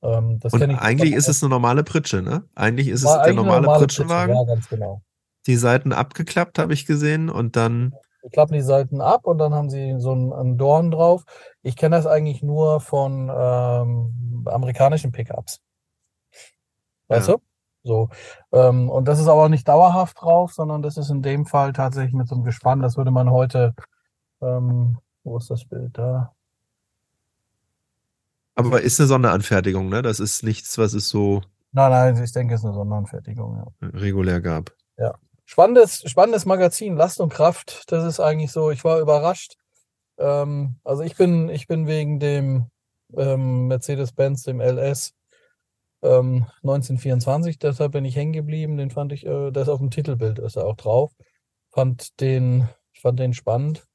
Ähm, 0.03 0.39
Und 0.51 0.63
eigentlich 0.63 1.15
ist 1.15 1.29
es 1.29 1.43
eine 1.43 1.49
normale 1.49 1.83
Pritsche, 1.83 2.21
ne? 2.21 2.45
Eigentlich 2.55 2.89
ist 2.89 3.05
es 3.05 3.11
der 3.11 3.33
normale, 3.33 3.63
normale 3.63 3.79
Pritschenwagen. 3.79 4.35
Pritsche, 4.35 4.51
ja, 4.51 4.55
ganz 4.55 4.69
genau 4.69 5.03
die 5.47 5.57
Seiten 5.57 5.93
abgeklappt, 5.93 6.59
habe 6.59 6.73
ich 6.73 6.87
gesehen. 6.87 7.31
Und 7.31 7.57
dann. 7.57 7.95
Die 8.25 8.31
klappen 8.31 8.55
die 8.55 8.63
Seiten 8.63 9.01
ab 9.01 9.25
und 9.25 9.39
dann 9.39 9.55
haben 9.55 9.71
sie 9.71 9.95
so 9.99 10.13
einen, 10.13 10.59
Dorn 10.59 10.91
drauf. 10.91 11.25
Ich 11.63 11.77
kenne 11.77 11.97
das 11.97 12.07
eigentlich 12.07 12.43
nur 12.43 12.81
von 12.81 13.31
ähm, 13.33 14.45
amerikanischen 14.47 15.13
Pickups. 15.13 15.61
Weißt 17.09 17.29
ja. 17.29 17.35
du? 17.35 17.43
So. 17.85 18.09
Ähm, 18.51 18.91
und 18.91 19.07
das 19.07 19.21
ist 19.21 19.29
aber 19.29 19.49
nicht 19.49 19.69
dauerhaft 19.69 20.21
drauf, 20.21 20.53
sondern 20.53 20.83
das 20.83 20.97
ist 20.97 21.11
in 21.11 21.23
dem 21.23 21.47
Fall 21.47 21.73
tatsächlich 21.73 22.15
mit 22.15 22.27
so 22.27 22.35
einem 22.35 22.45
Gespann. 22.45 22.83
Das 22.83 22.97
würde 22.97 23.13
man 23.13 23.31
heute. 23.31 23.75
Ähm, 24.43 24.99
wo 25.23 25.39
ist 25.39 25.51
das 25.51 25.65
Bild 25.65 25.97
da? 25.97 26.33
Aber 28.57 28.81
ist 28.81 28.99
eine 29.01 29.07
Sonderanfertigung, 29.07 29.89
ne? 29.89 30.03
Das 30.03 30.19
ist 30.19 30.43
nichts, 30.43 30.79
was 30.79 30.95
es 30.95 31.09
so. 31.09 31.43
Nein, 31.73 31.91
nein, 31.91 32.25
ich 32.25 32.33
denke, 32.33 32.55
es 32.55 32.61
ist 32.61 32.65
eine 32.65 32.75
Sonderanfertigung, 32.75 33.57
ja. 33.57 33.89
Regulär 33.89 34.41
gab. 34.41 34.73
Ja. 34.97 35.15
Spannendes, 35.47 36.03
spannendes 36.07 36.45
Magazin, 36.45 36.97
Last 36.97 37.21
und 37.21 37.33
Kraft. 37.33 37.85
Das 37.93 38.05
ist 38.05 38.21
eigentlich 38.21 38.51
so, 38.53 38.71
ich 38.71 38.85
war 38.85 39.01
überrascht. 39.01 39.57
Ähm, 40.19 40.77
also 40.85 41.03
ich 41.03 41.17
bin, 41.17 41.49
ich 41.49 41.69
bin 41.69 41.87
wegen 41.87 42.19
dem 42.19 42.67
ähm, 43.17 43.69
Mercedes-Benz, 43.69 44.43
dem 44.43 44.61
LS 44.61 45.15
ähm, 46.03 46.47
1924, 46.63 47.59
deshalb 47.59 47.93
bin 47.93 48.05
ich 48.05 48.17
hängen 48.17 48.33
geblieben. 48.33 48.77
Den 48.77 48.91
fand 48.91 49.13
ich, 49.13 49.25
äh, 49.25 49.51
das 49.53 49.69
auf 49.69 49.79
dem 49.79 49.91
Titelbild 49.91 50.39
ist 50.41 50.57
er 50.57 50.67
auch 50.67 50.77
drauf. 50.77 51.13
Fand 51.71 52.21
den, 52.21 52.69
fand 53.01 53.21
den 53.21 53.33
spannend. 53.33 53.87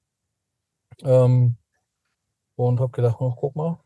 Ähm, 1.04 1.58
und 2.56 2.80
hab 2.80 2.94
gedacht, 2.94 3.18
oh, 3.20 3.34
guck 3.36 3.56
mal, 3.56 3.80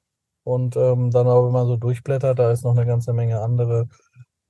Und 0.44 0.76
ähm, 0.76 1.12
dann 1.12 1.28
aber, 1.28 1.46
wenn 1.46 1.54
man 1.54 1.68
so 1.68 1.78
durchblättert, 1.78 2.38
da 2.38 2.52
ist 2.52 2.64
noch 2.64 2.76
eine 2.76 2.86
ganze 2.86 3.14
Menge 3.14 3.42
andere, 3.42 3.88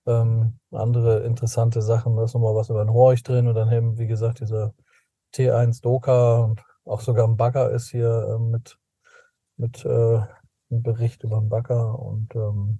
ähm, 0.05 0.59
andere 0.71 1.23
interessante 1.23 1.81
Sachen. 1.81 2.15
Da 2.15 2.23
ist 2.23 2.33
nochmal 2.33 2.55
was 2.55 2.69
über 2.69 2.83
den 2.83 2.93
Horch 2.93 3.23
drin 3.23 3.47
und 3.47 3.55
dann 3.55 3.71
eben, 3.71 3.97
wie 3.97 4.07
gesagt, 4.07 4.39
dieser 4.39 4.73
T1 5.33 5.81
Doka 5.81 6.39
und 6.39 6.61
auch 6.85 7.01
sogar 7.01 7.27
ein 7.27 7.37
Bagger 7.37 7.71
ist 7.71 7.89
hier 7.89 8.35
äh, 8.35 8.39
mit, 8.39 8.77
mit 9.57 9.83
äh, 9.85 9.89
einem 10.69 10.83
Bericht 10.83 11.23
über 11.23 11.39
den 11.39 11.49
Bagger 11.49 11.97
und 11.99 12.35
ähm, 12.35 12.79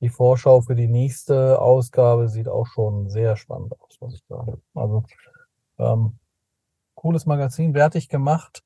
die 0.00 0.08
Vorschau 0.08 0.62
für 0.62 0.74
die 0.74 0.88
nächste 0.88 1.60
Ausgabe 1.60 2.28
sieht 2.28 2.48
auch 2.48 2.66
schon 2.66 3.10
sehr 3.10 3.36
spannend 3.36 3.78
aus, 3.80 3.98
muss 4.00 4.14
ich 4.14 4.24
sagen. 4.26 4.62
Also 4.74 5.04
ähm, 5.78 6.18
cooles 6.94 7.26
Magazin, 7.26 7.74
wertig 7.74 8.08
gemacht 8.08 8.64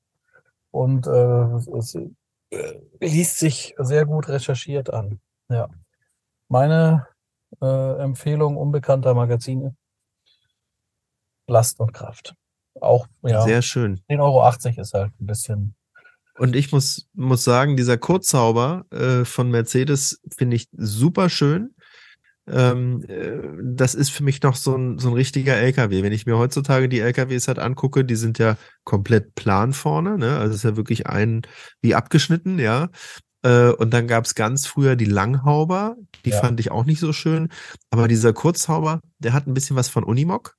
und 0.70 1.06
äh, 1.06 1.76
es, 1.76 1.98
liest 3.00 3.38
sich 3.38 3.74
sehr 3.78 4.06
gut 4.06 4.28
recherchiert 4.28 4.92
an. 4.92 5.20
Ja. 5.48 5.68
Meine 6.48 7.06
äh, 7.60 8.02
Empfehlung 8.02 8.56
unbekannter 8.56 9.14
Magazine. 9.14 9.76
Last 11.46 11.80
und 11.80 11.92
Kraft. 11.92 12.34
Auch, 12.80 13.06
ja. 13.22 13.42
Sehr 13.42 13.62
schön. 13.62 14.00
10,80 14.10 14.20
Euro 14.20 14.80
ist 14.80 14.94
halt 14.94 15.12
ein 15.20 15.26
bisschen 15.26 15.74
und 16.36 16.56
ich 16.56 16.72
muss, 16.72 17.08
muss 17.14 17.44
sagen, 17.44 17.76
dieser 17.76 17.96
Kurzzauber 17.96 18.86
äh, 18.90 19.24
von 19.24 19.50
Mercedes 19.50 20.20
finde 20.36 20.56
ich 20.56 20.68
super 20.72 21.28
schön. 21.28 21.74
Ähm, 22.46 23.02
äh, 23.08 23.38
das 23.62 23.94
ist 23.94 24.10
für 24.10 24.24
mich 24.24 24.42
noch 24.42 24.56
so 24.56 24.76
ein, 24.76 24.98
so 24.98 25.08
ein 25.08 25.14
richtiger 25.14 25.56
LKW. 25.56 26.02
Wenn 26.02 26.12
ich 26.12 26.26
mir 26.26 26.36
heutzutage 26.36 26.88
die 26.88 27.00
LKWs 27.00 27.48
halt 27.48 27.58
angucke, 27.58 28.04
die 28.04 28.16
sind 28.16 28.38
ja 28.38 28.56
komplett 28.82 29.34
plan 29.34 29.72
vorne, 29.72 30.18
ne? 30.18 30.36
Also 30.36 30.54
ist 30.54 30.64
ja 30.64 30.76
wirklich 30.76 31.06
ein 31.06 31.42
wie 31.80 31.94
abgeschnitten, 31.94 32.58
ja. 32.58 32.88
Äh, 33.44 33.70
und 33.72 33.90
dann 33.90 34.08
gab 34.08 34.24
es 34.24 34.34
ganz 34.34 34.66
früher 34.66 34.96
die 34.96 35.04
Langhauber, 35.04 35.96
die 36.24 36.30
ja. 36.30 36.40
fand 36.40 36.58
ich 36.60 36.70
auch 36.70 36.84
nicht 36.84 36.98
so 36.98 37.12
schön. 37.12 37.50
Aber 37.90 38.08
dieser 38.08 38.32
Kurzzauber, 38.32 39.00
der 39.18 39.34
hat 39.34 39.46
ein 39.46 39.54
bisschen 39.54 39.76
was 39.76 39.88
von 39.88 40.02
Unimog. 40.02 40.56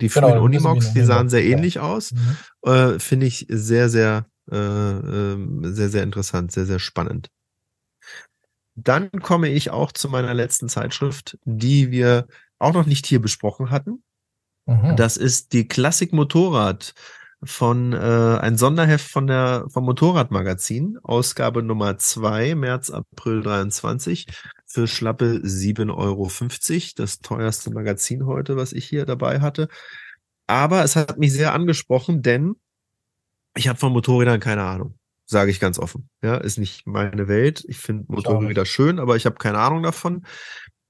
Die 0.00 0.08
genau, 0.08 0.30
frühen 0.30 0.42
Unimogs, 0.42 0.94
die 0.94 1.02
sahen 1.02 1.28
sehr 1.28 1.44
ähnlich 1.44 1.74
ja. 1.74 1.82
aus. 1.82 2.12
Mhm. 2.12 2.36
Äh, 2.68 2.98
Finde 2.98 3.26
ich 3.26 3.46
sehr, 3.48 3.88
sehr, 3.90 4.26
äh, 4.50 4.56
ähm, 4.56 5.60
sehr, 5.62 5.90
sehr 5.90 6.02
interessant, 6.02 6.50
sehr, 6.50 6.64
sehr 6.64 6.78
spannend. 6.78 7.28
Dann 8.74 9.10
komme 9.10 9.50
ich 9.50 9.70
auch 9.70 9.92
zu 9.92 10.08
meiner 10.08 10.32
letzten 10.32 10.70
Zeitschrift, 10.70 11.38
die 11.44 11.90
wir 11.90 12.26
auch 12.58 12.72
noch 12.72 12.86
nicht 12.86 13.06
hier 13.06 13.20
besprochen 13.20 13.70
hatten. 13.70 14.02
Mhm. 14.64 14.96
Das 14.96 15.18
ist 15.18 15.52
die 15.52 15.68
Klassik 15.68 16.14
Motorrad 16.14 16.94
von 17.44 17.92
äh, 17.92 17.96
ein 18.40 18.56
Sonderheft 18.56 19.10
von 19.10 19.26
der 19.26 19.66
vom 19.68 19.84
Motorradmagazin, 19.84 20.98
Ausgabe 21.02 21.62
Nummer 21.62 21.98
zwei 21.98 22.54
März, 22.54 22.90
April 22.90 23.42
23, 23.42 24.26
für 24.66 24.86
schlappe 24.86 25.40
7,50 25.44 25.90
Euro. 25.96 26.30
Das 26.96 27.20
teuerste 27.20 27.72
Magazin 27.72 28.26
heute, 28.26 28.56
was 28.56 28.72
ich 28.72 28.86
hier 28.86 29.06
dabei 29.06 29.40
hatte. 29.40 29.68
Aber 30.46 30.84
es 30.84 30.96
hat 30.96 31.18
mich 31.18 31.32
sehr 31.32 31.52
angesprochen, 31.52 32.22
denn 32.22 32.54
ich 33.56 33.68
habe 33.68 33.78
von 33.78 33.92
Motorrädern 33.92 34.40
keine 34.40 34.62
Ahnung, 34.62 34.98
sage 35.26 35.50
ich 35.50 35.60
ganz 35.60 35.78
offen. 35.78 36.08
Ja, 36.22 36.36
ist 36.36 36.58
nicht 36.58 36.86
meine 36.86 37.26
Welt. 37.28 37.64
Ich 37.66 37.78
finde 37.78 38.04
Motorräder 38.08 38.66
schön, 38.66 38.98
aber 38.98 39.16
ich 39.16 39.26
habe 39.26 39.36
keine 39.36 39.58
Ahnung 39.58 39.82
davon. 39.82 40.24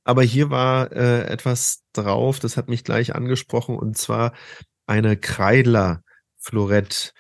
Aber 0.05 0.22
hier 0.22 0.50
war 0.50 0.92
äh, 0.92 1.24
etwas 1.28 1.84
drauf, 1.92 2.40
das 2.40 2.57
hat 2.57 2.68
mich 2.68 2.84
gleich 2.84 3.14
angesprochen, 3.14 3.76
und 3.76 3.96
zwar 3.96 4.32
eine 4.86 5.16
Kreidler 5.16 6.03
Florett. 6.43 7.14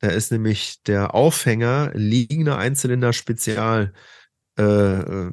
Da 0.00 0.08
ist 0.08 0.32
nämlich 0.32 0.82
der 0.84 1.14
Aufhänger 1.14 1.90
liegender 1.94 2.58
Einzylinder 2.58 3.12
Spezial 3.12 3.92
äh, 4.58 4.62
äh, 4.62 5.30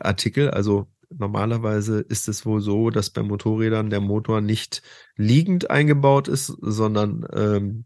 Artikel. 0.00 0.50
Also 0.50 0.88
normalerweise 1.10 2.00
ist 2.00 2.28
es 2.28 2.46
wohl 2.46 2.60
so, 2.60 2.90
dass 2.90 3.10
bei 3.10 3.22
Motorrädern 3.22 3.90
der 3.90 4.00
Motor 4.00 4.40
nicht 4.40 4.82
liegend 5.16 5.70
eingebaut 5.70 6.28
ist, 6.28 6.46
sondern 6.60 7.26
ähm, 7.32 7.84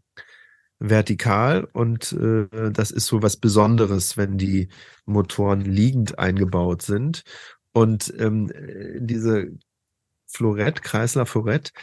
vertikal 0.79 1.67
und 1.73 2.11
äh, 2.13 2.71
das 2.71 2.91
ist 2.91 3.07
so 3.07 3.21
was 3.23 3.37
Besonderes, 3.37 4.17
wenn 4.17 4.37
die 4.37 4.69
Motoren 5.05 5.61
liegend 5.61 6.19
eingebaut 6.19 6.81
sind. 6.83 7.23
Und 7.73 8.13
ähm, 8.17 8.51
diese 8.99 9.47
Florett, 10.27 10.83
Kreisler 10.83 11.25
Florett, 11.25 11.73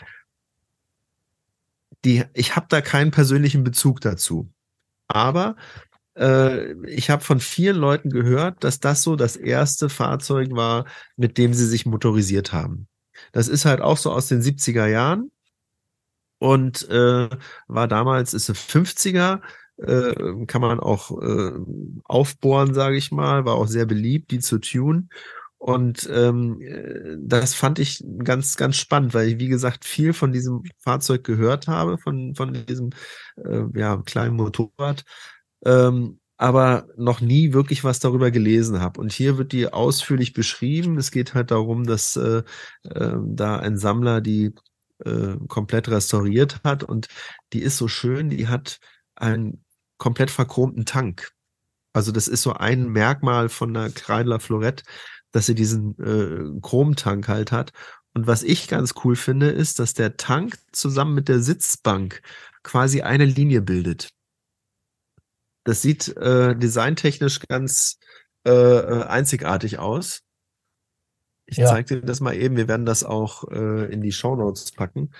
die, 2.05 2.25
ich 2.35 2.57
habe 2.57 2.67
da 2.69 2.81
keinen 2.81 3.11
persönlichen 3.11 3.65
Bezug 3.65 4.01
dazu. 4.01 4.51
Aber 5.09 5.57
äh, 6.17 6.73
ich 6.89 7.11
habe 7.11 7.23
von 7.23 7.41
vielen 7.41 7.77
Leuten 7.77 8.11
gehört, 8.11 8.65
dass 8.65 8.81
das 8.81 9.03
so 9.03 9.17
das 9.17 9.37
erste 9.37 9.89
Fahrzeug 9.89 10.51
war, 10.53 10.87
mit 11.17 11.39
dem 11.39 11.55
sie 11.55 11.67
sich 11.67 11.87
motorisiert 11.87 12.53
haben. 12.53 12.89
Das 13.33 13.49
ist 13.49 13.65
halt 13.65 13.81
auch 13.81 13.97
so 13.97 14.13
aus 14.13 14.29
den 14.29 14.43
70er 14.43 14.87
Jahren 14.87 15.31
und 16.39 16.89
äh, 16.89 17.29
war 17.69 17.89
damals, 17.89 18.35
ist 18.35 18.51
eine 18.51 18.57
50er, 18.57 19.41
äh, 19.79 20.47
kann 20.47 20.61
man 20.61 20.81
auch 20.81 21.21
äh, 21.21 21.53
aufbohren, 22.05 22.75
sage 22.75 22.97
ich 22.97 23.13
mal, 23.13 23.45
war 23.45 23.55
auch 23.55 23.67
sehr 23.67 23.87
beliebt, 23.87 24.31
die 24.31 24.41
zu 24.41 24.59
tun. 24.59 25.09
Und 25.67 26.07
ähm, 26.13 26.61
das 27.27 27.55
fand 27.55 27.79
ich 27.79 28.05
ganz, 28.23 28.59
ganz 28.59 28.77
spannend, 28.77 29.15
weil 29.15 29.29
ich, 29.29 29.39
wie 29.39 29.49
gesagt, 29.49 29.87
viel 29.87 30.13
von 30.13 30.31
diesem 30.31 30.63
Fahrzeug 30.77 31.25
gehört 31.25 31.69
habe, 31.69 31.97
von, 31.97 32.35
von 32.35 32.53
diesem 32.67 32.91
äh, 33.43 33.63
ja, 33.75 33.97
kleinen 34.05 34.37
Motorrad, 34.37 35.05
ähm, 35.65 36.21
aber 36.37 36.87
noch 36.99 37.23
nie 37.23 37.55
wirklich 37.55 37.83
was 37.83 37.99
darüber 37.99 38.31
gelesen 38.31 38.83
habe. 38.83 39.01
Und 39.01 39.11
hier 39.11 39.39
wird 39.39 39.53
die 39.53 39.73
ausführlich 39.73 40.35
beschrieben. 40.35 40.99
Es 40.99 41.11
geht 41.11 41.33
halt 41.33 41.51
darum, 41.51 41.87
dass 41.87 42.15
äh, 42.17 42.43
äh, 42.83 43.17
da 43.25 43.57
ein 43.57 43.79
Sammler 43.79 44.21
die 44.21 44.53
äh, 45.03 45.37
komplett 45.49 45.89
restauriert 45.89 46.61
hat 46.63 46.85
und 46.85 47.09
die 47.55 47.63
ist 47.63 47.79
so 47.79 47.89
schön, 47.89 48.29
die 48.29 48.49
hat 48.49 48.81
einen 49.15 49.65
komplett 49.97 50.31
verchromten 50.31 50.85
Tank. 50.85 51.31
Also 51.95 52.13
das 52.13 52.29
ist 52.29 52.43
so 52.43 52.53
ein 52.53 52.91
Merkmal 52.91 53.49
von 53.49 53.73
der 53.73 53.89
Kreidler 53.89 54.41
Florett, 54.41 54.83
dass 55.35 55.47
sie 55.47 55.57
diesen 55.57 55.99
äh, 55.99 56.61
Chromtank 56.61 57.27
halt 57.27 57.51
hat. 57.51 57.73
Und 58.15 58.29
was 58.29 58.45
ich 58.45 58.69
ganz 58.69 58.95
cool 59.03 59.17
finde, 59.17 59.51
ist, 59.51 59.81
dass 59.81 59.93
der 59.93 60.17
Tank 60.17 60.57
zusammen 60.71 61.13
mit 61.13 61.29
der 61.29 61.41
Sitzbank 61.41 62.23
quasi 62.63 63.03
eine 63.03 63.25
Linie 63.25 63.61
bildet. 63.61 64.11
Das 65.65 65.83
sieht 65.83 66.17
äh, 66.17 66.55
designtechnisch 66.55 67.41
ganz 67.49 67.99
äh, 68.47 68.53
äh 68.53 69.03
einzigartig 69.07 69.81
aus. 69.81 70.23
Ich 71.47 71.57
ja. 71.57 71.67
zeige 71.67 71.97
dir 71.97 72.07
das 72.07 72.21
mal 72.21 72.37
eben. 72.37 72.57
Wir 72.57 72.69
werden 72.69 72.87
das 72.87 73.03
auch 73.03 73.51
äh, 73.51 73.93
in 73.93 74.03
die 74.03 74.13
Show 74.13 74.37
Notes 74.37 74.71
packen. 74.71 75.13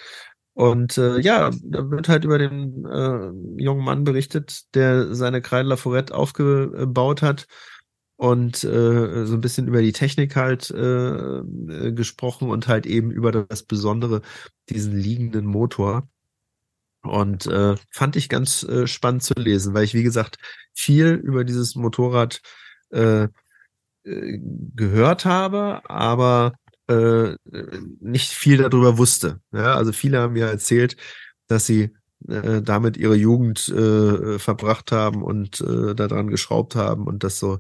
Und 0.53 0.97
äh, 0.97 1.19
ja, 1.19 1.51
da 1.65 1.91
wird 1.91 2.09
halt 2.09 2.25
über 2.25 2.39
den 2.39 2.85
äh, 2.85 3.61
jungen 3.61 3.85
Mann 3.85 4.05
berichtet, 4.05 4.73
der 4.75 5.13
seine 5.13 5.43
Kreidler 5.43 5.77
Forette 5.77 6.15
aufgebaut 6.15 7.21
hat 7.21 7.49
und 8.25 8.65
äh, 8.65 9.27
so 9.27 9.35
ein 9.35 9.43
bisschen 9.43 9.69
über 9.69 9.83
die 9.83 9.93
Technik 9.93 10.35
halt 10.35 10.71
äh, 10.71 11.41
äh, 11.41 11.93
gesprochen 11.93 12.49
und 12.49 12.69
halt 12.69 12.87
eben 12.87 13.11
über 13.11 13.31
das 13.31 13.65
Besondere, 13.65 14.23
diesen 14.71 14.97
liegenden 14.97 15.45
Motor. 15.45 16.09
Und 17.03 17.47
äh, 17.47 17.75
fand 17.91 18.17
ich 18.17 18.31
ganz 18.31 18.63
äh, 18.63 18.87
spannend 18.87 19.25
zu 19.25 19.35
lesen, 19.37 19.75
weil 19.75 19.85
ich, 19.85 19.93
wie 19.93 20.03
gesagt, 20.03 20.39
viel 20.73 21.09
über 21.09 21.45
dieses 21.45 21.75
Motorrad 21.75 22.41
äh, 22.93 23.25
äh, 23.25 24.39
gehört 24.75 25.27
habe, 25.27 25.83
aber 25.91 26.55
äh, 26.89 27.37
nicht 28.01 28.33
viel 28.33 28.57
darüber 28.57 28.97
wusste. 28.97 29.41
Ja, 29.53 29.75
also 29.75 29.93
viele 29.93 30.19
haben 30.21 30.33
mir 30.33 30.47
erzählt, 30.47 30.97
dass 31.47 31.67
sie 31.67 31.91
äh, 32.27 32.63
damit 32.63 32.97
ihre 32.97 33.17
Jugend 33.17 33.69
äh, 33.69 34.39
verbracht 34.39 34.93
haben 34.93 35.23
und 35.23 35.61
äh, 35.61 35.95
daran 35.95 36.29
geschraubt 36.29 36.75
haben 36.75 37.07
und 37.07 37.23
das 37.23 37.39
so 37.39 37.59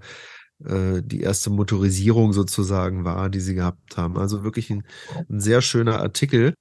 äh, 0.64 1.02
die 1.02 1.20
erste 1.20 1.50
Motorisierung 1.50 2.32
sozusagen 2.32 3.04
war, 3.04 3.28
die 3.28 3.40
sie 3.40 3.54
gehabt 3.54 3.96
haben. 3.96 4.18
Also 4.18 4.44
wirklich 4.44 4.70
ein, 4.70 4.84
ein 5.28 5.40
sehr 5.40 5.60
schöner 5.60 6.00
Artikel. 6.00 6.54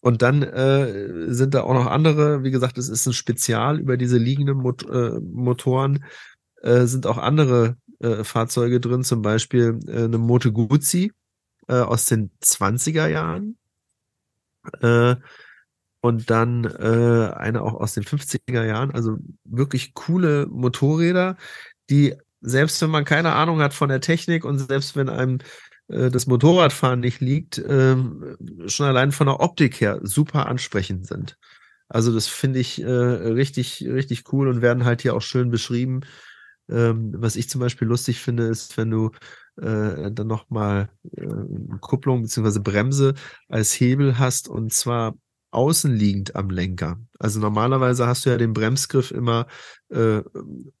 Und 0.00 0.22
dann 0.22 0.42
äh, 0.42 1.32
sind 1.32 1.54
da 1.54 1.62
auch 1.62 1.74
noch 1.74 1.86
andere, 1.86 2.44
wie 2.44 2.50
gesagt, 2.50 2.78
es 2.78 2.88
ist 2.88 3.06
ein 3.06 3.12
Spezial 3.12 3.80
über 3.80 3.96
diese 3.96 4.16
liegenden 4.16 4.58
Mot 4.58 4.88
äh, 4.88 5.18
Motoren, 5.20 6.04
äh, 6.62 6.86
sind 6.86 7.06
auch 7.06 7.18
andere 7.18 7.76
äh, 8.00 8.22
Fahrzeuge 8.22 8.80
drin, 8.80 9.02
zum 9.02 9.22
Beispiel 9.22 9.78
äh, 9.88 10.04
eine 10.04 10.18
Moto 10.18 10.52
Guzzi 10.52 11.12
äh, 11.68 11.74
aus 11.74 12.04
den 12.04 12.30
20er 12.42 13.08
Jahren. 13.08 13.56
Äh, 14.80 15.16
und 16.00 16.30
dann 16.30 16.64
äh, 16.64 17.32
eine 17.34 17.62
auch 17.62 17.74
aus 17.74 17.94
den 17.94 18.04
50er 18.04 18.64
Jahren. 18.64 18.92
Also 18.92 19.16
wirklich 19.44 19.94
coole 19.94 20.46
Motorräder, 20.46 21.36
die 21.90 22.14
selbst 22.40 22.80
wenn 22.82 22.90
man 22.90 23.04
keine 23.04 23.34
Ahnung 23.34 23.60
hat 23.60 23.74
von 23.74 23.88
der 23.88 24.00
Technik 24.00 24.44
und 24.44 24.58
selbst 24.58 24.96
wenn 24.96 25.08
einem 25.08 25.38
äh, 25.88 26.10
das 26.10 26.26
Motorradfahren 26.26 27.00
nicht 27.00 27.20
liegt, 27.20 27.58
äh, 27.58 27.96
schon 28.66 28.86
allein 28.86 29.12
von 29.12 29.26
der 29.26 29.40
Optik 29.40 29.80
her 29.80 30.00
super 30.02 30.46
ansprechend 30.46 31.06
sind. 31.06 31.36
Also 31.88 32.12
das 32.12 32.28
finde 32.28 32.60
ich 32.60 32.82
äh, 32.82 32.86
richtig, 32.86 33.84
richtig 33.88 34.32
cool 34.32 34.48
und 34.48 34.62
werden 34.62 34.84
halt 34.84 35.02
hier 35.02 35.14
auch 35.14 35.22
schön 35.22 35.50
beschrieben 35.50 36.02
Ähm, 36.70 37.14
was 37.16 37.36
ich 37.36 37.48
zum 37.48 37.60
Beispiel 37.60 37.88
lustig 37.88 38.20
finde, 38.20 38.44
ist, 38.44 38.76
wenn 38.76 38.90
du 38.90 39.10
äh, 39.56 40.10
dann 40.12 40.26
nochmal 40.26 40.90
äh, 41.16 41.26
Kupplung 41.80 42.22
bzw. 42.22 42.60
Bremse 42.60 43.14
als 43.48 43.72
Hebel 43.72 44.18
hast 44.18 44.48
und 44.48 44.72
zwar 44.72 45.14
außenliegend 45.50 46.36
am 46.36 46.50
Lenker. 46.50 46.98
Also 47.18 47.40
normalerweise 47.40 48.06
hast 48.06 48.26
du 48.26 48.30
ja 48.30 48.36
den 48.36 48.52
Bremsgriff 48.52 49.10
immer 49.10 49.46
äh, 49.90 50.22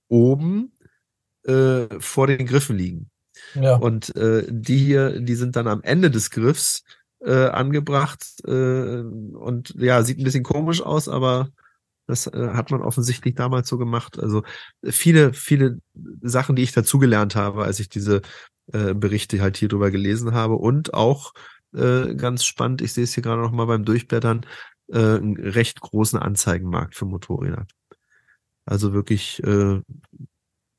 oben 0.08 0.72
äh, 1.44 1.86
vor 2.00 2.26
den 2.26 2.46
Griffen 2.46 2.76
liegen. 2.76 3.10
Ja. 3.54 3.76
Und 3.76 4.14
äh, 4.16 4.44
die 4.48 4.78
hier, 4.78 5.20
die 5.20 5.34
sind 5.34 5.56
dann 5.56 5.68
am 5.68 5.82
Ende 5.82 6.10
des 6.10 6.30
Griffs 6.30 6.82
äh, 7.20 7.46
angebracht 7.46 8.24
äh, 8.46 9.00
und 9.00 9.74
ja, 9.76 10.02
sieht 10.02 10.18
ein 10.18 10.24
bisschen 10.24 10.44
komisch 10.44 10.82
aus, 10.82 11.08
aber 11.08 11.50
das 12.06 12.26
äh, 12.26 12.50
hat 12.54 12.70
man 12.70 12.82
offensichtlich 12.82 13.34
damals 13.34 13.68
so 13.68 13.78
gemacht. 13.78 14.18
Also 14.18 14.42
viele, 14.84 15.34
viele 15.34 15.80
Sachen, 16.22 16.56
die 16.56 16.62
ich 16.62 16.72
dazugelernt 16.72 17.36
habe, 17.36 17.64
als 17.64 17.80
ich 17.80 17.88
diese 17.88 18.22
äh, 18.72 18.94
Berichte 18.94 19.40
halt 19.40 19.56
hier 19.56 19.68
drüber 19.68 19.90
gelesen 19.90 20.32
habe. 20.32 20.54
Und 20.54 20.94
auch 20.94 21.34
äh, 21.74 22.14
ganz 22.14 22.44
spannend, 22.44 22.80
ich 22.80 22.94
sehe 22.94 23.04
es 23.04 23.14
hier 23.14 23.22
gerade 23.22 23.42
noch 23.42 23.52
mal 23.52 23.66
beim 23.66 23.84
Durchblättern, 23.84 24.46
äh, 24.88 24.98
einen 24.98 25.36
recht 25.36 25.80
großen 25.80 26.18
Anzeigenmarkt 26.18 26.94
für 26.94 27.04
Motorräder. 27.04 27.66
Also 28.64 28.92
wirklich, 28.94 29.42
äh, 29.44 29.80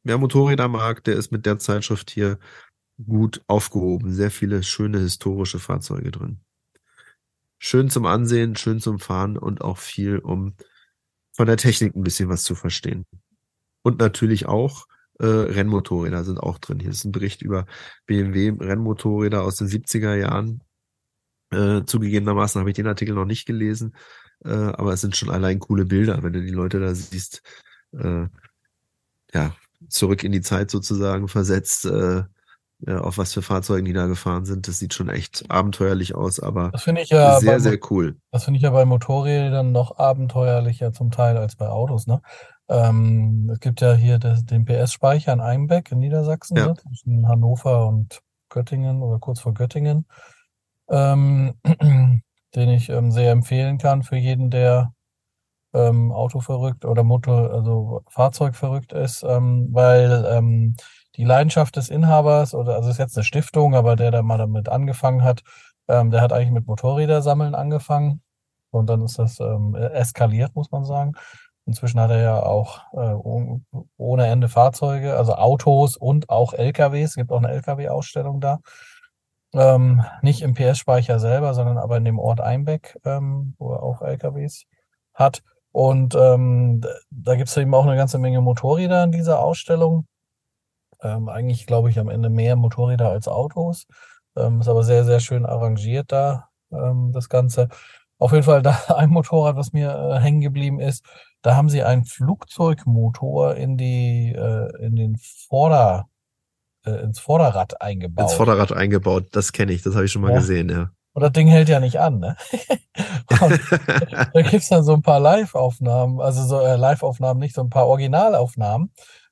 wer 0.09 0.17
Motorräder 0.17 0.67
mag, 0.67 1.03
der 1.03 1.15
ist 1.15 1.31
mit 1.31 1.45
der 1.45 1.59
Zeitschrift 1.59 2.09
hier 2.09 2.39
gut 3.05 3.43
aufgehoben. 3.45 4.11
Sehr 4.11 4.31
viele 4.31 4.63
schöne 4.63 4.97
historische 4.97 5.59
Fahrzeuge 5.59 6.09
drin. 6.09 6.39
Schön 7.59 7.91
zum 7.91 8.07
Ansehen, 8.07 8.55
schön 8.55 8.79
zum 8.79 8.97
Fahren 8.97 9.37
und 9.37 9.61
auch 9.61 9.77
viel, 9.77 10.17
um 10.17 10.55
von 11.31 11.45
der 11.45 11.57
Technik 11.57 11.95
ein 11.95 12.01
bisschen 12.01 12.27
was 12.27 12.41
zu 12.41 12.55
verstehen. 12.55 13.05
Und 13.83 13.99
natürlich 13.99 14.47
auch 14.47 14.87
äh, 15.19 15.25
Rennmotorräder 15.25 16.23
sind 16.23 16.39
auch 16.39 16.57
drin. 16.57 16.79
Hier 16.79 16.89
ist 16.89 17.05
ein 17.05 17.11
Bericht 17.11 17.43
über 17.43 17.67
BMW 18.07 18.55
Rennmotorräder 18.59 19.43
aus 19.43 19.57
den 19.57 19.67
70er 19.67 20.15
Jahren. 20.15 20.63
Äh, 21.51 21.83
zugegebenermaßen 21.85 22.59
habe 22.59 22.71
ich 22.71 22.75
den 22.75 22.87
Artikel 22.87 23.13
noch 23.13 23.25
nicht 23.25 23.45
gelesen, 23.45 23.95
äh, 24.43 24.49
aber 24.49 24.93
es 24.93 25.01
sind 25.01 25.15
schon 25.15 25.29
allein 25.29 25.59
coole 25.59 25.85
Bilder, 25.85 26.23
wenn 26.23 26.33
du 26.33 26.41
die 26.41 26.49
Leute 26.49 26.79
da 26.79 26.95
siehst, 26.95 27.43
äh, 27.91 28.27
ja, 29.33 29.55
zurück 29.87 30.23
in 30.23 30.31
die 30.31 30.41
Zeit 30.41 30.69
sozusagen 30.71 31.27
versetzt, 31.27 31.85
äh, 31.85 32.23
auf 32.87 33.17
was 33.17 33.33
für 33.33 33.41
Fahrzeugen 33.41 33.85
die 33.85 33.93
da 33.93 34.07
gefahren 34.07 34.45
sind. 34.45 34.67
Das 34.67 34.79
sieht 34.79 34.93
schon 34.93 35.09
echt 35.09 35.49
abenteuerlich 35.49 36.15
aus, 36.15 36.39
aber 36.39 36.69
das 36.71 36.87
ich 36.87 37.09
ja 37.09 37.39
sehr, 37.39 37.59
sehr 37.59 37.77
cool. 37.89 38.17
Das 38.31 38.45
finde 38.45 38.57
ich 38.57 38.63
ja 38.63 38.69
bei 38.69 38.85
Motorrädern 38.85 39.71
noch 39.71 39.97
abenteuerlicher 39.97 40.93
zum 40.93 41.11
Teil 41.11 41.37
als 41.37 41.55
bei 41.55 41.67
Autos. 41.67 42.07
Ne? 42.07 42.21
Ähm, 42.69 43.49
es 43.51 43.59
gibt 43.59 43.81
ja 43.81 43.93
hier 43.93 44.17
das, 44.17 44.45
den 44.45 44.63
PS-Speicher 44.63 45.33
in 45.33 45.41
Einbeck 45.41 45.91
in 45.91 45.99
Niedersachsen, 45.99 46.55
ja. 46.55 46.67
ne? 46.67 46.75
zwischen 46.75 47.27
Hannover 47.27 47.87
und 47.87 48.21
Göttingen 48.49 49.01
oder 49.01 49.19
kurz 49.19 49.41
vor 49.41 49.53
Göttingen, 49.53 50.05
ähm, 50.89 51.55
den 52.55 52.69
ich 52.69 52.89
ähm, 52.89 53.11
sehr 53.11 53.31
empfehlen 53.31 53.77
kann 53.77 54.03
für 54.03 54.15
jeden, 54.15 54.51
der 54.51 54.93
ähm, 55.73 56.11
Auto 56.11 56.39
verrückt 56.39 56.85
oder 56.85 57.03
Motor, 57.03 57.51
also 57.51 58.01
Fahrzeug 58.07 58.55
verrückt 58.55 58.93
ist, 58.93 59.23
ähm, 59.23 59.67
weil 59.71 60.25
ähm, 60.29 60.75
die 61.15 61.25
Leidenschaft 61.25 61.75
des 61.75 61.89
Inhabers, 61.89 62.53
oder 62.53 62.75
also 62.75 62.89
ist 62.89 62.97
jetzt 62.97 63.17
eine 63.17 63.23
Stiftung, 63.23 63.75
aber 63.75 63.95
der 63.95 64.11
da 64.11 64.21
mal 64.21 64.37
damit 64.37 64.69
angefangen 64.69 65.23
hat, 65.23 65.41
ähm, 65.87 66.11
der 66.11 66.21
hat 66.21 66.33
eigentlich 66.33 66.51
mit 66.51 66.67
Motorräder 66.67 67.21
sammeln 67.21 67.55
angefangen. 67.55 68.21
Und 68.71 68.87
dann 68.87 69.01
ist 69.01 69.17
das 69.17 69.39
ähm, 69.39 69.75
eskaliert, 69.75 70.55
muss 70.55 70.71
man 70.71 70.85
sagen. 70.85 71.13
Inzwischen 71.65 71.99
hat 71.99 72.11
er 72.11 72.21
ja 72.21 72.43
auch 72.43 72.81
äh, 72.93 73.13
ohne 73.97 74.27
Ende 74.27 74.49
Fahrzeuge, 74.49 75.17
also 75.17 75.35
Autos 75.35 75.97
und 75.97 76.29
auch 76.29 76.53
LKWs. 76.53 77.09
Es 77.09 77.15
gibt 77.15 77.31
auch 77.31 77.37
eine 77.37 77.51
LKW-Ausstellung 77.51 78.39
da. 78.41 78.59
Ähm, 79.53 80.03
nicht 80.21 80.41
im 80.41 80.53
PS-Speicher 80.53 81.19
selber, 81.19 81.53
sondern 81.53 81.77
aber 81.77 81.97
in 81.97 82.05
dem 82.05 82.19
Ort 82.19 82.39
Einbeck, 82.39 82.97
ähm, 83.03 83.55
wo 83.57 83.73
er 83.73 83.83
auch 83.83 84.01
LKWs 84.01 84.65
hat. 85.13 85.43
Und 85.79 86.13
ähm, 86.13 86.81
da 87.09 87.35
gibt 87.35 87.47
es 87.47 87.55
eben 87.55 87.73
auch 87.73 87.85
eine 87.85 87.95
ganze 87.95 88.17
Menge 88.17 88.41
Motorräder 88.41 89.01
in 89.01 89.13
dieser 89.13 89.39
Ausstellung. 89.39 90.07
Ähm, 91.01 91.29
eigentlich 91.29 91.67
glaube 91.67 91.89
ich 91.89 91.97
am 91.99 92.09
Ende 92.09 92.29
mehr 92.29 92.57
Motorräder 92.57 93.07
als 93.07 93.29
Autos. 93.29 93.87
Ähm, 94.35 94.59
ist 94.59 94.67
aber 94.67 94.83
sehr, 94.83 95.05
sehr 95.05 95.21
schön 95.21 95.45
arrangiert 95.45 96.11
da, 96.11 96.49
ähm, 96.73 97.13
das 97.13 97.29
Ganze. 97.29 97.69
Auf 98.17 98.33
jeden 98.33 98.43
Fall 98.43 98.61
da 98.61 98.71
ein 98.97 99.09
Motorrad, 99.09 99.55
was 99.55 99.71
mir 99.71 99.95
äh, 99.95 100.19
hängen 100.19 100.41
geblieben 100.41 100.81
ist. 100.81 101.05
Da 101.43 101.55
haben 101.55 101.69
sie 101.69 101.81
einen 101.81 102.03
Flugzeugmotor 102.03 103.55
in 103.55 103.77
die, 103.77 104.35
äh, 104.35 104.85
in 104.85 104.97
den 104.97 105.15
Vorder, 105.47 106.09
äh, 106.85 106.91
ins 106.91 107.19
Vorderrad 107.19 107.81
eingebaut. 107.81 108.25
Ins 108.25 108.33
Vorderrad 108.33 108.73
eingebaut, 108.73 109.27
das 109.31 109.53
kenne 109.53 109.71
ich, 109.71 109.81
das 109.83 109.95
habe 109.95 110.03
ich 110.03 110.11
schon 110.11 110.23
mal 110.23 110.31
ja. 110.31 110.39
gesehen, 110.39 110.67
ja. 110.67 110.91
Und 111.19 111.23
das 111.23 111.33
Ding 111.33 111.49
hält 111.49 111.67
ja 111.67 111.81
nicht 111.81 111.99
an, 111.99 112.19
ne? 112.19 112.37
da 114.33 114.41
gibt's 114.41 114.69
dann 114.69 114.83
so 114.83 114.93
ein 114.93 115.01
paar 115.01 115.19
Live-Aufnahmen, 115.19 116.21
also 116.21 116.43
so 116.43 116.61
äh, 116.61 116.77
Live-Aufnahmen, 116.77 117.41
nicht 117.41 117.55
so 117.55 117.61
ein 117.61 117.69
paar 117.69 117.87
Originalaufnahmen 117.87 118.91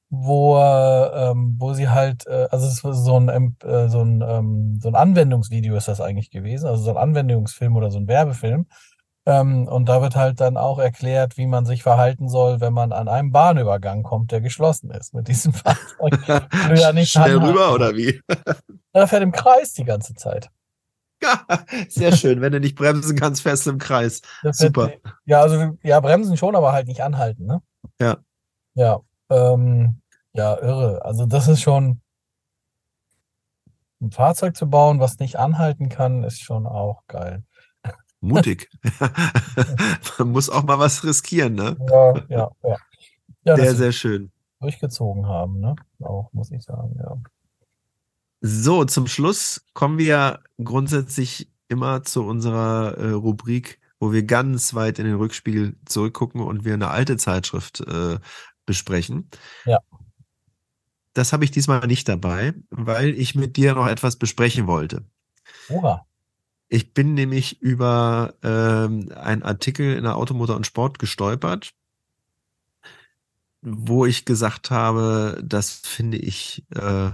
wo, 0.09 0.57
ähm, 0.57 1.55
wo 1.59 1.73
sie 1.73 1.89
halt, 1.89 2.25
äh, 2.27 2.47
also 2.49 2.65
es 2.65 2.83
ist 2.83 3.03
so 3.03 3.17
ein, 3.17 3.57
äh, 3.63 3.89
so, 3.89 4.01
ein, 4.01 4.23
ähm, 4.25 4.79
so 4.81 4.87
ein 4.87 4.95
Anwendungsvideo 4.95 5.75
ist 5.75 5.87
das 5.87 5.99
eigentlich 5.99 6.31
gewesen, 6.31 6.67
also 6.67 6.83
so 6.83 6.91
ein 6.91 6.97
Anwendungsfilm 6.97 7.75
oder 7.75 7.91
so 7.91 7.99
ein 7.99 8.07
Werbefilm. 8.07 8.67
Ähm, 9.25 9.67
und 9.67 9.89
da 9.89 10.01
wird 10.01 10.15
halt 10.15 10.39
dann 10.39 10.55
auch 10.55 10.79
erklärt, 10.79 11.35
wie 11.35 11.47
man 11.47 11.65
sich 11.65 11.83
verhalten 11.83 12.29
soll, 12.29 12.61
wenn 12.61 12.71
man 12.71 12.93
an 12.93 13.09
einem 13.09 13.33
Bahnübergang 13.33 14.03
kommt, 14.03 14.31
der 14.31 14.39
geschlossen 14.39 14.89
ist 14.91 15.13
mit 15.13 15.27
diesem 15.27 15.51
Fahrzeug. 15.53 16.17
Schnell 17.09 17.37
rüber 17.49 17.73
oder 17.73 17.93
wie? 17.93 18.21
Er 18.93 19.07
fährt 19.07 19.23
im 19.23 19.33
Kreis 19.33 19.73
die 19.73 19.83
ganze 19.83 20.15
Zeit. 20.15 20.49
Sehr 21.89 22.15
schön, 22.15 22.41
wenn 22.41 22.51
du 22.51 22.59
nicht 22.59 22.75
bremsen 22.75 23.17
kannst, 23.17 23.45
du 23.45 23.69
im 23.69 23.77
Kreis. 23.77 24.21
Super. 24.51 24.91
Ja, 25.25 25.41
also 25.41 25.77
ja, 25.83 25.99
bremsen 25.99 26.37
schon, 26.37 26.55
aber 26.55 26.73
halt 26.73 26.87
nicht 26.87 27.01
anhalten, 27.01 27.45
ne? 27.45 27.61
Ja. 27.99 28.17
Ja, 28.75 29.01
ähm, 29.29 30.01
ja, 30.33 30.57
irre. 30.59 31.03
Also 31.03 31.25
das 31.25 31.47
ist 31.47 31.61
schon 31.61 32.01
ein 34.01 34.11
Fahrzeug 34.11 34.55
zu 34.55 34.69
bauen, 34.69 34.99
was 34.99 35.19
nicht 35.19 35.37
anhalten 35.37 35.89
kann, 35.89 36.23
ist 36.23 36.41
schon 36.41 36.67
auch 36.67 37.03
geil. 37.07 37.43
Mutig. 38.19 38.69
Man 40.19 40.31
muss 40.31 40.49
auch 40.49 40.63
mal 40.63 40.79
was 40.79 41.03
riskieren, 41.03 41.53
ne? 41.53 41.77
Ja, 41.89 42.13
ja, 42.29 42.51
ja. 42.63 42.75
ja 43.43 43.55
sehr, 43.55 43.75
sehr 43.75 43.91
schön. 43.91 44.31
Durchgezogen 44.59 45.27
haben, 45.27 45.59
ne? 45.59 45.75
Auch, 46.01 46.31
muss 46.33 46.51
ich 46.51 46.63
sagen, 46.63 46.95
ja. 46.99 47.17
So, 48.41 48.85
zum 48.85 49.07
Schluss 49.07 49.65
kommen 49.73 49.97
wir 49.97 50.41
grundsätzlich 50.63 51.49
immer 51.67 52.03
zu 52.03 52.23
unserer 52.23 52.97
äh, 52.97 53.09
Rubrik, 53.09 53.79
wo 53.99 54.11
wir 54.11 54.23
ganz 54.23 54.73
weit 54.73 54.99
in 54.99 55.05
den 55.05 55.15
Rückspiegel 55.15 55.75
zurückgucken 55.85 56.41
und 56.41 56.63
wir 56.63 56.73
eine 56.73 56.89
alte 56.89 57.17
Zeitschrift 57.17 57.81
äh, 57.81 58.19
besprechen. 58.65 59.29
Ja. 59.65 59.79
Das 61.13 61.33
habe 61.33 61.43
ich 61.45 61.51
diesmal 61.51 61.85
nicht 61.87 62.07
dabei, 62.07 62.53
weil 62.69 63.09
ich 63.15 63.33
mit 63.33 63.57
dir 63.57 63.73
noch 63.73 63.87
etwas 63.87 64.17
besprechen 64.17 64.67
wollte. 64.67 65.03
Oha. 65.69 66.05
Ich 66.69 66.93
bin 66.93 67.13
nämlich 67.15 67.61
über 67.61 68.35
ähm, 68.43 69.11
einen 69.15 69.41
Artikel 69.41 69.95
in 69.95 70.03
der 70.03 70.15
Automotor 70.15 70.55
und 70.55 70.67
Sport 70.67 70.99
gestolpert, 70.99 71.73
wo 73.61 74.05
ich 74.05 74.25
gesagt 74.25 74.69
habe, 74.69 75.41
das 75.43 75.71
finde 75.71 76.17
ich 76.17 76.65
äh, 76.75 77.11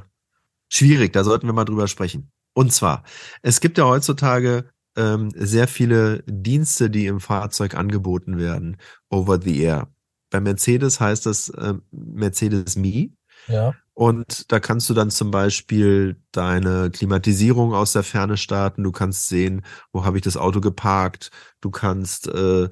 schwierig, 0.74 1.14
da 1.14 1.24
sollten 1.24 1.48
wir 1.48 1.54
mal 1.54 1.66
drüber 1.66 1.88
sprechen. 1.88 2.32
Und 2.54 2.72
zwar, 2.72 3.04
es 3.42 3.62
gibt 3.62 3.78
ja 3.78 3.86
heutzutage 3.86 4.70
ähm, 4.96 5.32
sehr 5.36 5.68
viele 5.68 6.24
Dienste, 6.28 6.90
die 6.90 7.08
im 7.08 7.20
Fahrzeug 7.20 7.76
angeboten 7.76 8.38
werden, 8.38 8.78
over 9.10 9.40
the 9.42 9.60
air. 9.60 9.88
Bei 10.30 10.40
Mercedes 10.40 11.00
heißt 11.00 11.26
das 11.26 11.50
äh, 11.50 11.76
Mercedes 11.92 12.76
Me. 12.76 13.10
Ja. 13.48 13.74
Und 13.96 14.52
da 14.52 14.60
kannst 14.60 14.90
du 14.90 14.96
dann 14.96 15.12
zum 15.12 15.30
Beispiel 15.30 16.20
deine 16.32 16.90
Klimatisierung 16.90 17.76
aus 17.76 17.94
der 17.94 18.02
Ferne 18.02 18.38
starten. 18.38 18.84
Du 18.84 18.92
kannst 18.92 19.28
sehen, 19.28 19.64
wo 19.92 20.04
habe 20.04 20.18
ich 20.18 20.24
das 20.24 20.38
Auto 20.38 20.62
geparkt. 20.62 21.30
Du 21.62 21.70
kannst 21.70 22.28
äh, 22.28 22.70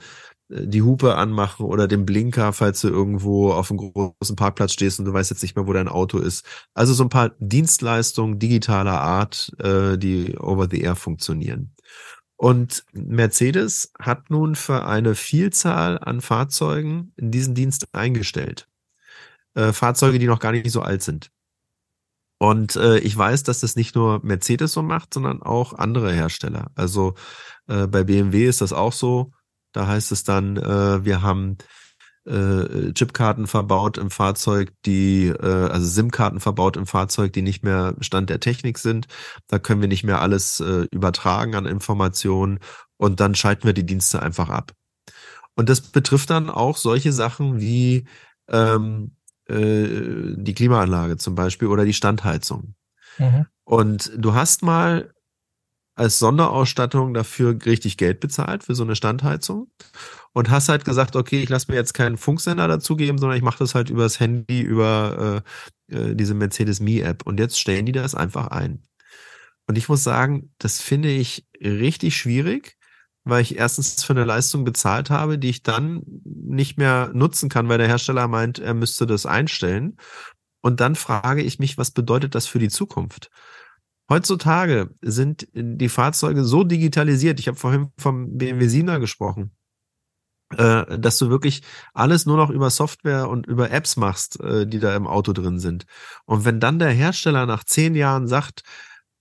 die 0.53 0.81
Hupe 0.81 1.15
anmachen 1.15 1.65
oder 1.65 1.87
den 1.87 2.05
Blinker, 2.05 2.51
falls 2.51 2.81
du 2.81 2.89
irgendwo 2.89 3.53
auf 3.53 3.71
einem 3.71 3.77
großen 3.93 4.35
Parkplatz 4.35 4.73
stehst 4.73 4.99
und 4.99 5.05
du 5.05 5.13
weißt 5.13 5.29
jetzt 5.29 5.41
nicht 5.41 5.55
mehr, 5.55 5.65
wo 5.65 5.73
dein 5.73 5.87
Auto 5.87 6.17
ist. 6.19 6.45
Also 6.73 6.93
so 6.93 7.03
ein 7.03 7.09
paar 7.09 7.31
Dienstleistungen 7.39 8.37
digitaler 8.37 8.99
Art, 8.99 9.51
äh, 9.59 9.97
die 9.97 10.37
over 10.37 10.67
the 10.69 10.81
air 10.81 10.95
funktionieren. 10.95 11.73
Und 12.35 12.83
Mercedes 12.91 13.93
hat 13.99 14.29
nun 14.29 14.55
für 14.55 14.85
eine 14.85 15.15
Vielzahl 15.15 15.99
an 15.99 16.21
Fahrzeugen 16.21 17.13
diesen 17.17 17.55
Dienst 17.55 17.87
eingestellt. 17.93 18.67
Äh, 19.53 19.71
Fahrzeuge, 19.71 20.19
die 20.19 20.27
noch 20.27 20.39
gar 20.39 20.51
nicht 20.51 20.69
so 20.69 20.81
alt 20.81 21.01
sind. 21.01 21.31
Und 22.39 22.75
äh, 22.75 22.97
ich 22.97 23.15
weiß, 23.15 23.43
dass 23.43 23.59
das 23.59 23.75
nicht 23.75 23.95
nur 23.95 24.19
Mercedes 24.23 24.73
so 24.73 24.81
macht, 24.81 25.13
sondern 25.13 25.41
auch 25.43 25.73
andere 25.73 26.11
Hersteller. 26.11 26.71
Also 26.75 27.13
äh, 27.67 27.85
bei 27.85 28.03
BMW 28.03 28.47
ist 28.47 28.61
das 28.61 28.73
auch 28.73 28.93
so. 28.93 29.31
Da 29.71 29.87
heißt 29.87 30.11
es 30.11 30.23
dann, 30.23 30.57
äh, 30.57 31.05
wir 31.05 31.21
haben 31.21 31.57
äh, 32.25 32.93
Chipkarten 32.93 33.47
verbaut 33.47 33.97
im 33.97 34.11
Fahrzeug, 34.11 34.73
die, 34.85 35.27
äh, 35.27 35.69
also 35.69 35.87
SIM-Karten 35.87 36.39
verbaut 36.39 36.77
im 36.77 36.85
Fahrzeug, 36.85 37.33
die 37.33 37.41
nicht 37.41 37.63
mehr 37.63 37.95
Stand 37.99 38.29
der 38.29 38.39
Technik 38.39 38.77
sind. 38.77 39.07
Da 39.47 39.59
können 39.59 39.81
wir 39.81 39.87
nicht 39.87 40.03
mehr 40.03 40.21
alles 40.21 40.59
äh, 40.59 40.87
übertragen 40.91 41.55
an 41.55 41.65
Informationen 41.65 42.59
und 42.97 43.19
dann 43.19 43.33
schalten 43.33 43.63
wir 43.63 43.73
die 43.73 43.85
Dienste 43.85 44.21
einfach 44.21 44.49
ab. 44.49 44.73
Und 45.55 45.69
das 45.69 45.81
betrifft 45.81 46.29
dann 46.29 46.49
auch 46.49 46.77
solche 46.77 47.11
Sachen 47.11 47.59
wie 47.59 48.05
ähm, 48.49 49.15
äh, 49.47 50.35
die 50.35 50.53
Klimaanlage 50.53 51.17
zum 51.17 51.35
Beispiel 51.35 51.67
oder 51.67 51.85
die 51.85 51.93
Standheizung. 51.93 52.75
Mhm. 53.17 53.47
Und 53.63 54.11
du 54.15 54.33
hast 54.33 54.63
mal 54.63 55.13
als 56.01 56.17
Sonderausstattung 56.17 57.13
dafür 57.13 57.55
richtig 57.63 57.95
Geld 57.95 58.19
bezahlt 58.19 58.63
für 58.63 58.73
so 58.73 58.81
eine 58.81 58.95
Standheizung 58.95 59.69
und 60.33 60.49
hast 60.49 60.67
halt 60.67 60.83
gesagt, 60.83 61.15
okay, 61.15 61.43
ich 61.43 61.49
lasse 61.49 61.71
mir 61.71 61.77
jetzt 61.77 61.93
keinen 61.93 62.17
Funksender 62.17 62.67
dazugeben, 62.67 63.19
sondern 63.19 63.37
ich 63.37 63.43
mache 63.43 63.59
das 63.59 63.75
halt 63.75 63.91
übers 63.91 64.19
Handy, 64.19 64.61
über 64.61 65.43
äh, 65.91 65.95
äh, 65.95 66.15
diese 66.15 66.33
Mercedes 66.33 66.79
Me 66.79 67.01
App 67.03 67.27
und 67.27 67.39
jetzt 67.39 67.59
stellen 67.59 67.85
die 67.85 67.91
das 67.91 68.15
einfach 68.15 68.47
ein. 68.47 68.81
Und 69.67 69.77
ich 69.77 69.89
muss 69.89 70.03
sagen, 70.03 70.51
das 70.57 70.81
finde 70.81 71.09
ich 71.09 71.45
richtig 71.63 72.17
schwierig, 72.17 72.77
weil 73.23 73.43
ich 73.43 73.59
erstens 73.59 74.03
für 74.03 74.13
eine 74.13 74.25
Leistung 74.25 74.63
bezahlt 74.63 75.11
habe, 75.11 75.37
die 75.37 75.51
ich 75.51 75.61
dann 75.61 76.01
nicht 76.25 76.79
mehr 76.79 77.11
nutzen 77.13 77.47
kann, 77.47 77.69
weil 77.69 77.77
der 77.77 77.87
Hersteller 77.87 78.27
meint, 78.27 78.57
er 78.57 78.73
müsste 78.73 79.05
das 79.05 79.27
einstellen. 79.27 79.97
Und 80.61 80.79
dann 80.79 80.95
frage 80.95 81.43
ich 81.43 81.59
mich, 81.59 81.77
was 81.77 81.91
bedeutet 81.91 82.33
das 82.33 82.47
für 82.47 82.57
die 82.57 82.69
Zukunft? 82.69 83.29
Heutzutage 84.11 84.89
sind 84.99 85.47
die 85.53 85.87
Fahrzeuge 85.87 86.43
so 86.43 86.65
digitalisiert. 86.65 87.39
Ich 87.39 87.47
habe 87.47 87.57
vorhin 87.57 87.93
vom 87.97 88.37
BMW 88.37 88.65
7er 88.65 88.99
gesprochen, 88.99 89.55
äh, 90.57 90.99
dass 90.99 91.17
du 91.17 91.29
wirklich 91.29 91.61
alles 91.93 92.25
nur 92.25 92.35
noch 92.35 92.49
über 92.49 92.69
Software 92.71 93.29
und 93.29 93.47
über 93.47 93.71
Apps 93.71 93.95
machst, 93.95 94.37
äh, 94.41 94.67
die 94.67 94.79
da 94.79 94.97
im 94.97 95.07
Auto 95.07 95.31
drin 95.31 95.59
sind. 95.59 95.85
Und 96.25 96.43
wenn 96.43 96.59
dann 96.59 96.77
der 96.77 96.89
Hersteller 96.89 97.45
nach 97.45 97.63
zehn 97.63 97.95
Jahren 97.95 98.27
sagt, 98.27 98.63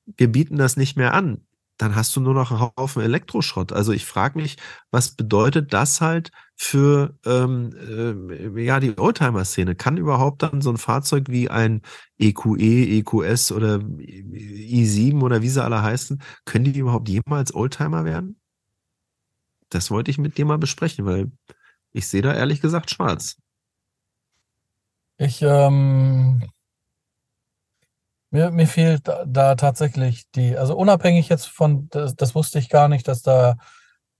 wir 0.07 0.27
bieten 0.27 0.57
das 0.57 0.77
nicht 0.77 0.97
mehr 0.97 1.15
an, 1.15 1.47
dann 1.81 1.97
hast 1.97 2.15
du 2.15 2.20
nur 2.20 2.35
noch 2.35 2.51
einen 2.51 2.70
Haufen 2.77 3.02
Elektroschrott. 3.02 3.73
Also 3.73 3.93
ich 3.93 4.05
frage 4.05 4.39
mich, 4.39 4.57
was 4.90 5.15
bedeutet 5.15 5.73
das 5.73 6.02
halt 6.02 6.31
für 6.55 7.16
ähm, 7.24 7.74
äh, 7.74 8.62
ja 8.62 8.81
die 8.81 8.98
Oldtimer-Szene? 8.98 9.77
Kann 9.77 9.97
überhaupt 9.97 10.43
dann 10.43 10.61
so 10.61 10.70
ein 10.70 10.77
Fahrzeug 10.77 11.24
wie 11.28 11.48
ein 11.48 11.81
EQE, 12.19 12.98
EQS 12.98 13.52
oder 13.52 13.77
i7 13.77 15.23
oder 15.23 15.40
wie 15.40 15.48
sie 15.48 15.65
alle 15.65 15.82
heißen, 15.82 16.23
können 16.44 16.66
die 16.66 16.78
überhaupt 16.78 17.09
jemals 17.09 17.55
Oldtimer 17.55 18.05
werden? 18.05 18.39
Das 19.70 19.90
wollte 19.90 20.11
ich 20.11 20.19
mit 20.19 20.36
dir 20.36 20.44
mal 20.44 20.59
besprechen, 20.59 21.07
weil 21.07 21.32
ich 21.93 22.09
sehe 22.09 22.20
da 22.20 22.35
ehrlich 22.35 22.61
gesagt 22.61 22.90
schwarz. 22.90 23.39
Ich 25.16 25.40
ähm, 25.40 26.43
mir, 28.31 28.51
mir 28.51 28.66
fehlt 28.66 29.09
da, 29.09 29.24
da 29.27 29.55
tatsächlich 29.55 30.31
die, 30.32 30.57
also 30.57 30.77
unabhängig 30.77 31.28
jetzt 31.28 31.47
von, 31.47 31.89
das, 31.90 32.15
das 32.16 32.35
wusste 32.35 32.59
ich 32.59 32.69
gar 32.69 32.89
nicht, 32.89 33.09
dass 33.09 33.23
da 33.23 33.57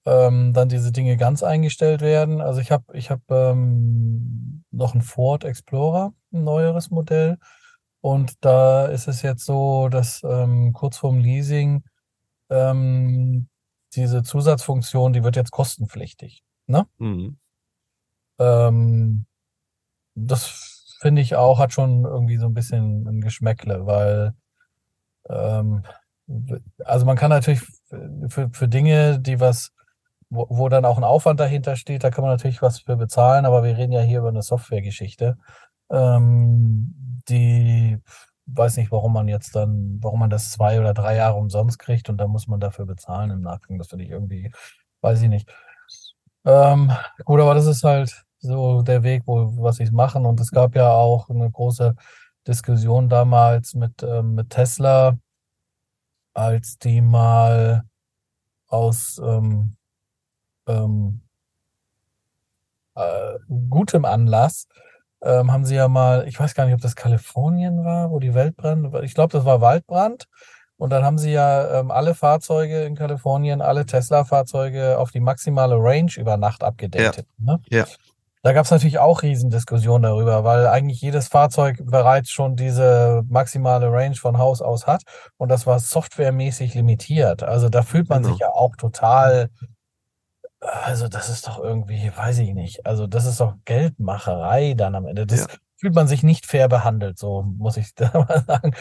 ähm, 0.05 0.53
dann 0.53 0.69
diese 0.69 0.93
Dinge 0.93 1.16
ganz 1.16 1.43
eingestellt 1.43 2.01
werden. 2.01 2.41
Also 2.41 2.61
ich 2.61 2.70
habe 2.70 2.85
ich 2.97 3.11
hab, 3.11 3.20
ähm, 3.31 4.65
noch 4.70 4.95
ein 4.95 5.03
Ford 5.03 5.45
Explorer, 5.45 6.12
ein 6.32 6.45
neueres 6.45 6.91
Modell. 6.91 7.39
Und 8.01 8.45
da 8.45 8.87
ist 8.87 9.09
es 9.09 9.23
jetzt 9.23 9.45
so, 9.45 9.89
dass 9.89 10.23
ähm, 10.24 10.73
kurz 10.73 10.97
vorm 10.97 11.19
Leasing 11.19 11.85
ähm, 12.49 13.49
diese 13.95 14.23
Zusatzfunktion, 14.23 15.12
die 15.12 15.23
wird 15.23 15.37
jetzt 15.37 15.51
kostenpflichtig. 15.51 16.43
Ne? 16.66 16.87
Mhm. 16.99 17.39
Ähm, 18.39 19.27
das 20.15 20.70
finde 21.01 21.22
ich 21.22 21.35
auch, 21.35 21.59
hat 21.59 21.72
schon 21.72 22.05
irgendwie 22.05 22.36
so 22.36 22.47
ein 22.47 22.55
bisschen 22.55 23.06
ein 23.09 23.20
Geschmäckle, 23.20 23.86
weil 23.86 24.35
ähm, 25.28 25.82
also 26.85 27.06
man 27.06 27.16
kann 27.16 27.31
natürlich 27.31 27.62
für, 28.28 28.51
für 28.52 28.68
Dinge, 28.68 29.18
die 29.18 29.40
was, 29.40 29.72
wo, 30.28 30.47
wo 30.51 30.68
dann 30.68 30.85
auch 30.85 30.98
ein 30.98 31.05
Aufwand 31.05 31.40
dahinter 31.40 31.77
steht, 31.77 32.05
da 32.05 32.10
kann 32.10 32.22
man 32.22 32.32
natürlich 32.32 32.62
was 32.62 32.81
für 32.81 32.97
bezahlen, 32.97 33.47
aber 33.47 33.64
wir 33.64 33.77
reden 33.77 33.93
ja 33.93 34.02
hier 34.02 34.20
über 34.20 34.28
eine 34.28 34.43
Softwaregeschichte, 34.43 35.39
ähm, 35.90 37.22
die 37.28 37.98
weiß 38.47 38.77
nicht, 38.77 38.93
warum 38.93 39.12
man 39.12 39.28
jetzt 39.28 39.55
dann, 39.56 39.98
warum 40.02 40.20
man 40.20 40.31
das 40.31 40.51
zwei 40.51 40.81
oder 40.81 40.93
drei 40.93 41.16
Jahre 41.16 41.36
umsonst 41.39 41.78
kriegt 41.78 42.09
und 42.10 42.18
dann 42.18 42.31
muss 42.31 42.47
man 42.47 42.60
dafür 42.60 42.85
bezahlen 42.85 43.31
im 43.31 43.40
Nachgang. 43.43 43.78
Das 43.78 43.89
finde 43.89 44.05
ich 44.05 44.10
irgendwie, 44.10 44.52
weiß 45.02 45.22
ich 45.22 45.28
nicht. 45.28 45.48
Ähm, 46.44 46.90
gut, 47.24 47.40
aber 47.40 47.55
das 47.55 47.66
ist 47.66 47.85
halt, 47.85 48.24
so 48.41 48.83
der 48.83 49.03
Weg, 49.03 49.23
wo 49.27 49.62
was 49.62 49.77
sie 49.77 49.91
machen. 49.91 50.27
Und 50.27 50.41
es 50.41 50.51
gab 50.51 50.75
ja 50.75 50.91
auch 50.93 51.29
eine 51.31 51.51
große 51.51 51.95
Diskussion 52.47 53.09
damals 53.09 53.75
mit, 53.75 54.03
ähm, 54.03 54.35
mit 54.35 54.51
Tesla, 54.51 55.19
als 56.35 56.79
die 56.79 57.01
mal 57.01 57.85
aus 58.69 59.21
ähm, 59.23 59.77
ähm, 60.67 61.21
äh, 62.95 63.39
gutem 63.69 64.05
Anlass 64.05 64.67
ähm, 65.23 65.53
haben 65.53 65.65
sie 65.65 65.75
ja 65.75 65.89
mal, 65.89 66.27
ich 66.27 66.39
weiß 66.39 66.55
gar 66.55 66.65
nicht, 66.65 66.75
ob 66.75 66.81
das 66.81 66.97
Kalifornien 66.97 67.85
war, 67.85 68.11
wo 68.11 68.19
die 68.19 68.35
Waldbrand, 68.35 68.95
ich 69.03 69.15
glaube, 69.15 69.33
das 69.33 69.45
war 69.45 69.61
Waldbrand. 69.61 70.27
Und 70.77 70.91
dann 70.91 71.05
haben 71.05 71.19
sie 71.19 71.33
ja 71.33 71.79
ähm, 71.79 71.91
alle 71.91 72.15
Fahrzeuge 72.15 72.85
in 72.85 72.95
Kalifornien, 72.95 73.61
alle 73.61 73.85
Tesla-Fahrzeuge 73.85 74.97
auf 74.97 75.11
die 75.11 75.21
maximale 75.21 75.77
Range 75.77 76.11
über 76.17 76.39
Nacht 76.39 76.65
abgedatet. 76.65 77.27
Ja. 77.39 77.45
Ne? 77.45 77.61
ja. 77.69 77.85
Da 78.43 78.55
gab 78.55 78.65
es 78.65 78.71
natürlich 78.71 78.99
auch 78.99 79.23
Riesendiskussionen 79.23 80.05
darüber, 80.05 80.45
weil 80.45 80.67
eigentlich 80.67 81.03
jedes 81.03 81.29
Fahrzeug 81.29 81.79
bereits 81.85 82.31
schon 82.31 82.57
diese 82.57 83.23
maximale 83.29 83.93
Range 83.93 84.15
von 84.15 84.39
Haus 84.39 84.62
aus 84.62 84.87
hat 84.87 85.03
und 85.37 85.51
das 85.51 85.67
war 85.67 85.79
softwaremäßig 85.79 86.75
limitiert. 86.75 87.43
Also 87.43 87.69
da 87.69 87.83
fühlt 87.83 88.09
man 88.09 88.23
genau. 88.23 88.33
sich 88.33 88.41
ja 88.41 88.51
auch 88.51 88.77
total, 88.77 89.51
also 90.61 91.09
das 91.09 91.29
ist 91.29 91.49
doch 91.49 91.59
irgendwie, 91.59 92.11
weiß 92.17 92.39
ich 92.39 92.55
nicht, 92.55 92.87
also 92.87 93.07
das 93.07 93.27
ist 93.27 93.41
doch 93.41 93.57
Geldmacherei 93.67 94.73
dann 94.75 94.95
am 94.95 95.07
Ende. 95.07 95.27
Das 95.27 95.41
ja. 95.41 95.47
fühlt 95.77 95.95
man 95.95 96.09
sich 96.09 96.23
nicht 96.23 96.47
fair 96.47 96.69
behandelt, 96.69 97.19
so 97.19 97.43
muss 97.43 97.77
ich 97.77 97.95
da 97.95 98.11
mal 98.15 98.43
sagen. 98.47 98.75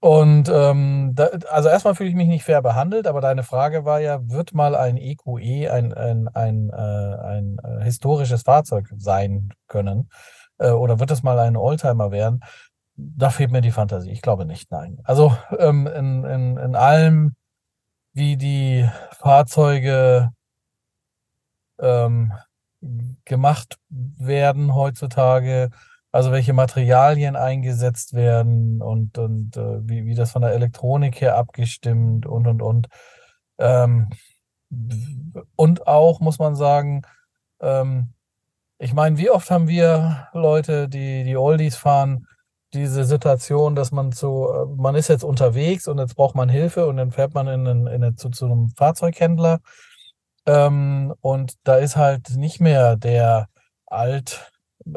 Und 0.00 0.48
ähm, 0.48 1.12
da, 1.14 1.26
also 1.50 1.68
erstmal 1.68 1.94
fühle 1.94 2.08
ich 2.08 2.16
mich 2.16 2.28
nicht 2.28 2.44
fair 2.44 2.62
behandelt, 2.62 3.06
aber 3.06 3.20
deine 3.20 3.42
Frage 3.42 3.84
war 3.84 4.00
ja, 4.00 4.26
wird 4.30 4.54
mal 4.54 4.74
ein 4.74 4.96
EQE 4.96 5.40
e 5.40 5.68
ein, 5.68 5.92
ein, 5.92 6.26
ein, 6.28 6.70
äh, 6.70 6.74
ein 6.74 7.58
äh, 7.62 7.84
historisches 7.84 8.42
Fahrzeug 8.42 8.88
sein 8.96 9.52
können? 9.68 10.08
Äh, 10.56 10.70
oder 10.70 11.00
wird 11.00 11.10
es 11.10 11.22
mal 11.22 11.38
ein 11.38 11.56
Oldtimer 11.56 12.10
werden? 12.10 12.40
Da 12.96 13.28
fehlt 13.28 13.50
mir 13.50 13.60
die 13.60 13.72
Fantasie. 13.72 14.10
Ich 14.10 14.22
glaube 14.22 14.46
nicht, 14.46 14.70
nein. 14.70 15.00
Also 15.04 15.36
ähm, 15.58 15.86
in, 15.86 16.24
in, 16.24 16.56
in 16.56 16.76
allem, 16.76 17.34
wie 18.14 18.38
die 18.38 18.88
Fahrzeuge 19.12 20.30
ähm, 21.78 22.32
gemacht 23.26 23.76
werden 23.88 24.74
heutzutage, 24.74 25.70
also 26.12 26.32
welche 26.32 26.52
Materialien 26.52 27.36
eingesetzt 27.36 28.14
werden 28.14 28.82
und, 28.82 29.18
und 29.18 29.56
äh, 29.56 29.88
wie, 29.88 30.04
wie 30.06 30.14
das 30.14 30.32
von 30.32 30.42
der 30.42 30.52
Elektronik 30.52 31.20
her 31.20 31.36
abgestimmt 31.36 32.26
und 32.26 32.46
und 32.46 32.62
und. 32.62 32.88
Ähm, 33.58 34.08
und 35.56 35.86
auch 35.86 36.20
muss 36.20 36.38
man 36.38 36.56
sagen, 36.56 37.02
ähm, 37.60 38.14
ich 38.78 38.94
meine, 38.94 39.18
wie 39.18 39.30
oft 39.30 39.50
haben 39.50 39.68
wir 39.68 40.28
Leute, 40.32 40.88
die 40.88 41.24
die 41.24 41.36
Oldies 41.36 41.76
fahren, 41.76 42.26
diese 42.72 43.04
Situation, 43.04 43.74
dass 43.74 43.92
man 43.92 44.12
so, 44.12 44.52
äh, 44.52 44.66
man 44.76 44.94
ist 44.94 45.08
jetzt 45.08 45.24
unterwegs 45.24 45.88
und 45.88 45.98
jetzt 45.98 46.16
braucht 46.16 46.34
man 46.34 46.48
Hilfe 46.48 46.86
und 46.86 46.96
dann 46.96 47.12
fährt 47.12 47.34
man 47.34 47.48
in, 47.48 47.66
in, 47.66 47.86
in 47.86 48.16
zu, 48.16 48.30
zu 48.30 48.46
einem 48.46 48.70
Fahrzeughändler 48.76 49.60
ähm, 50.46 51.14
und 51.20 51.54
da 51.64 51.76
ist 51.76 51.96
halt 51.96 52.30
nicht 52.36 52.60
mehr 52.60 52.96
der 52.96 53.48
alt 53.86 54.52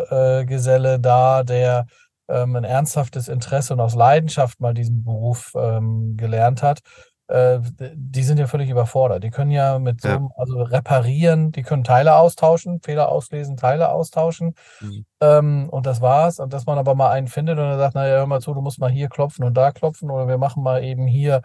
äh, 0.10 0.46
Geselle 0.46 1.00
da, 1.00 1.44
der 1.44 1.88
ähm, 2.28 2.56
ein 2.56 2.64
ernsthaftes 2.64 3.28
Interesse 3.28 3.74
und 3.74 3.80
aus 3.80 3.96
Leidenschaft 3.96 4.60
mal 4.60 4.74
diesen 4.74 5.04
Beruf 5.04 5.54
ähm, 5.56 6.16
gelernt 6.18 6.64
hat, 6.64 6.80
äh, 7.28 7.60
die 7.96 8.24
sind 8.24 8.38
ja 8.38 8.48
völlig 8.48 8.70
überfordert. 8.70 9.24
Die 9.24 9.30
können 9.30 9.52
ja 9.52 9.80
mit 9.80 10.02
so, 10.02 10.08
ja. 10.08 10.28
also 10.36 10.62
reparieren, 10.62 11.52
die 11.52 11.64
können 11.64 11.84
Teile 11.84 12.16
austauschen, 12.16 12.82
Fehler 12.82 13.10
auslesen, 13.10 13.58
Teile 13.58 13.90
austauschen. 13.90 14.56
Mhm. 14.82 15.06
Ähm, 15.22 15.70
und 15.70 15.86
das 15.86 16.02
war's. 16.02 16.40
Und 16.40 16.54
dass 16.54 16.66
man 16.66 16.78
aber 16.78 16.96
mal 16.96 17.12
einen 17.12 17.28
findet 17.28 17.58
und 17.58 17.66
er 17.66 17.78
sagt, 17.78 17.96
naja, 17.96 18.18
hör 18.18 18.28
mal 18.28 18.42
zu, 18.42 18.54
du 18.54 18.62
musst 18.62 18.80
mal 18.80 18.92
hier 18.92 19.08
klopfen 19.08 19.46
und 19.46 19.56
da 19.56 19.72
klopfen 19.72 20.12
oder 20.12 20.28
wir 20.28 20.38
machen 20.38 20.64
mal 20.64 20.84
eben 20.84 21.08
hier 21.08 21.42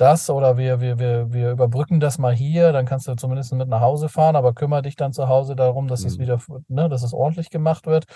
das 0.00 0.30
oder 0.30 0.56
wir, 0.56 0.80
wir, 0.80 0.98
wir, 0.98 1.32
wir 1.32 1.50
überbrücken 1.50 2.00
das 2.00 2.18
mal 2.18 2.34
hier, 2.34 2.72
dann 2.72 2.86
kannst 2.86 3.06
du 3.06 3.14
zumindest 3.14 3.52
mit 3.52 3.68
nach 3.68 3.80
Hause 3.80 4.08
fahren, 4.08 4.36
aber 4.36 4.54
kümmere 4.54 4.82
dich 4.82 4.96
dann 4.96 5.12
zu 5.12 5.28
Hause 5.28 5.56
darum, 5.56 5.88
dass 5.88 6.02
mhm. 6.02 6.06
es 6.06 6.18
wieder, 6.18 6.40
ne, 6.68 6.88
dass 6.88 7.02
es 7.02 7.12
ordentlich 7.12 7.50
gemacht 7.50 7.86
wird. 7.86 8.06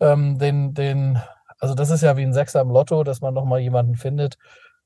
Ähm, 0.00 0.38
den, 0.38 0.74
den, 0.74 1.18
also 1.58 1.74
das 1.74 1.90
ist 1.90 2.02
ja 2.02 2.16
wie 2.16 2.22
ein 2.22 2.32
Sechser 2.32 2.60
im 2.60 2.70
Lotto, 2.70 3.04
dass 3.04 3.20
man 3.20 3.34
nochmal 3.34 3.60
jemanden 3.60 3.96
findet, 3.96 4.36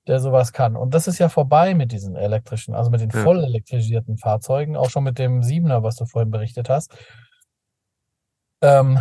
der 0.06 0.20
sowas 0.20 0.52
kann. 0.52 0.76
Und 0.76 0.94
das 0.94 1.06
ist 1.06 1.18
ja 1.18 1.28
vorbei 1.28 1.74
mit 1.74 1.92
diesen 1.92 2.16
elektrischen, 2.16 2.74
also 2.74 2.90
mit 2.90 3.00
den 3.00 3.10
ja. 3.10 3.22
voll 3.22 3.44
elektrisierten 3.44 4.16
Fahrzeugen, 4.16 4.76
auch 4.76 4.90
schon 4.90 5.04
mit 5.04 5.18
dem 5.18 5.42
Siebener, 5.42 5.82
was 5.82 5.96
du 5.96 6.06
vorhin 6.06 6.30
berichtet 6.30 6.70
hast. 6.70 6.96
Ähm, 8.62 8.98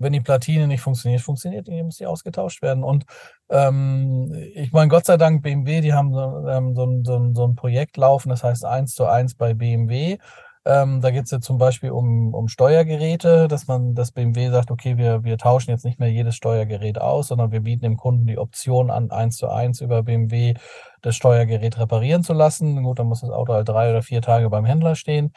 wenn 0.00 0.12
die 0.12 0.20
Platine 0.20 0.66
nicht 0.66 0.80
funktioniert, 0.80 1.20
funktioniert 1.22 1.68
die, 1.68 1.82
muss 1.82 1.98
die 1.98 2.06
ausgetauscht 2.06 2.62
werden. 2.62 2.82
Und 2.82 3.04
ähm, 3.50 4.34
ich 4.54 4.72
meine, 4.72 4.88
Gott 4.88 5.06
sei 5.06 5.16
Dank, 5.16 5.42
BMW, 5.42 5.80
die 5.80 5.92
haben 5.92 6.12
so, 6.12 6.48
ähm, 6.48 6.74
so, 6.74 6.84
ein, 6.86 7.04
so, 7.04 7.30
so 7.34 7.46
ein 7.46 7.54
Projekt 7.54 7.96
laufen, 7.96 8.30
das 8.30 8.42
heißt 8.42 8.64
eins 8.64 8.94
zu 8.94 9.06
eins 9.06 9.34
bei 9.34 9.54
BMW. 9.54 10.18
Ähm, 10.66 11.00
da 11.00 11.10
geht 11.10 11.24
es 11.24 11.30
ja 11.30 11.40
zum 11.40 11.56
Beispiel 11.56 11.90
um, 11.90 12.34
um 12.34 12.48
Steuergeräte, 12.48 13.48
dass 13.48 13.66
man, 13.66 13.94
dass 13.94 14.12
BMW 14.12 14.50
sagt, 14.50 14.70
okay, 14.70 14.98
wir, 14.98 15.24
wir 15.24 15.38
tauschen 15.38 15.70
jetzt 15.70 15.86
nicht 15.86 15.98
mehr 15.98 16.10
jedes 16.10 16.36
Steuergerät 16.36 17.00
aus, 17.00 17.28
sondern 17.28 17.50
wir 17.50 17.60
bieten 17.60 17.82
dem 17.82 17.96
Kunden 17.96 18.26
die 18.26 18.36
Option 18.36 18.90
an, 18.90 19.10
eins 19.10 19.36
zu 19.38 19.48
eins 19.48 19.80
über 19.80 20.02
BMW 20.02 20.54
das 21.00 21.16
Steuergerät 21.16 21.78
reparieren 21.78 22.22
zu 22.22 22.34
lassen. 22.34 22.82
Gut, 22.82 22.98
dann 22.98 23.06
muss 23.06 23.22
das 23.22 23.30
Auto 23.30 23.54
halt 23.54 23.68
drei 23.68 23.90
oder 23.90 24.02
vier 24.02 24.20
Tage 24.20 24.50
beim 24.50 24.66
Händler 24.66 24.96
stehen. 24.96 25.32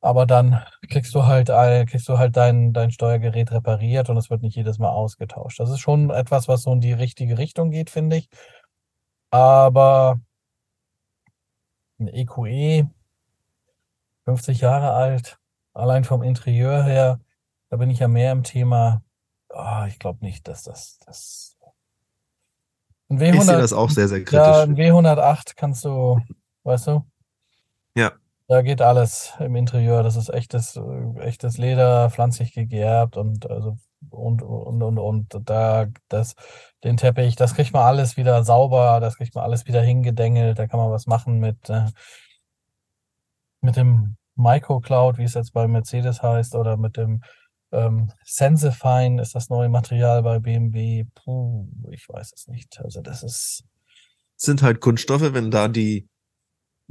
Aber 0.00 0.24
dann 0.24 0.62
kriegst 0.88 1.14
du 1.14 1.26
halt, 1.26 1.48
kriegst 1.88 2.08
du 2.08 2.18
halt 2.18 2.36
dein, 2.36 2.72
dein 2.72 2.90
Steuergerät 2.90 3.52
repariert 3.52 4.08
und 4.08 4.16
es 4.16 4.30
wird 4.30 4.42
nicht 4.42 4.56
jedes 4.56 4.78
Mal 4.78 4.88
ausgetauscht. 4.88 5.60
Das 5.60 5.70
ist 5.70 5.80
schon 5.80 6.10
etwas, 6.10 6.48
was 6.48 6.62
so 6.62 6.72
in 6.72 6.80
die 6.80 6.92
richtige 6.92 7.36
Richtung 7.36 7.70
geht, 7.70 7.90
finde 7.90 8.16
ich. 8.16 8.28
Aber 9.30 10.20
ein 11.98 12.08
EQE, 12.08 12.88
50 14.24 14.60
Jahre 14.60 14.92
alt, 14.92 15.38
allein 15.74 16.04
vom 16.04 16.22
Interieur 16.22 16.82
her, 16.82 17.20
da 17.68 17.76
bin 17.76 17.90
ich 17.90 17.98
ja 17.98 18.08
mehr 18.08 18.32
im 18.32 18.42
Thema. 18.42 19.02
Oh, 19.50 19.84
ich 19.86 19.98
glaube 19.98 20.24
nicht, 20.24 20.48
dass 20.48 20.62
das, 20.62 20.98
das 21.04 21.58
ein 23.10 23.18
W100, 23.18 23.34
ich 23.34 23.42
sehe 23.42 23.58
das 23.58 23.72
auch 23.72 23.90
sehr, 23.90 24.08
sehr 24.08 24.22
kritisch. 24.22 24.46
Ja, 24.46 24.62
ein 24.62 24.76
W108 24.76 25.54
kannst 25.56 25.84
du, 25.84 26.20
weißt 26.62 26.86
du? 26.86 27.04
Ja. 27.96 28.12
Da 28.50 28.62
geht 28.62 28.82
alles 28.82 29.32
im 29.38 29.54
Interieur. 29.54 30.02
Das 30.02 30.16
ist 30.16 30.28
echtes, 30.28 30.76
echtes 31.20 31.56
Leder, 31.56 32.10
pflanzlich 32.10 32.52
gegerbt 32.52 33.16
und 33.16 33.48
also 33.48 33.78
und 34.10 34.42
und 34.42 34.82
und 34.82 34.98
und 34.98 35.48
da 35.48 35.86
das 36.08 36.34
den 36.82 36.96
Teppich, 36.96 37.36
das 37.36 37.54
kriegt 37.54 37.72
man 37.72 37.84
alles 37.84 38.16
wieder 38.16 38.42
sauber, 38.42 38.98
das 38.98 39.18
kriegt 39.18 39.36
man 39.36 39.44
alles 39.44 39.66
wieder 39.68 39.82
hingedengelt. 39.82 40.58
Da 40.58 40.66
kann 40.66 40.80
man 40.80 40.90
was 40.90 41.06
machen 41.06 41.38
mit 41.38 41.70
äh, 41.70 41.86
mit 43.60 43.76
dem 43.76 44.16
Microcloud, 44.34 45.18
wie 45.18 45.24
es 45.24 45.34
jetzt 45.34 45.52
bei 45.52 45.68
Mercedes 45.68 46.20
heißt, 46.20 46.56
oder 46.56 46.76
mit 46.76 46.96
dem 46.96 47.22
ähm, 47.70 48.10
Sensifine 48.24 49.22
ist 49.22 49.36
das 49.36 49.48
neue 49.48 49.68
Material 49.68 50.24
bei 50.24 50.40
BMW. 50.40 51.04
Puh, 51.14 51.68
ich 51.92 52.08
weiß 52.08 52.32
es 52.34 52.48
nicht. 52.48 52.80
Also 52.80 53.00
das 53.00 53.22
ist 53.22 53.62
sind 54.34 54.62
halt 54.62 54.80
Kunststoffe, 54.80 55.34
wenn 55.34 55.52
da 55.52 55.68
die 55.68 56.08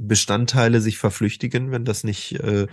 Bestandteile 0.06 0.80
sich 0.80 0.98
verflüchtigen, 0.98 1.70
wenn 1.70 1.84
das 1.84 2.04
nicht 2.04 2.40
äh, 2.40 2.66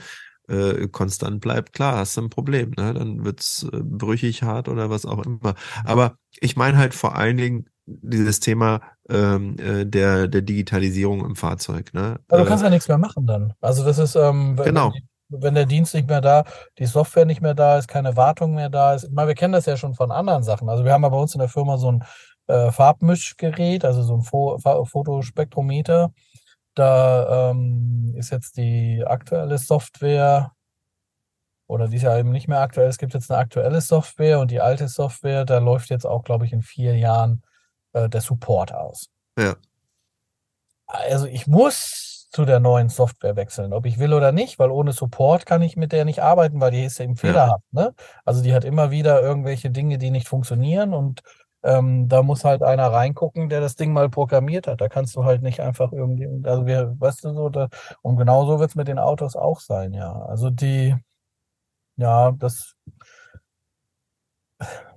äh, 0.47 0.87
konstant 0.87 1.41
bleibt, 1.41 1.73
klar, 1.73 1.97
hast 1.97 2.15
du 2.17 2.21
ein 2.21 2.29
Problem. 2.29 2.71
Ne? 2.77 2.93
Dann 2.93 3.25
wird's 3.25 3.67
äh, 3.71 3.81
brüchig, 3.81 4.43
hart 4.43 4.69
oder 4.69 4.89
was 4.89 5.05
auch 5.05 5.25
immer. 5.25 5.55
Aber 5.83 6.15
ich 6.39 6.55
meine 6.55 6.77
halt 6.77 6.93
vor 6.93 7.15
allen 7.15 7.37
Dingen 7.37 7.69
dieses 7.85 8.39
Thema 8.39 8.81
ähm, 9.09 9.57
äh, 9.59 9.85
der, 9.85 10.27
der 10.27 10.41
Digitalisierung 10.41 11.25
im 11.25 11.35
Fahrzeug. 11.35 11.93
Ne? 11.93 12.19
Aber 12.27 12.43
du 12.43 12.47
kannst 12.47 12.63
ja 12.63 12.69
nichts 12.69 12.87
mehr 12.87 12.97
machen 12.97 13.25
dann. 13.25 13.53
Also 13.61 13.83
das 13.83 13.97
ist, 13.97 14.15
ähm, 14.15 14.57
wenn, 14.57 14.65
genau. 14.65 14.93
wenn 15.29 15.55
der 15.55 15.65
Dienst 15.65 15.93
nicht 15.93 16.07
mehr 16.07 16.21
da, 16.21 16.43
die 16.79 16.85
Software 16.85 17.25
nicht 17.25 17.41
mehr 17.41 17.53
da 17.53 17.77
ist, 17.77 17.87
keine 17.87 18.15
Wartung 18.15 18.55
mehr 18.55 18.69
da 18.69 18.93
ist. 18.93 19.05
Ich 19.05 19.11
meine, 19.11 19.29
wir 19.29 19.35
kennen 19.35 19.53
das 19.53 19.65
ja 19.65 19.77
schon 19.77 19.95
von 19.95 20.11
anderen 20.11 20.43
Sachen. 20.43 20.69
Also 20.69 20.83
wir 20.83 20.93
haben 20.93 21.03
ja 21.03 21.09
bei 21.09 21.17
uns 21.17 21.33
in 21.33 21.39
der 21.39 21.49
Firma 21.49 21.77
so 21.77 21.91
ein 21.91 22.03
äh, 22.47 22.71
Farbmischgerät, 22.71 23.85
also 23.85 24.03
so 24.03 24.15
ein 24.15 24.21
Fo 24.21 24.57
Fotospektrometer. 24.85 26.11
Da 26.77 27.49
ähm, 27.49 28.13
ist 28.15 28.31
jetzt 28.31 28.57
die 28.57 29.03
aktuelle 29.05 29.57
Software 29.57 30.51
oder 31.65 31.87
die 31.87 31.97
ist 31.97 32.03
ja 32.03 32.17
eben 32.17 32.31
nicht 32.31 32.47
mehr 32.47 32.61
aktuell. 32.61 32.87
Es 32.87 32.99
gibt 32.99 33.15
jetzt 33.15 33.31
eine 33.31 33.39
aktuelle 33.39 33.81
Software 33.81 34.39
und 34.39 34.51
die 34.51 34.61
alte 34.61 34.87
Software, 34.87 35.43
da 35.43 35.57
läuft 35.57 35.89
jetzt 35.89 36.05
auch, 36.05 36.23
glaube 36.23 36.45
ich, 36.45 36.53
in 36.53 36.61
vier 36.61 36.95
Jahren 36.95 37.41
äh, 37.93 38.07
der 38.09 38.21
Support 38.21 38.73
aus. 38.73 39.09
Ja. 39.39 39.55
Also 40.85 41.25
ich 41.25 41.47
muss 41.47 42.29
zu 42.31 42.45
der 42.45 42.59
neuen 42.59 42.89
Software 42.89 43.35
wechseln, 43.35 43.73
ob 43.73 43.87
ich 43.87 43.97
will 43.97 44.13
oder 44.13 44.31
nicht, 44.31 44.59
weil 44.59 44.69
ohne 44.69 44.93
Support 44.93 45.47
kann 45.47 45.63
ich 45.63 45.77
mit 45.77 45.91
der 45.91 46.05
nicht 46.05 46.21
arbeiten, 46.21 46.61
weil 46.61 46.71
die 46.71 46.85
ist 46.85 46.99
ja 46.99 47.05
eben 47.05 47.15
fehlerhaft. 47.15 47.63
Ja. 47.71 47.81
Ne? 47.81 47.95
Also 48.23 48.43
die 48.43 48.53
hat 48.53 48.63
immer 48.63 48.91
wieder 48.91 49.21
irgendwelche 49.21 49.71
Dinge, 49.71 49.97
die 49.97 50.11
nicht 50.11 50.27
funktionieren 50.27 50.93
und 50.93 51.23
ähm, 51.63 52.07
da 52.07 52.23
muss 52.23 52.45
halt 52.45 52.63
einer 52.63 52.87
reingucken, 52.87 53.49
der 53.49 53.61
das 53.61 53.75
Ding 53.75 53.93
mal 53.93 54.09
programmiert 54.09 54.67
hat. 54.67 54.81
Da 54.81 54.89
kannst 54.89 55.15
du 55.15 55.23
halt 55.23 55.41
nicht 55.41 55.59
einfach 55.59 55.91
irgendwie, 55.91 56.27
also 56.47 56.65
wir, 56.65 56.95
weißt 56.99 57.25
du 57.25 57.33
so, 57.33 57.49
da, 57.49 57.69
und 58.01 58.17
genau 58.17 58.45
so 58.45 58.59
wird 58.59 58.69
es 58.69 58.75
mit 58.75 58.87
den 58.87 58.99
Autos 58.99 59.35
auch 59.35 59.59
sein, 59.59 59.93
ja. 59.93 60.13
Also 60.13 60.49
die, 60.49 60.95
ja, 61.95 62.31
das. 62.31 62.75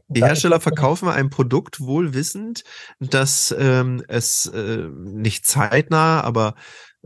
Die 0.08 0.24
Hersteller 0.24 0.60
verkaufen 0.60 1.08
ein 1.08 1.30
Produkt 1.30 1.80
wohl 1.80 2.14
wissend, 2.14 2.64
dass 2.98 3.54
ähm, 3.56 4.02
es 4.08 4.46
äh, 4.46 4.88
nicht 4.88 5.46
zeitnah, 5.46 6.22
aber 6.22 6.54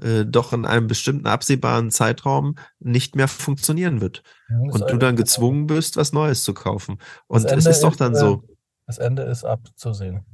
äh, 0.00 0.24
doch 0.24 0.52
in 0.52 0.64
einem 0.64 0.86
bestimmten 0.86 1.26
absehbaren 1.26 1.90
Zeitraum 1.90 2.56
nicht 2.80 3.14
mehr 3.14 3.28
funktionieren 3.28 4.00
wird. 4.00 4.22
und 4.48 4.90
du 4.90 4.96
dann 4.96 5.16
gezwungen 5.16 5.66
bist, 5.66 5.96
was 5.96 6.12
Neues 6.12 6.44
zu 6.44 6.54
kaufen. 6.54 6.98
Und 7.26 7.44
es 7.44 7.66
ist 7.66 7.82
doch 7.82 7.96
dann 7.96 8.14
so. 8.14 8.42
Das 8.86 8.98
Ende 8.98 9.22
ist 9.22 9.44
abzusehen. 9.44 10.24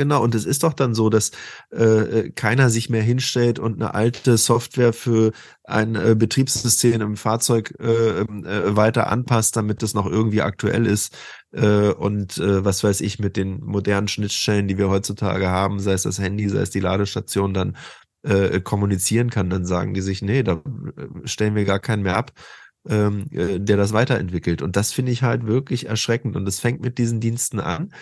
Genau, 0.00 0.22
und 0.22 0.34
es 0.34 0.46
ist 0.46 0.62
doch 0.62 0.72
dann 0.72 0.94
so, 0.94 1.10
dass 1.10 1.30
äh, 1.72 1.82
äh, 1.84 2.30
keiner 2.30 2.70
sich 2.70 2.88
mehr 2.88 3.02
hinstellt 3.02 3.58
und 3.58 3.74
eine 3.74 3.92
alte 3.92 4.38
Software 4.38 4.94
für 4.94 5.32
ein 5.64 5.94
äh, 5.94 6.14
Betriebssystem 6.16 7.02
im 7.02 7.16
Fahrzeug 7.18 7.74
äh, 7.78 8.20
ähm, 8.20 8.46
äh, 8.46 8.74
weiter 8.74 9.12
anpasst, 9.12 9.56
damit 9.56 9.82
es 9.82 9.92
noch 9.92 10.06
irgendwie 10.06 10.40
aktuell 10.40 10.86
ist. 10.86 11.14
Äh, 11.52 11.90
und 11.90 12.38
was 12.38 12.82
weiß 12.82 13.02
ich, 13.02 13.18
mit 13.18 13.36
den 13.36 13.60
modernen 13.62 14.08
Schnittstellen, 14.08 14.68
die 14.68 14.78
wir 14.78 14.88
heutzutage 14.88 15.50
haben, 15.50 15.80
sei 15.80 15.92
es 15.92 16.04
das 16.04 16.18
Handy, 16.18 16.48
sei 16.48 16.60
es 16.60 16.70
die 16.70 16.80
Ladestation, 16.80 17.52
dann 17.52 17.76
kommunizieren 18.64 19.30
kann, 19.30 19.48
dann 19.48 19.64
sagen 19.64 19.94
die 19.94 20.02
sich, 20.02 20.20
nee, 20.20 20.42
da 20.42 20.62
stellen 21.24 21.54
wir 21.54 21.64
gar 21.64 21.78
keinen 21.78 22.02
mehr 22.02 22.18
ab 22.18 22.32
ähm, 22.88 23.26
äh, 23.32 23.58
der 23.58 23.76
das 23.76 23.92
weiterentwickelt. 23.92 24.62
Und 24.62 24.76
das 24.76 24.92
finde 24.92 25.12
ich 25.12 25.22
halt 25.22 25.46
wirklich 25.46 25.86
erschreckend. 25.86 26.36
Und 26.36 26.46
es 26.48 26.60
fängt 26.60 26.80
mit 26.80 26.98
diesen 26.98 27.20
Diensten 27.20 27.60
an, 27.60 27.92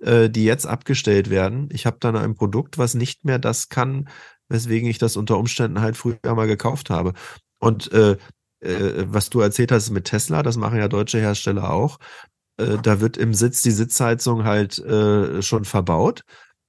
äh, 0.00 0.30
die 0.30 0.44
jetzt 0.44 0.66
abgestellt 0.66 1.30
werden. 1.30 1.68
Ich 1.72 1.86
habe 1.86 1.98
dann 2.00 2.16
ein 2.16 2.34
Produkt, 2.34 2.78
was 2.78 2.94
nicht 2.94 3.24
mehr 3.24 3.38
das 3.38 3.68
kann, 3.68 4.08
weswegen 4.48 4.88
ich 4.88 4.98
das 4.98 5.16
unter 5.16 5.38
Umständen 5.38 5.80
halt 5.80 5.96
früher 5.96 6.18
mal 6.24 6.46
gekauft 6.46 6.90
habe. 6.90 7.14
Und 7.58 7.92
äh, 7.92 8.16
äh, 8.60 9.04
was 9.06 9.30
du 9.30 9.40
erzählt 9.40 9.72
hast 9.72 9.90
mit 9.90 10.04
Tesla, 10.06 10.42
das 10.42 10.56
machen 10.56 10.78
ja 10.78 10.88
deutsche 10.88 11.18
Hersteller 11.18 11.70
auch. 11.70 11.98
Äh, 12.56 12.78
da 12.82 13.00
wird 13.00 13.16
im 13.16 13.34
Sitz 13.34 13.62
die 13.62 13.70
Sitzheizung 13.70 14.44
halt 14.44 14.78
äh, 14.78 15.42
schon 15.42 15.64
verbaut 15.64 16.24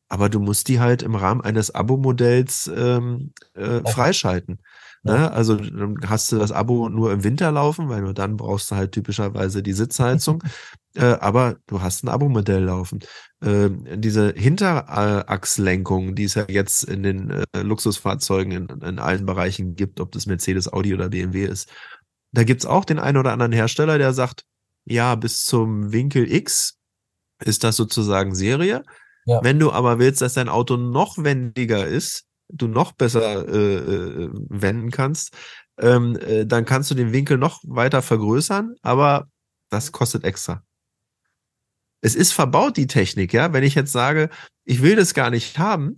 aber 0.09 0.27
du 0.27 0.39
musst 0.39 0.67
die 0.67 0.79
halt 0.79 1.03
im 1.03 1.15
Rahmen 1.15 1.41
eines 1.41 1.73
Abo-Modells 1.73 2.69
ähm, 2.75 3.31
äh, 3.53 3.81
freischalten. 3.89 4.59
Ne? 5.03 5.31
Also 5.31 5.55
dann 5.55 5.97
hast 6.07 6.31
du 6.31 6.37
das 6.37 6.51
Abo 6.51 6.89
nur 6.89 7.13
im 7.13 7.23
Winter 7.23 7.51
laufen, 7.51 7.89
weil 7.89 8.01
nur 8.01 8.13
dann 8.13 8.37
brauchst 8.37 8.71
du 8.71 8.75
halt 8.75 8.91
typischerweise 8.91 9.63
die 9.63 9.73
Sitzheizung. 9.73 10.43
äh, 10.95 11.05
aber 11.05 11.57
du 11.67 11.81
hast 11.81 12.03
ein 12.03 12.09
Abo-Modell 12.09 12.63
laufen. 12.63 12.99
Äh, 13.41 13.69
diese 13.95 14.33
Hinterachslenkung, 14.35 16.15
die 16.15 16.25
es 16.25 16.33
ja 16.33 16.45
jetzt 16.49 16.83
in 16.83 17.03
den 17.03 17.29
äh, 17.31 17.61
Luxusfahrzeugen 17.61 18.51
in, 18.51 18.67
in 18.81 18.99
allen 18.99 19.25
Bereichen 19.25 19.75
gibt, 19.75 20.01
ob 20.01 20.11
das 20.11 20.25
Mercedes, 20.25 20.71
Audi 20.71 20.93
oder 20.93 21.09
BMW 21.09 21.45
ist, 21.45 21.69
da 22.31 22.43
gibt's 22.43 22.65
auch 22.65 22.85
den 22.85 22.99
einen 22.99 23.17
oder 23.17 23.31
anderen 23.31 23.53
Hersteller, 23.53 23.97
der 23.97 24.13
sagt, 24.13 24.43
ja, 24.85 25.15
bis 25.15 25.45
zum 25.45 25.91
Winkel 25.91 26.31
X 26.31 26.77
ist 27.43 27.63
das 27.63 27.75
sozusagen 27.75 28.35
Serie. 28.35 28.83
Ja. 29.25 29.43
Wenn 29.43 29.59
du 29.59 29.71
aber 29.71 29.99
willst, 29.99 30.21
dass 30.21 30.33
dein 30.33 30.49
Auto 30.49 30.77
noch 30.77 31.17
wendiger 31.17 31.85
ist, 31.85 32.25
du 32.49 32.67
noch 32.67 32.91
besser 32.93 33.47
äh, 33.47 33.75
äh, 33.75 34.29
wenden 34.49 34.91
kannst, 34.91 35.33
ähm, 35.79 36.17
äh, 36.17 36.45
dann 36.45 36.65
kannst 36.65 36.91
du 36.91 36.95
den 36.95 37.13
Winkel 37.13 37.37
noch 37.37 37.61
weiter 37.63 38.01
vergrößern, 38.01 38.75
aber 38.81 39.29
das 39.69 39.91
kostet 39.91 40.23
extra. 40.23 40.63
Es 42.01 42.15
ist 42.15 42.31
verbaut, 42.31 42.77
die 42.77 42.87
Technik, 42.87 43.33
ja. 43.33 43.53
Wenn 43.53 43.63
ich 43.63 43.75
jetzt 43.75 43.91
sage, 43.91 44.29
ich 44.63 44.81
will 44.81 44.95
das 44.95 45.13
gar 45.13 45.29
nicht 45.29 45.59
haben, 45.59 45.97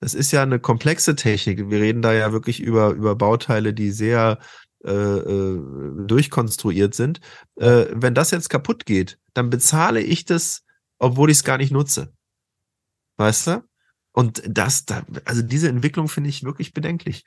das 0.00 0.14
ist 0.14 0.32
ja 0.32 0.42
eine 0.42 0.60
komplexe 0.60 1.14
Technik. 1.14 1.70
Wir 1.70 1.80
reden 1.80 2.02
da 2.02 2.12
ja 2.12 2.32
wirklich 2.32 2.60
über, 2.60 2.90
über 2.90 3.16
Bauteile, 3.16 3.74
die 3.74 3.90
sehr 3.90 4.38
äh, 4.84 4.92
äh, 4.92 5.60
durchkonstruiert 6.06 6.94
sind. 6.94 7.20
Äh, 7.56 7.86
wenn 7.92 8.14
das 8.14 8.30
jetzt 8.30 8.48
kaputt 8.48 8.86
geht, 8.86 9.18
dann 9.34 9.50
bezahle 9.50 10.00
ich 10.00 10.24
das, 10.24 10.62
obwohl 10.98 11.30
ich 11.30 11.38
es 11.38 11.44
gar 11.44 11.58
nicht 11.58 11.70
nutze. 11.70 12.12
Weißt 13.18 13.46
du? 13.46 13.69
Und 14.12 14.42
das, 14.46 14.84
da, 14.84 15.04
also 15.24 15.42
diese 15.42 15.68
Entwicklung 15.68 16.08
finde 16.08 16.30
ich 16.30 16.42
wirklich 16.42 16.72
bedenklich. 16.72 17.24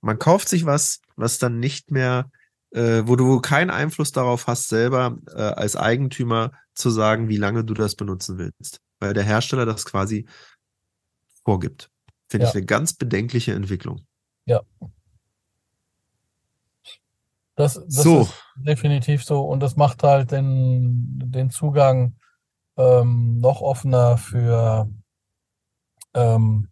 Man 0.00 0.18
kauft 0.18 0.48
sich 0.48 0.66
was, 0.66 1.00
was 1.16 1.38
dann 1.38 1.58
nicht 1.58 1.90
mehr, 1.90 2.30
äh, 2.70 3.02
wo 3.06 3.16
du 3.16 3.40
keinen 3.40 3.70
Einfluss 3.70 4.12
darauf 4.12 4.46
hast, 4.46 4.68
selber 4.68 5.18
äh, 5.28 5.40
als 5.40 5.76
Eigentümer 5.76 6.52
zu 6.74 6.90
sagen, 6.90 7.28
wie 7.28 7.36
lange 7.36 7.64
du 7.64 7.74
das 7.74 7.96
benutzen 7.96 8.38
willst. 8.38 8.80
Weil 9.00 9.14
der 9.14 9.24
Hersteller 9.24 9.66
das 9.66 9.84
quasi 9.84 10.26
vorgibt. 11.44 11.90
Finde 12.28 12.44
ja. 12.44 12.50
ich 12.50 12.56
eine 12.56 12.66
ganz 12.66 12.92
bedenkliche 12.92 13.52
Entwicklung. 13.52 14.06
Ja. 14.44 14.60
Das, 17.56 17.74
das 17.74 17.94
So. 17.94 18.22
ist 18.22 18.34
definitiv 18.56 19.24
so 19.24 19.42
und 19.42 19.60
das 19.60 19.76
macht 19.76 20.02
halt 20.02 20.32
den, 20.32 21.20
den 21.24 21.50
Zugang 21.50 22.16
ähm, 22.76 23.38
noch 23.38 23.60
offener 23.60 24.18
für 24.18 24.90
ähm, 26.14 26.68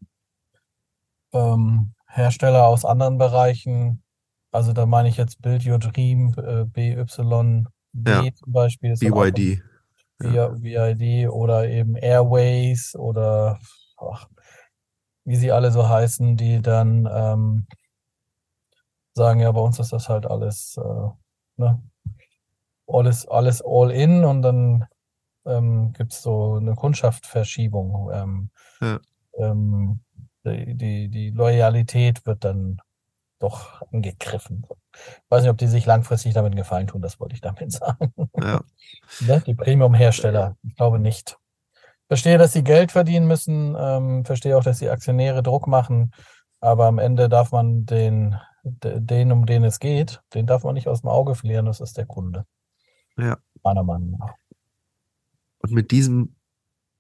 ähm, 1.32 1.94
Hersteller 2.06 2.66
aus 2.66 2.84
anderen 2.84 3.18
Bereichen. 3.18 4.02
Also 4.50 4.72
da 4.72 4.86
meine 4.86 5.08
ich 5.08 5.16
jetzt 5.16 5.40
Build 5.40 5.66
Your 5.66 5.78
Dream, 5.78 6.34
äh, 6.36 6.64
BYD 6.64 7.66
Ja. 8.06 8.34
zum 8.34 8.52
Beispiel. 8.52 8.94
BYD. 8.96 9.62
via 10.18 10.52
VID 10.62 11.28
oder 11.30 11.68
eben 11.68 11.96
Airways 11.96 12.94
oder 12.94 13.58
ach, 13.96 14.28
wie 15.24 15.36
sie 15.36 15.50
alle 15.50 15.72
so 15.72 15.88
heißen, 15.88 16.36
die 16.36 16.60
dann 16.62 17.08
ähm, 17.12 17.66
sagen, 19.14 19.40
ja, 19.40 19.50
bei 19.52 19.60
uns 19.60 19.78
ist 19.78 19.92
das 19.92 20.08
halt 20.08 20.26
alles, 20.26 20.76
äh, 20.76 21.08
ne, 21.56 21.82
alles, 22.86 23.26
alles 23.26 23.62
all 23.64 23.90
in 23.90 24.24
und 24.24 24.42
dann 24.42 24.86
ähm, 25.44 25.92
gibt 25.92 26.12
es 26.12 26.22
so 26.22 26.54
eine 26.54 26.74
Kundschaftsverschiebung. 26.74 28.10
Ähm, 28.12 28.50
Ja. 28.80 29.00
Ähm, 29.38 30.00
die, 30.44 30.74
die, 30.74 31.08
die 31.08 31.30
Loyalität 31.30 32.26
wird 32.26 32.44
dann 32.44 32.80
doch 33.38 33.82
angegriffen. 33.92 34.66
Weiß 35.28 35.42
nicht, 35.42 35.50
ob 35.50 35.58
die 35.58 35.66
sich 35.66 35.84
langfristig 35.86 36.34
damit 36.34 36.54
Gefallen 36.54 36.86
tun, 36.86 37.02
das 37.02 37.18
wollte 37.18 37.34
ich 37.34 37.40
damit 37.40 37.72
sagen. 37.72 38.12
Ja. 38.36 38.62
Ne? 39.20 39.42
Die 39.46 39.54
Premium-Hersteller, 39.54 40.56
ich 40.62 40.76
glaube 40.76 40.98
nicht. 40.98 41.38
Verstehe, 42.08 42.38
dass 42.38 42.52
sie 42.52 42.62
Geld 42.62 42.92
verdienen 42.92 43.26
müssen, 43.26 43.74
ähm, 43.78 44.24
verstehe 44.24 44.56
auch, 44.56 44.62
dass 44.62 44.78
die 44.80 44.90
Aktionäre 44.90 45.42
Druck 45.42 45.66
machen, 45.66 46.12
aber 46.60 46.86
am 46.86 46.98
Ende 46.98 47.28
darf 47.28 47.52
man 47.52 47.86
den, 47.86 48.36
de- 48.62 49.00
den, 49.00 49.32
um 49.32 49.46
den 49.46 49.64
es 49.64 49.80
geht, 49.80 50.20
den 50.34 50.46
darf 50.46 50.62
man 50.62 50.74
nicht 50.74 50.88
aus 50.88 51.00
dem 51.00 51.08
Auge 51.10 51.34
verlieren, 51.34 51.66
das 51.66 51.80
ist 51.80 51.96
der 51.96 52.06
Kunde. 52.06 52.44
Ja. 53.16 53.38
Meiner 53.62 53.82
Meinung 53.82 54.18
nach. 54.18 54.34
Und 55.58 55.72
mit 55.72 55.90
diesem 55.90 56.36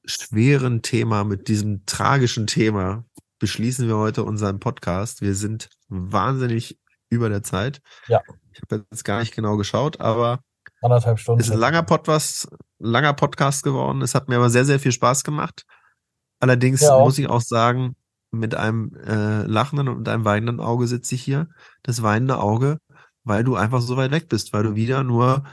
schweren 0.04 0.82
Thema, 0.82 1.24
mit 1.24 1.48
diesem 1.48 1.86
tragischen 1.86 2.46
Thema 2.46 3.04
beschließen 3.38 3.88
wir 3.88 3.96
heute 3.96 4.24
unseren 4.24 4.60
Podcast. 4.60 5.20
Wir 5.20 5.34
sind 5.34 5.68
wahnsinnig 5.88 6.78
über 7.10 7.28
der 7.28 7.42
Zeit. 7.42 7.80
Ja. 8.06 8.22
Ich 8.52 8.62
habe 8.62 8.86
jetzt 8.90 9.04
gar 9.04 9.20
nicht 9.20 9.34
genau 9.34 9.56
geschaut, 9.56 10.00
aber 10.00 10.40
Anderthalb 10.80 11.18
Stunden. 11.18 11.40
es 11.40 11.48
ist 11.48 11.52
ein 11.52 11.58
langer 11.58 11.82
Podcast, 11.82 12.48
langer 12.78 13.14
Podcast 13.14 13.62
geworden. 13.62 14.02
Es 14.02 14.14
hat 14.14 14.28
mir 14.28 14.36
aber 14.36 14.50
sehr, 14.50 14.64
sehr 14.64 14.80
viel 14.80 14.92
Spaß 14.92 15.24
gemacht. 15.24 15.64
Allerdings 16.40 16.80
Ja, 16.80 16.98
muss 16.98 17.18
ich 17.18 17.28
auch 17.28 17.40
sagen, 17.40 17.94
mit 18.32 18.54
einem 18.54 18.94
äh, 19.06 19.42
lachenden 19.42 19.88
und 19.88 20.08
einem 20.08 20.24
weinenden 20.24 20.60
Auge 20.60 20.86
sitze 20.86 21.14
ich 21.14 21.22
hier. 21.22 21.48
Das 21.82 22.02
weinende 22.02 22.38
Auge, 22.38 22.78
weil 23.24 23.44
du 23.44 23.56
einfach 23.56 23.80
so 23.80 23.96
weit 23.96 24.10
weg 24.10 24.28
bist, 24.28 24.52
weil 24.52 24.64
du 24.64 24.74
wieder 24.74 25.04
nur 25.04 25.44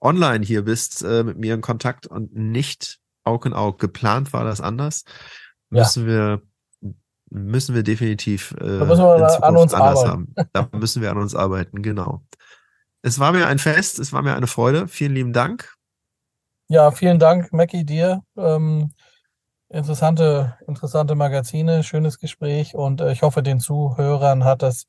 online 0.00 0.44
hier 0.44 0.64
bist, 0.64 1.02
äh, 1.02 1.22
mit 1.22 1.38
mir 1.38 1.54
in 1.54 1.60
Kontakt 1.60 2.06
und 2.06 2.34
nicht 2.34 2.98
Aug 3.26 3.46
in 3.46 3.52
Aug. 3.52 3.78
Geplant 3.78 4.32
war 4.32 4.44
das 4.44 4.60
anders. 4.60 5.04
Ja. 5.70 5.82
Müssen 5.82 6.06
wir 6.06 6.42
müssen 7.30 7.74
wir 7.74 7.82
definitiv 7.82 8.52
äh, 8.60 8.78
Da 8.78 8.84
müssen 8.84 9.04
wir 9.04 9.16
in 9.16 9.22
an 9.22 9.30
Zukunft 9.30 9.62
uns 9.62 9.74
anders 9.74 10.04
arbeiten. 10.04 10.34
haben. 10.36 10.48
Da 10.52 10.68
müssen 10.78 11.02
wir 11.02 11.10
an 11.10 11.18
uns 11.18 11.34
arbeiten, 11.34 11.82
genau. 11.82 12.22
Es 13.02 13.18
war 13.18 13.32
mir 13.32 13.46
ein 13.46 13.58
Fest, 13.58 13.98
es 13.98 14.12
war 14.12 14.22
mir 14.22 14.34
eine 14.34 14.46
Freude. 14.46 14.88
Vielen 14.88 15.14
lieben 15.14 15.32
Dank. 15.32 15.74
Ja, 16.68 16.90
vielen 16.90 17.18
Dank, 17.18 17.52
Mackie, 17.52 17.84
dir. 17.84 18.22
Ähm, 18.36 18.92
interessante, 19.68 20.56
interessante 20.66 21.14
Magazine, 21.14 21.84
schönes 21.84 22.18
Gespräch 22.18 22.74
und 22.74 23.00
äh, 23.00 23.12
ich 23.12 23.22
hoffe, 23.22 23.42
den 23.42 23.60
Zuhörern 23.60 24.44
hat 24.44 24.62
das 24.62 24.86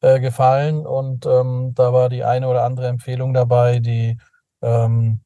äh, 0.00 0.20
gefallen 0.20 0.86
und 0.86 1.26
ähm, 1.26 1.72
da 1.74 1.92
war 1.92 2.08
die 2.08 2.24
eine 2.24 2.48
oder 2.48 2.64
andere 2.64 2.88
Empfehlung 2.88 3.34
dabei, 3.34 3.78
die 3.78 4.18
ähm, 4.62 5.20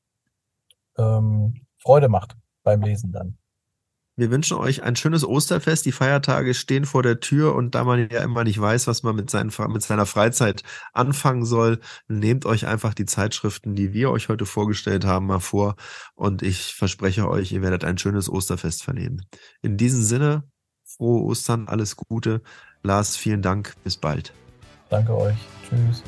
ähm, 0.99 1.67
Freude 1.79 2.09
macht 2.09 2.37
beim 2.65 2.83
Lesen 2.83 3.13
dann. 3.13 3.39
Wir 4.17 4.31
wünschen 4.31 4.57
euch 4.57 4.85
ein 4.85 4.95
schönes 4.95 5.25
Osterfest. 5.25 5.87
Die 5.87 5.93
Feiertage 5.93 6.55
stehen 6.55 6.85
vor 6.85 7.03
der 7.03 7.19
Tür 7.19 7.55
und 7.57 7.75
da 7.75 7.83
man 7.83 8.09
ja 8.11 8.23
immer 8.23 8.45
nicht 8.45 8.61
weiß, 8.61 8.87
was 8.87 9.03
man 9.03 9.17
mit, 9.17 9.29
seinen, 9.29 9.51
mit 9.69 9.83
seiner 9.83 10.07
Freizeit 10.07 10.63
anfangen 10.93 11.45
soll, 11.45 11.81
nehmt 12.07 12.47
euch 12.47 12.67
einfach 12.67 12.95
die 12.95 13.07
Zeitschriften, 13.07 13.75
die 13.75 13.93
wir 13.93 14.11
euch 14.11 14.29
heute 14.29 14.47
vorgestellt 14.47 15.05
haben, 15.05 15.27
mal 15.27 15.41
vor 15.41 15.75
und 16.15 16.43
ich 16.43 16.75
verspreche 16.75 17.29
euch, 17.29 17.51
ihr 17.51 17.63
werdet 17.63 17.85
ein 17.85 17.99
schönes 17.99 18.31
Osterfest 18.31 18.85
vernehmen. 18.85 19.27
In 19.63 19.77
diesem 19.77 20.03
Sinne, 20.03 20.45
frohe 20.85 21.23
Ostern, 21.25 21.67
alles 21.67 21.97
Gute. 21.97 22.41
Lars, 22.85 23.17
vielen 23.17 23.43
Dank, 23.43 23.75
bis 23.83 23.97
bald. 23.97 24.33
Danke 24.91 25.17
euch. 25.17 25.37
Tschüss. 25.69 26.05